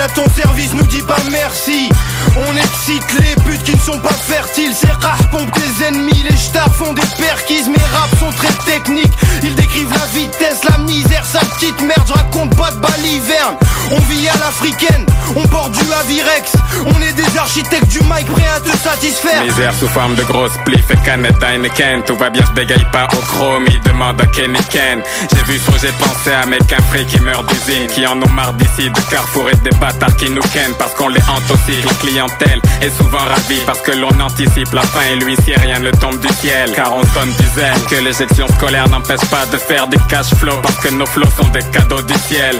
À 0.00 0.08
ton 0.08 0.24
service 0.30 0.72
nous 0.72 0.86
dis 0.86 1.02
pas 1.02 1.18
merci. 1.30 1.88
On 2.36 2.56
excite 2.56 3.04
les 3.20 3.34
putes 3.42 3.62
qui 3.64 3.74
ne 3.74 3.80
sont 3.80 3.98
pas 3.98 4.12
fertiles. 4.12 4.72
Ces 4.74 4.86
rats 4.86 5.18
pompent 5.30 5.52
tes 5.52 5.86
ennemis, 5.86 6.24
les 6.28 6.36
stars 6.36 6.74
font 6.74 6.92
des 6.92 7.06
perquises 7.18 7.68
Mes 7.68 7.84
raps 7.92 8.18
sont 8.18 8.30
très 8.32 8.52
techniques, 8.70 9.12
ils 9.42 9.54
décrivent 9.54 9.90
la 9.90 10.06
vitesse, 10.18 10.60
la 10.68 10.78
misère 10.78 11.24
Sa 11.24 11.40
petite 11.40 11.80
merde, 11.82 12.02
je 12.06 12.12
raconte 12.12 12.56
pas 12.56 12.70
de 12.70 12.78
baliverne 12.78 13.56
On 13.90 13.98
vit 14.10 14.28
à 14.28 14.36
l'africaine, 14.38 15.04
on 15.36 15.46
porte 15.48 15.72
du 15.72 15.92
Avirex. 15.92 16.52
On 16.86 17.02
est 17.02 17.12
des 17.12 17.38
architectes 17.38 17.88
du 17.88 18.00
mic 18.00 18.26
prêts 18.26 18.48
à 18.56 18.60
te 18.60 18.76
satisfaire. 18.76 19.42
Misère 19.44 19.74
sous 19.74 19.88
forme 19.88 20.14
de 20.14 20.22
grosses 20.22 20.56
pliff 20.64 20.90
et 20.90 20.96
canette 21.04 21.42
Heineken. 21.42 22.02
Tout 22.04 22.16
va 22.16 22.30
bien, 22.30 22.42
je 22.46 22.52
bégaye 22.52 22.86
pas 22.92 23.06
au 23.12 23.20
chrome, 23.20 23.64
il 23.68 23.80
demande 23.82 24.20
à 24.20 24.26
Kenny 24.26 24.58
Ken. 24.70 25.02
J'ai 25.34 25.52
vu 25.52 25.58
trop, 25.60 25.76
j'ai 25.80 25.92
pensé 25.92 26.32
à 26.32 26.46
mes 26.46 26.58
free 26.90 27.04
qui 27.06 27.20
meurent 27.20 27.44
d'usine 27.44 27.86
Qui 27.88 28.06
en 28.06 28.20
ont 28.22 28.28
marre 28.30 28.54
d'ici, 28.54 28.90
de 28.90 29.00
Carrefour 29.10 29.50
et 29.50 29.56
des 29.56 29.76
qui 30.18 30.30
nous 30.30 30.42
kennent 30.52 30.74
Parce 30.78 30.94
qu'on 30.94 31.08
les 31.08 31.20
hante 31.22 31.50
aussi, 31.50 31.80
la 31.82 31.92
clientèle 31.94 32.60
est 32.82 32.90
souvent 32.90 33.18
ravie 33.18 33.60
Parce 33.66 33.80
que 33.80 33.92
l'on 33.92 34.18
anticipe 34.20 34.72
la 34.72 34.82
fin 34.82 35.02
et 35.12 35.16
lui 35.16 35.36
si 35.44 35.54
rien 35.54 35.78
ne 35.78 35.90
tombe 35.90 36.18
du 36.20 36.28
ciel. 36.34 36.72
Car 36.74 36.94
on 36.94 37.00
donne 37.00 37.32
du 37.38 37.46
zèle, 37.54 37.80
que 37.88 37.96
les 37.96 38.12
sections 38.12 38.48
scolaires 38.48 38.88
n'empêchent 38.88 39.30
pas 39.30 39.46
de 39.46 39.56
faire 39.56 39.86
des 39.88 39.98
cash 40.08 40.34
flow 40.34 40.56
Parce 40.62 40.76
que 40.76 40.94
nos 40.94 41.06
flows 41.06 41.30
sont 41.40 41.48
des 41.48 41.62
cadeaux 41.70 42.02
du 42.02 42.14
ciel 42.14 42.56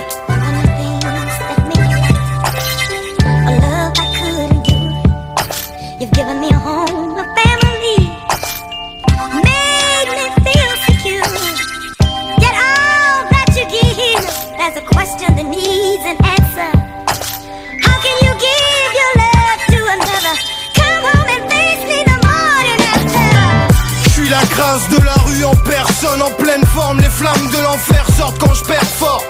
quand 28.39 28.55
je 28.55 28.65
perds 28.65 28.83
fort. 28.83 29.25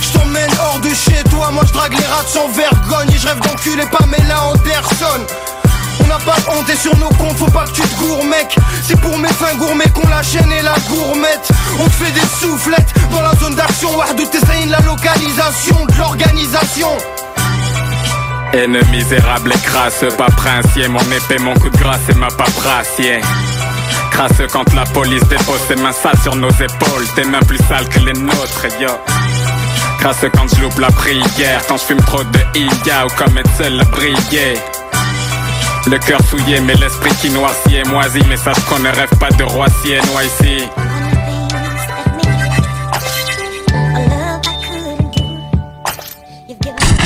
Je 0.00 0.18
t'emmène 0.18 0.50
hors 0.60 0.80
de 0.80 0.88
chez 0.88 1.22
toi, 1.30 1.50
moi 1.50 1.64
je 1.66 1.72
drague 1.72 1.98
les 1.98 2.06
rats 2.06 2.24
sans 2.26 2.48
vergogne. 2.48 3.10
Et 3.14 3.18
je 3.18 3.26
rêve 3.26 3.40
d'enculer 3.40 3.84
Pamela 3.86 4.44
Anderson. 4.44 5.20
On 6.00 6.06
n'a 6.06 6.18
pas 6.18 6.36
honte 6.50 6.70
sur 6.76 6.96
nos 6.98 7.08
comptes, 7.10 7.36
faut 7.36 7.50
pas 7.50 7.64
que 7.64 7.72
tu 7.72 7.82
te 7.82 7.98
gourmes, 8.00 8.28
mec. 8.28 8.56
C'est 8.82 9.00
pour 9.00 9.16
mes 9.18 9.28
fins 9.28 9.54
gourmets 9.56 9.88
qu'on 9.94 10.08
la 10.08 10.22
chaîne 10.22 10.50
et 10.52 10.62
la 10.62 10.74
gourmette. 10.88 11.48
On 11.78 11.84
te 11.84 11.90
fait 11.90 12.12
des 12.12 12.26
soufflettes 12.40 12.94
dans 13.10 13.22
la 13.22 13.34
zone 13.36 13.54
d'action. 13.54 13.96
Wardou 13.96 14.24
t'essayes 14.26 14.68
la 14.68 14.80
localisation 14.80 15.86
de 15.86 15.98
l'organisation. 15.98 16.88
Haine 18.52 18.78
misérable 18.90 19.52
et 19.52 19.58
crasse, 19.58 20.04
pas 20.16 20.30
princier 20.30 20.86
Mon 20.86 21.00
épée, 21.00 21.38
mon 21.40 21.54
coup 21.54 21.70
de 21.70 21.76
grâce 21.76 22.08
et 22.08 22.14
ma 22.14 22.28
paprassier 22.28 23.20
Crasse 24.14 24.42
quand 24.52 24.72
la 24.74 24.84
police 24.84 25.24
dépose 25.24 25.60
ses 25.66 25.74
mains 25.74 25.90
sales 25.90 26.18
sur 26.22 26.36
nos 26.36 26.50
épaules. 26.50 27.04
Tes 27.16 27.24
mains 27.24 27.40
plus 27.40 27.58
sales 27.68 27.88
que 27.88 27.98
les 27.98 28.12
nôtres, 28.12 28.66
yo. 28.80 28.90
Crasse 29.98 30.24
quand 30.32 30.46
je 30.54 30.62
loupe 30.62 30.78
la 30.78 30.86
prière. 30.92 31.60
Quand 31.66 31.76
je 31.76 31.82
fume 31.82 32.00
trop 32.02 32.22
de 32.22 32.38
Iga 32.54 33.06
ou 33.06 33.08
comme 33.18 33.36
être 33.36 33.50
seul 33.58 33.80
à 33.80 33.84
briller. 33.84 34.54
Le 35.86 35.98
cœur 35.98 36.20
souillé 36.30 36.60
mais 36.60 36.74
l'esprit 36.74 37.14
qui 37.20 37.28
noircit 37.30 37.74
et 37.74 37.88
moisi. 37.88 38.20
Mais 38.28 38.36
sache 38.36 38.60
qu'on 38.68 38.78
ne 38.78 38.88
rêve 38.88 39.18
pas 39.18 39.30
de 39.30 39.42
roi 39.42 39.66
siennois 39.82 40.22
ici 40.22 40.62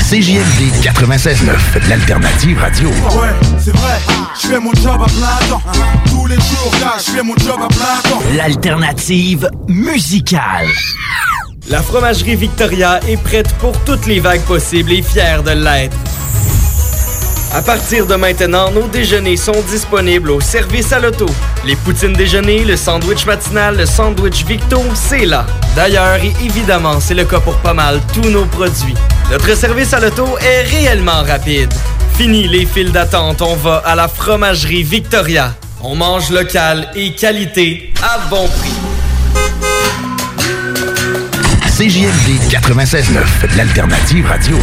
CJMD 0.09 0.73
96.9, 0.81 1.87
l'alternative 1.87 2.57
radio. 2.57 2.89
Ouais, 2.89 3.29
c'est 3.59 3.75
vrai, 3.75 3.99
je 4.41 4.47
fais 4.47 4.59
mon 4.59 4.73
job 4.73 4.99
à 4.99 5.05
plein 5.05 5.47
temps. 5.47 5.61
Tous 6.09 6.25
les 6.25 6.33
jours, 6.37 6.73
je 6.97 7.11
fais 7.11 7.21
mon 7.21 7.35
job 7.37 7.59
à 7.63 7.67
plein 7.67 8.09
temps. 8.09 8.19
L'alternative 8.35 9.51
musicale. 9.67 10.65
La 11.69 11.83
fromagerie 11.83 12.35
Victoria 12.37 12.99
est 13.07 13.21
prête 13.21 13.53
pour 13.59 13.77
toutes 13.83 14.07
les 14.07 14.19
vagues 14.19 14.41
possibles 14.41 14.93
et 14.93 15.03
fière 15.03 15.43
de 15.43 15.51
l'être. 15.51 15.95
À 17.53 17.61
partir 17.61 18.07
de 18.07 18.15
maintenant, 18.15 18.71
nos 18.71 18.87
déjeuners 18.87 19.37
sont 19.37 19.61
disponibles 19.69 20.31
au 20.31 20.41
service 20.41 20.91
à 20.91 20.99
l'auto. 20.99 21.27
Les 21.67 21.75
poutines 21.75 22.13
déjeuner, 22.13 22.63
le 22.63 22.77
sandwich 22.77 23.27
matinal, 23.27 23.77
le 23.77 23.85
sandwich 23.85 24.43
Victo, 24.43 24.81
c'est 24.95 25.25
là. 25.25 25.45
D'ailleurs, 25.75 26.15
et 26.15 26.33
évidemment, 26.43 26.99
c'est 26.99 27.13
le 27.13 27.25
cas 27.25 27.39
pour 27.39 27.57
pas 27.57 27.75
mal 27.75 28.01
tous 28.11 28.27
nos 28.29 28.45
produits. 28.45 28.95
Notre 29.31 29.55
service 29.55 29.93
à 29.93 29.99
l'auto 29.99 30.37
est 30.39 30.63
réellement 30.63 31.23
rapide. 31.23 31.71
Fini 32.17 32.47
les 32.47 32.65
files 32.65 32.91
d'attente, 32.91 33.41
on 33.41 33.55
va 33.55 33.77
à 33.85 33.95
la 33.95 34.07
fromagerie 34.07 34.83
Victoria. 34.83 35.53
On 35.81 35.95
mange 35.95 36.31
local 36.31 36.89
et 36.95 37.13
qualité 37.13 37.93
à 38.01 38.27
bon 38.29 38.47
prix. 38.47 38.73
CJMD 41.77 42.51
96.9, 42.51 43.55
l'alternative 43.55 44.25
radio. 44.25 44.57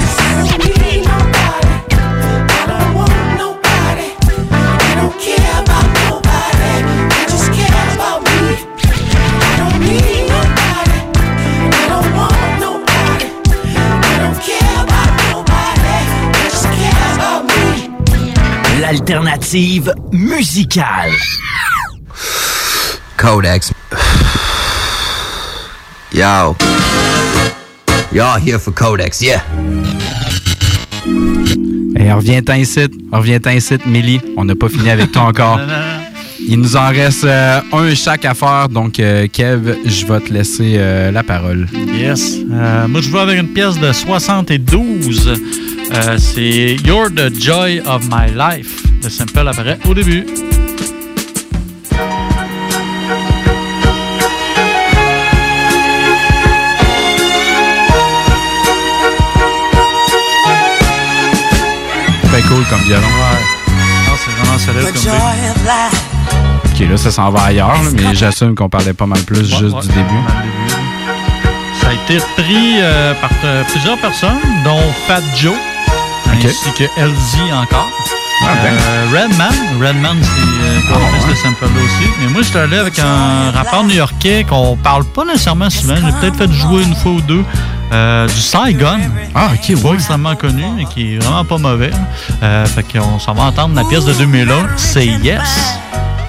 L'alternative 18.96 19.92
musicale. 20.10 21.12
Codex. 23.18 23.70
Yo. 26.14 26.56
Y'all 28.10 28.40
here 28.40 28.58
for 28.58 28.72
Codex, 28.72 29.20
yeah. 29.20 29.42
Et 31.94 32.10
reviens-t'en 32.10 32.54
ici, 32.54 32.86
reviens-t'en 33.12 33.50
ici, 33.50 33.74
Millie. 33.84 34.22
On 34.38 34.46
n'a 34.46 34.54
pas 34.54 34.70
fini 34.70 34.88
avec 34.88 35.12
toi 35.12 35.22
encore. 35.28 35.60
Il 36.48 36.58
nous 36.60 36.74
en 36.76 36.88
reste 36.88 37.24
euh, 37.24 37.60
un 37.74 37.94
chaque 37.94 38.24
à 38.24 38.32
faire, 38.32 38.70
donc 38.70 38.98
euh, 38.98 39.26
Kev, 39.30 39.76
je 39.84 40.06
vais 40.06 40.20
te 40.20 40.32
laisser 40.32 40.76
euh, 40.78 41.10
la 41.10 41.22
parole. 41.22 41.68
Yes. 41.94 42.36
Euh, 42.50 42.88
moi, 42.88 43.02
je 43.02 43.10
joue 43.10 43.18
avec 43.18 43.38
une 43.38 43.52
pièce 43.52 43.78
de 43.78 43.92
72. 43.92 45.34
Euh, 45.92 46.16
c'est 46.18 46.76
You're 46.84 47.10
the 47.10 47.30
Joy 47.38 47.80
of 47.86 48.08
My 48.08 48.32
Life. 48.34 48.85
Le 49.02 49.10
simple 49.10 49.38
apparaît 49.38 49.78
au 49.88 49.94
début. 49.94 50.26
Très 62.24 62.42
cool 62.42 62.64
comme 62.68 62.80
violon. 62.80 63.02
Ah, 63.28 64.12
c'est 64.16 64.30
vraiment 64.32 64.58
solide 64.58 64.92
comme 64.92 65.02
beat. 65.02 66.82
Ok, 66.82 66.88
là, 66.90 66.96
ça 66.96 67.10
s'en 67.10 67.30
va 67.30 67.42
ailleurs, 67.44 67.68
là, 67.68 67.78
mais 67.94 68.14
j'assume 68.14 68.54
qu'on 68.54 68.68
parlait 68.68 68.92
pas 68.92 69.06
mal 69.06 69.20
plus 69.20 69.46
juste 69.48 69.62
ouais, 69.74 69.80
du 69.82 69.88
début. 69.88 70.22
Ça 71.80 71.88
a 71.88 71.92
été 71.92 72.18
repris 72.18 72.78
euh, 72.80 73.14
par 73.14 73.30
euh, 73.44 73.62
plusieurs 73.70 73.96
personnes, 73.98 74.38
dont 74.64 74.80
Fat 75.06 75.22
Joe, 75.36 75.54
ainsi 76.32 76.70
que 76.76 76.84
LZ 77.00 77.52
encore. 77.62 77.88
Euh, 78.48 79.06
Redman, 79.12 79.54
Redman 79.80 80.16
c'est 80.22 80.92
euh, 80.92 81.20
fait 81.26 81.34
ce 81.34 81.42
sample-là 81.42 81.68
aussi. 81.84 82.10
Mais 82.20 82.28
moi, 82.28 82.42
j'étais 82.42 82.58
allé 82.60 82.76
avec 82.78 82.98
un 82.98 83.50
rappeur 83.50 83.84
new-yorkais 83.84 84.44
qu'on 84.48 84.76
parle 84.76 85.04
pas 85.04 85.24
nécessairement 85.24 85.70
souvent. 85.70 85.96
J'ai 85.96 86.12
peut-être 86.20 86.36
fait 86.36 86.52
jouer 86.52 86.82
une 86.82 86.94
fois 86.94 87.12
ou 87.12 87.20
deux. 87.22 87.44
euh, 87.92 88.26
du 88.26 88.40
Saigon. 88.40 88.98
Ah, 89.34 89.50
ok, 89.54 89.82
Pas 89.82 89.94
extrêmement 89.94 90.34
connu, 90.36 90.64
mais 90.76 90.84
qui 90.86 91.14
est 91.14 91.18
vraiment 91.18 91.44
pas 91.44 91.58
mauvais. 91.58 91.90
Euh, 92.42 92.66
fait 92.66 92.84
qu'on 92.84 93.18
s'en 93.18 93.34
va 93.34 93.44
entendre 93.44 93.74
la 93.74 93.84
pièce 93.84 94.04
de 94.04 94.12
2001, 94.12 94.68
c'est 94.76 95.06
Yes. 95.06 95.78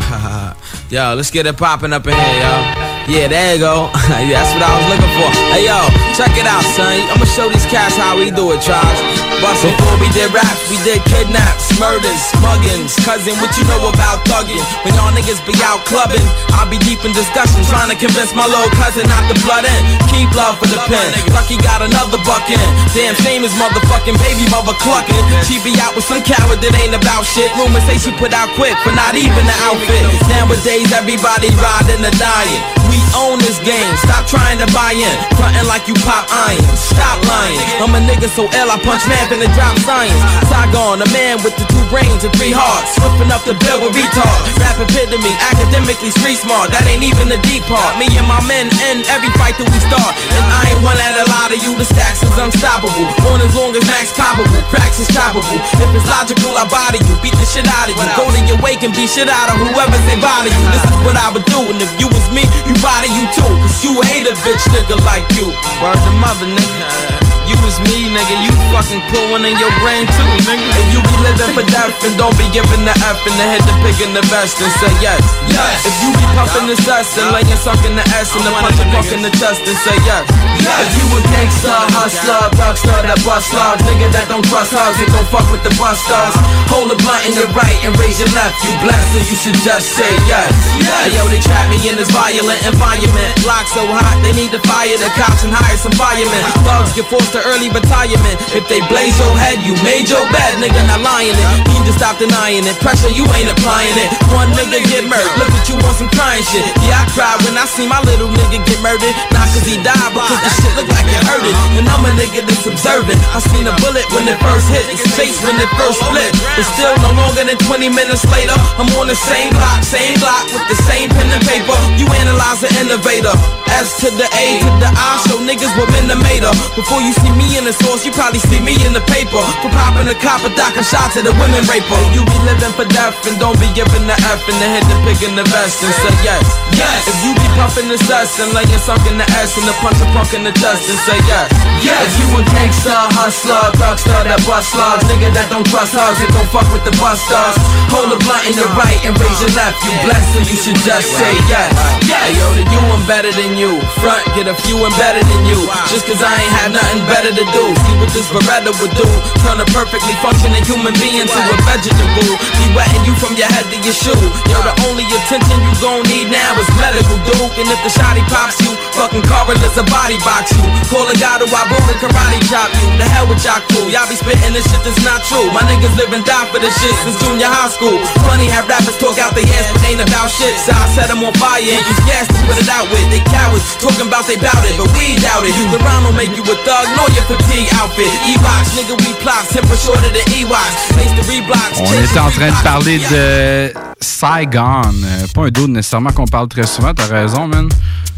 yo, 0.91 1.15
let's 1.15 1.31
get 1.31 1.45
it 1.47 1.53
popping 1.57 1.93
up 1.93 2.05
in 2.07 2.11
here, 2.13 2.19
yo. 2.39 3.13
Yeah, 3.13 3.27
there 3.29 3.55
you 3.55 3.59
go. 3.59 3.89
yeah, 4.09 4.43
that's 4.43 4.53
what 4.53 4.63
I 4.63 4.75
was 4.77 4.87
looking 4.89 5.13
for. 5.17 5.29
Hey, 5.53 5.65
yo, 5.65 6.06
check 6.17 6.33
it 6.33 6.49
out, 6.49 6.65
son. 6.73 6.97
I'ma 7.13 7.29
show 7.29 7.45
these 7.45 7.69
cats 7.69 7.93
how 7.93 8.17
we 8.17 8.33
do 8.33 8.49
it, 8.49 8.57
Charles. 8.65 8.99
But 9.37 9.53
before 9.61 9.97
we 10.01 10.09
did 10.17 10.33
raps, 10.33 10.65
we 10.65 10.81
did 10.81 10.97
kidnaps, 11.05 11.69
murders, 11.77 12.23
muggings. 12.41 12.97
Cousin, 13.05 13.37
what 13.37 13.53
you 13.53 13.61
know 13.69 13.85
about 13.85 14.25
thugging? 14.25 14.57
When 14.81 14.97
y'all 14.97 15.13
niggas 15.13 15.37
be 15.45 15.53
out 15.61 15.85
clubbing, 15.85 16.25
I'll 16.57 16.65
be 16.65 16.81
deep 16.81 17.05
in 17.05 17.13
discussion, 17.13 17.61
trying 17.69 17.93
to 17.93 17.97
convince 18.01 18.33
my 18.33 18.49
little 18.49 18.73
cousin 18.81 19.05
not 19.05 19.29
to 19.29 19.37
blood 19.45 19.69
in. 19.69 19.81
Keep 20.09 20.33
love 20.33 20.57
for 20.57 20.65
the 20.65 20.81
pen. 20.89 21.05
Lucky 21.37 21.61
got 21.61 21.85
another 21.85 22.17
buck 22.25 22.49
in. 22.49 22.65
Damn 22.97 23.13
shame 23.21 23.45
his 23.45 23.53
motherfucking 23.61 24.17
baby 24.17 24.49
mother 24.49 24.73
clucking. 24.81 25.21
She 25.45 25.61
be 25.61 25.77
out 25.77 25.93
with 25.93 26.09
some 26.09 26.25
coward 26.25 26.65
that 26.65 26.73
ain't 26.81 26.97
about 26.97 27.29
shit. 27.29 27.53
Rumors 27.61 27.85
say 27.85 28.01
she 28.01 28.09
put 28.17 28.33
out 28.33 28.49
quick, 28.57 28.73
but 28.81 28.97
not 28.97 29.13
even 29.13 29.45
the 29.45 29.57
outfit. 29.69 30.01
Nowadays, 30.33 30.89
everybody 30.97 31.53
riding 31.61 32.01
the 32.01 32.09
dying. 32.17 32.61
We 32.89 32.97
own 33.13 33.37
this 33.37 33.59
game, 33.61 33.93
stop 34.01 34.25
trying 34.25 34.57
to 34.63 34.67
buy 34.73 34.97
in. 34.97 35.17
Frontin' 35.37 35.67
like 35.67 35.85
you 35.85 35.93
pop 36.07 36.23
iron, 36.31 36.63
stop 36.79 37.19
lying. 37.27 37.59
I'm 37.83 37.91
a 37.91 37.99
nigga 37.99 38.31
so 38.31 38.47
ill, 38.47 38.71
I 38.71 38.79
punch 38.79 39.03
man 39.11 39.27
finna 39.27 39.51
drop 39.51 39.75
science. 39.83 40.15
Saigon, 40.47 41.03
a 41.03 41.07
man 41.11 41.43
with 41.43 41.51
the 41.59 41.67
two 41.67 41.83
brains 41.91 42.23
and 42.23 42.31
three 42.39 42.55
hearts. 42.55 42.95
Whipping 43.03 43.27
up 43.35 43.43
the 43.43 43.59
bill 43.67 43.83
with 43.83 43.91
retard. 43.91 44.39
Rap 44.63 44.79
epitome, 44.79 45.35
academically 45.51 46.15
street 46.15 46.39
smart. 46.39 46.71
That 46.71 46.87
ain't 46.87 47.03
even 47.03 47.27
the 47.27 47.35
deep 47.43 47.67
part. 47.67 47.99
Me 47.99 48.07
and 48.15 48.23
my 48.23 48.39
men 48.47 48.71
end 48.87 49.03
every 49.11 49.27
fight 49.35 49.59
that 49.59 49.67
we 49.67 49.79
start. 49.83 50.15
And 50.31 50.45
I 50.47 50.71
ain't 50.71 50.81
one 50.87 50.95
at 50.95 51.19
a 51.19 51.27
lot 51.27 51.51
of 51.51 51.59
you, 51.59 51.75
the 51.75 51.83
stacks 51.83 52.23
is 52.23 52.31
unstoppable. 52.39 53.03
On 53.27 53.43
as 53.43 53.51
long 53.51 53.75
as 53.75 53.83
max 53.91 54.15
probable, 54.15 54.63
cracks 54.71 55.03
is 55.03 55.11
choppable. 55.11 55.59
If 55.75 55.91
it's 55.91 56.07
logical, 56.07 56.55
I 56.55 56.63
body 56.71 57.03
you, 57.03 57.19
beat 57.19 57.35
the 57.35 57.43
shit 57.43 57.67
out 57.67 57.91
of 57.91 57.99
you. 57.99 58.07
Go 58.15 58.31
to 58.31 58.41
your 58.47 58.59
wake 58.63 58.79
and 58.87 58.95
beat 58.95 59.11
shit 59.11 59.27
out 59.27 59.51
of 59.51 59.59
whoever 59.59 59.99
say 60.07 60.15
bother 60.23 60.47
you. 60.47 60.63
This 60.71 60.87
is 60.87 60.97
what 61.03 61.19
I 61.19 61.27
would 61.35 61.43
do, 61.51 61.59
and 61.67 61.83
if 61.83 61.91
you 61.99 62.07
was 62.07 62.23
me, 62.31 62.47
you 62.63 62.73
body 62.79 63.11
you 63.11 63.27
too. 63.35 63.51
Cause 63.59 63.83
you 63.83 63.91
hate 64.07 64.23
a 64.23 64.35
bitch 64.47 64.63
nigga 64.71 64.95
like 65.03 65.27
you. 65.35 65.51
Word 65.83 65.96
was 65.97 66.07
a 66.07 66.11
mother 66.11 66.45
nigga. 66.45 67.26
You 67.47 67.55
was 67.63 67.79
me, 67.87 68.11
nigga. 68.11 68.35
You 68.43 68.51
fucking 68.75 68.99
one 69.31 69.47
in 69.47 69.55
your 69.55 69.71
brain 69.79 70.03
too, 70.03 70.27
nigga. 70.43 70.67
And 70.67 70.87
you 70.91 70.99
be 70.99 71.15
living 71.23 71.55
for 71.55 71.63
death 71.71 71.95
and 72.03 72.13
don't 72.19 72.35
be 72.35 72.47
giving 72.51 72.83
the 72.83 72.91
F 72.91 73.23
and 73.23 73.35
the 73.39 73.45
head 73.47 73.63
to 73.63 73.73
pick 73.79 74.03
in 74.03 74.11
the 74.11 74.23
vest 74.27 74.59
and 74.59 74.71
say 74.83 74.91
yes. 74.99 75.23
Yes. 75.47 75.87
If 75.87 75.95
you 76.03 76.11
be 76.11 76.25
pumping 76.35 76.67
the 76.67 76.77
cess 76.83 77.15
and 77.15 77.31
laying 77.31 77.55
suck 77.55 77.79
in 77.87 77.95
the 77.95 78.03
ass 78.19 78.35
and 78.35 78.43
the 78.43 78.51
punch 78.51 78.79
and 78.83 78.91
in 79.15 79.21
the 79.23 79.31
chest 79.39 79.63
and 79.63 79.79
say 79.79 79.95
yes. 80.03 80.27
If 80.67 80.91
you 80.99 81.07
a 81.07 81.19
gangster, 81.31 81.71
hustler, 81.95 82.51
rockstar, 82.59 82.99
that 83.07 83.19
bust 83.23 83.47
slugs, 83.47 83.79
nigga 83.87 84.11
that 84.11 84.27
don't 84.27 84.43
trust 84.51 84.75
hugs 84.75 84.99
and 84.99 85.07
don't 85.15 85.29
fuck 85.31 85.47
with 85.47 85.63
the 85.63 85.71
busters. 85.79 86.35
Hold 86.67 86.91
a 86.91 86.97
blunt 86.99 87.23
in 87.31 87.33
your 87.39 87.47
right 87.55 87.79
and 87.87 87.95
raise 87.95 88.19
your 88.19 88.27
left. 88.35 88.59
You 88.67 88.75
blessed, 88.83 89.07
so 89.15 89.19
you 89.23 89.37
should 89.39 89.59
just 89.63 89.95
say 89.95 90.11
yes. 90.27 90.51
Hey, 90.83 91.15
yo, 91.15 91.23
they 91.31 91.39
trap 91.39 91.71
me 91.71 91.79
in 91.87 91.95
this 91.95 92.11
violent 92.11 92.59
environment. 92.67 93.31
Block 93.47 93.63
so 93.71 93.87
hot, 93.87 94.19
they 94.19 94.35
need 94.35 94.51
to 94.51 94.59
fire 94.67 94.99
the 94.99 95.07
cops 95.15 95.47
and 95.47 95.55
hire 95.55 95.79
some 95.79 95.95
firemen. 95.95 96.43
Thugs 96.67 96.91
get 96.91 97.07
forced 97.07 97.36
to 97.37 97.45
early 97.53 97.69
retirement. 97.69 98.35
If 98.57 98.65
they 98.65 98.81
blaze 98.89 99.13
your 99.21 99.33
head, 99.37 99.61
you 99.61 99.77
made 99.85 100.09
your 100.09 100.25
bed, 100.33 100.57
nigga, 100.57 100.81
not 100.89 101.05
lying 101.05 101.37
it. 101.37 101.47
Mean 101.69 101.85
to 101.85 101.93
stop 101.93 102.17
denying 102.17 102.65
it. 102.65 102.73
Pressure, 102.81 103.13
you 103.13 103.29
ain't 103.37 103.49
applying 103.53 103.93
it. 103.93 104.09
One 104.33 104.49
nigga 104.57 104.81
get 104.89 105.05
murdered. 105.05 105.37
Look 105.37 105.53
at 105.53 105.69
you 105.69 105.77
on 105.85 105.93
some 105.93 106.09
crying 106.17 106.41
shit. 106.41 106.65
Yeah, 106.81 106.97
I 106.97 107.05
cried 107.13 107.37
when 107.45 107.53
I 107.53 107.69
see 107.69 107.85
my 107.85 108.01
little 108.09 108.33
nigga 108.33 108.65
get 108.65 108.79
murdered. 108.81 109.13
Not 109.29 109.45
cause 109.53 109.65
he 109.69 109.77
died, 109.85 110.11
but 110.17 110.25
cause 110.25 110.41
the 110.41 110.51
shit 110.57 110.73
look 110.73 110.89
like 110.89 111.05
it 111.05 111.21
hurted. 111.29 111.53
And 111.77 111.85
I'm 111.85 112.05
a 112.09 112.11
nigga 112.17 112.41
that's 112.41 112.65
observant. 112.65 113.21
I 113.29 113.37
seen 113.53 113.69
a 113.69 113.75
bullet 113.85 114.07
when 114.17 114.25
it 114.25 114.39
first 114.41 114.65
hit. 114.73 114.85
It's 114.89 115.05
face 115.13 115.37
when 115.45 115.53
it 115.61 115.69
first 115.77 116.01
split. 116.01 116.33
But 116.57 116.65
still 116.73 116.95
no 117.05 117.13
longer 117.13 117.45
than 117.45 117.59
20 117.69 117.93
minutes 117.93 118.25
later. 118.33 118.57
I'm 118.81 118.89
on 118.97 119.11
the 119.11 119.19
same 119.29 119.53
block, 119.53 119.85
same 119.85 120.17
block 120.17 120.41
with 120.49 120.65
the 120.73 120.77
same 120.89 121.13
pen 121.13 121.29
and 121.29 121.43
paper. 121.45 121.77
You 122.01 122.09
analyze 122.17 122.65
the 122.65 122.71
innovator. 122.81 123.35
S 123.75 123.99
to 123.99 124.07
the 124.15 124.27
A 124.31 124.45
to 124.63 124.71
the 124.79 124.89
I, 124.95 125.19
show 125.27 125.43
niggas 125.43 125.75
what 125.75 125.91
men 125.91 126.07
have 126.07 126.23
made 126.23 126.47
her. 126.47 126.55
Before 126.79 127.03
you 127.03 127.11
see 127.19 127.31
me 127.35 127.59
in 127.59 127.67
the 127.67 127.75
source, 127.75 128.07
you 128.07 128.15
probably 128.15 128.39
see 128.39 128.63
me 128.63 128.79
in 128.87 128.95
the 128.95 129.03
paper. 129.03 129.43
For 129.59 129.69
popping 129.75 130.07
a 130.07 130.15
cop 130.15 130.37
copper, 130.37 130.53
docking 130.53 130.85
shots 130.85 131.17
at 131.17 131.25
a 131.25 131.33
women 131.33 131.65
raper. 131.65 131.97
You 132.13 132.21
be 132.21 132.37
living 132.45 132.73
for 132.77 132.85
death 132.85 133.17
and 133.25 133.41
don't 133.41 133.57
be 133.57 133.65
giving 133.73 134.05
the 134.05 134.13
F 134.13 134.45
in 134.45 134.57
the 134.61 134.69
head 134.69 134.85
to 134.85 134.95
picking 135.01 135.33
the 135.33 135.45
vest 135.49 135.81
and 135.81 135.93
say 136.05 136.13
yes. 136.21 136.45
Yes. 136.77 137.09
If 137.09 137.17
you 137.25 137.33
be 137.33 137.47
puffing 137.57 137.89
the 137.89 137.97
cess 138.05 138.37
and 138.37 138.53
laying 138.53 138.77
sunk 138.85 139.01
in 139.09 139.17
the 139.17 139.25
S 139.41 139.57
and 139.57 139.65
the 139.65 139.73
punch 139.81 139.97
a 139.97 140.05
punk 140.13 140.29
in 140.37 140.45
the 140.45 140.53
chest 140.53 140.85
and 140.85 140.99
say 141.09 141.17
yes. 141.25 141.49
Yes. 141.81 142.05
If 142.05 142.13
you 142.21 142.27
a 142.37 142.41
gangster, 142.53 143.01
hustler, 143.17 143.73
drugster, 143.81 144.19
that 144.29 144.41
bust 144.45 144.69
slugs, 144.69 145.03
nigga 145.09 145.33
that 145.33 145.49
don't 145.49 145.65
trust 145.65 145.97
hugs 145.97 146.21
and 146.21 146.29
don't 146.37 146.49
fuck 146.53 146.69
with 146.69 146.85
the 146.85 146.93
busters. 147.01 147.57
Hold 147.89 148.13
a 148.13 148.17
blunt 148.21 148.45
in 148.45 148.53
the 148.53 148.67
right 148.77 149.01
and 149.01 149.17
raise 149.17 149.39
your 149.41 149.53
left. 149.57 149.81
You 149.81 149.91
blessed, 150.05 150.29
so 150.37 150.39
you 150.45 150.57
should 150.57 150.79
just 150.85 151.09
say 151.17 151.33
yes. 151.49 151.73
Yes. 152.05 152.37
Yo, 152.37 152.45
the 152.53 152.63
you 152.69 152.81
I'm 152.93 153.01
better 153.09 153.33
than 153.33 153.56
you. 153.57 153.81
Front, 153.99 154.21
get 154.37 154.45
a 154.45 154.55
few 154.63 154.77
and 154.85 154.93
better 155.01 155.19
than 155.19 155.41
you. 155.49 155.57
Just 155.89 156.05
cause 156.05 156.21
I 156.21 156.29
ain't 156.29 156.55
had 156.61 156.69
nothing 156.71 157.01
better 157.09 157.33
to 157.33 157.45
do. 157.49 157.63
See 157.73 157.95
what 157.97 158.13
this 158.13 158.29
Beretta 158.29 158.71
would 158.79 158.93
do. 158.93 159.09
Turn 159.41 159.57
a 159.57 159.67
perfectly 159.73 160.13
functioning 160.21 160.61
human 160.63 160.93
being 161.01 161.25
to 161.25 161.39
a 161.41 161.55
vegetable. 161.65 162.37
Be 162.37 162.65
wetting 162.77 163.03
you 163.03 163.17
from 163.17 163.33
your 163.33 163.49
head 163.49 163.65
to 163.73 163.77
your 163.81 163.97
shoe. 163.97 164.21
Yo, 164.47 164.57
the 164.61 164.73
only 164.85 165.03
attention 165.09 165.57
you 165.65 165.73
gon' 165.81 166.05
need 166.05 166.29
now 166.29 166.53
is 166.61 166.69
medical, 166.77 167.17
dude. 167.25 167.49
And 167.57 167.67
if 167.73 167.79
the 167.81 167.91
shotty 167.91 168.21
pops 168.29 168.61
you, 168.61 168.71
fucking 168.93 169.25
Carl's 169.25 169.57
a 169.77 169.85
body 169.89 170.17
box 170.21 170.53
you. 170.53 170.63
Call 170.93 171.09
a 171.09 171.15
guy 171.17 171.41
to 171.41 171.47
Wabu 171.49 171.77
to 171.89 171.95
karate 171.97 172.39
chop 172.49 172.69
you. 172.77 172.87
The 173.01 173.05
hell 173.09 173.25
with 173.25 173.41
y'all 173.41 173.61
crew. 173.73 173.89
Y'all 173.89 174.05
be 174.05 174.13
spitting 174.13 174.53
this 174.53 174.69
shit 174.69 174.81
that's 174.85 175.01
not 175.01 175.25
true. 175.25 175.49
My 175.49 175.65
niggas 175.65 175.97
live 175.97 176.13
and 176.13 176.25
die 176.25 176.45
for 176.53 176.61
this 176.61 176.73
shit 176.77 176.93
since 177.01 177.17
junior 177.25 177.49
high 177.49 177.73
school. 177.73 177.97
Funny 178.21 178.45
have 178.53 178.69
rappers 178.69 178.97
talk 179.01 179.17
out 179.17 179.33
their 179.33 179.45
ass, 179.57 179.73
but 179.73 179.81
ain't 179.89 180.01
about 180.01 180.29
shit. 180.29 180.53
So 180.61 180.73
I 180.73 180.85
set 180.93 181.07
them 181.09 181.25
on 181.25 181.33
fire 181.41 181.61
and 181.61 181.81
use 181.81 182.01
gas 182.05 182.27
to 182.29 182.37
put 182.45 182.57
it 182.57 182.69
out 182.69 182.85
with. 182.93 183.05
They 183.09 183.23
cowards 183.47 183.75
talking 183.79 184.07
about 184.07 184.25
they 184.27 184.35
bout 184.37 184.63
it, 184.65 184.75
but 184.77 184.87
we 184.97 185.15
doubt 185.21 185.43
it. 185.45 185.55
The 185.71 185.79
round 185.79 186.05
will 186.05 186.13
make 186.13 186.35
you 186.35 186.43
a 186.43 186.55
thug, 186.65 186.85
know 186.95 187.07
your 187.15 187.25
fatigue 187.25 187.67
outfit. 187.79 188.11
E-Box, 188.27 188.75
nigga, 188.75 188.95
we 188.99 189.13
plots, 189.23 189.53
temper 189.53 189.75
shorter 189.75 190.09
than 190.09 190.25
E-Wax. 190.35 190.91
Place 190.93 191.13
the 191.15 191.23
reblocks. 191.31 191.79
On 191.79 191.93
était 191.93 192.19
en 192.19 192.29
train 192.31 192.49
de 192.49 192.63
parler 192.63 192.99
de 192.99 193.73
Saigon. 194.01 194.93
Euh, 195.03 195.27
Pas 195.33 195.45
un 195.45 195.49
dos 195.49 195.67
nécessairement 195.67 196.11
qu'on 196.11 196.25
parle 196.25 196.47
très 196.47 196.67
souvent, 196.67 196.93
t'as 196.93 197.07
raison, 197.07 197.47
man. 197.47 197.69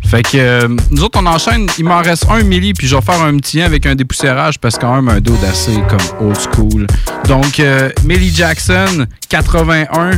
Fait 0.06 0.24
que 0.24 0.38
euh, 0.38 0.68
nous 0.92 1.04
autres, 1.04 1.20
on 1.22 1.26
enchaîne. 1.28 1.68
Il 1.78 1.86
m'en 1.86 2.02
reste 2.02 2.26
un 2.30 2.42
milli, 2.42 2.74
puis 2.74 2.88
je 2.88 2.96
vais 2.96 3.02
faire 3.02 3.22
un 3.22 3.38
petit 3.38 3.58
lien 3.58 3.66
avec 3.66 3.86
un 3.86 3.94
dépoussiérage 3.96 4.58
parce 4.60 4.76
que 4.76 4.82
quand 4.82 4.96
même 4.96 5.10
un 5.10 5.20
dos 5.20 5.36
d'assez 5.42 5.78
comme 5.88 6.28
old 6.28 6.38
school. 6.40 6.88
Donc, 7.28 7.60
euh, 7.60 7.90
Millie 8.06 8.34
Jackson, 8.34 9.06
81, 9.30 10.12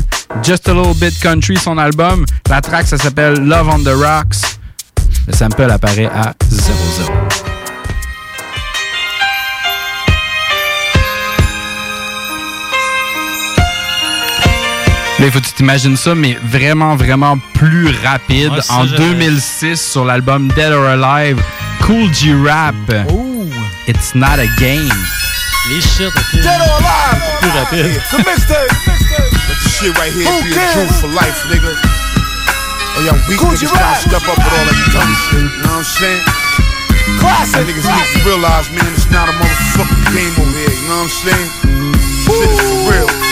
Just 0.43 0.69
a 0.69 0.73
Little 0.73 0.93
Bit 0.95 1.19
Country, 1.19 1.57
son 1.57 1.77
album. 1.77 2.25
La 2.49 2.61
track, 2.61 2.87
ça 2.87 2.97
s'appelle 2.97 3.33
Love 3.39 3.67
on 3.67 3.79
the 3.79 3.93
Rocks. 3.93 4.60
Le 5.27 5.33
sample 5.33 5.69
apparaît 5.69 6.05
à 6.07 6.33
0-0. 6.49 7.11
Là, 15.19 15.27
il 15.27 15.31
faut 15.31 15.39
que 15.39 15.45
tu 15.45 15.53
t'imagines 15.53 15.95
ça, 15.97 16.15
mais 16.15 16.35
vraiment, 16.51 16.95
vraiment 16.95 17.37
plus 17.53 17.89
rapide. 18.03 18.51
Ouais, 18.51 18.59
en 18.69 18.85
j'avais- 18.87 18.97
2006, 18.97 19.79
sur 19.91 20.03
l'album 20.03 20.47
Dead 20.55 20.71
or 20.71 20.85
Alive, 20.85 21.39
Cool 21.85 22.11
G 22.13 22.33
Rap. 22.43 22.73
It's 23.87 24.15
not 24.15 24.39
a 24.39 24.47
game. 24.59 24.89
Les 25.69 25.81
shit, 25.81 26.07
ok. 26.07 26.41
Dead 26.41 26.45
or 26.45 26.79
alive. 26.79 27.21
Plus 27.39 27.51
rapide. 27.51 27.85
It's 27.95 28.13
a 28.13 28.17
mixtape. 28.17 28.71
Let 29.47 29.57
the 29.63 29.69
shit 29.69 29.97
right 29.99 30.11
here 30.13 30.43
be 30.43 30.53
truth 30.73 31.01
for 31.01 31.09
life, 31.09 31.45
nigga. 31.51 32.10
Oh, 33.01 33.03
y'all 33.03 33.17
weak 33.27 33.39
Gucci 33.39 33.65
niggas 33.65 33.73
trying 33.73 33.95
to 33.97 34.09
step 34.09 34.21
up 34.29 34.37
with 34.37 34.53
all 34.53 34.65
that 34.69 34.77
dumb 34.93 35.13
shit. 35.25 35.41
You 35.41 35.63
know 35.65 35.73
what 35.73 35.81
I'm 35.81 35.83
saying? 35.83 36.21
Classic. 37.17 37.65
Niggas 37.65 37.89
need 37.89 38.21
to 38.21 38.29
realize, 38.29 38.69
man, 38.69 38.93
it's 38.93 39.09
not 39.09 39.27
a 39.27 39.33
motherfucking 39.41 40.13
game 40.13 40.33
over 40.37 40.53
here. 40.53 40.69
You 40.69 40.85
know 40.85 41.01
what 41.01 41.09
I'm 41.09 41.17
saying? 41.25 41.49
Shit 41.97 42.45
is 42.45 42.61
for 42.61 42.91
real. 42.93 43.30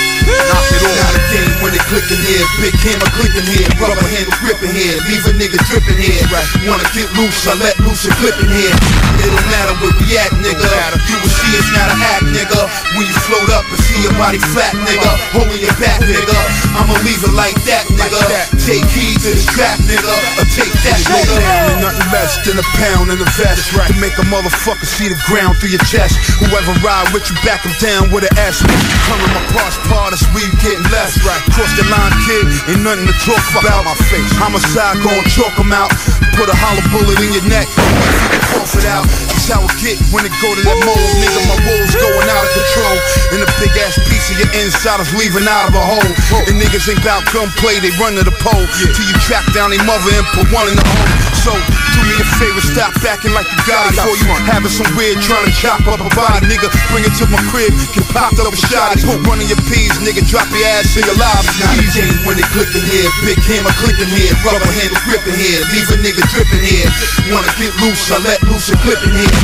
Knock 0.49 0.67
it 0.71 0.81
off. 0.85 0.97
Not 0.99 1.15
a 1.15 1.23
game 1.33 1.53
when 1.61 1.71
it 1.73 1.83
clicking 1.89 2.21
here, 2.21 2.45
big 2.61 2.75
hammer 2.85 3.09
clicking 3.17 3.47
here, 3.49 3.67
rubber 3.81 4.05
handle 4.05 4.35
gripping 4.43 4.73
here, 4.73 4.95
leave 5.09 5.25
a 5.25 5.33
nigga 5.33 5.57
dripping 5.65 5.97
here. 5.97 6.21
Wanna 6.69 6.85
get 6.93 7.09
loose, 7.17 7.49
I 7.49 7.57
let 7.57 7.75
loose 7.81 8.05
and 8.05 8.15
clipping 8.21 8.51
here. 8.53 8.75
It 9.19 9.29
don't 9.29 9.47
matter 9.49 9.73
where 9.81 9.93
we 9.97 10.05
at, 10.21 10.31
nigga. 10.37 10.69
You 11.09 11.17
will 11.17 11.33
see 11.33 11.51
it's 11.57 11.71
not 11.73 11.89
an 11.89 11.99
act, 12.13 12.29
nigga. 12.29 12.61
When 12.93 13.09
you 13.09 13.17
float 13.25 13.49
up 13.57 13.65
and 13.65 13.81
see 13.81 14.05
your 14.05 14.13
body 14.21 14.37
flat, 14.53 14.77
nigga, 14.77 15.09
holding 15.33 15.61
your 15.61 15.73
back, 15.81 15.97
nigga. 16.05 16.37
I'ma 16.77 16.93
leave 17.01 17.25
it 17.25 17.33
like 17.33 17.57
that, 17.65 17.89
nigga. 17.89 18.21
Take 18.61 18.85
heed 18.93 19.17
to 19.25 19.33
the 19.33 19.41
strap, 19.41 19.81
nigga, 19.89 20.13
or 20.37 20.45
take 20.53 20.73
that, 20.85 21.01
nigga. 21.09 21.41
down 21.41 21.73
ain't 21.73 21.81
nothing 21.81 22.09
less 22.13 22.37
than 22.45 22.55
a 22.61 22.65
pound 22.77 23.09
in 23.09 23.17
the 23.17 23.29
vest 23.33 23.73
Right. 23.73 23.89
To 23.89 23.97
make 23.97 24.17
a 24.17 24.25
motherfucker 24.29 24.85
see 24.85 25.09
the 25.09 25.19
ground 25.25 25.57
through 25.57 25.73
your 25.73 25.85
chest 25.85 26.17
Whoever 26.41 26.73
ride 26.85 27.09
with 27.13 27.25
you, 27.29 27.35
back 27.41 27.65
him 27.65 27.73
down 27.81 28.11
with 28.13 28.29
an 28.29 28.33
S 28.37 28.61
Come 28.61 29.19
in 29.21 29.31
my 29.33 29.43
cross 29.53 29.77
part, 29.89 30.13
where 30.33 30.43
you 30.43 30.53
getting 30.59 30.85
less 30.91 31.19
right? 31.23 31.41
Cross 31.55 31.71
the 31.79 31.85
line, 31.87 32.13
kid, 32.25 32.45
ain't 32.69 32.83
nothing 32.83 33.07
to 33.07 33.15
talk 33.23 33.41
about. 33.55 33.85
My 33.85 33.95
face 34.11 34.29
Homicide, 34.35 34.99
gon' 35.03 35.23
chalk 35.31 35.55
him 35.55 35.71
out. 35.71 35.91
Put 36.35 36.47
a 36.51 36.55
hollow 36.55 36.83
bullet 36.93 37.19
in 37.19 37.31
your 37.35 37.45
neck. 37.47 37.67
Cough 38.53 38.75
it 38.79 38.87
out, 38.89 39.05
that's 39.05 39.47
how 39.47 39.61
it 39.63 39.73
get 39.79 39.97
when 40.09 40.25
it 40.25 40.33
go 40.41 40.49
to 40.51 40.61
that 40.65 40.79
mold 40.83 40.99
Nigga, 41.21 41.41
my 41.47 41.57
woes 41.67 41.93
going 41.95 42.29
out 42.29 42.43
of 42.43 42.51
control. 42.55 42.97
And 43.35 43.39
a 43.45 43.49
big 43.61 43.73
ass 43.83 43.95
piece 44.09 44.27
of 44.33 44.37
your 44.41 44.51
inside 44.57 44.99
is 44.99 45.11
leaving 45.15 45.45
out 45.45 45.69
of 45.69 45.73
a 45.77 45.83
hole. 45.83 46.11
And 46.49 46.55
niggas 46.57 46.89
ain't 46.89 47.03
bout 47.05 47.23
gunplay, 47.31 47.79
they 47.79 47.93
run 48.01 48.17
to 48.17 48.23
the 48.25 48.35
pole. 48.41 48.65
Till 48.79 49.05
you 49.05 49.15
track 49.23 49.45
down 49.53 49.71
their 49.71 49.83
mother 49.85 50.09
and 50.13 50.25
put 50.33 50.49
one 50.51 50.67
in 50.67 50.75
the 50.75 50.85
hole 50.85 51.38
So, 51.39 51.55
do 51.55 51.99
me 52.03 52.19
a 52.19 52.27
favor, 52.35 52.59
stop 52.59 52.91
acting 53.07 53.31
like 53.31 53.47
you 53.47 53.59
got 53.63 53.91
it 53.91 53.95
Before 53.95 54.17
you 54.19 54.27
having 54.43 54.71
some 54.71 54.91
weird 54.99 55.23
trying 55.23 55.47
to 55.47 55.53
chop 55.55 55.79
up 55.87 56.03
a 56.03 56.09
body 56.11 56.51
Nigga, 56.51 56.67
bring 56.91 57.07
it 57.07 57.15
to 57.15 57.25
my 57.31 57.39
crib, 57.47 57.71
get 57.95 58.03
popped 58.11 58.43
up 58.43 58.51
a 58.51 58.59
shot 58.59 58.99
Put 58.99 59.23
one 59.23 59.39
of 59.39 59.47
your 59.47 59.61
peas, 59.71 59.95
nigga, 60.03 60.19
drop 60.27 60.51
your 60.51 60.67
ass 60.75 60.99
in 60.99 61.07
your 61.07 61.15
a 61.15 61.85
game 61.95 62.19
when 62.27 62.35
it 62.35 62.47
clicking 62.51 62.83
here, 62.83 63.07
big 63.23 63.39
hammer 63.47 63.71
clicking 63.79 64.11
here, 64.11 64.35
rubber 64.43 64.67
handle 64.67 64.99
gripping 65.07 65.37
here, 65.39 65.63
leave 65.71 65.87
a 65.89 65.97
nigga 66.03 66.23
dripping 66.27 66.59
here. 66.59 66.89
Wanna 67.31 67.47
get 67.55 67.71
loose, 67.79 68.11
I 68.11 68.19
let 68.19 68.43
loose 68.43 68.67
and 68.67 68.79
clipping 68.83 69.15
here. 69.15 69.35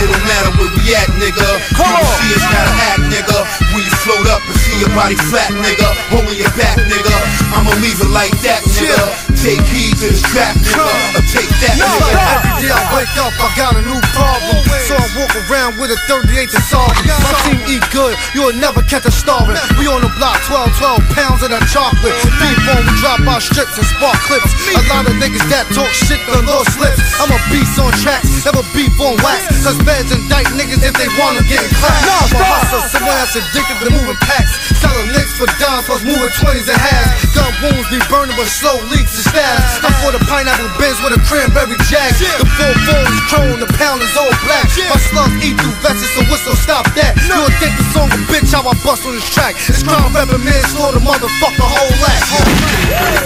It 0.00 0.08
don't 0.08 0.24
matter 0.24 0.50
where 0.56 0.72
we 0.72 0.82
at, 0.96 1.10
nigga. 1.20 1.48
You 1.76 1.84
will 1.84 2.08
see 2.16 2.30
it's 2.32 2.48
not 2.48 2.64
an 2.64 2.78
act, 2.96 3.04
nigga. 3.12 3.38
When 3.76 3.84
you 3.84 3.94
float 4.00 4.26
up 4.32 4.40
and 4.48 4.56
see 4.56 4.76
your 4.80 4.92
body 4.96 5.20
flat, 5.28 5.52
nigga, 5.52 5.88
holding 6.08 6.38
your 6.38 6.52
back, 6.56 6.80
nigga. 6.80 7.16
I'ma 7.52 7.76
leave 7.84 8.00
it 8.00 8.08
like 8.08 8.32
that, 8.40 8.64
nigga. 8.64 9.00
Take 9.36 9.60
heed 9.68 9.98
to 10.00 10.06
this 10.08 10.22
trap, 10.32 10.56
nigga, 10.56 10.86
or 11.18 11.24
take 11.28 11.51
that, 11.60 11.74
No, 11.76 11.88
nigga. 11.88 12.16
every 12.16 12.54
day 12.64 12.72
I 12.72 12.82
wake 12.96 13.14
up, 13.20 13.32
I 13.36 13.48
got 13.58 13.72
a 13.76 13.82
new 13.82 14.00
problem. 14.16 14.58
So 14.88 14.94
I 14.96 15.06
walk 15.18 15.32
around 15.48 15.78
with 15.78 15.90
a 15.92 15.98
38 16.08 16.50
to 16.50 16.60
solve 16.68 16.92
it. 17.02 17.06
My 17.22 17.32
team 17.46 17.58
eat 17.68 17.84
good, 17.92 18.14
you'll 18.34 18.56
never 18.58 18.82
catch 18.86 19.06
us 19.06 19.16
starving. 19.16 19.56
We 19.78 19.86
on 19.88 20.02
the 20.02 20.12
block, 20.18 20.38
12, 20.48 20.72
12 20.78 21.16
pounds 21.16 21.40
of 21.42 21.50
that 21.54 21.64
chocolate. 21.70 22.14
Beef 22.40 22.58
on, 22.72 22.82
we 22.86 22.92
drop 23.00 23.20
our 23.28 23.40
strips 23.40 23.76
and 23.78 23.86
spark 23.86 24.16
clips. 24.26 24.50
A 24.74 24.82
lot 24.92 25.06
of 25.08 25.14
niggas 25.20 25.44
that 25.52 25.68
talk 25.76 25.90
shit, 25.92 26.20
the 26.28 26.40
little 26.42 26.64
slips. 26.72 26.98
I'm 27.20 27.30
a 27.30 27.38
beast 27.52 27.76
on 27.78 27.92
tracks, 28.02 28.28
never 28.44 28.62
beef 28.74 28.94
on 29.00 29.16
wax. 29.22 29.46
Cause 29.62 29.78
feds 29.86 30.10
indict 30.12 30.48
niggas 30.56 30.82
if 30.82 30.94
they 30.96 31.08
wanna 31.20 31.42
get 31.46 31.62
clapped. 31.78 32.04
No, 32.08 32.16
I'm 32.16 32.32
a 32.36 32.44
hustler, 32.44 32.82
someone 32.90 33.16
that's 33.20 33.36
addicted 33.38 33.78
to 33.86 33.90
moving 33.92 34.18
packs. 34.26 34.50
Selling 34.82 35.08
licks 35.14 35.32
for 35.38 35.46
dimes, 35.62 35.86
plus 35.86 36.02
moving 36.02 36.32
20s 36.42 36.66
and 36.68 36.80
halves. 36.80 37.10
Gun 37.36 37.52
wounds 37.62 37.86
be 37.88 37.98
burning 38.10 38.34
but 38.36 38.48
slow 38.50 38.76
leaks 38.90 39.14
and 39.22 39.26
stabs. 39.30 39.62
I'm 39.86 39.94
for 40.02 40.10
the 40.12 40.20
pineapple 40.26 40.68
bins 40.76 40.98
with 41.00 41.14
a 41.14 41.22
cranberry 41.32 41.80
jack. 41.88 42.12
The 42.20 42.44
full 42.44 42.76
four 42.84 43.04
is 43.08 43.20
chrome, 43.32 43.58
the 43.64 43.70
pound 43.80 44.04
is 44.04 44.12
all 44.20 44.28
black. 44.44 44.68
My 44.92 45.00
slugs 45.00 45.32
eat 45.40 45.56
through 45.56 45.76
vests, 45.80 46.04
so 46.12 46.20
whistle 46.28 46.56
stop 46.60 46.84
that. 46.92 47.16
You 47.24 47.40
would 47.40 47.56
think 47.56 47.72
the 47.80 47.86
song 47.96 48.12
a 48.12 48.20
bitch 48.28 48.52
how 48.52 48.68
I 48.68 48.76
bust 48.84 49.08
on 49.08 49.16
this 49.16 49.24
track. 49.32 49.56
It's 49.56 49.80
crime 49.80 50.12
rapping 50.12 50.44
manslaughter, 50.44 51.00
motherfucker, 51.00 51.64
whole 51.64 51.96
act. 52.04 52.28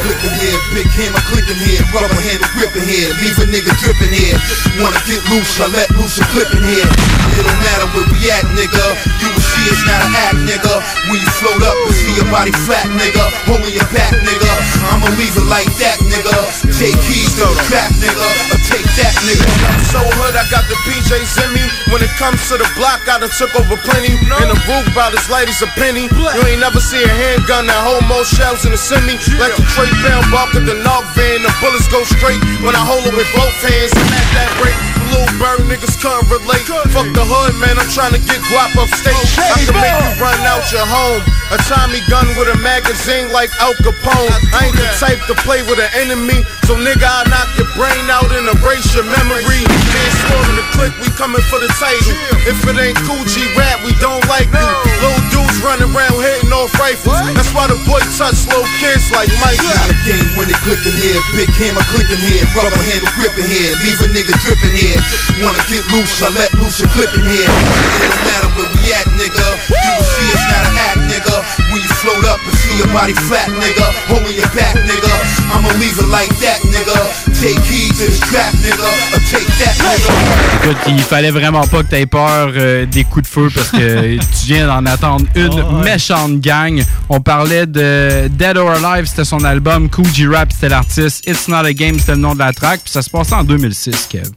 Clicking 0.07 0.37
here, 0.39 0.59
big 0.71 0.87
hammer 0.95 1.23
clicking 1.27 1.59
here, 1.67 1.83
rubber 1.91 2.15
handle 2.23 2.47
gripping 2.55 2.87
here, 2.87 3.11
leave 3.19 3.39
a 3.43 3.47
nigga 3.51 3.75
dripping 3.83 4.15
here. 4.15 4.39
Wanna 4.79 5.03
get 5.03 5.19
loose, 5.27 5.59
I 5.59 5.67
let 5.75 5.91
loose 5.99 6.23
and 6.23 6.31
clipping 6.31 6.63
here. 6.63 6.87
It 6.87 7.43
don't 7.43 7.59
matter 7.59 7.91
where 7.91 8.07
we 8.07 8.23
at, 8.31 8.47
nigga. 8.55 8.85
You 9.19 9.29
will 9.35 9.43
see 9.43 9.67
it's 9.67 9.83
not 9.83 9.99
an 10.07 10.15
act, 10.31 10.39
nigga. 10.47 10.75
When 11.11 11.19
you 11.19 11.31
float 11.43 11.59
up 11.67 11.75
and 11.75 11.97
see 11.97 12.15
your 12.15 12.31
body 12.31 12.55
flat, 12.71 12.87
nigga, 12.95 13.25
holding 13.51 13.75
your 13.75 13.89
back, 13.91 14.15
nigga. 14.15 14.53
I'ma 14.95 15.11
leave 15.19 15.35
it 15.35 15.49
like 15.51 15.69
that, 15.83 15.99
nigga. 16.07 16.39
Take 16.71 16.95
heed 17.03 17.35
to 17.41 17.51
the 17.51 17.59
trap, 17.67 17.96
nigga, 18.01 18.27
or 18.53 18.61
take 18.67 18.87
that, 19.01 19.15
nigga. 19.25 19.45
I'm 19.69 19.81
So 19.89 20.01
hood, 20.21 20.37
I 20.37 20.45
got 20.53 20.65
the 20.69 20.77
PJs 20.85 21.33
in 21.45 21.51
me. 21.57 21.65
When 21.93 22.03
it 22.03 22.13
comes 22.21 22.41
to 22.49 22.59
the 22.59 22.69
block, 22.77 23.05
I 23.09 23.21
done 23.21 23.33
took 23.33 23.53
over 23.57 23.77
plenty. 23.81 24.13
In 24.17 24.49
the 24.49 24.59
booth, 24.69 24.89
about 24.93 25.17
as 25.17 25.29
light 25.31 25.49
as 25.49 25.61
a 25.63 25.71
penny. 25.79 26.09
You 26.11 26.43
ain't 26.47 26.61
never 26.61 26.81
see 26.81 27.03
a 27.03 27.09
handgun 27.09 27.67
that 27.67 27.81
hold 27.81 28.05
more 28.09 28.25
shells 28.25 28.65
in 28.67 28.73
a 28.73 28.81
semi. 28.81 29.17
Like 29.41 29.57
a 29.57 29.65
Trey 29.73 29.91
Brown 30.03 30.25
bark 30.31 30.55
at 30.55 30.65
the 30.67 30.77
knock 30.83 31.05
van. 31.17 31.43
The 31.43 31.53
bullets 31.63 31.89
go 31.89 32.05
straight 32.05 32.41
when 32.61 32.75
I 32.75 32.83
hold 32.85 33.07
it 33.07 33.15
with 33.15 33.29
both 33.33 33.57
hands. 33.63 33.93
And 33.95 34.09
at 34.11 34.29
that 34.37 34.51
rate, 34.61 34.81
little 35.11 35.33
bird 35.39 35.61
niggas 35.71 35.97
can't 36.01 36.25
relate. 36.31 36.67
Fuck 36.93 37.09
the 37.15 37.25
hood, 37.25 37.55
man. 37.61 37.79
I'm 37.79 37.89
trying 37.91 38.15
to 38.15 38.23
get 38.23 38.41
guap 38.51 38.75
upstate. 38.79 39.15
Oh, 39.15 39.55
I 39.55 39.59
can 39.65 39.77
make 39.79 39.97
you 39.97 40.13
run 40.23 40.39
out 40.47 40.65
your 40.73 40.87
home. 40.87 41.23
A 41.55 41.59
Tommy 41.71 42.03
gun 42.11 42.27
with 42.35 42.51
a 42.51 42.59
magazine 42.59 43.31
like 43.31 43.51
Al 43.63 43.75
Capone. 43.79 44.35
I 44.51 44.67
ain't 44.67 44.77
the 44.77 44.89
type 44.99 45.23
to 45.31 45.35
play 45.47 45.63
with 45.63 45.79
an 45.79 45.91
enemy. 45.95 46.43
So 46.67 46.75
nigga, 46.75 47.07
I 47.07 47.23
knock 47.31 47.47
your 47.55 47.71
brain 47.79 48.11
out 48.11 48.27
and 48.35 48.51
erase 48.51 48.91
your 48.99 49.07
memory. 49.07 49.63
Man, 49.63 50.11
sworn 50.27 50.59
the 50.59 50.67
click, 50.75 50.93
we 50.99 51.07
coming 51.15 51.43
for 51.47 51.63
the 51.63 51.71
title. 51.79 52.19
If 52.51 52.59
it 52.67 52.75
ain't 52.75 52.99
Gucci 53.07 53.47
rap, 53.55 53.79
we 53.87 53.95
don't 54.03 54.27
like 54.27 54.51
you. 54.51 54.71
Little 54.99 55.23
dudes 55.31 55.63
running 55.63 55.95
around 55.95 56.19
hitting 56.19 56.51
off 56.51 56.75
rifles. 56.83 57.15
That's 57.39 57.55
why 57.55 57.71
the 57.71 57.79
boy 57.87 58.03
touch 58.19 58.43
little 58.51 58.67
kids 58.83 59.07
like 59.15 59.31
Mike. 59.39 59.63
Got 59.63 59.87
a 59.87 59.97
game 60.03 60.27
when 60.35 60.51
it 60.51 60.59
clicking 60.67 60.99
here, 60.99 61.23
big 61.39 61.51
hammer 61.55 61.87
clicking 61.95 62.19
here, 62.19 62.43
rubber 62.59 62.75
handle 62.75 63.13
gripping 63.15 63.47
here, 63.47 63.71
leave 63.87 64.03
a 64.03 64.09
nigga 64.11 64.35
dripping 64.43 64.75
here. 64.75 64.96
Wanna 65.43 65.61
get 65.69 65.85
loose, 65.93 66.23
I 66.23 66.29
let 66.33 66.53
loose 66.55 66.81
here. 66.81 66.89
It 66.89 67.13
don't 67.13 68.23
matter 68.25 68.49
where 68.57 68.71
we 68.73 68.93
at, 68.97 69.05
nigga. 69.21 69.47
You 69.69 69.93
will 69.93 70.09
see 70.09 70.29
it's 70.33 70.47
not 70.49 70.65
an 70.65 70.77
act, 70.81 71.01
nigga. 71.13 71.37
When 71.73 71.83
you 71.83 71.93
float 72.01 72.25
up 72.25 72.41
and 72.41 72.57
see 72.57 72.79
your 72.79 72.89
body 72.89 73.13
flat, 73.13 73.49
nigga, 73.49 73.85
holding 74.09 74.33
your 74.33 74.49
back, 74.57 74.75
nigga. 74.89 75.13
I'ma 75.53 75.69
leave 75.79 75.99
it 75.99 76.09
like 76.09 76.33
that, 76.41 76.61
nigga. 76.65 76.97
Take 77.37 77.61
heed 77.69 77.93
to 78.01 78.07
this 78.09 78.21
trap, 78.21 78.53
nigga, 78.65 78.89
or 79.13 79.21
take 79.29 79.47
that, 79.61 79.77
nigga. 79.77 80.71
Écoute, 80.71 80.79
il 80.89 81.03
fallait 81.03 81.31
vraiment 81.31 81.67
pas 81.67 81.83
que 81.83 81.89
tu 81.91 81.97
aies 81.97 82.07
peur 82.07 82.53
euh, 82.57 82.87
des 82.87 83.05
coups 83.05 83.29
de 83.29 83.33
feu 83.33 83.49
parce 83.55 83.71
que 83.71 84.17
tu 84.41 84.47
viens 84.47 84.67
d'en 84.67 84.87
attendre 84.87 85.27
une 85.35 85.83
méchante 85.83 86.41
gang. 86.41 86.83
On 87.09 87.21
parlait 87.21 87.67
de 87.67 88.29
Dead 88.29 88.57
or 88.57 88.71
Alive, 88.71 89.07
c'était 89.07 89.25
son 89.25 89.45
album. 89.45 89.91
Cool 89.91 90.07
G 90.15 90.27
Rap, 90.27 90.51
c'était 90.53 90.71
l'artiste. 90.71 91.29
It's 91.29 91.47
Not 91.49 91.67
a 91.67 91.73
Game, 91.73 91.99
c'était 91.99 92.13
le 92.13 92.19
nom 92.19 92.35
de 92.35 92.39
la 92.39 92.53
track. 92.53 92.81
Puis 92.85 92.93
ça 92.93 93.03
se 93.03 93.11
passait 93.11 93.35
en 93.35 93.45
2006, 93.45 94.07
Kev. 94.09 94.31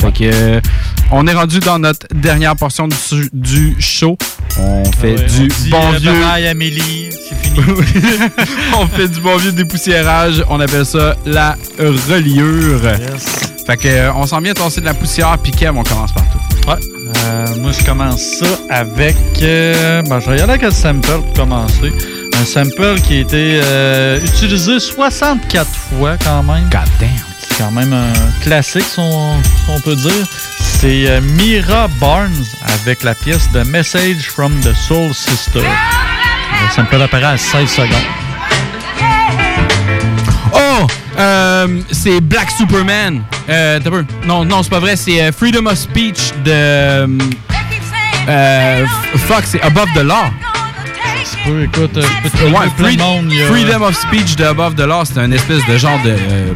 Fait 0.00 0.12
que, 0.12 0.24
euh, 0.24 0.60
on 1.10 1.26
est 1.26 1.32
rendu 1.32 1.58
dans 1.60 1.78
notre 1.78 2.06
dernière 2.14 2.54
portion 2.56 2.88
du, 2.88 2.96
du 3.32 3.76
show. 3.80 4.16
On 4.58 4.84
fait 4.84 5.14
Ouais, 5.14 5.24
du 5.26 5.42
on 5.42 5.46
dit, 5.62 5.70
bon 5.70 5.92
euh, 5.94 5.98
vieux. 5.98 6.10
bye-bye, 6.12 6.48
Amélie, 6.48 7.08
c'est 7.10 7.36
fini. 7.38 7.60
on 8.78 8.86
fait 8.86 9.08
du 9.08 9.20
bon 9.20 9.36
vieux 9.36 9.52
dépoussiérage. 9.52 10.44
On 10.48 10.60
appelle 10.60 10.86
ça 10.86 11.14
la 11.24 11.56
reliure. 11.78 12.80
Fait 13.66 13.76
que, 13.76 13.88
euh, 13.88 14.12
on 14.14 14.26
s'en 14.26 14.40
vient 14.40 14.54
tasser 14.54 14.80
de 14.80 14.86
la 14.86 14.94
poussière. 14.94 15.36
Puis 15.42 15.52
Kev, 15.52 15.76
on 15.76 15.82
commence 15.82 16.12
par 16.12 16.24
tout. 16.30 16.68
Ouais. 16.70 16.76
Euh, 17.24 17.46
moi, 17.60 17.72
je 17.72 17.84
commence 17.84 18.20
ça 18.20 18.46
avec. 18.70 19.16
euh, 19.42 20.02
ben, 20.02 20.20
je 20.20 20.30
aller 20.30 20.42
avec 20.42 20.62
un 20.62 20.70
sample 20.70 21.08
pour 21.08 21.32
commencer. 21.32 21.92
Un 22.38 22.44
sample 22.44 23.00
qui 23.00 23.14
a 23.16 23.20
été 23.20 23.60
euh, 23.62 24.20
utilisé 24.24 24.78
64 24.78 25.66
fois 25.98 26.16
quand 26.22 26.42
même. 26.42 26.64
God 26.64 26.80
damn. 27.00 27.08
C'est 27.56 27.62
quand 27.62 27.70
même 27.70 27.92
un 27.92 28.12
classique, 28.42 28.84
si 28.84 28.98
on, 28.98 29.42
si 29.42 29.50
on 29.68 29.80
peut 29.80 29.96
dire. 29.96 30.12
C'est 30.58 31.06
euh, 31.08 31.20
Mira 31.22 31.88
Barnes 32.00 32.44
avec 32.82 33.02
la 33.02 33.14
pièce 33.14 33.50
de 33.52 33.62
Message 33.62 34.28
from 34.28 34.52
the 34.60 34.74
Soul 34.74 35.14
Sister. 35.14 35.60
Le 35.62 36.74
sample 36.74 37.00
apparaît 37.00 37.24
à 37.24 37.36
16 37.38 37.68
secondes. 37.68 37.88
Oh! 40.52 40.86
Euh, 41.18 41.80
c'est 41.92 42.20
Black 42.20 42.50
Superman. 42.50 43.22
Euh, 43.48 43.80
t'as 43.82 43.90
peu. 43.90 44.04
Non, 44.26 44.44
non, 44.44 44.62
c'est 44.62 44.68
pas 44.70 44.80
vrai. 44.80 44.96
C'est 44.96 45.22
euh, 45.22 45.32
Freedom 45.32 45.64
of 45.66 45.78
Speech 45.78 46.32
de. 46.44 46.50
euh, 46.52 47.06
euh, 48.28 48.86
fuck, 49.26 49.44
c'est 49.46 49.62
Above 49.62 49.88
the 49.94 50.02
Law. 50.02 50.26
écoute, 51.62 51.96
euh, 51.96 52.02
je 52.02 52.28
peux 52.28 52.38
te 52.38 52.44
Ouais, 52.52 52.66
Free- 52.76 52.98
monde. 52.98 53.32
a- 53.32 53.46
Freedom 53.46 53.82
of 53.82 53.96
Speech 53.96 54.36
de 54.36 54.44
Above 54.44 54.74
the 54.74 54.80
Law, 54.80 55.04
c'est 55.06 55.18
un 55.18 55.30
espèce 55.32 55.64
de 55.66 55.78
genre 55.78 55.98
de 56.04 56.10
euh, 56.10 56.52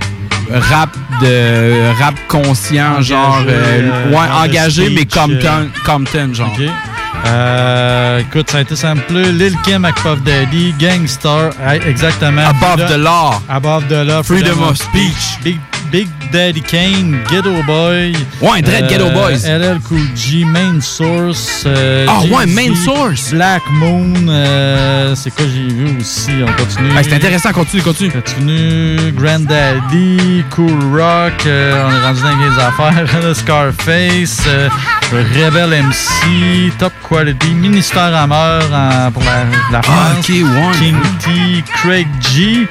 rap 0.52 0.96
de 1.20 1.92
rap 2.00 2.14
conscient, 2.28 2.92
Engagé, 2.92 3.08
genre 3.08 3.42
euh, 3.46 3.80
euh, 3.82 4.10
ouais, 4.10 4.44
engagé 4.44 4.90
mais 4.90 5.06
Compton, 5.06 5.68
Compton 5.84 6.34
genre. 6.34 6.56
Euh, 7.26 8.20
écoute, 8.20 8.50
ça 8.50 8.58
a 8.58 8.60
été 8.62 8.74
samplé. 8.76 9.30
Lil 9.32 9.54
Kim 9.62 9.84
avec 9.84 9.96
Puff 9.96 10.22
Daddy, 10.22 10.74
Gangstar, 10.78 11.52
exactement. 11.86 12.42
Above 12.42 12.88
the 12.88 12.96
Law. 12.96 13.42
Above 13.48 13.88
the 13.88 14.06
Law. 14.06 14.22
Freedom 14.22 14.62
of 14.62 14.76
Speech. 14.76 15.38
Big, 15.44 15.60
Big 15.90 16.08
Daddy 16.32 16.60
Kane, 16.62 17.18
Ghetto 17.28 17.50
Boy. 17.66 18.12
Ouais, 18.40 18.62
Dread 18.62 18.86
Ghetto 18.88 19.10
Boys. 19.10 19.44
LL 19.46 19.80
Cool 19.88 19.98
G, 20.14 20.44
Main 20.44 20.80
Source. 20.80 21.64
euh, 21.66 22.06
Ah 22.08 22.20
ouais, 22.30 22.46
Main 22.46 22.74
Source. 22.76 23.30
Black 23.32 23.62
Moon. 23.72 24.12
euh, 24.28 25.14
c'est 25.16 25.30
quoi 25.34 25.44
j'ai 25.52 25.66
vu 25.74 25.98
aussi? 26.00 26.30
On 26.46 26.52
continue. 26.62 26.90
Ah, 26.96 27.02
c'est 27.02 27.14
intéressant, 27.14 27.52
continue, 27.52 27.82
continue. 27.82 28.10
Continue. 28.12 29.12
Granddaddy, 29.16 30.44
Cool 30.50 30.78
Rock. 30.96 31.44
euh, 31.46 31.84
on 31.86 31.90
est 31.90 32.06
rendu 32.06 32.20
dans 32.22 32.38
les 32.38 32.58
affaires. 32.62 33.34
Scarface. 33.34 34.42
euh, 34.46 34.68
Rebel 35.12 35.82
MC. 35.82 36.72
Top 36.78 36.92
Quality. 37.08 37.48
Ministère 37.54 38.12
en- 38.14 39.10
pour 39.10 39.22
la, 39.24 39.44
la 39.72 39.82
France. 39.82 39.96
Ah, 39.98 40.16
ok, 40.20 40.28
ouais. 40.28 40.78
King 40.78 40.96
T. 41.18 41.64
Craig 41.82 42.06
G. 42.32 42.68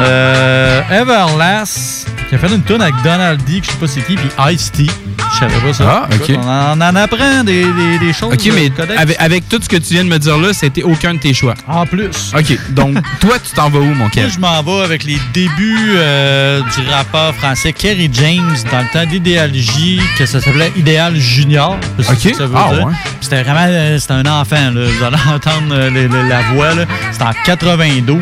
Euh, 0.00 0.80
Everlast. 0.90 2.08
Qui 2.28 2.34
a 2.36 2.38
fait 2.38 2.54
une 2.54 2.62
tune 2.62 2.80
avec 2.80 2.94
Donald 3.04 3.42
D. 3.44 3.60
Que 3.60 3.66
je 3.66 3.70
sais 3.72 3.76
pas 3.78 3.86
c'est 3.86 4.00
qui. 4.02 4.14
Puis 4.16 4.28
Ice-T. 4.54 4.86
Je 5.34 5.38
savais 5.38 5.54
pas 5.66 5.72
ça. 5.72 5.84
Ah, 5.88 6.08
ok. 6.14 6.28
Écoute, 6.30 6.44
On 6.44 6.48
en, 6.48 6.78
on 6.78 6.80
en 6.82 6.96
apprend 6.96 7.42
des, 7.44 7.64
des, 7.64 7.98
des 7.98 8.12
choses. 8.12 8.32
Ok, 8.34 8.46
euh, 8.46 8.52
mais 8.54 8.96
avec, 8.98 9.16
avec 9.20 9.48
tout 9.48 9.58
ce 9.62 9.68
que 9.68 9.76
tu 9.76 9.94
viens 9.94 10.04
de 10.04 10.08
me 10.10 10.18
dire 10.18 10.36
là, 10.36 10.52
c'était 10.52 10.82
aucun 10.82 11.14
de 11.14 11.18
tes 11.20 11.32
choix. 11.32 11.54
En 11.66 11.86
plus. 11.86 12.32
Ok, 12.36 12.58
donc 12.70 12.96
toi, 13.20 13.38
tu 13.42 13.52
t'en 13.54 13.70
vas 13.70 13.78
où, 13.78 13.84
mon 13.84 13.94
Moi, 13.94 14.10
Kev? 14.12 14.30
je 14.30 14.38
m'en 14.38 14.62
vais 14.62 14.84
avec 14.84 15.04
les 15.04 15.18
débuts 15.32 15.94
euh, 15.96 16.60
du 16.60 16.86
rappeur 16.90 17.34
français 17.36 17.72
Kerry 17.72 18.10
James 18.12 18.54
dans 18.70 18.80
le 18.80 18.92
temps 18.92 19.06
d'Idéal 19.06 19.50
J, 19.54 20.00
que 20.18 20.26
ça 20.26 20.40
s'appelait 20.40 20.72
Idéal 20.76 21.16
Junior. 21.16 21.76
Ok. 21.98 22.04
ce 22.18 22.28
que 22.28 22.34
ça 22.36 22.46
veut 22.46 22.54
Ah, 22.56 22.74
dire. 22.74 22.86
ouais. 22.86 22.92
C'était 23.20 23.42
vraiment 23.42 23.66
euh, 23.68 23.98
c'était 23.98 24.14
un 24.14 24.26
enfant. 24.26 24.70
Là. 24.74 24.84
Vous 24.86 25.04
allez 25.04 25.16
entendre 25.34 25.72
euh, 25.72 26.28
la 26.28 26.42
voix. 26.54 26.70
C'était 27.10 27.24
en 27.24 27.32
92. 27.44 28.20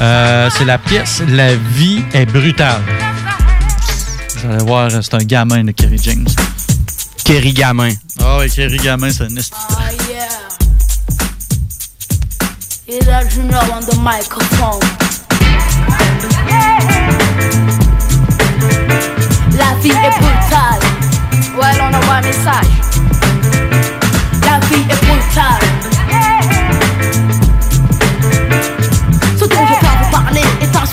Euh, 0.00 0.48
c'est 0.56 0.64
la 0.64 0.78
pièce 0.78 0.97
La 1.28 1.54
vie 1.54 2.02
est 2.12 2.26
brutale. 2.26 2.82
Vous 4.36 4.48
allez 4.50 4.64
voir, 4.64 4.90
c'est 4.90 5.14
un 5.14 5.18
gamin 5.18 5.62
de 5.62 5.70
Kerry 5.70 5.98
James. 6.02 6.26
Kerry 7.24 7.52
Gamin. 7.52 7.90
Ah 8.20 8.38
ouais, 8.38 8.48
Kerry 8.48 8.78
Gamin, 8.78 9.10
c'est 9.12 9.22
un 9.24 9.28
esti- 9.36 9.52
Oh 9.70 9.74
yeah. 10.10 10.26
On 13.70 13.80
the 13.80 13.96
microphone. 14.02 14.80
La 19.56 19.74
vie 19.80 19.90
est 19.90 20.20
brutale. 20.20 20.82
Ouais, 21.56 21.80
on 21.80 21.94
envoie 21.94 22.14
un 22.14 22.22
message. 22.22 22.66
La 24.42 24.58
vie 24.66 24.82
est 24.82 25.06
brutale. 25.06 26.57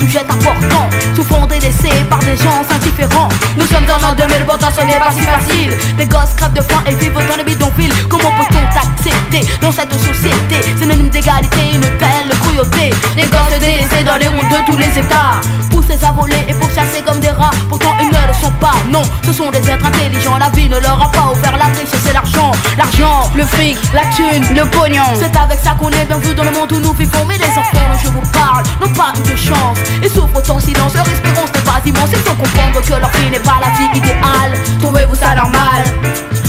Sujet 0.05 0.25
important. 0.29 0.89
Souvent 1.15 1.45
délaissé 1.47 1.89
par 2.09 2.19
des 2.19 2.37
gens 2.37 2.61
indifférents. 2.69 3.29
Nous 3.57 3.65
sommes 3.65 3.85
dans 3.85 3.97
l'an 3.97 4.13
2000, 4.15 4.45
pourtant 4.45 4.67
ce 4.75 4.85
n'est 4.85 4.99
pas 4.99 5.11
si 5.11 5.21
facile. 5.21 5.71
Des 5.97 6.05
gosses 6.05 6.33
crèvent 6.37 6.53
de 6.53 6.61
faim 6.61 6.81
et 6.85 6.93
vivent 6.95 7.13
dans 7.13 7.37
les 7.37 7.43
bidonvilles. 7.43 7.93
Comment 8.09 8.31
peut-on 8.31 8.65
accepter 8.75 9.41
dans 9.61 9.71
cette 9.71 9.93
société? 9.93 10.57
Synonyme 10.79 11.09
d'égalité, 11.09 11.73
une 11.73 11.81
telle 11.81 12.29
cruauté. 12.41 12.93
Les 13.15 13.23
gosses 13.23 13.59
délaissés 13.59 14.03
dans 14.05 14.17
les 14.17 14.27
routes 14.27 14.49
de 14.49 14.71
tous 14.71 14.77
les 14.77 14.99
états. 14.99 15.41
Poussés 15.71 16.03
à 16.03 16.11
voler 16.11 16.43
et 16.47 16.53
pourchassés 16.53 17.03
comme 17.05 17.19
des 17.19 17.29
rats. 17.29 17.51
Pourtant 17.69 17.95
ils 17.99 18.07
ne 18.07 18.27
le 18.27 18.33
sont 18.41 18.51
pas, 18.59 18.75
non, 18.91 19.01
ce 19.25 19.33
sont 19.33 19.49
des 19.49 19.69
êtres 19.69 19.85
intelligents. 19.85 20.37
La 20.37 20.49
vie 20.49 20.69
ne 20.69 20.79
leur 20.79 21.01
a 21.01 21.11
pas 21.11 21.31
offert 21.31 21.57
la 21.57 21.65
richesse 21.65 22.05
et 22.09 22.13
l'argent. 22.13 22.51
L'argent, 22.77 23.31
le 23.35 23.43
fric, 23.43 23.77
la 23.93 24.05
thune, 24.15 24.55
le 24.55 24.65
pognon. 24.69 25.03
C'est 25.15 25.35
avec 25.35 25.59
ça 25.63 25.71
qu'on 25.79 25.89
est 25.89 26.05
bien 26.05 26.17
vu 26.17 26.33
dans 26.35 26.43
le 26.43 26.51
monde 26.51 26.71
où 26.71 26.79
nous 26.79 26.93
vivons. 26.93 27.25
Mais 27.27 27.37
les 27.37 27.49
enfants 27.57 27.89
dont 27.91 27.99
je 28.03 28.09
vous 28.09 28.31
parle 28.31 28.63
n'ont 28.81 28.93
pas 28.93 29.13
eu 29.17 29.31
de 29.31 29.35
chance. 29.35 29.77
Ils 30.03 30.09
souffrent 30.09 30.51
en 30.51 30.59
silence, 30.59 30.93
leur 30.93 31.07
espérance 31.07 31.51
n'est 31.53 31.61
pas 31.61 31.81
immense. 31.85 32.09
Il 32.11 32.17
faut 32.19 32.35
comprendre 32.35 32.81
que 32.81 32.93
leur 32.93 33.09
vie 33.11 33.29
n'est 33.31 33.39
pas 33.39 33.59
la 33.61 33.69
vie 33.77 33.97
idéale. 33.97 34.53
Trouvez-vous 34.81 35.15
ça 35.15 35.35
normal 35.35 35.83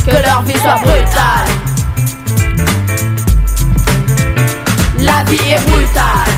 que 0.05 0.11
leur 0.11 0.43
vie 0.43 0.59
soit 0.59 0.77
brutale? 0.83 1.49
La 4.99 5.25
vie 5.25 5.51
est 5.51 5.71
brutale. 5.71 6.33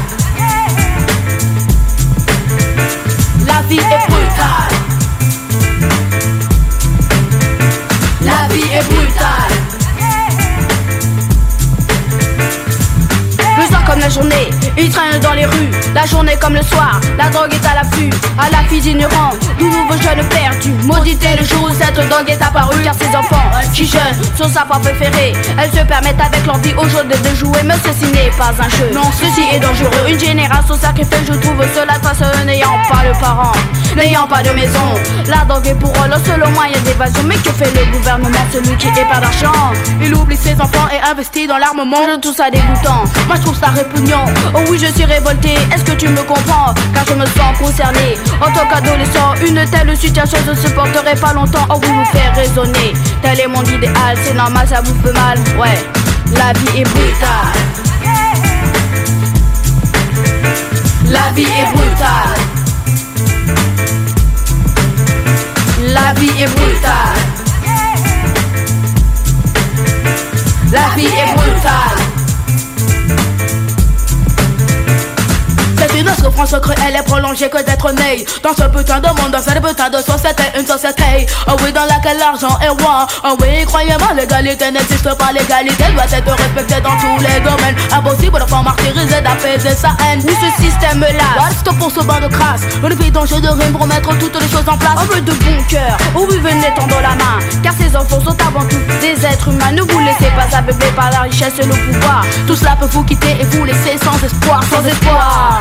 La 3.47 3.63
vie 3.69 3.79
est 3.79 4.11
brutale. 4.11 4.75
La 8.23 8.55
vie 8.55 8.73
est 8.73 8.85
brutale. 8.85 9.68
Comme 13.89 14.01
la 14.01 14.09
journée, 14.09 14.51
ils 14.77 14.91
traînent 14.91 15.21
dans 15.21 15.33
les 15.33 15.47
rues. 15.47 15.71
La 15.95 16.05
journée 16.05 16.37
comme 16.41 16.55
le 16.55 16.63
soir, 16.63 17.01
la 17.17 17.31
drogue 17.31 17.53
est 17.53 17.67
à 17.67 17.75
l'affût. 17.75 18.11
À 18.39 18.51
la 18.51 18.69
fille 18.69 18.91
ignorante, 18.91 19.39
nous 19.59 19.71
nouveaux 19.71 20.01
jeunes 20.01 20.27
perdus. 20.29 20.75
Maudité 20.85 21.29
le 21.39 21.45
jour 21.45 21.69
où 21.71 21.71
cette 21.71 21.95
drogue 22.09 22.29
est 22.29 22.43
apparue, 22.43 22.83
car 22.83 22.95
ces 22.95 23.17
enfants 23.17 23.51
qui 23.73 23.87
jeûnent 23.87 24.21
sont 24.37 24.49
sa 24.49 24.65
voie 24.65 24.79
préférée. 24.79 25.33
Elles 25.59 25.71
se 25.71 25.85
permettent 25.85 26.21
avec 26.21 26.45
l'envie 26.47 26.75
aujourd'hui 26.75 27.19
de 27.19 27.35
jouer, 27.35 27.61
mais 27.65 27.75
ceci 27.83 28.13
n'est 28.13 28.31
pas 28.31 28.53
un 28.59 28.69
jeu. 28.69 28.91
Non, 28.93 29.11
ceci 29.13 29.43
est 29.55 29.61
dangereux. 29.61 30.09
Une 30.09 30.21
génération 30.21 30.77
sacrifiée, 30.77 31.19
je 31.27 31.33
trouve 31.33 31.65
cela 31.75 31.95
face 32.03 32.45
n'ayant 32.45 32.79
pas 32.91 33.09
de 33.09 33.19
parents, 33.19 33.53
n'ayant 33.99 34.27
pas 34.27 34.43
de 34.43 34.51
maison. 34.51 34.89
La 35.27 35.45
drogue 35.45 35.67
est 35.67 35.75
pour 35.75 35.91
eux 35.91 36.09
le 36.09 36.19
seul 36.25 36.43
moyen 36.55 36.79
d'évasion. 36.85 37.23
Mais 37.25 37.37
que 37.37 37.51
fait 37.51 37.71
le 37.75 37.85
gouvernement, 37.93 38.45
celui 38.53 38.77
qui 38.77 38.89
est 38.89 39.09
pas 39.13 39.21
d'argent? 39.21 39.73
Il 40.01 40.15
oublie 40.15 40.37
ses 40.37 40.55
enfants 40.55 40.89
et 40.91 41.01
investit 41.11 41.47
dans 41.47 41.59
l'armement. 41.59 41.97
Je 42.15 42.21
trouve 42.21 42.35
ça 42.35 42.51
dégoûtant. 42.51 43.05
Moi 43.27 43.37
je 43.37 43.43
trouve 43.43 43.59
ça 43.59 43.69
répugnant. 43.69 44.25
Oh 44.55 44.61
oui, 44.71 44.79
je 44.79 44.91
suis 44.93 45.05
révolté. 45.05 45.55
Est-ce 45.75 45.85
que 45.85 45.93
tu 45.93 46.09
me 46.09 46.23
comprends? 46.23 46.73
Car 46.95 47.05
je 47.07 47.15
me 47.15 47.27
sens 47.27 47.59
concerné. 47.59 48.17
En 48.41 48.51
tant 48.53 48.67
qu'adolescent, 48.71 49.35
une 49.47 49.65
telle 49.69 49.97
situation 49.97 50.39
ne 50.47 50.55
se 50.55 50.69
porterait 50.69 51.17
pas 51.17 51.33
longtemps. 51.33 51.67
Oh, 51.71 51.81
vous 51.83 51.93
nous 51.93 52.05
faire 52.07 52.35
raisonner. 52.35 52.93
Tel 53.23 53.41
est 53.41 53.49
mon 53.49 53.63
idéal, 53.65 54.17
c'est 54.23 54.35
normal, 54.35 54.67
ça 54.69 54.81
vous 54.81 54.95
fait 55.03 55.13
mal. 55.13 55.39
Ouais, 55.59 55.79
la 56.37 56.53
vie 56.53 56.81
est 56.81 56.85
brutale. 56.85 57.53
La 61.11 61.33
vie 61.35 61.43
est 61.43 61.77
brutale. 61.77 62.48
La 66.09 66.15
vie 66.15 66.43
est 66.43 66.47
brutale. 66.47 67.19
La 70.73 70.95
vie 70.97 71.05
est 71.05 71.37
brutale. 71.37 72.08
Une 75.99 76.09
autre 76.09 76.31
France 76.31 76.55
cruelle 76.63 76.97
et 76.99 77.03
prolongée 77.03 77.49
que 77.49 77.63
d'être 77.63 77.91
née. 77.93 78.25
Dans 78.43 78.55
ce 78.55 78.69
putain 78.69 79.01
de 79.01 79.09
monde, 79.09 79.33
dans 79.33 79.43
cette 79.43 79.61
putain 79.61 79.91
de 79.91 79.99
société 79.99 80.45
Une 80.59 80.67
société, 80.67 81.27
oh 81.49 81.53
oui, 81.65 81.73
dans 81.73 81.85
laquelle 81.87 82.19
l'argent 82.19 82.57
est 82.63 82.69
roi. 82.69 83.07
Oh 83.25 83.37
oui, 83.41 83.65
croyez-moi, 83.67 84.15
l'égalité 84.15 84.71
n'existe 84.71 85.13
pas. 85.15 85.33
L'égalité 85.33 85.85
doit 85.95 86.05
être 86.05 86.31
respectée 86.31 86.81
dans 86.81 86.97
tous 86.97 87.19
les 87.23 87.41
domaines. 87.41 87.77
Impossible 87.93 88.39
de 88.39 88.65
martyriser, 88.65 89.21
d'apaiser 89.21 89.75
sa 89.75 89.97
haine. 90.05 90.23
Oui, 90.25 90.35
ce 90.41 90.63
système-là, 90.63 91.45
reste 91.45 91.79
pour 91.79 91.91
ce 91.91 92.01
bain 92.05 92.21
de 92.21 92.29
crasse. 92.29 92.63
Une 92.83 92.95
vie 92.95 93.11
d'enjeu 93.11 93.41
de 93.41 93.49
rime 93.49 93.73
pour 93.73 93.87
mettre 93.87 94.17
toutes 94.19 94.41
les 94.41 94.49
choses 94.49 94.69
en 94.69 94.79
place. 94.79 94.99
Veut 95.11 95.21
de 95.21 95.33
bon 95.33 95.65
cœur, 95.69 95.97
oh 96.15 96.27
oui, 96.31 96.39
venez 96.39 96.73
tendre 96.77 97.01
la 97.01 97.15
main? 97.17 97.39
Car 97.63 97.73
ces 97.79 97.97
enfants 97.97 98.21
sont 98.21 98.37
avant 98.47 98.65
tout 98.67 98.79
des 99.01 99.27
êtres 99.27 99.49
humains. 99.49 99.73
Ne 99.73 99.83
vous 99.83 99.99
laissez 100.01 100.31
pas 100.37 100.57
aveugler 100.57 100.91
par 100.95 101.11
la 101.11 101.21
richesse 101.23 101.55
et 101.59 101.67
le 101.67 101.75
pouvoir. 101.75 102.25
Tout 102.47 102.57
cela 102.57 102.77
peut 102.77 102.89
vous 102.91 103.05
quitter 103.05 103.37
et 103.41 103.45
vous 103.45 103.65
laisser 103.65 103.97
sans 104.03 104.23
espoir, 104.25 104.63
sans 104.65 104.85
espoir 104.85 105.59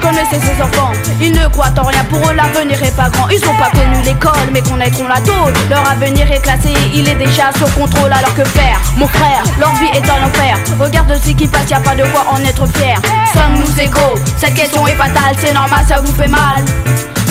Connaissez 0.00 0.40
ces 0.40 0.62
enfants, 0.62 0.92
ils 1.20 1.32
ne 1.32 1.46
croient 1.48 1.74
en 1.78 1.82
rien, 1.84 2.04
pour 2.04 2.18
eux 2.30 2.34
l'avenir 2.34 2.82
est 2.82 2.96
pas 2.96 3.10
grand. 3.10 3.28
Ils 3.28 3.44
ont 3.46 3.54
pas 3.54 3.70
connu 3.70 4.02
l'école 4.02 4.48
mais 4.52 4.62
connaîtront 4.62 5.08
la 5.08 5.20
tôle 5.20 5.52
Leur 5.68 5.88
avenir 5.90 6.30
est 6.30 6.40
classé, 6.40 6.72
il 6.94 7.08
est 7.08 7.14
déjà 7.14 7.50
sous 7.58 7.70
contrôle. 7.78 8.12
Alors 8.12 8.34
que 8.34 8.44
faire, 8.44 8.80
mon 8.96 9.06
frère, 9.06 9.42
leur 9.58 9.72
vie 9.74 9.90
est 9.94 10.10
en 10.10 10.26
enfer 10.26 10.56
Regarde 10.78 11.14
ce 11.22 11.30
qui 11.30 11.46
passe, 11.46 11.68
y 11.70 11.74
a 11.74 11.80
pas 11.80 11.94
de 11.94 12.04
quoi 12.04 12.24
en 12.30 12.42
être 12.44 12.66
fier. 12.76 13.00
Sommes-nous 13.32 13.80
égaux? 13.80 14.14
Cette 14.38 14.54
question 14.54 14.86
est 14.86 14.94
fatale, 14.94 15.34
c'est 15.38 15.52
normal, 15.52 15.84
ça 15.86 16.00
vous 16.00 16.12
fait 16.12 16.28
mal. 16.28 16.64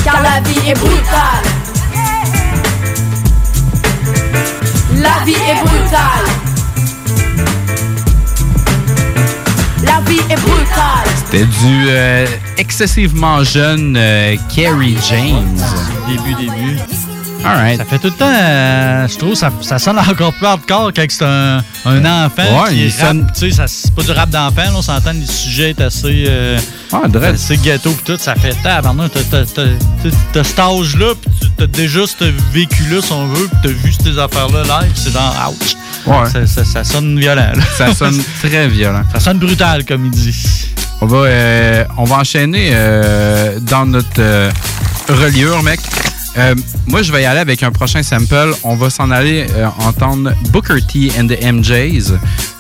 Car 0.03 0.21
la 0.21 0.41
vie 0.47 0.69
est 0.69 0.75
brutale. 0.75 1.45
La 4.95 5.25
vie 5.25 5.33
est 5.33 5.65
brutale 5.65 6.48
La 9.99 10.05
vie 10.05 10.19
est 10.29 10.35
brutale 10.35 11.07
C'était 11.17 11.43
du 11.43 11.87
euh, 11.89 12.25
excessivement 12.57 13.43
jeune 13.43 13.97
euh, 13.97 14.37
Kerry 14.47 14.95
James. 15.09 15.57
Début, 16.07 16.35
début. 16.35 16.77
Alright. 17.43 17.77
Ça 17.77 17.85
fait 17.85 17.97
tout 17.99 18.07
le 18.07 18.13
temps, 18.13 18.31
euh, 18.33 19.07
je 19.07 19.17
trouve, 19.17 19.33
ça, 19.35 19.49
ça 19.61 19.79
sonne 19.79 19.97
encore 19.97 20.33
plus 20.33 20.45
hardcore 20.45 20.91
quand 20.95 21.05
c'est 21.09 21.23
un, 21.25 21.63
un 21.85 22.25
enfant 22.25 22.63
Ouais, 22.63 22.69
qui 22.71 22.85
il 22.85 22.91
sonne- 22.91 23.27
Tu 23.33 23.49
sais, 23.49 23.55
ça- 23.55 23.67
c'est 23.67 23.93
pas 23.95 24.01
du 24.03 24.11
rap 24.11 24.29
d'enfant, 24.29 24.61
on 24.75 24.81
s'entend, 24.81 25.13
le 25.13 25.25
sujet 25.25 25.69
est 25.71 25.81
assez... 25.81 26.25
Euh, 26.27 26.59
Ah, 26.91 27.01
assez 27.23 27.57
ghetto 27.57 27.91
pis 27.91 28.03
tout, 28.03 28.17
ça 28.19 28.35
fait 28.35 28.55
tabarnak. 28.63 29.11
T'as, 29.31 29.45
cet 30.43 30.59
âge-là, 30.59 31.13
pis 31.39 31.51
t'as 31.57 31.67
déjà 31.67 32.01
ce 32.07 32.25
vécu-là, 32.51 33.01
si 33.01 33.11
on 33.13 33.27
veut, 33.27 33.47
pis 33.47 33.57
t'as 33.63 33.69
vu 33.69 33.93
ces 33.93 34.17
affaires-là 34.19 34.63
live, 34.81 34.91
c'est 34.95 35.13
genre, 35.13 35.53
ouch. 35.53 35.75
Ouais. 36.07 36.29
Ça, 36.29 36.45
ça- 36.47 36.65
ça 36.65 36.83
sonne 36.83 37.19
violent, 37.19 37.51
là. 37.55 37.63
Ça 37.77 37.93
sonne 37.93 38.21
très 38.43 38.67
violent. 38.67 39.03
Ça 39.13 39.19
sonne 39.19 39.37
brutal, 39.37 39.85
comme 39.85 40.05
il 40.05 40.11
dit. 40.11 40.35
On 41.01 41.05
va, 41.05 41.17
euh, 41.17 41.85
on 41.97 42.03
va 42.03 42.17
enchaîner 42.17 42.71
euh, 42.73 43.59
dans 43.61 43.85
notre 43.85 44.07
euh, 44.19 44.51
reliure, 45.07 45.61
mec. 45.63 45.79
Euh, 46.39 46.55
moi, 46.87 47.01
je 47.01 47.11
vais 47.11 47.23
y 47.23 47.25
aller 47.25 47.39
avec 47.41 47.63
un 47.63 47.71
prochain 47.71 48.01
sample. 48.01 48.53
On 48.63 48.75
va 48.75 48.89
s'en 48.89 49.11
aller 49.11 49.45
euh, 49.55 49.67
entendre 49.79 50.31
Booker 50.51 50.81
T 50.81 51.11
and 51.19 51.27
the 51.27 51.41
MJs. 51.43 52.13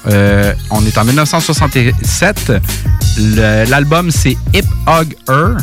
Euh, 0.07 0.53
on 0.69 0.85
est 0.85 0.97
en 0.97 1.05
1967. 1.05 2.51
Le- 3.17 3.69
L'album, 3.69 4.11
c'est 4.11 4.35
Hip 4.53 4.65
Hog 4.85 5.15
Her. 5.29 5.57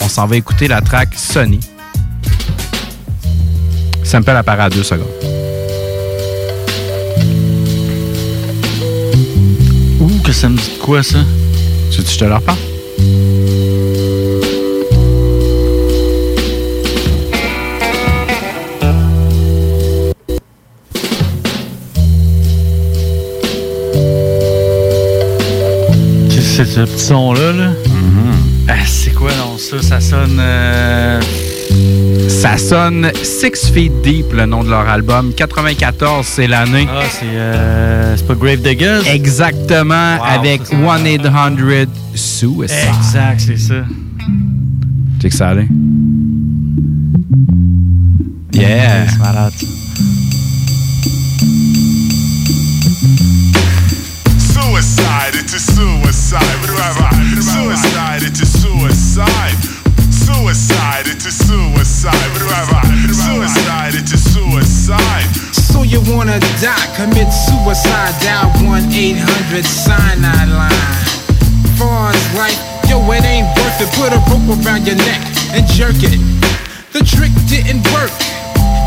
On 0.00 0.08
s'en 0.08 0.26
va 0.26 0.36
écouter 0.36 0.68
la 0.68 0.82
track 0.82 1.10
Sonny. 1.16 1.60
Sample 4.04 4.30
apparaît 4.30 4.64
à 4.64 4.70
deux 4.70 4.82
secondes. 4.82 5.06
Ouh, 10.00 10.18
que 10.22 10.32
ça 10.32 10.48
me 10.50 10.56
dit 10.58 10.72
de 10.78 10.82
quoi, 10.82 11.02
ça? 11.02 11.18
Tu 11.90 11.98
veux 11.98 12.04
que 12.04 12.10
je 12.10 12.18
te 12.18 12.24
le 12.24 12.34
reparle? 12.34 12.58
C'est 26.56 26.64
ce 26.64 26.80
petit 26.80 27.04
son-là, 27.04 27.52
là? 27.52 27.70
Ah, 28.66 28.72
c'est 28.86 29.10
quoi, 29.12 29.30
non, 29.36 29.58
ça? 29.58 29.82
Ça 29.82 30.00
sonne... 30.00 30.38
euh, 30.40 31.20
Ça 32.30 32.56
sonne 32.56 33.12
Six 33.22 33.70
Feet 33.74 33.92
Deep, 34.02 34.32
le 34.32 34.46
nom 34.46 34.64
de 34.64 34.70
leur 34.70 34.88
album. 34.88 35.34
94, 35.34 36.24
c'est 36.26 36.46
l'année. 36.46 36.88
Ah, 36.90 37.02
c'est 37.10 37.26
euh, 37.26 38.16
c'est 38.16 38.26
pas 38.26 38.34
Grave 38.34 38.62
Diggers? 38.62 39.00
Exactement, 39.06 40.16
Wow, 40.16 40.24
avec 40.24 40.62
ça, 40.66 40.76
c'est 41.04 41.18
1-800 41.18 41.86
Suicide. 42.14 42.70
Exact, 42.96 43.40
c'est 43.40 43.58
ça. 43.58 43.74
Tu 43.84 45.20
sais 45.22 45.28
que 45.28 45.34
ça 45.34 45.48
allait? 45.50 45.68
Yeah. 48.54 49.06
C'est 49.10 49.18
malade. 49.18 49.52
Suicide, 54.38 55.34
it's 55.34 55.54
a 55.54 55.58
suicide. 55.58 55.95
Suicide, 56.26 58.22
it's 58.26 58.40
a 58.42 58.46
suicide. 58.46 59.54
Suicide, 60.10 61.06
it's 61.06 61.24
a 61.24 61.30
suicide. 61.30 62.16
Suicide, 63.14 63.94
it's 63.94 64.12
a 64.12 64.18
suicide. 64.18 65.22
So 65.54 65.84
you 65.84 66.02
wanna 66.10 66.40
die, 66.58 66.86
commit 66.96 67.30
suicide, 67.30 68.10
dial 68.18 68.50
1-800 68.58 69.62
cyanide 69.62 70.48
line. 70.50 70.74
Far 71.78 72.10
as 72.10 72.34
life, 72.34 72.58
yo, 72.90 72.98
it 73.12 73.22
ain't 73.22 73.46
worth 73.54 73.80
it. 73.80 73.88
Put 73.94 74.12
a 74.12 74.18
rope 74.26 74.50
around 74.66 74.84
your 74.84 74.96
neck 74.96 75.22
and 75.54 75.64
jerk 75.78 76.02
it. 76.02 76.18
The 76.90 77.06
trick 77.06 77.30
didn't 77.46 77.86
work. 77.94 78.10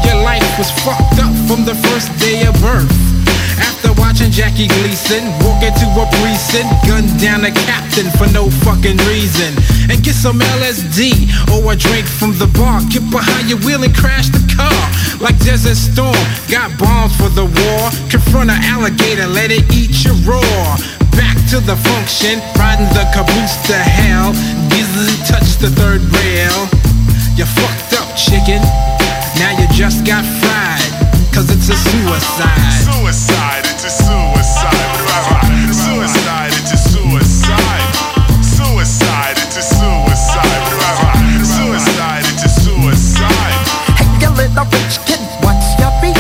Your 0.04 0.20
life 0.28 0.44
was 0.58 0.70
fucked 0.84 1.24
up 1.24 1.32
from 1.48 1.64
the 1.64 1.76
first 1.88 2.12
day 2.20 2.46
of 2.46 2.54
birth. 2.60 3.19
After 3.60 3.94
watching 4.00 4.32
Jackie 4.32 4.68
Gleason 4.68 5.24
walk 5.44 5.64
into 5.64 5.88
a 6.00 6.06
precinct, 6.20 6.70
gun 6.88 7.06
down 7.18 7.46
a 7.46 7.52
captain 7.52 8.10
for 8.18 8.28
no 8.32 8.50
fucking 8.64 8.98
reason. 9.12 9.56
And 9.90 10.02
get 10.04 10.16
some 10.16 10.40
LSD 10.40 11.28
or 11.52 11.74
a 11.74 11.76
drink 11.76 12.08
from 12.08 12.38
the 12.38 12.48
bar. 12.58 12.82
Get 12.90 13.04
behind 13.12 13.50
your 13.50 13.60
wheel 13.60 13.84
and 13.84 13.96
crash 13.96 14.30
the 14.30 14.44
car. 14.56 14.84
Like 15.20 15.38
Desert 15.40 15.76
Storm, 15.76 16.16
got 16.48 16.72
bombs 16.80 17.16
for 17.16 17.30
the 17.30 17.46
war. 17.46 17.82
Confront 18.10 18.50
an 18.50 18.62
alligator, 18.64 19.28
let 19.28 19.52
it 19.52 19.68
eat 19.74 20.04
your 20.06 20.16
raw. 20.24 20.78
Back 21.20 21.36
to 21.52 21.60
the 21.60 21.76
function, 21.76 22.40
riding 22.56 22.88
the 22.96 23.04
caboose 23.12 23.58
to 23.68 23.76
hell. 23.76 24.32
Easily 24.72 25.18
touch 25.28 25.60
the 25.60 25.70
third 25.76 26.02
rail. 26.16 26.58
You 27.36 27.46
fucked 27.46 28.00
up, 28.00 28.16
chicken. 28.16 28.62
Now 29.40 29.52
you 29.60 29.68
just 29.76 30.06
got 30.06 30.24
fried. 30.40 30.79
Cause 31.70 31.86
it's 31.86 31.94
a 31.94 32.02
suicide. 32.02 32.82
Suicide, 32.82 33.66
it's 33.70 33.86
a 33.86 33.94
suicide. 33.94 34.74
Suicide, 35.70 36.50
it's 36.58 36.74
a 36.74 36.78
suicide. 36.82 37.94
Suicide, 38.42 39.38
it's 39.38 39.58
a 39.58 39.62
suicide. 39.62 40.66
Suicide, 41.46 42.26
it's 42.26 42.42
a 42.42 42.50
suicide. 42.50 43.54
Hey, 44.02 44.10
you 44.18 44.30
little 44.34 44.66
rich 44.74 44.98
kid, 45.06 45.22
what's 45.46 45.78
your 45.78 45.94
beef? 46.02 46.18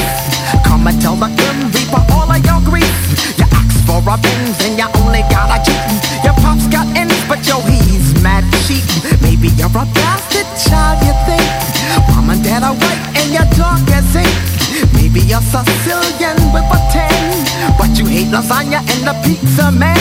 Come 0.61 0.85
and 0.85 1.01
tell 1.01 1.15
the 1.15 1.33
Grim 1.33 1.73
Reaper 1.73 2.05
all 2.13 2.29
of 2.29 2.45
your 2.45 2.61
grief. 2.61 2.93
You 3.41 3.49
asked 3.49 3.81
for 3.89 4.05
a 4.05 4.21
Benz 4.21 4.61
and 4.61 4.77
you 4.77 4.85
only 5.01 5.25
got 5.33 5.49
a 5.49 5.57
Jeep. 5.65 5.81
Your 6.23 6.37
pops 6.45 6.67
got 6.69 6.85
ends, 6.95 7.17
but 7.25 7.41
yo, 7.47 7.57
he's 7.65 8.13
mad 8.21 8.45
cheating. 8.69 9.01
Maybe 9.25 9.49
you're 9.57 9.73
a 9.73 9.85
bastard 9.97 10.45
child, 10.61 11.01
you 11.01 11.13
think. 11.25 11.49
Mom 12.13 12.29
and 12.29 12.43
dad 12.43 12.61
are 12.61 12.77
white 12.77 13.01
and 13.17 13.33
you're 13.33 13.49
dark 13.57 13.81
as 13.89 14.15
ink. 14.15 14.48
Yes, 15.29 15.53
I 15.53 15.63
still 15.63 16.01
with 16.51 16.65
a 16.73 17.08
hate 18.19 18.31
lasagna 18.31 18.79
and 18.91 19.01
the 19.07 19.15
pizza 19.23 19.71
man. 19.71 19.99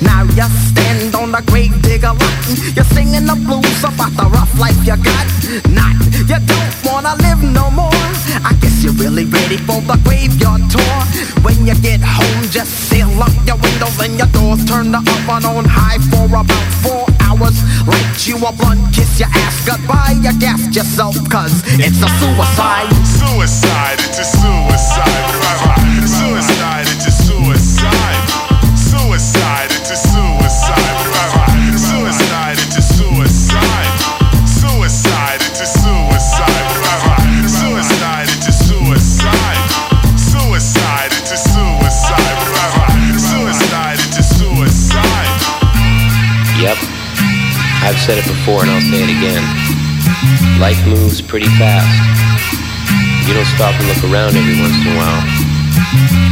Now 0.00 0.22
you 0.22 0.48
stand 0.70 1.14
on 1.14 1.32
the 1.32 1.42
grave 1.50 1.74
digger 1.82 2.14
lot. 2.14 2.34
You're 2.74 2.90
singing 2.94 3.26
the 3.26 3.36
blues 3.46 3.82
about 3.82 4.14
the 4.14 4.26
rough 4.30 4.52
life 4.58 4.78
you 4.86 4.96
got. 4.96 5.26
Not, 5.74 5.96
you 6.30 6.38
don't 6.38 6.74
wanna 6.86 7.14
live 7.26 7.42
no 7.42 7.70
more. 7.70 8.04
I 8.46 8.54
guess 8.60 8.84
you're 8.84 8.94
really 8.94 9.24
ready 9.24 9.58
for 9.66 9.80
the 9.82 9.98
graveyard 10.06 10.62
tour. 10.70 10.98
When 11.42 11.66
you 11.66 11.74
get 11.82 12.00
home, 12.00 12.42
just 12.50 12.70
seal 12.88 13.10
up 13.22 13.34
your 13.46 13.58
windows 13.58 13.98
and 14.00 14.14
your 14.18 14.30
doors. 14.30 14.64
Turn 14.64 14.92
the 14.92 15.02
oven 15.02 15.44
on 15.44 15.64
high 15.66 15.98
for 16.10 16.26
about 16.30 16.68
four 16.82 17.04
hours. 17.26 17.58
Light 17.86 18.26
you 18.26 18.36
a 18.38 18.52
blunt, 18.52 18.94
kiss 18.94 19.18
your 19.18 19.30
ass 19.34 19.56
goodbye. 19.66 20.14
You 20.22 20.32
gas 20.38 20.62
yourself, 20.74 21.16
cause 21.28 21.62
it's 21.82 21.98
a 22.06 22.10
suicide. 22.22 22.92
Suicide, 23.18 23.98
it's 24.06 24.18
a 24.22 24.24
suicide. 24.24 25.28
Suicide, 25.42 25.97
said 48.08 48.24
it 48.24 48.28
before 48.32 48.64
and 48.64 48.72
I'll 48.72 48.80
say 48.88 49.04
it 49.04 49.12
again. 49.12 49.44
Life 50.56 50.80
moves 50.88 51.20
pretty 51.20 51.52
fast. 51.60 51.92
You 53.28 53.36
don't 53.36 53.44
stop 53.52 53.76
and 53.76 53.84
look 53.84 54.00
around 54.08 54.32
every 54.32 54.56
once 54.56 54.72
in 54.80 54.88
a 54.88 54.96
while. 54.96 55.20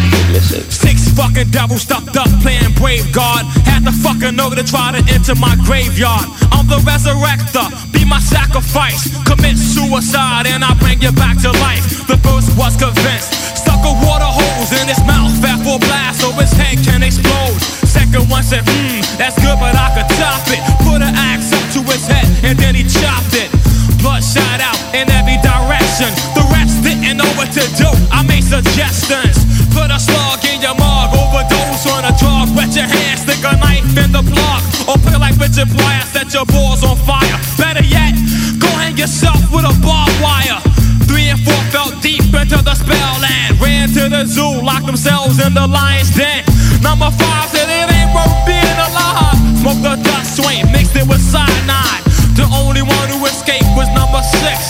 You. 0.09 0.41
Six 0.73 1.13
fucking 1.13 1.53
devils 1.53 1.83
stuffed 1.83 2.17
up 2.17 2.33
playing 2.41 2.73
brave 2.81 3.13
guard. 3.13 3.45
Had 3.69 3.85
to 3.85 3.93
fucking 3.93 4.37
know 4.37 4.49
to 4.57 4.65
try 4.65 4.97
to 4.97 5.05
enter 5.13 5.37
my 5.37 5.53
graveyard. 5.69 6.25
I'm 6.49 6.65
the 6.65 6.81
resurrector, 6.81 7.69
be 7.93 8.09
my 8.09 8.25
sacrifice. 8.25 9.13
Commit 9.29 9.61
suicide 9.61 10.49
and 10.49 10.65
I 10.65 10.73
bring 10.81 11.05
you 11.05 11.13
back 11.13 11.37
to 11.45 11.53
life. 11.61 12.09
The 12.09 12.17
first 12.25 12.57
was 12.57 12.73
convinced. 12.81 13.37
Stuck 13.53 13.85
a 13.85 13.93
water 14.01 14.25
hose 14.25 14.73
in 14.81 14.89
his 14.89 15.01
mouth, 15.05 15.29
fat 15.45 15.61
for 15.61 15.77
blast 15.77 16.25
so 16.25 16.33
his 16.41 16.53
head 16.57 16.81
can 16.81 17.03
explode. 17.05 17.61
Second 17.85 18.29
one 18.29 18.43
said, 18.43 18.65
hmm, 18.65 19.01
that's 19.21 19.37
good, 19.45 19.61
but 19.61 19.77
I 19.77 19.93
could 19.93 20.09
top 20.17 20.41
it. 20.49 20.61
Put 20.85 21.05
an 21.05 21.13
axe 21.17 21.53
up 21.53 21.66
to 21.77 21.83
his 21.93 22.09
head 22.09 22.25
and 22.41 22.57
then 22.57 22.73
he 22.73 22.81
chopped 22.89 23.37
it. 23.37 23.53
Blood 24.01 24.25
shot 24.25 24.65
out 24.65 24.81
in 24.97 25.05
every 25.13 25.37
direction. 25.45 26.09
The 26.33 26.45
rest 26.49 26.81
didn't 26.81 27.21
know 27.21 27.29
what 27.37 27.53
to 27.53 27.65
do. 27.77 27.89
I 28.09 28.25
made 28.25 28.45
suggestions. 28.45 29.37
Put 29.77 29.93
a 29.93 30.01
slug 30.01 30.41
in 30.49 30.65
your 30.65 30.73
mug, 30.81 31.13
overdose 31.13 31.85
on 31.93 32.09
a 32.09 32.13
drug. 32.17 32.49
Wet 32.57 32.73
your 32.73 32.89
hands, 32.89 33.29
stick 33.29 33.45
a 33.45 33.61
knife 33.61 33.85
in 33.93 34.09
the 34.09 34.25
plug. 34.25 34.63
Or 34.89 34.97
play 35.05 35.21
like 35.21 35.37
Richard 35.37 35.69
Pryor, 35.69 36.05
set 36.09 36.33
your 36.33 36.49
balls 36.49 36.81
on 36.81 36.97
fire. 37.05 37.37
Better 37.61 37.85
yet, 37.85 38.17
go 38.57 38.73
hang 38.81 38.97
yourself 38.97 39.41
with 39.53 39.69
a 39.69 39.75
barbed 39.85 40.17
wire. 40.25 40.61
Three 41.05 41.29
and 41.29 41.41
four 41.45 41.61
fell 41.69 41.93
deep 42.01 42.25
into 42.33 42.57
the 42.57 42.73
spell 42.73 43.15
land. 43.21 43.61
Ran 43.61 43.93
to 43.93 44.09
the 44.09 44.25
zoo, 44.25 44.65
locked 44.65 44.87
themselves 44.87 45.45
in 45.45 45.53
the 45.53 45.67
lion's 45.67 46.09
den. 46.17 46.41
Number 46.81 47.11
five 47.13 47.53
said 47.53 47.69
it 47.69 47.96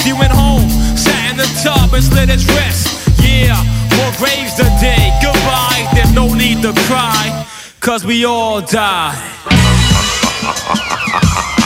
He 0.07 0.13
went 0.13 0.31
home, 0.31 0.69
sat 0.97 1.33
in 1.33 1.37
the 1.37 1.49
tub 1.65 1.93
and 1.93 2.05
slit 2.05 2.29
his 2.29 2.47
wrist. 2.47 2.87
Yeah, 3.21 3.59
more 3.99 4.13
graves 4.23 4.55
today. 4.55 5.11
Goodbye, 5.21 5.91
there's 5.95 6.15
no 6.15 6.33
need 6.33 6.63
to 6.63 6.73
cry. 6.87 7.45
Cause 7.81 8.07
we 8.07 8.25
all 8.25 8.61
die. 8.61 9.19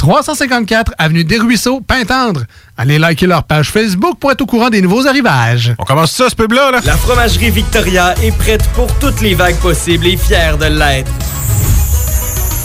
354 0.00 0.94
Avenue 0.96 1.24
des 1.24 1.36
Ruisseaux, 1.38 1.82
Pintendre. 1.82 2.44
Allez 2.78 2.98
liker 2.98 3.26
leur 3.26 3.44
page 3.44 3.70
Facebook 3.70 4.18
pour 4.18 4.32
être 4.32 4.40
au 4.40 4.46
courant 4.46 4.70
des 4.70 4.80
nouveaux 4.80 5.06
arrivages. 5.06 5.74
On 5.78 5.84
commence 5.84 6.12
ça, 6.12 6.30
ce 6.30 6.34
pub-là, 6.34 6.70
là? 6.70 6.80
La 6.86 6.96
fromagerie 6.96 7.50
Victoria 7.50 8.14
est 8.22 8.34
prête 8.34 8.66
pour 8.68 8.86
toutes 8.98 9.20
les 9.20 9.34
vagues 9.34 9.58
possibles 9.58 10.06
et 10.06 10.16
fière 10.16 10.56
de 10.56 10.64
l'être. 10.64 11.12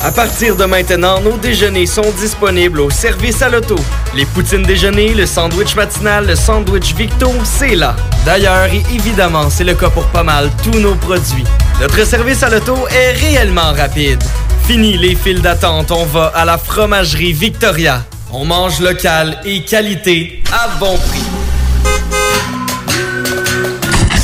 À 0.01 0.11
partir 0.11 0.55
de 0.55 0.63
maintenant, 0.63 1.19
nos 1.19 1.35
déjeuners 1.35 1.87
sont 1.87 2.09
disponibles 2.21 2.79
au 2.79 2.89
service 2.89 3.41
à 3.41 3.49
l'auto. 3.49 3.75
Les 4.15 4.25
poutines 4.25 4.63
déjeuner, 4.63 5.13
le 5.13 5.25
sandwich 5.25 5.75
matinal, 5.75 6.27
le 6.27 6.35
sandwich 6.35 6.95
Victo, 6.95 7.33
c'est 7.43 7.75
là. 7.75 7.97
D'ailleurs, 8.25 8.67
et 8.71 8.83
évidemment, 8.93 9.49
c'est 9.49 9.65
le 9.65 9.73
cas 9.73 9.89
pour 9.89 10.05
pas 10.07 10.23
mal 10.23 10.49
tous 10.63 10.79
nos 10.79 10.95
produits. 10.95 11.43
Notre 11.81 12.05
service 12.05 12.43
à 12.43 12.49
l'auto 12.49 12.87
est 12.87 13.11
réellement 13.11 13.73
rapide. 13.73 14.23
Fini 14.67 14.97
les 14.97 15.15
files 15.15 15.41
d'attente, 15.41 15.91
on 15.91 16.05
va 16.05 16.31
à 16.33 16.43
la 16.43 16.57
fromagerie 16.57 17.33
Victoria. 17.33 18.03
On 18.31 18.45
mange 18.45 18.79
local 18.79 19.39
et 19.45 19.61
qualité 19.61 20.41
à 20.51 20.67
bon 20.79 20.97
prix. 20.97 21.23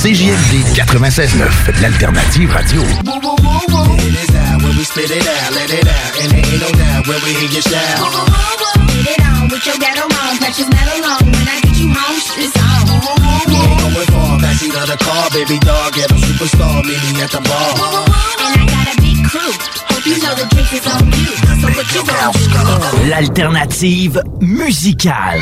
CJMD 0.02 0.66
96.9, 0.76 1.82
l'alternative 1.82 2.52
radio. 2.52 2.82
L'alternative 23.08 24.22
musicale. 24.42 25.40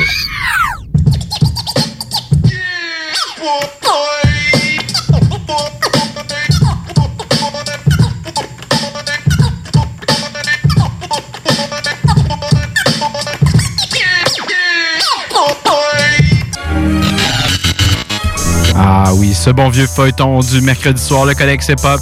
Ah 18.76 19.12
oui, 19.14 19.34
ce 19.34 19.50
bon 19.50 19.68
vieux 19.68 19.88
feuilleton 19.88 20.40
du 20.40 20.60
mercredi 20.60 21.02
soir, 21.02 21.24
le 21.24 21.34
collègue 21.34 21.60
Hip 21.68 21.84
Hop. 21.84 22.00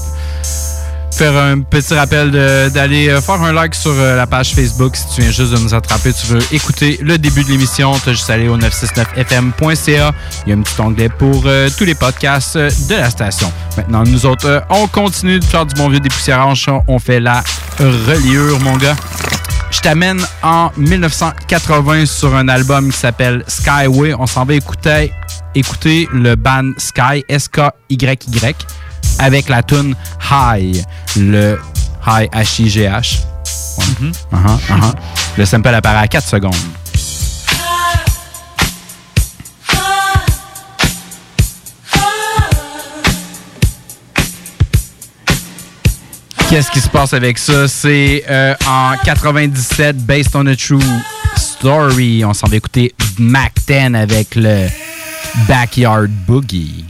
Faire 1.19 1.37
un 1.37 1.63
petit 1.63 1.95
rappel 1.95 2.31
d'aller 2.71 3.09
euh, 3.09 3.21
faire 3.21 3.43
un 3.43 3.53
like 3.53 3.75
sur 3.75 3.91
euh, 3.91 4.15
la 4.15 4.29
page 4.29 4.55
Facebook 4.55 4.95
si 4.95 5.05
tu 5.13 5.23
viens 5.23 5.33
juste 5.33 5.53
de 5.53 5.59
nous 5.59 5.75
attraper. 5.75 6.13
Tu 6.13 6.29
veux 6.29 6.39
écouter 6.53 6.97
le 7.03 7.19
début 7.19 7.43
de 7.43 7.49
l'émission, 7.49 7.93
tu 7.99 8.11
as 8.11 8.13
juste 8.13 8.31
à 8.31 8.35
aller 8.35 8.47
au 8.47 8.57
969fm.ca. 8.57 10.13
Il 10.47 10.51
y 10.51 10.53
a 10.53 10.57
un 10.57 10.63
petit 10.63 10.81
onglet 10.81 11.09
pour 11.09 11.43
euh, 11.47 11.69
tous 11.77 11.83
les 11.83 11.97
podcasts 11.97 12.57
de 12.57 12.95
la 12.95 13.11
station. 13.11 13.53
Maintenant, 13.77 14.05
nous 14.05 14.27
autres, 14.27 14.63
on 14.71 14.87
continue 14.87 15.41
de 15.41 15.45
faire 15.45 15.67
du 15.67 15.75
bon 15.75 15.89
vieux 15.89 15.99
dépoussiérage. 15.99 16.71
On 16.87 17.01
fait 17.01 17.19
la 17.19 17.43
reliure, 17.81 18.61
mon 18.61 18.77
gars. 18.77 18.95
Je 19.73 19.81
t'amène 19.81 20.21
en 20.45 20.71
1980 20.77 22.07
sur 22.07 22.37
un 22.37 22.49
album 22.49 22.93
qui 22.93 22.97
s'appelle 22.97 23.43
Skyway. 23.49 24.15
On 24.15 24.29
s'en 24.29 24.45
va 24.45 24.55
écouter, 24.55 25.13
écouter 25.57 26.09
le 26.13 26.37
band 26.37 26.71
Sky, 26.79 27.25
S-K-Y-Y, 27.29 28.57
avec 29.19 29.49
la 29.49 29.63
tune 29.63 29.95
High, 30.31 30.85
le 31.17 31.59
High 32.07 32.31
H-I-G-H. 32.33 33.19
Ouais. 33.79 33.85
Uh-huh, 34.33 34.59
uh-huh. 34.69 34.95
Le 35.37 35.45
sample 35.45 35.75
apparaît 35.75 36.05
à 36.05 36.09
4 36.09 36.27
secondes. 36.27 36.55
Qu'est-ce 46.51 46.71
qui 46.71 46.81
se 46.81 46.89
passe 46.89 47.13
avec 47.13 47.37
ça? 47.37 47.69
C'est 47.69 48.25
euh, 48.31 48.55
en 48.67 48.95
97, 49.05 49.99
Based 49.99 50.35
on 50.35 50.47
a 50.47 50.57
True 50.57 50.79
Story. 51.37 52.25
On 52.25 52.33
s'en 52.33 52.47
va 52.47 52.57
écouter 52.57 52.95
Mac 53.19 53.53
10 53.67 53.95
avec 53.95 54.35
le 54.35 54.67
Backyard 55.47 56.09
Boogie. 56.27 56.87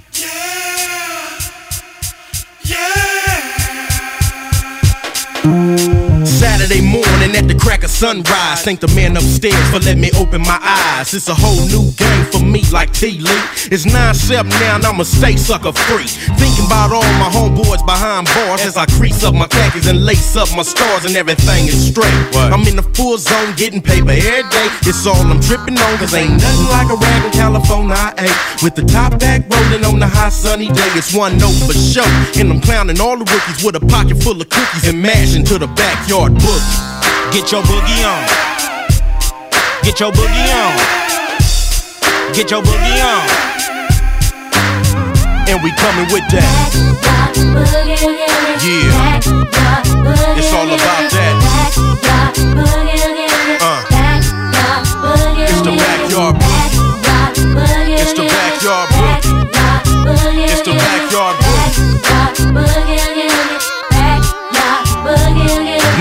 Saturday 6.39 6.81
morning 6.81 7.35
at 7.35 7.51
the 7.51 7.59
crack 7.59 7.83
of 7.83 7.91
sunrise. 7.91 8.63
Thank 8.63 8.79
the 8.79 8.87
man 8.95 9.17
upstairs 9.17 9.59
for 9.75 9.83
letting 9.83 10.01
me 10.01 10.11
open 10.15 10.41
my 10.43 10.59
eyes. 10.63 11.13
It's 11.13 11.27
a 11.27 11.35
whole 11.35 11.59
new 11.67 11.91
game 11.99 12.25
for 12.31 12.39
me, 12.39 12.63
like 12.71 12.95
T 12.95 13.19
Lee. 13.19 13.43
It's 13.75 13.83
9 13.83 14.15
7 14.15 14.47
now, 14.47 14.77
and 14.77 14.85
I'ma 14.87 15.03
stay 15.03 15.35
sucker 15.35 15.73
free. 15.73 16.07
Thinking 16.39 16.67
about 16.71 16.95
all 16.95 17.11
my 17.19 17.27
homeboys 17.27 17.83
behind 17.83 18.31
bars 18.31 18.63
as 18.63 18.77
I 18.77 18.87
crease 18.87 19.25
up 19.25 19.35
my 19.35 19.49
khakis 19.51 19.91
and 19.91 20.07
lace 20.07 20.37
up 20.37 20.47
my 20.55 20.63
stars, 20.63 21.05
and 21.11 21.17
everything 21.17 21.67
is 21.67 21.91
straight. 21.91 22.15
I'm 22.39 22.63
in 22.71 22.77
the 22.77 22.87
full 22.95 23.19
zone 23.19 23.59
getting 23.59 23.83
paper 23.83 24.15
every 24.15 24.47
day. 24.47 24.69
It's 24.87 25.11
all 25.11 25.19
I'm 25.19 25.43
tripping 25.43 25.75
on, 25.75 25.99
cause 25.99 26.15
ain't 26.15 26.39
nothing 26.39 26.71
like 26.71 26.87
a 26.87 26.99
rag 27.03 27.25
in 27.27 27.33
California 27.35 27.99
I 27.99 28.15
ate. 28.15 28.63
With 28.63 28.77
the 28.79 28.87
top 28.87 29.19
back 29.19 29.43
rolling 29.51 29.85
on 29.85 29.99
the 29.99 30.07
hot 30.07 30.31
sunny 30.33 30.71
day, 30.71 30.91
it's 30.95 31.11
one 31.13 31.37
note 31.39 31.59
for 31.67 31.75
show. 31.75 32.07
And 32.39 32.47
I'm 32.53 32.61
clowning 32.61 33.01
all 33.01 33.19
the 33.19 33.27
rookies 33.27 33.59
with 33.67 33.75
a 33.75 33.83
pocket 33.83 34.23
full 34.23 34.41
of 34.41 34.49
cookies 34.49 34.87
and 34.87 35.03
mashing 35.03 35.43
to 35.51 35.59
the 35.59 35.67
backyard 35.75 36.28
boogie. 36.31 37.33
Get 37.33 37.53
your 37.53 37.63
boogie 37.63 38.05
on. 38.05 38.27
Get 39.83 40.01
your 40.01 40.13
boogie 40.13 40.53
on. 40.55 40.75
Get 42.35 42.51
your 42.51 42.63
boogie 42.63 43.03
on. 43.05 43.29
And 45.49 45.63
we 45.63 45.71
coming 45.73 46.09
with 46.13 46.27
that. 46.31 46.73
Yeah. 48.61 49.21
It's 50.37 50.53
all 50.53 50.67
about 50.69 51.11
that. 51.11 51.35
Uh. 53.61 53.83
It's 55.41 55.63
the 55.63 55.71
backyard 55.77 56.37
boogie. 56.37 56.79
It's 57.99 58.13
the 58.13 58.23
backyard 58.29 58.89
boogie. 58.91 60.49
It's 60.49 60.63
the 60.63 60.73
backyard 60.73 61.37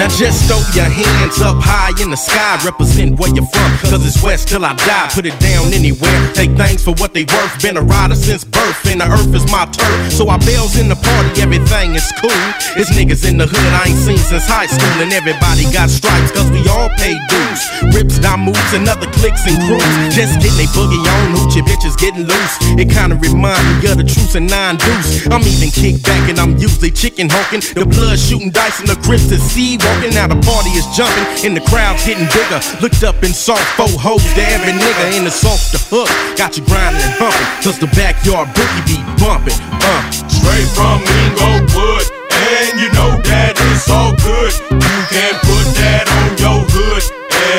Now 0.07 0.15
just 0.15 0.47
throw 0.47 0.63
your 0.71 0.87
hands 0.87 1.43
up 1.43 1.59
high 1.59 1.91
in 1.99 2.07
the 2.07 2.15
sky, 2.15 2.55
represent 2.63 3.19
where 3.19 3.27
you're 3.35 3.43
from. 3.51 3.71
Cause 3.91 4.07
it's 4.07 4.23
west 4.23 4.47
till 4.47 4.63
I 4.63 4.71
die, 4.87 5.11
put 5.11 5.25
it 5.27 5.35
down 5.43 5.75
anywhere. 5.75 6.31
Take 6.31 6.55
things 6.55 6.79
for 6.79 6.95
what 6.95 7.11
they 7.11 7.27
worth. 7.27 7.59
Been 7.59 7.75
a 7.75 7.83
rider 7.83 8.15
since 8.15 8.47
birth, 8.47 8.87
and 8.87 9.03
the 9.03 9.07
earth 9.11 9.35
is 9.35 9.43
my 9.51 9.67
turf. 9.67 10.13
So 10.15 10.31
I 10.31 10.39
bells 10.47 10.79
in 10.79 10.87
the 10.87 10.95
party, 10.95 11.43
everything 11.43 11.91
is 11.91 12.07
cool. 12.23 12.31
It's 12.79 12.87
niggas 12.95 13.27
in 13.27 13.35
the 13.35 13.51
hood 13.51 13.71
I 13.75 13.91
ain't 13.91 13.99
seen 13.99 14.15
since 14.15 14.47
high 14.47 14.71
school, 14.71 14.95
and 15.03 15.11
everybody 15.11 15.67
got 15.75 15.91
stripes, 15.91 16.31
cause 16.31 16.47
we 16.55 16.63
all 16.71 16.87
pay 16.95 17.19
dues. 17.27 17.61
Rips, 17.91 18.15
down 18.23 18.47
moves, 18.47 18.71
and 18.71 18.87
other 18.87 19.11
clicks 19.19 19.43
and 19.43 19.59
crews. 19.67 19.83
Just 20.15 20.39
getting 20.39 20.55
they 20.55 20.71
boogie 20.71 21.03
on, 21.03 21.35
hoochie 21.35 21.67
bitches 21.67 21.99
getting 21.99 22.23
loose. 22.23 22.55
It 22.79 22.87
kinda 22.87 23.19
remind 23.19 23.59
me 23.83 23.91
of 23.91 23.99
the 23.99 24.07
truce 24.07 24.39
and 24.39 24.47
nine 24.47 24.79
deuce. 24.79 25.27
I'm 25.27 25.43
even 25.43 25.67
kick 25.67 25.99
back, 25.99 26.31
and 26.31 26.39
I'm 26.39 26.55
usually 26.55 26.95
chicken 26.95 27.27
honking. 27.27 27.59
The 27.75 27.83
blood 27.83 28.15
shooting 28.15 28.55
dice, 28.55 28.79
and 28.79 28.87
the 28.87 28.95
grips 29.03 29.27
to 29.35 29.35
see 29.35 29.75
walking. 29.75 29.96
Now 30.13 30.27
the 30.29 30.39
party 30.45 30.71
is 30.77 30.85
jumping, 30.95 31.25
and 31.45 31.57
the 31.57 31.65
crowd's 31.65 32.05
getting 32.05 32.29
bigger. 32.29 32.61
Looked 32.81 33.03
up 33.03 33.21
and 33.23 33.33
saw 33.33 33.57
four 33.77 33.89
hoes 33.97 34.23
to 34.33 34.43
every 34.53 34.73
nigga, 34.73 35.17
in 35.17 35.25
the 35.25 35.33
off 35.45 35.71
the 35.73 35.81
hook. 35.89 36.09
Got 36.37 36.57
you 36.57 36.63
grinding 36.65 37.01
and 37.01 37.13
humping, 37.17 37.47
cause 37.65 37.77
the 37.79 37.89
backyard 37.97 38.49
boogie 38.53 38.85
be 38.85 38.97
bumping. 39.17 39.57
Uh. 39.81 40.01
Straight 40.29 40.69
from 40.77 41.01
Inglewood, 41.01 42.05
and 42.29 42.79
you 42.79 42.89
know 42.93 43.17
that 43.25 43.57
it's 43.73 43.89
all 43.89 44.13
good. 44.21 44.53
You 44.69 45.01
can 45.09 45.33
put 45.43 45.65
that 45.81 46.05
on 46.07 46.29
your 46.37 46.61
hood 46.69 47.03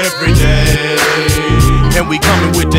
every 0.02 0.32
day. 0.34 1.98
And 1.98 2.08
we 2.08 2.18
coming 2.18 2.54
with 2.56 2.70
that. 2.72 2.77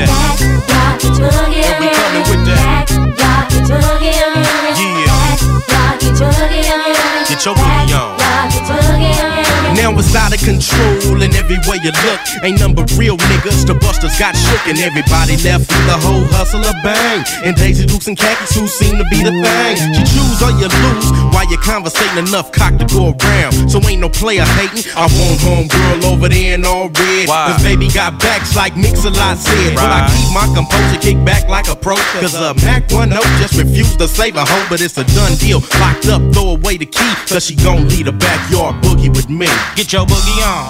Now 9.89 9.97
it's 9.97 10.13
out 10.13 10.29
of 10.29 10.37
control 10.45 11.17
and 11.17 11.33
every 11.33 11.57
way 11.65 11.81
you 11.81 11.89
look. 12.05 12.21
Ain't 12.45 12.61
number 12.61 12.85
real 12.93 13.17
niggas. 13.17 13.65
The 13.65 13.73
busters 13.73 14.13
got 14.21 14.37
shook 14.37 14.61
and 14.69 14.77
everybody 14.77 15.33
left 15.41 15.65
with 15.65 15.85
the 15.89 15.97
whole 15.97 16.21
hustle 16.29 16.61
of 16.61 16.77
bang. 16.85 17.25
And 17.41 17.57
Daisy 17.57 17.87
Dukes 17.87 18.05
and 18.05 18.13
khakis 18.13 18.53
who 18.53 18.67
seem 18.67 19.01
to 19.01 19.05
be 19.09 19.25
the 19.25 19.33
thing. 19.33 19.75
You 19.97 20.05
choose 20.05 20.45
or 20.45 20.53
you 20.61 20.69
lose 20.69 21.09
while 21.33 21.49
you're 21.49 21.65
conversating 21.65 22.21
enough 22.21 22.53
cock 22.53 22.77
to 22.77 22.85
go 22.85 23.17
around. 23.17 23.65
So 23.65 23.81
ain't 23.89 23.97
no 23.97 24.09
player 24.09 24.45
hating. 24.61 24.85
I 24.93 25.09
want 25.09 25.41
home 25.41 25.65
girl 25.65 26.13
over 26.13 26.29
there 26.29 26.53
in 26.53 26.65
all 26.69 26.93
red. 26.93 27.25
Cause 27.25 27.63
baby 27.65 27.89
got 27.89 28.21
backs 28.21 28.55
like 28.55 28.77
Mix-a-Lot 28.77 29.41
said. 29.41 29.73
But 29.73 29.89
I 29.89 30.05
keep 30.13 30.29
my 30.37 30.45
composure, 30.53 31.01
kick 31.01 31.17
back 31.25 31.49
like 31.49 31.65
a 31.65 31.75
pro. 31.75 31.97
Cause 32.21 32.37
a 32.37 32.53
Mac 32.61 32.85
1 32.93 33.09
just 33.41 33.57
refused 33.57 33.97
to 33.97 34.07
save 34.07 34.35
a 34.35 34.45
hoe, 34.45 34.65
but 34.69 34.81
it's 34.81 35.01
a 35.01 35.05
done 35.17 35.33
deal. 35.41 35.65
Locked 35.81 36.05
up, 36.13 36.21
throw 36.29 36.53
away 36.61 36.77
the 36.77 36.85
key. 36.85 37.13
Cause 37.25 37.49
she 37.49 37.55
gon' 37.55 37.89
lead 37.89 38.07
a 38.07 38.13
backyard 38.13 38.77
boogie 38.85 39.09
with 39.09 39.29
me. 39.31 39.49
Get 39.79 39.88
your 39.93 40.05
boogie 40.05 40.43
on. 40.45 40.69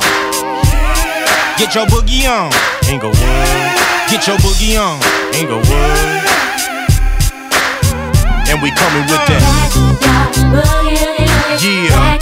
Get 1.57 1.75
your 1.75 1.85
boogie 1.87 2.29
on. 2.29 2.51
Inglewood. 2.89 3.17
Get 4.09 4.27
your 4.27 4.37
boogie 4.37 4.79
on. 4.79 4.99
Inglewood. 5.35 5.65
And 8.47 8.61
we 8.61 8.71
coming 8.71 9.05
with 9.09 9.25
that. 9.27 9.43
Yeah. 11.59 12.17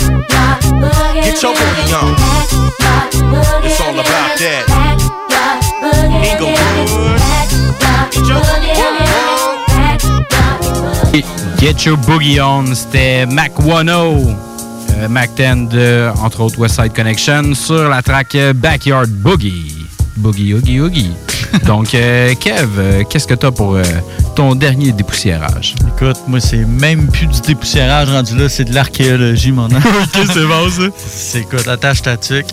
Get 1.23 1.41
your 1.43 1.53
boogie 1.53 1.93
on. 2.01 2.15
It's 3.63 3.81
all 3.81 3.93
about 3.93 4.39
that. 4.39 4.65
Inglewood. 6.23 6.77
Get 11.59 11.85
your 11.85 11.97
Get 11.97 12.05
Boogie 12.05 12.39
On, 12.39 12.73
c'était 12.73 13.25
Mac 13.25 13.53
10, 13.55 13.89
euh, 13.89 14.46
Mac 15.09 15.31
10 15.35 15.69
de, 15.69 16.09
entre 16.21 16.41
autres, 16.41 16.59
West 16.59 16.75
Side 16.81 16.93
Connection, 16.93 17.53
sur 17.53 17.89
la 17.89 18.01
track 18.01 18.35
euh, 18.35 18.53
Backyard 18.53 19.07
Boogie. 19.07 19.73
Boogie, 20.17 20.53
Oogie, 20.53 20.79
Oogie. 20.79 21.11
Donc, 21.65 21.93
euh, 21.93 22.33
Kev, 22.35 22.67
euh, 22.77 23.03
qu'est-ce 23.03 23.27
que 23.27 23.35
t'as 23.35 23.51
pour 23.51 23.75
euh, 23.75 23.83
ton 24.35 24.55
dernier 24.55 24.91
dépoussiérage? 24.91 25.75
Écoute, 25.95 26.17
moi, 26.27 26.39
c'est 26.39 26.65
même 26.65 27.07
plus 27.07 27.27
du 27.27 27.39
dépoussiérage 27.41 28.09
rendu 28.09 28.35
là, 28.35 28.49
c'est 28.49 28.65
de 28.65 28.73
l'archéologie, 28.73 29.51
mon 29.51 29.65
ok, 29.67 29.71
c'est 30.33 30.45
bon, 30.45 30.69
ça. 30.69 30.83
C'est 30.97 31.39
écoute, 31.41 31.67
attache 31.67 32.01
ta 32.01 32.17
tuque. 32.17 32.47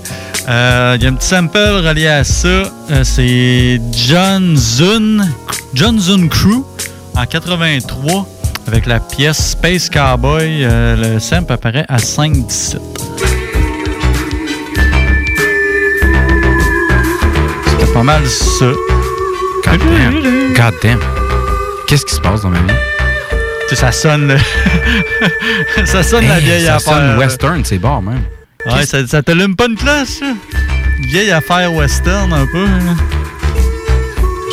Euh, 0.49 0.97
Il 0.99 1.05
y 1.05 1.07
a 1.07 1.11
un 1.11 1.15
petit 1.15 1.27
sample 1.27 1.57
relié 1.59 2.07
à 2.07 2.23
ça. 2.25 2.49
Euh, 2.49 3.03
c'est 3.03 3.81
John 3.93 4.55
Zun, 4.57 5.27
John 5.73 5.99
Zun 5.99 6.29
Crew 6.29 6.63
en 7.17 7.25
83 7.27 8.29
avec 8.67 8.87
la 8.87 9.01
pièce 9.01 9.51
Space 9.53 9.89
Cowboy. 9.91 10.65
Euh, 10.65 11.15
le 11.15 11.19
sample 11.21 11.53
apparaît 11.53 11.85
à 11.89 11.97
5,17. 11.99 12.79
C'était 17.67 17.93
pas 17.93 18.03
mal 18.03 18.27
ça. 18.27 18.67
God 19.65 19.79
damn. 19.79 20.55
God 20.55 20.75
damn. 20.83 21.01
Qu'est-ce 21.87 22.07
qui 22.07 22.15
se 22.15 22.21
passe 22.21 22.43
dans 22.43 22.51
ma 22.51 22.59
vie? 22.59 22.75
Tu 23.69 23.75
sais, 23.75 23.81
ça 23.81 23.93
sonne. 23.93 24.37
ça 25.85 26.03
sonne 26.03 26.29
la 26.29 26.39
vieille 26.41 26.67
ça 26.67 26.77
affaire. 26.77 26.93
sonne 26.95 27.19
western, 27.19 27.65
c'est 27.65 27.79
bon, 27.79 28.01
même. 28.03 28.23
Ouais, 28.67 28.87
ça, 28.87 29.07
ça 29.07 29.23
t'allume 29.23 29.57
pas 29.57 29.67
une 29.67 29.77
place, 29.77 30.09
ça? 30.21 30.27
Vieille 31.09 31.31
affaire 31.33 31.73
western, 31.73 32.33
un 32.33 32.47
peu. 32.47 32.65
hein. 32.65 32.97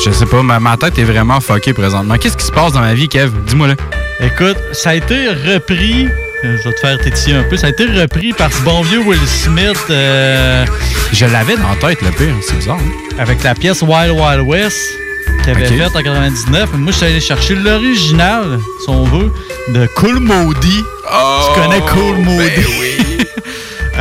Je 0.05 0.11
sais 0.11 0.25
pas, 0.25 0.41
ma, 0.41 0.59
ma 0.59 0.77
tête 0.77 0.97
est 0.97 1.03
vraiment 1.03 1.39
fuckée 1.39 1.73
présentement. 1.73 2.15
Qu'est-ce 2.17 2.37
qui 2.37 2.45
se 2.45 2.51
passe 2.51 2.73
dans 2.73 2.79
ma 2.81 2.93
vie, 2.93 3.07
Kev? 3.07 3.31
Dis-moi 3.45 3.67
là. 3.67 3.75
Écoute, 4.19 4.57
ça 4.73 4.91
a 4.91 4.95
été 4.95 5.29
repris. 5.29 6.07
euh, 6.43 6.57
Je 6.57 6.69
vais 6.69 6.73
te 6.75 6.79
faire 6.79 6.97
tétiller 6.99 7.35
un 7.37 7.43
peu. 7.43 7.55
Ça 7.57 7.67
a 7.67 7.69
été 7.69 7.85
repris 7.85 8.33
par 8.33 8.51
ce 8.51 8.61
bon 8.63 8.81
vieux 8.81 8.99
Will 8.99 9.19
Smith. 9.27 9.77
euh, 9.91 10.65
Je 11.13 11.25
l'avais 11.25 11.55
dans 11.55 11.69
la 11.69 11.75
tête, 11.75 12.01
le 12.01 12.09
pire. 12.11 12.33
C'est 12.41 12.57
bizarre. 12.57 12.77
hein? 12.79 13.19
Avec 13.19 13.43
la 13.43 13.53
pièce 13.53 13.81
Wild 13.83 14.11
Wild 14.17 14.41
West 14.47 14.77
qu'il 15.43 15.51
avait 15.51 15.67
Ok. 15.67 15.77
faite 15.77 15.95
en 15.95 16.01
99. 16.03 16.69
Mais 16.73 16.79
Moi, 16.79 16.91
je 16.91 16.97
suis 16.97 17.05
allé 17.05 17.19
chercher 17.21 17.55
l'original, 17.55 18.59
si 18.83 18.89
on 18.89 19.03
veut, 19.03 19.31
de 19.69 19.87
Cool 19.95 20.19
Maudit. 20.19 20.83
tu 21.03 21.61
connais 21.61 21.81
Cool 21.81 22.17
Maudit? 22.23 23.10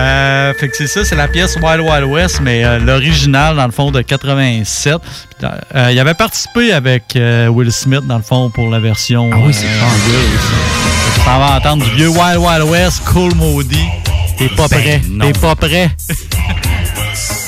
Euh, 0.00 0.54
fait 0.54 0.68
que 0.68 0.76
c'est 0.76 0.86
ça, 0.86 1.04
c'est 1.04 1.14
la 1.16 1.28
pièce 1.28 1.56
Wild 1.56 1.80
Wild 1.80 2.04
West, 2.04 2.40
mais 2.42 2.64
euh, 2.64 2.78
l'original, 2.78 3.56
dans 3.56 3.66
le 3.66 3.72
fond, 3.72 3.90
de 3.90 4.00
87. 4.00 4.96
Puis, 5.38 5.48
euh, 5.74 5.92
il 5.92 5.98
avait 5.98 6.14
participé 6.14 6.72
avec 6.72 7.16
euh, 7.16 7.48
Will 7.48 7.70
Smith, 7.70 8.06
dans 8.06 8.16
le 8.16 8.22
fond, 8.22 8.50
pour 8.50 8.70
la 8.70 8.80
version. 8.80 9.30
Ah 9.32 9.36
oui, 9.44 9.52
c'est 9.52 9.66
Tu 9.66 11.20
t'en 11.24 11.38
vas 11.38 11.56
entendre 11.56 11.84
du 11.84 11.90
vieux 11.96 12.08
Wild 12.08 12.38
Wild 12.38 12.62
West, 12.70 13.02
Cool 13.12 13.34
Maudit. 13.34 13.88
T'es 14.38 14.48
pas 14.48 14.68
Ben 14.68 14.80
prêt. 14.80 15.00
T'es 15.20 15.38
pas 15.38 15.54
prêt. 15.54 15.90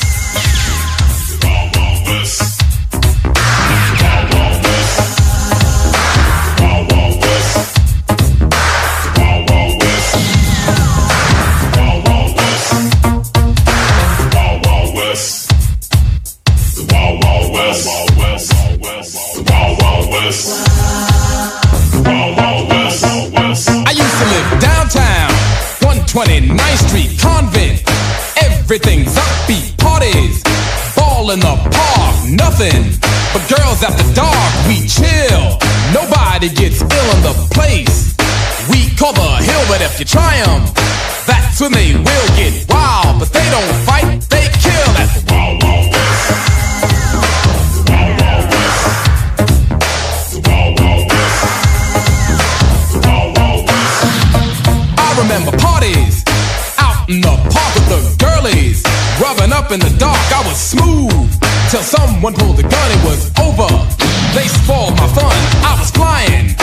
129th 26.52 26.88
Street, 26.88 27.18
convent. 27.18 27.82
Everything's 28.42 29.14
upbeat, 29.14 29.76
parties, 29.78 30.42
ball 30.96 31.30
in 31.30 31.40
the 31.40 31.56
park, 31.72 32.14
nothing 32.28 32.92
but 33.32 33.42
girls 33.48 33.82
after 33.82 34.04
dark. 34.14 34.52
We 34.68 34.86
chill, 34.86 35.58
nobody 35.92 36.48
gets 36.48 36.80
ill 36.82 37.08
in 37.16 37.22
the 37.22 37.34
place. 37.52 38.14
We 38.68 38.90
call 38.96 39.12
the 39.12 39.42
hill, 39.42 39.64
but 39.68 39.80
if 39.80 39.98
you 39.98 40.04
try 40.04 40.36
'em, 40.36 40.64
that's 41.26 41.60
when 41.60 41.72
they 41.72 41.94
will 41.94 42.28
get 42.36 42.68
wild. 42.68 43.18
But 43.18 43.32
they 43.32 43.46
don't 43.50 43.74
fight, 43.86 44.20
they 44.28 44.46
someone 62.22 62.38
pulled 62.38 62.56
the 62.56 62.62
gun. 62.62 62.88
It 62.94 63.02
was 63.02 63.34
over. 63.42 63.66
They 64.30 64.46
spoiled 64.46 64.94
my 64.94 65.10
fun. 65.10 65.34
I 65.66 65.74
was 65.74 65.90
flying 65.90 66.54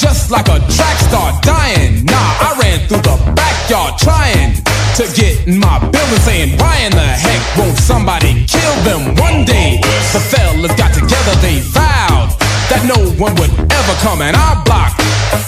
just 0.00 0.30
like 0.30 0.48
a 0.48 0.56
track 0.72 0.96
star 1.04 1.36
dying. 1.44 2.04
Nah, 2.08 2.16
I 2.16 2.56
ran 2.56 2.80
through 2.88 3.04
the 3.04 3.16
backyard 3.36 4.00
trying 4.00 4.56
to 4.96 5.04
get 5.12 5.44
in 5.46 5.60
my 5.60 5.76
building, 5.92 6.22
saying, 6.24 6.56
Why 6.56 6.88
in 6.88 6.92
the 6.96 7.04
heck 7.04 7.42
won't 7.60 7.76
somebody 7.76 8.48
kill 8.48 8.74
them 8.88 9.12
one 9.20 9.44
day? 9.44 9.84
The 10.16 10.20
fellas 10.32 10.72
got 10.80 10.96
together, 10.96 11.34
they 11.44 11.60
vowed 11.60 12.32
that 12.72 12.88
no 12.88 12.96
one 13.20 13.36
would 13.36 13.52
ever 13.52 13.94
come 14.00 14.24
in 14.24 14.32
our 14.32 14.64
block 14.64 14.96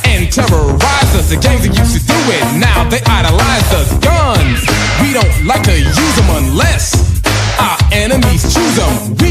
and 0.05 0.29
terrorize 0.29 1.13
us. 1.17 1.33
The 1.33 1.41
gangs 1.41 1.65
that 1.65 1.73
used 1.73 1.97
to 1.97 2.03
do 2.05 2.19
it, 2.37 2.45
now 2.61 2.85
they 2.93 3.01
idolize 3.09 3.71
us. 3.73 3.89
Guns, 4.05 4.61
we 5.01 5.17
don't 5.17 5.49
like 5.49 5.65
to 5.65 5.77
use 5.81 6.17
them 6.21 6.29
unless 6.45 7.15
our 7.59 7.79
enemies 7.93 8.43
choose 8.53 8.77
them. 8.77 9.24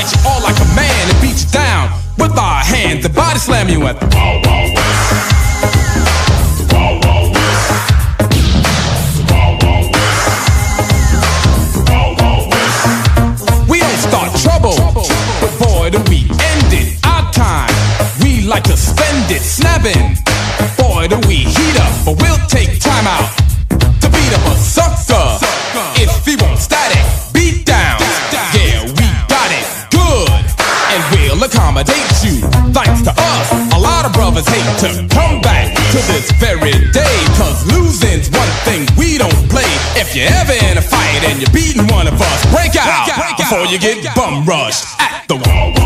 Fight 0.00 0.16
you 0.16 0.30
all 0.30 0.42
like 0.42 0.56
a 0.56 0.64
man 0.74 1.10
and 1.10 1.20
beat 1.20 1.44
you 1.44 1.50
down 1.50 1.90
with 2.16 2.32
our 2.38 2.64
hands 2.64 3.04
and 3.04 3.14
body 3.14 3.38
slam 3.38 3.68
you 3.68 3.86
at 3.86 4.00
the 4.00 4.06
wall, 4.06 4.40
wall, 4.46 4.72
west. 4.72 6.00
We 13.68 13.80
don't 13.80 13.98
start 13.98 14.34
trouble, 14.40 14.76
but 14.94 15.52
boy, 15.58 15.90
do 15.90 15.98
we 16.08 16.22
end 16.48 16.72
it. 16.72 16.98
Our 17.04 17.30
time, 17.32 17.68
we 18.22 18.40
like 18.48 18.64
to 18.64 18.78
spend 18.78 19.30
it 19.30 19.42
snapping. 19.42 20.16
Boy, 20.78 21.08
do 21.08 21.18
we 21.28 21.44
heat 21.44 21.76
up, 21.78 21.92
but 22.06 22.22
we'll 22.22 22.46
take 22.48 22.80
time 22.80 23.06
out 23.06 23.39
brothers 34.42 34.54
hate 34.54 35.08
to 35.08 35.14
come 35.14 35.40
back 35.40 35.74
to 35.92 35.98
this 36.12 36.30
very 36.32 36.72
day. 36.92 37.16
Cause 37.36 37.66
losing's 37.66 38.30
one 38.30 38.48
thing 38.64 38.86
we 38.96 39.18
don't 39.18 39.48
play. 39.50 39.68
If 39.96 40.14
you're 40.14 40.28
ever 40.28 40.52
in 40.70 40.78
a 40.78 40.82
fight 40.82 41.24
and 41.28 41.40
you're 41.40 41.50
beating 41.50 41.86
one 41.88 42.06
of 42.06 42.20
us, 42.20 42.46
break 42.52 42.76
out 42.76 43.36
before 43.36 43.66
you 43.66 43.78
get 43.78 44.14
bum 44.14 44.44
rushed 44.44 44.84
at 45.00 45.26
the 45.28 45.36
wall. 45.36 45.79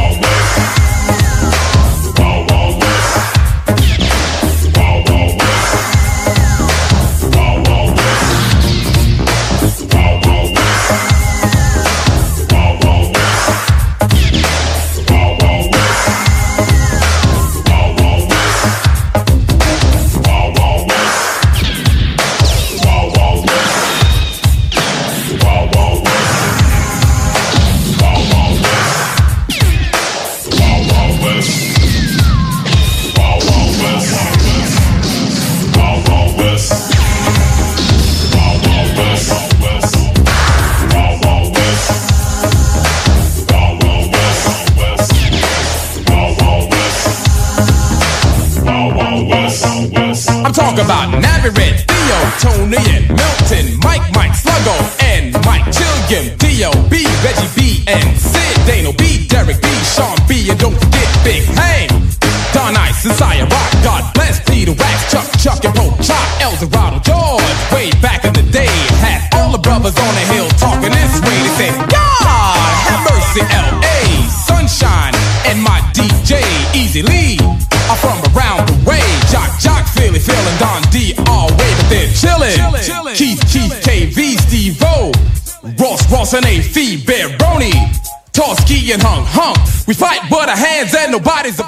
We 89.87 89.95
fight 89.95 90.21
but 90.31 90.49
our 90.49 90.57
hands 90.57 90.95
and 90.95 91.13
nobody's 91.13 91.61
a 91.61 91.65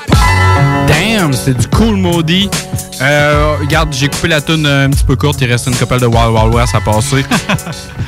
Damn, 0.87 1.33
c'est 1.33 1.55
du 1.55 1.67
cool 1.69 1.97
maudit. 1.97 2.49
Euh, 3.01 3.57
regarde, 3.61 3.93
j'ai 3.93 4.09
coupé 4.09 4.29
la 4.29 4.41
tune 4.41 4.65
un 4.67 4.89
petit 4.91 5.05
peu 5.05 5.17
courte. 5.17 5.41
Il 5.41 5.51
reste 5.51 5.67
une 5.67 5.75
couple 5.75 5.99
de 5.99 6.07
Wild 6.07 6.31
Wild 6.31 6.55
West 6.55 6.75
à 6.75 6.81
passer. 6.81 7.25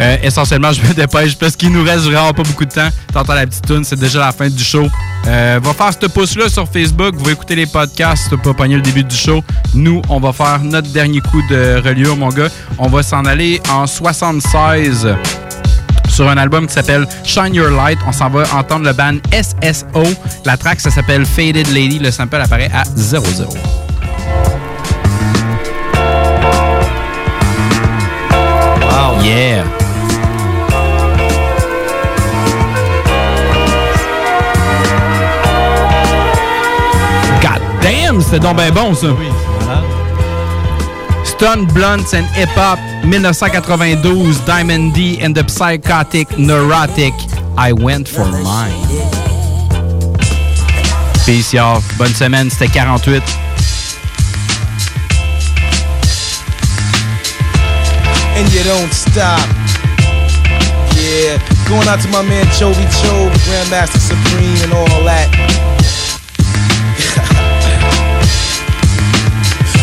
Euh, 0.00 0.16
essentiellement, 0.22 0.70
je 0.72 0.80
me 0.80 0.94
dépêche 0.94 1.36
parce 1.36 1.56
qu'il 1.56 1.72
nous 1.72 1.82
reste 1.82 2.04
vraiment 2.04 2.32
pas 2.32 2.44
beaucoup 2.44 2.64
de 2.64 2.70
temps. 2.70 2.88
T'entends 3.12 3.34
la 3.34 3.48
petite 3.48 3.66
tune, 3.66 3.82
c'est 3.82 3.98
déjà 3.98 4.20
la 4.20 4.30
fin 4.30 4.48
du 4.48 4.62
show. 4.62 4.86
Euh, 5.26 5.58
va 5.60 5.74
faire 5.74 5.90
ce 5.92 6.06
pouce-là 6.06 6.48
sur 6.48 6.68
Facebook. 6.68 7.16
Vous 7.16 7.28
écouter 7.30 7.56
les 7.56 7.66
podcasts 7.66 8.22
si 8.22 8.30
t'as 8.30 8.36
pas 8.36 8.54
pogné 8.54 8.76
le 8.76 8.82
début 8.82 9.02
du 9.02 9.16
show. 9.16 9.42
Nous, 9.74 10.00
on 10.08 10.20
va 10.20 10.32
faire 10.32 10.60
notre 10.62 10.92
dernier 10.92 11.20
coup 11.20 11.42
de 11.50 11.82
reliure, 11.84 12.16
mon 12.16 12.28
gars. 12.28 12.46
On 12.78 12.86
va 12.86 13.02
s'en 13.02 13.24
aller 13.24 13.60
en 13.72 13.88
76 13.88 15.08
sur 16.18 16.28
un 16.28 16.36
album 16.36 16.66
qui 16.66 16.72
s'appelle 16.72 17.06
Shine 17.22 17.54
Your 17.54 17.70
Light. 17.70 17.96
On 18.04 18.10
s'en 18.10 18.28
va 18.28 18.42
entendre 18.52 18.84
le 18.84 18.92
band 18.92 19.18
SSO. 19.32 20.02
La 20.44 20.56
track, 20.56 20.80
ça 20.80 20.90
s'appelle 20.90 21.24
Faded 21.24 21.68
Lady. 21.68 22.00
Le 22.00 22.10
sample 22.10 22.40
apparaît 22.40 22.68
à 22.74 22.82
0-0. 22.82 23.46
Wow. 28.80 29.22
Yeah. 29.22 29.62
God 37.40 37.62
damn, 37.80 38.20
c'était 38.20 38.40
donc 38.40 38.56
bon, 38.74 38.92
ça. 38.92 39.06
C'est. 39.06 39.47
Stone 41.38 41.66
Blunts 41.66 42.14
and 42.14 42.26
Hip 42.34 42.48
Hop 42.58 42.78
1992 43.06 44.44
Diamond 44.44 44.92
D 44.92 45.20
and 45.20 45.34
the 45.34 45.46
Psychotic 45.46 46.36
Neurotic 46.36 47.14
I 47.56 47.72
Went 47.72 48.08
for 48.08 48.26
Mine. 48.26 48.74
Peace 51.24 51.54
y'all. 51.54 51.80
Bonne 51.96 52.12
semaine, 52.12 52.50
c'était 52.50 52.68
48. 52.68 53.22
and 58.38 58.52
you 58.52 58.62
don't 58.64 58.92
stop. 58.92 59.38
Yeah, 60.98 61.38
going 61.68 61.86
out 61.86 62.00
to 62.02 62.08
my 62.08 62.22
man 62.22 62.46
Chovy 62.58 62.86
Cho, 62.98 63.30
Grandmaster 63.46 63.98
Supreme, 63.98 64.58
and 64.62 64.72
all 64.72 65.04
that. 65.04 65.30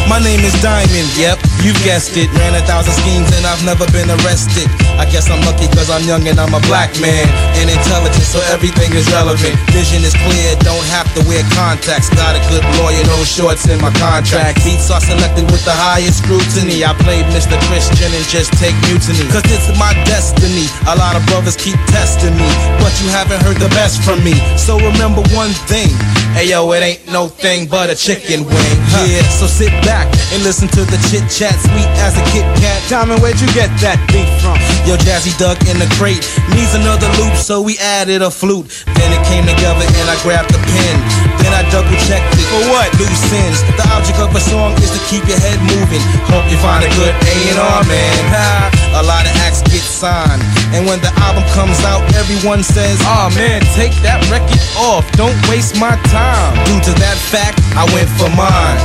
My 0.08 0.20
name 0.20 0.40
is 0.42 0.54
Diamond, 0.62 1.10
yep, 1.18 1.35
you 1.66 1.74
guessed 1.82 2.16
it. 2.16 2.30
Ran 2.38 2.54
a 2.54 2.62
thousand 2.62 2.94
schemes 2.94 3.34
and 3.36 3.46
I've 3.46 3.66
never 3.66 3.90
been 3.90 4.10
arrested. 4.22 4.70
I 5.02 5.10
guess 5.10 5.30
I'm 5.30 5.42
lucky 5.42 5.66
cause 5.74 5.90
I'm 5.90 6.06
young 6.06 6.28
and 6.28 6.40
I'm 6.40 6.54
a 6.54 6.62
black 6.70 6.94
man. 7.02 7.26
And 7.62 7.72
intelligent, 7.72 8.28
so 8.28 8.40
everything 8.52 8.92
is 8.94 9.08
relevant. 9.12 9.56
Vision 9.72 10.04
is 10.04 10.14
clear, 10.28 10.56
don't 10.60 10.84
have 10.92 11.08
to 11.16 11.22
wear 11.28 11.42
contacts. 11.56 12.12
Got 12.12 12.36
a 12.36 12.42
good 12.52 12.66
lawyer, 12.80 13.04
no 13.08 13.24
shorts 13.24 13.68
in 13.68 13.80
my 13.80 13.92
contract. 13.96 14.64
Beats 14.64 14.92
are 14.92 15.00
selected 15.00 15.48
with 15.52 15.64
the 15.64 15.76
highest 15.76 16.24
scrutiny. 16.24 16.84
I 16.84 16.92
played 17.08 17.26
Mr. 17.32 17.56
Christian 17.72 18.12
and 18.12 18.26
just 18.28 18.52
take 18.60 18.76
mutiny. 18.88 19.24
Cause 19.32 19.48
it's 19.48 19.72
my 19.80 19.96
destiny. 20.04 20.68
A 20.92 20.96
lot 21.00 21.16
of 21.16 21.24
brothers 21.32 21.56
keep 21.56 21.80
testing 21.88 22.36
me, 22.36 22.50
but 22.84 22.92
you 23.00 23.08
haven't 23.10 23.40
heard 23.44 23.58
the 23.58 23.72
best 23.72 24.04
from 24.04 24.20
me. 24.24 24.36
So 24.60 24.76
remember 24.78 25.24
one 25.32 25.56
thing. 25.72 25.92
Hey 26.36 26.52
yo, 26.52 26.68
it 26.76 26.84
ain't 26.84 27.08
no 27.16 27.32
thing 27.32 27.64
but 27.66 27.88
a 27.90 27.96
chicken 27.96 28.44
wing. 28.44 28.78
Yeah, 29.08 29.24
so 29.32 29.48
sit 29.48 29.72
back 29.88 30.12
and 30.36 30.44
listen 30.44 30.68
to 30.76 30.84
the 30.84 31.00
chit 31.08 31.24
chat, 31.32 31.56
sweet 31.64 31.88
as 32.04 32.20
a 32.20 32.24
Kit 32.36 32.44
Kat. 32.60 32.84
Diamond, 32.92 33.24
where'd 33.24 33.40
you 33.40 33.48
get 33.56 33.72
that 33.80 33.96
beat 34.12 34.28
from? 34.44 34.60
Yo, 34.84 35.00
Jazzy 35.08 35.32
Duck 35.40 35.56
in 35.72 35.80
the 35.80 35.88
crate 35.96 36.20
needs 36.52 36.76
another 36.76 37.08
loop, 37.16 37.40
so 37.46 37.62
we 37.62 37.78
added 37.78 38.26
a 38.26 38.34
flute. 38.34 38.66
Then 38.98 39.14
it 39.14 39.22
came 39.30 39.46
together 39.46 39.86
and 39.86 40.08
I 40.10 40.18
grabbed 40.26 40.50
the 40.50 40.58
pen. 40.58 40.98
Then 41.46 41.54
I 41.54 41.62
double 41.70 41.94
checked 42.10 42.34
it. 42.42 42.42
For 42.50 42.74
what? 42.74 42.90
Loose 42.98 43.22
ends. 43.38 43.62
The 43.78 43.86
object 43.94 44.18
of 44.18 44.34
a 44.34 44.42
song 44.42 44.74
is 44.82 44.90
to 44.90 45.02
keep 45.06 45.22
your 45.30 45.38
head 45.38 45.62
moving. 45.62 46.02
Hope 46.34 46.50
you 46.50 46.58
find 46.58 46.82
a 46.82 46.90
good 46.98 47.14
A&R, 47.14 47.82
man. 47.86 48.18
Ha, 48.34 48.98
a 48.98 49.06
lot 49.06 49.30
of 49.30 49.34
acts 49.46 49.62
get 49.70 49.86
signed. 49.86 50.42
And 50.74 50.90
when 50.90 50.98
the 51.06 51.14
album 51.22 51.46
comes 51.54 51.78
out, 51.86 52.02
everyone 52.18 52.66
says, 52.66 52.98
Oh 53.06 53.30
man, 53.38 53.62
take 53.78 53.94
that 54.02 54.26
record 54.34 54.66
off. 54.82 55.06
Don't 55.14 55.38
waste 55.46 55.78
my 55.78 55.94
time. 56.10 56.58
Due 56.66 56.82
to 56.90 56.94
that 56.98 57.18
fact, 57.30 57.62
I 57.78 57.86
went 57.94 58.10
for 58.18 58.30
mine. 58.34 58.80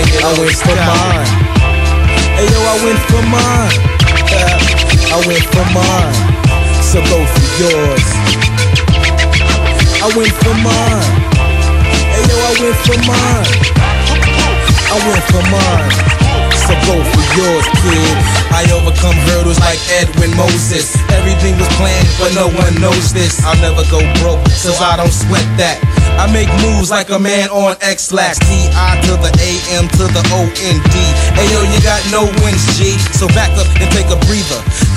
And 0.00 0.08
I 0.24 0.32
went 0.40 0.56
for 0.56 0.76
mine. 0.80 1.28
Hey 2.40 2.48
yo, 2.48 2.56
I 2.56 2.76
went 2.80 3.00
for 3.12 3.20
mine. 3.28 3.76
I 5.12 5.18
went 5.28 5.44
for 5.52 5.66
mine. 5.76 6.27
So 6.88 7.04
go 7.04 7.20
for 7.20 7.44
yours. 7.60 8.06
I 10.00 10.08
went 10.16 10.32
for 10.40 10.56
mine. 10.64 11.12
Hey 12.08 12.24
yo, 12.24 12.32
I 12.32 12.52
went 12.64 12.78
for 12.88 12.96
mine. 13.04 13.44
I 14.88 14.96
went 15.04 15.24
for 15.28 15.44
mine. 15.52 15.92
So 16.64 16.72
go 16.88 16.96
for 16.96 17.24
yours, 17.36 17.66
kid. 17.84 18.16
I 18.56 18.64
overcome 18.72 19.16
hurdles 19.28 19.60
like 19.60 19.76
Edwin 20.00 20.32
Moses. 20.36 20.96
Everything 21.12 21.60
was 21.60 21.68
planned, 21.76 22.08
but 22.16 22.32
no 22.32 22.48
one 22.48 22.72
knows 22.80 23.12
this. 23.12 23.44
I'll 23.44 23.60
never 23.60 23.84
go 23.92 24.00
broke, 24.24 24.40
so 24.48 24.72
I 24.80 24.96
don't 24.96 25.12
sweat 25.12 25.44
that. 25.60 25.76
I 26.16 26.26
make 26.32 26.48
moves 26.64 26.90
like 26.90 27.10
a 27.10 27.18
man 27.18 27.48
on 27.50 27.76
X-Lax. 27.80 28.40
T-I 28.40 28.90
to 29.06 29.14
the 29.20 29.30
A-M 29.30 29.86
to 30.00 30.04
the 30.08 30.24
O-N-D. 30.34 30.94
Hey 31.36 31.46
yo, 31.52 31.62
you 31.68 31.80
got 31.84 32.00
no 32.10 32.26
wins, 32.42 32.64
G. 32.80 32.96
So 33.12 33.28
back 33.36 33.52
up 33.60 33.68
and 33.76 33.86
take 33.92 34.08
a 34.08 34.18
breather. 34.24 34.60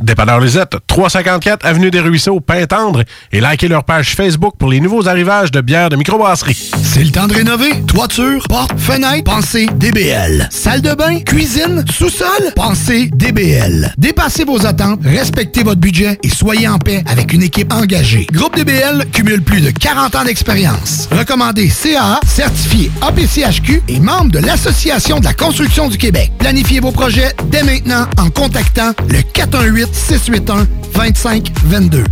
Dépanneur 0.00 0.38
Lisette, 0.38 0.76
354 0.86 1.66
Avenue 1.66 1.90
des 1.90 1.98
Ruisseaux, 1.98 2.38
Pintendre, 2.38 3.02
et 3.32 3.40
likez 3.40 3.66
leur 3.66 3.82
page 3.82 4.14
Facebook 4.14 4.54
pour 4.56 4.70
les 4.70 4.78
nouveaux 4.78 5.08
arrivages 5.08 5.50
de 5.50 5.60
bières 5.60 5.88
de 5.88 5.96
microbrasserie. 5.96 6.70
C'est 6.84 7.02
le 7.02 7.10
temps 7.10 7.26
de 7.26 7.34
rénover. 7.34 7.82
Toiture, 7.88 8.46
porte, 8.48 8.78
fenêtre, 8.78 9.24
pensez 9.24 9.66
DBL. 9.74 10.48
Salle 10.52 10.82
de 10.82 10.94
bain, 10.94 11.18
cuisine, 11.18 11.84
sous-sol, 11.90 12.52
pensez 12.54 13.10
DBL. 13.12 13.92
Dépassez 13.98 14.44
vos 14.44 14.64
attentes, 14.64 15.00
respectez 15.04 15.64
votre 15.64 15.80
budget 15.80 16.16
et 16.22 16.28
soyez 16.28 16.68
en 16.68 16.78
paix 16.78 17.02
avec 17.06 17.32
une 17.32 17.42
équipe 17.42 17.72
engagée. 17.72 18.28
Groupe 18.30 18.56
DBL 18.56 19.06
cumule 19.12 19.42
plus 19.42 19.60
de 19.60 19.70
40 19.70 20.14
ans 20.14 20.24
d'expérience. 20.24 21.08
Recommandé 21.10 21.68
CAA, 21.68 22.20
certifié 22.24 22.92
APCHQ 23.02 23.82
et 23.88 23.98
membre 23.98 24.30
de 24.30 24.38
l'Association 24.38 25.18
de 25.18 25.24
la 25.24 25.34
construction 25.34 25.88
du 25.88 25.98
Québec. 25.98 26.30
Planifiez 26.38 26.78
vos 26.78 26.92
projets 26.92 27.32
dès 27.46 27.64
maintenant 27.64 28.06
en 28.16 28.30
contactant 28.30 28.92
le 29.08 29.22
418 29.22 29.87
681 29.92 30.66
2522. 30.94 32.04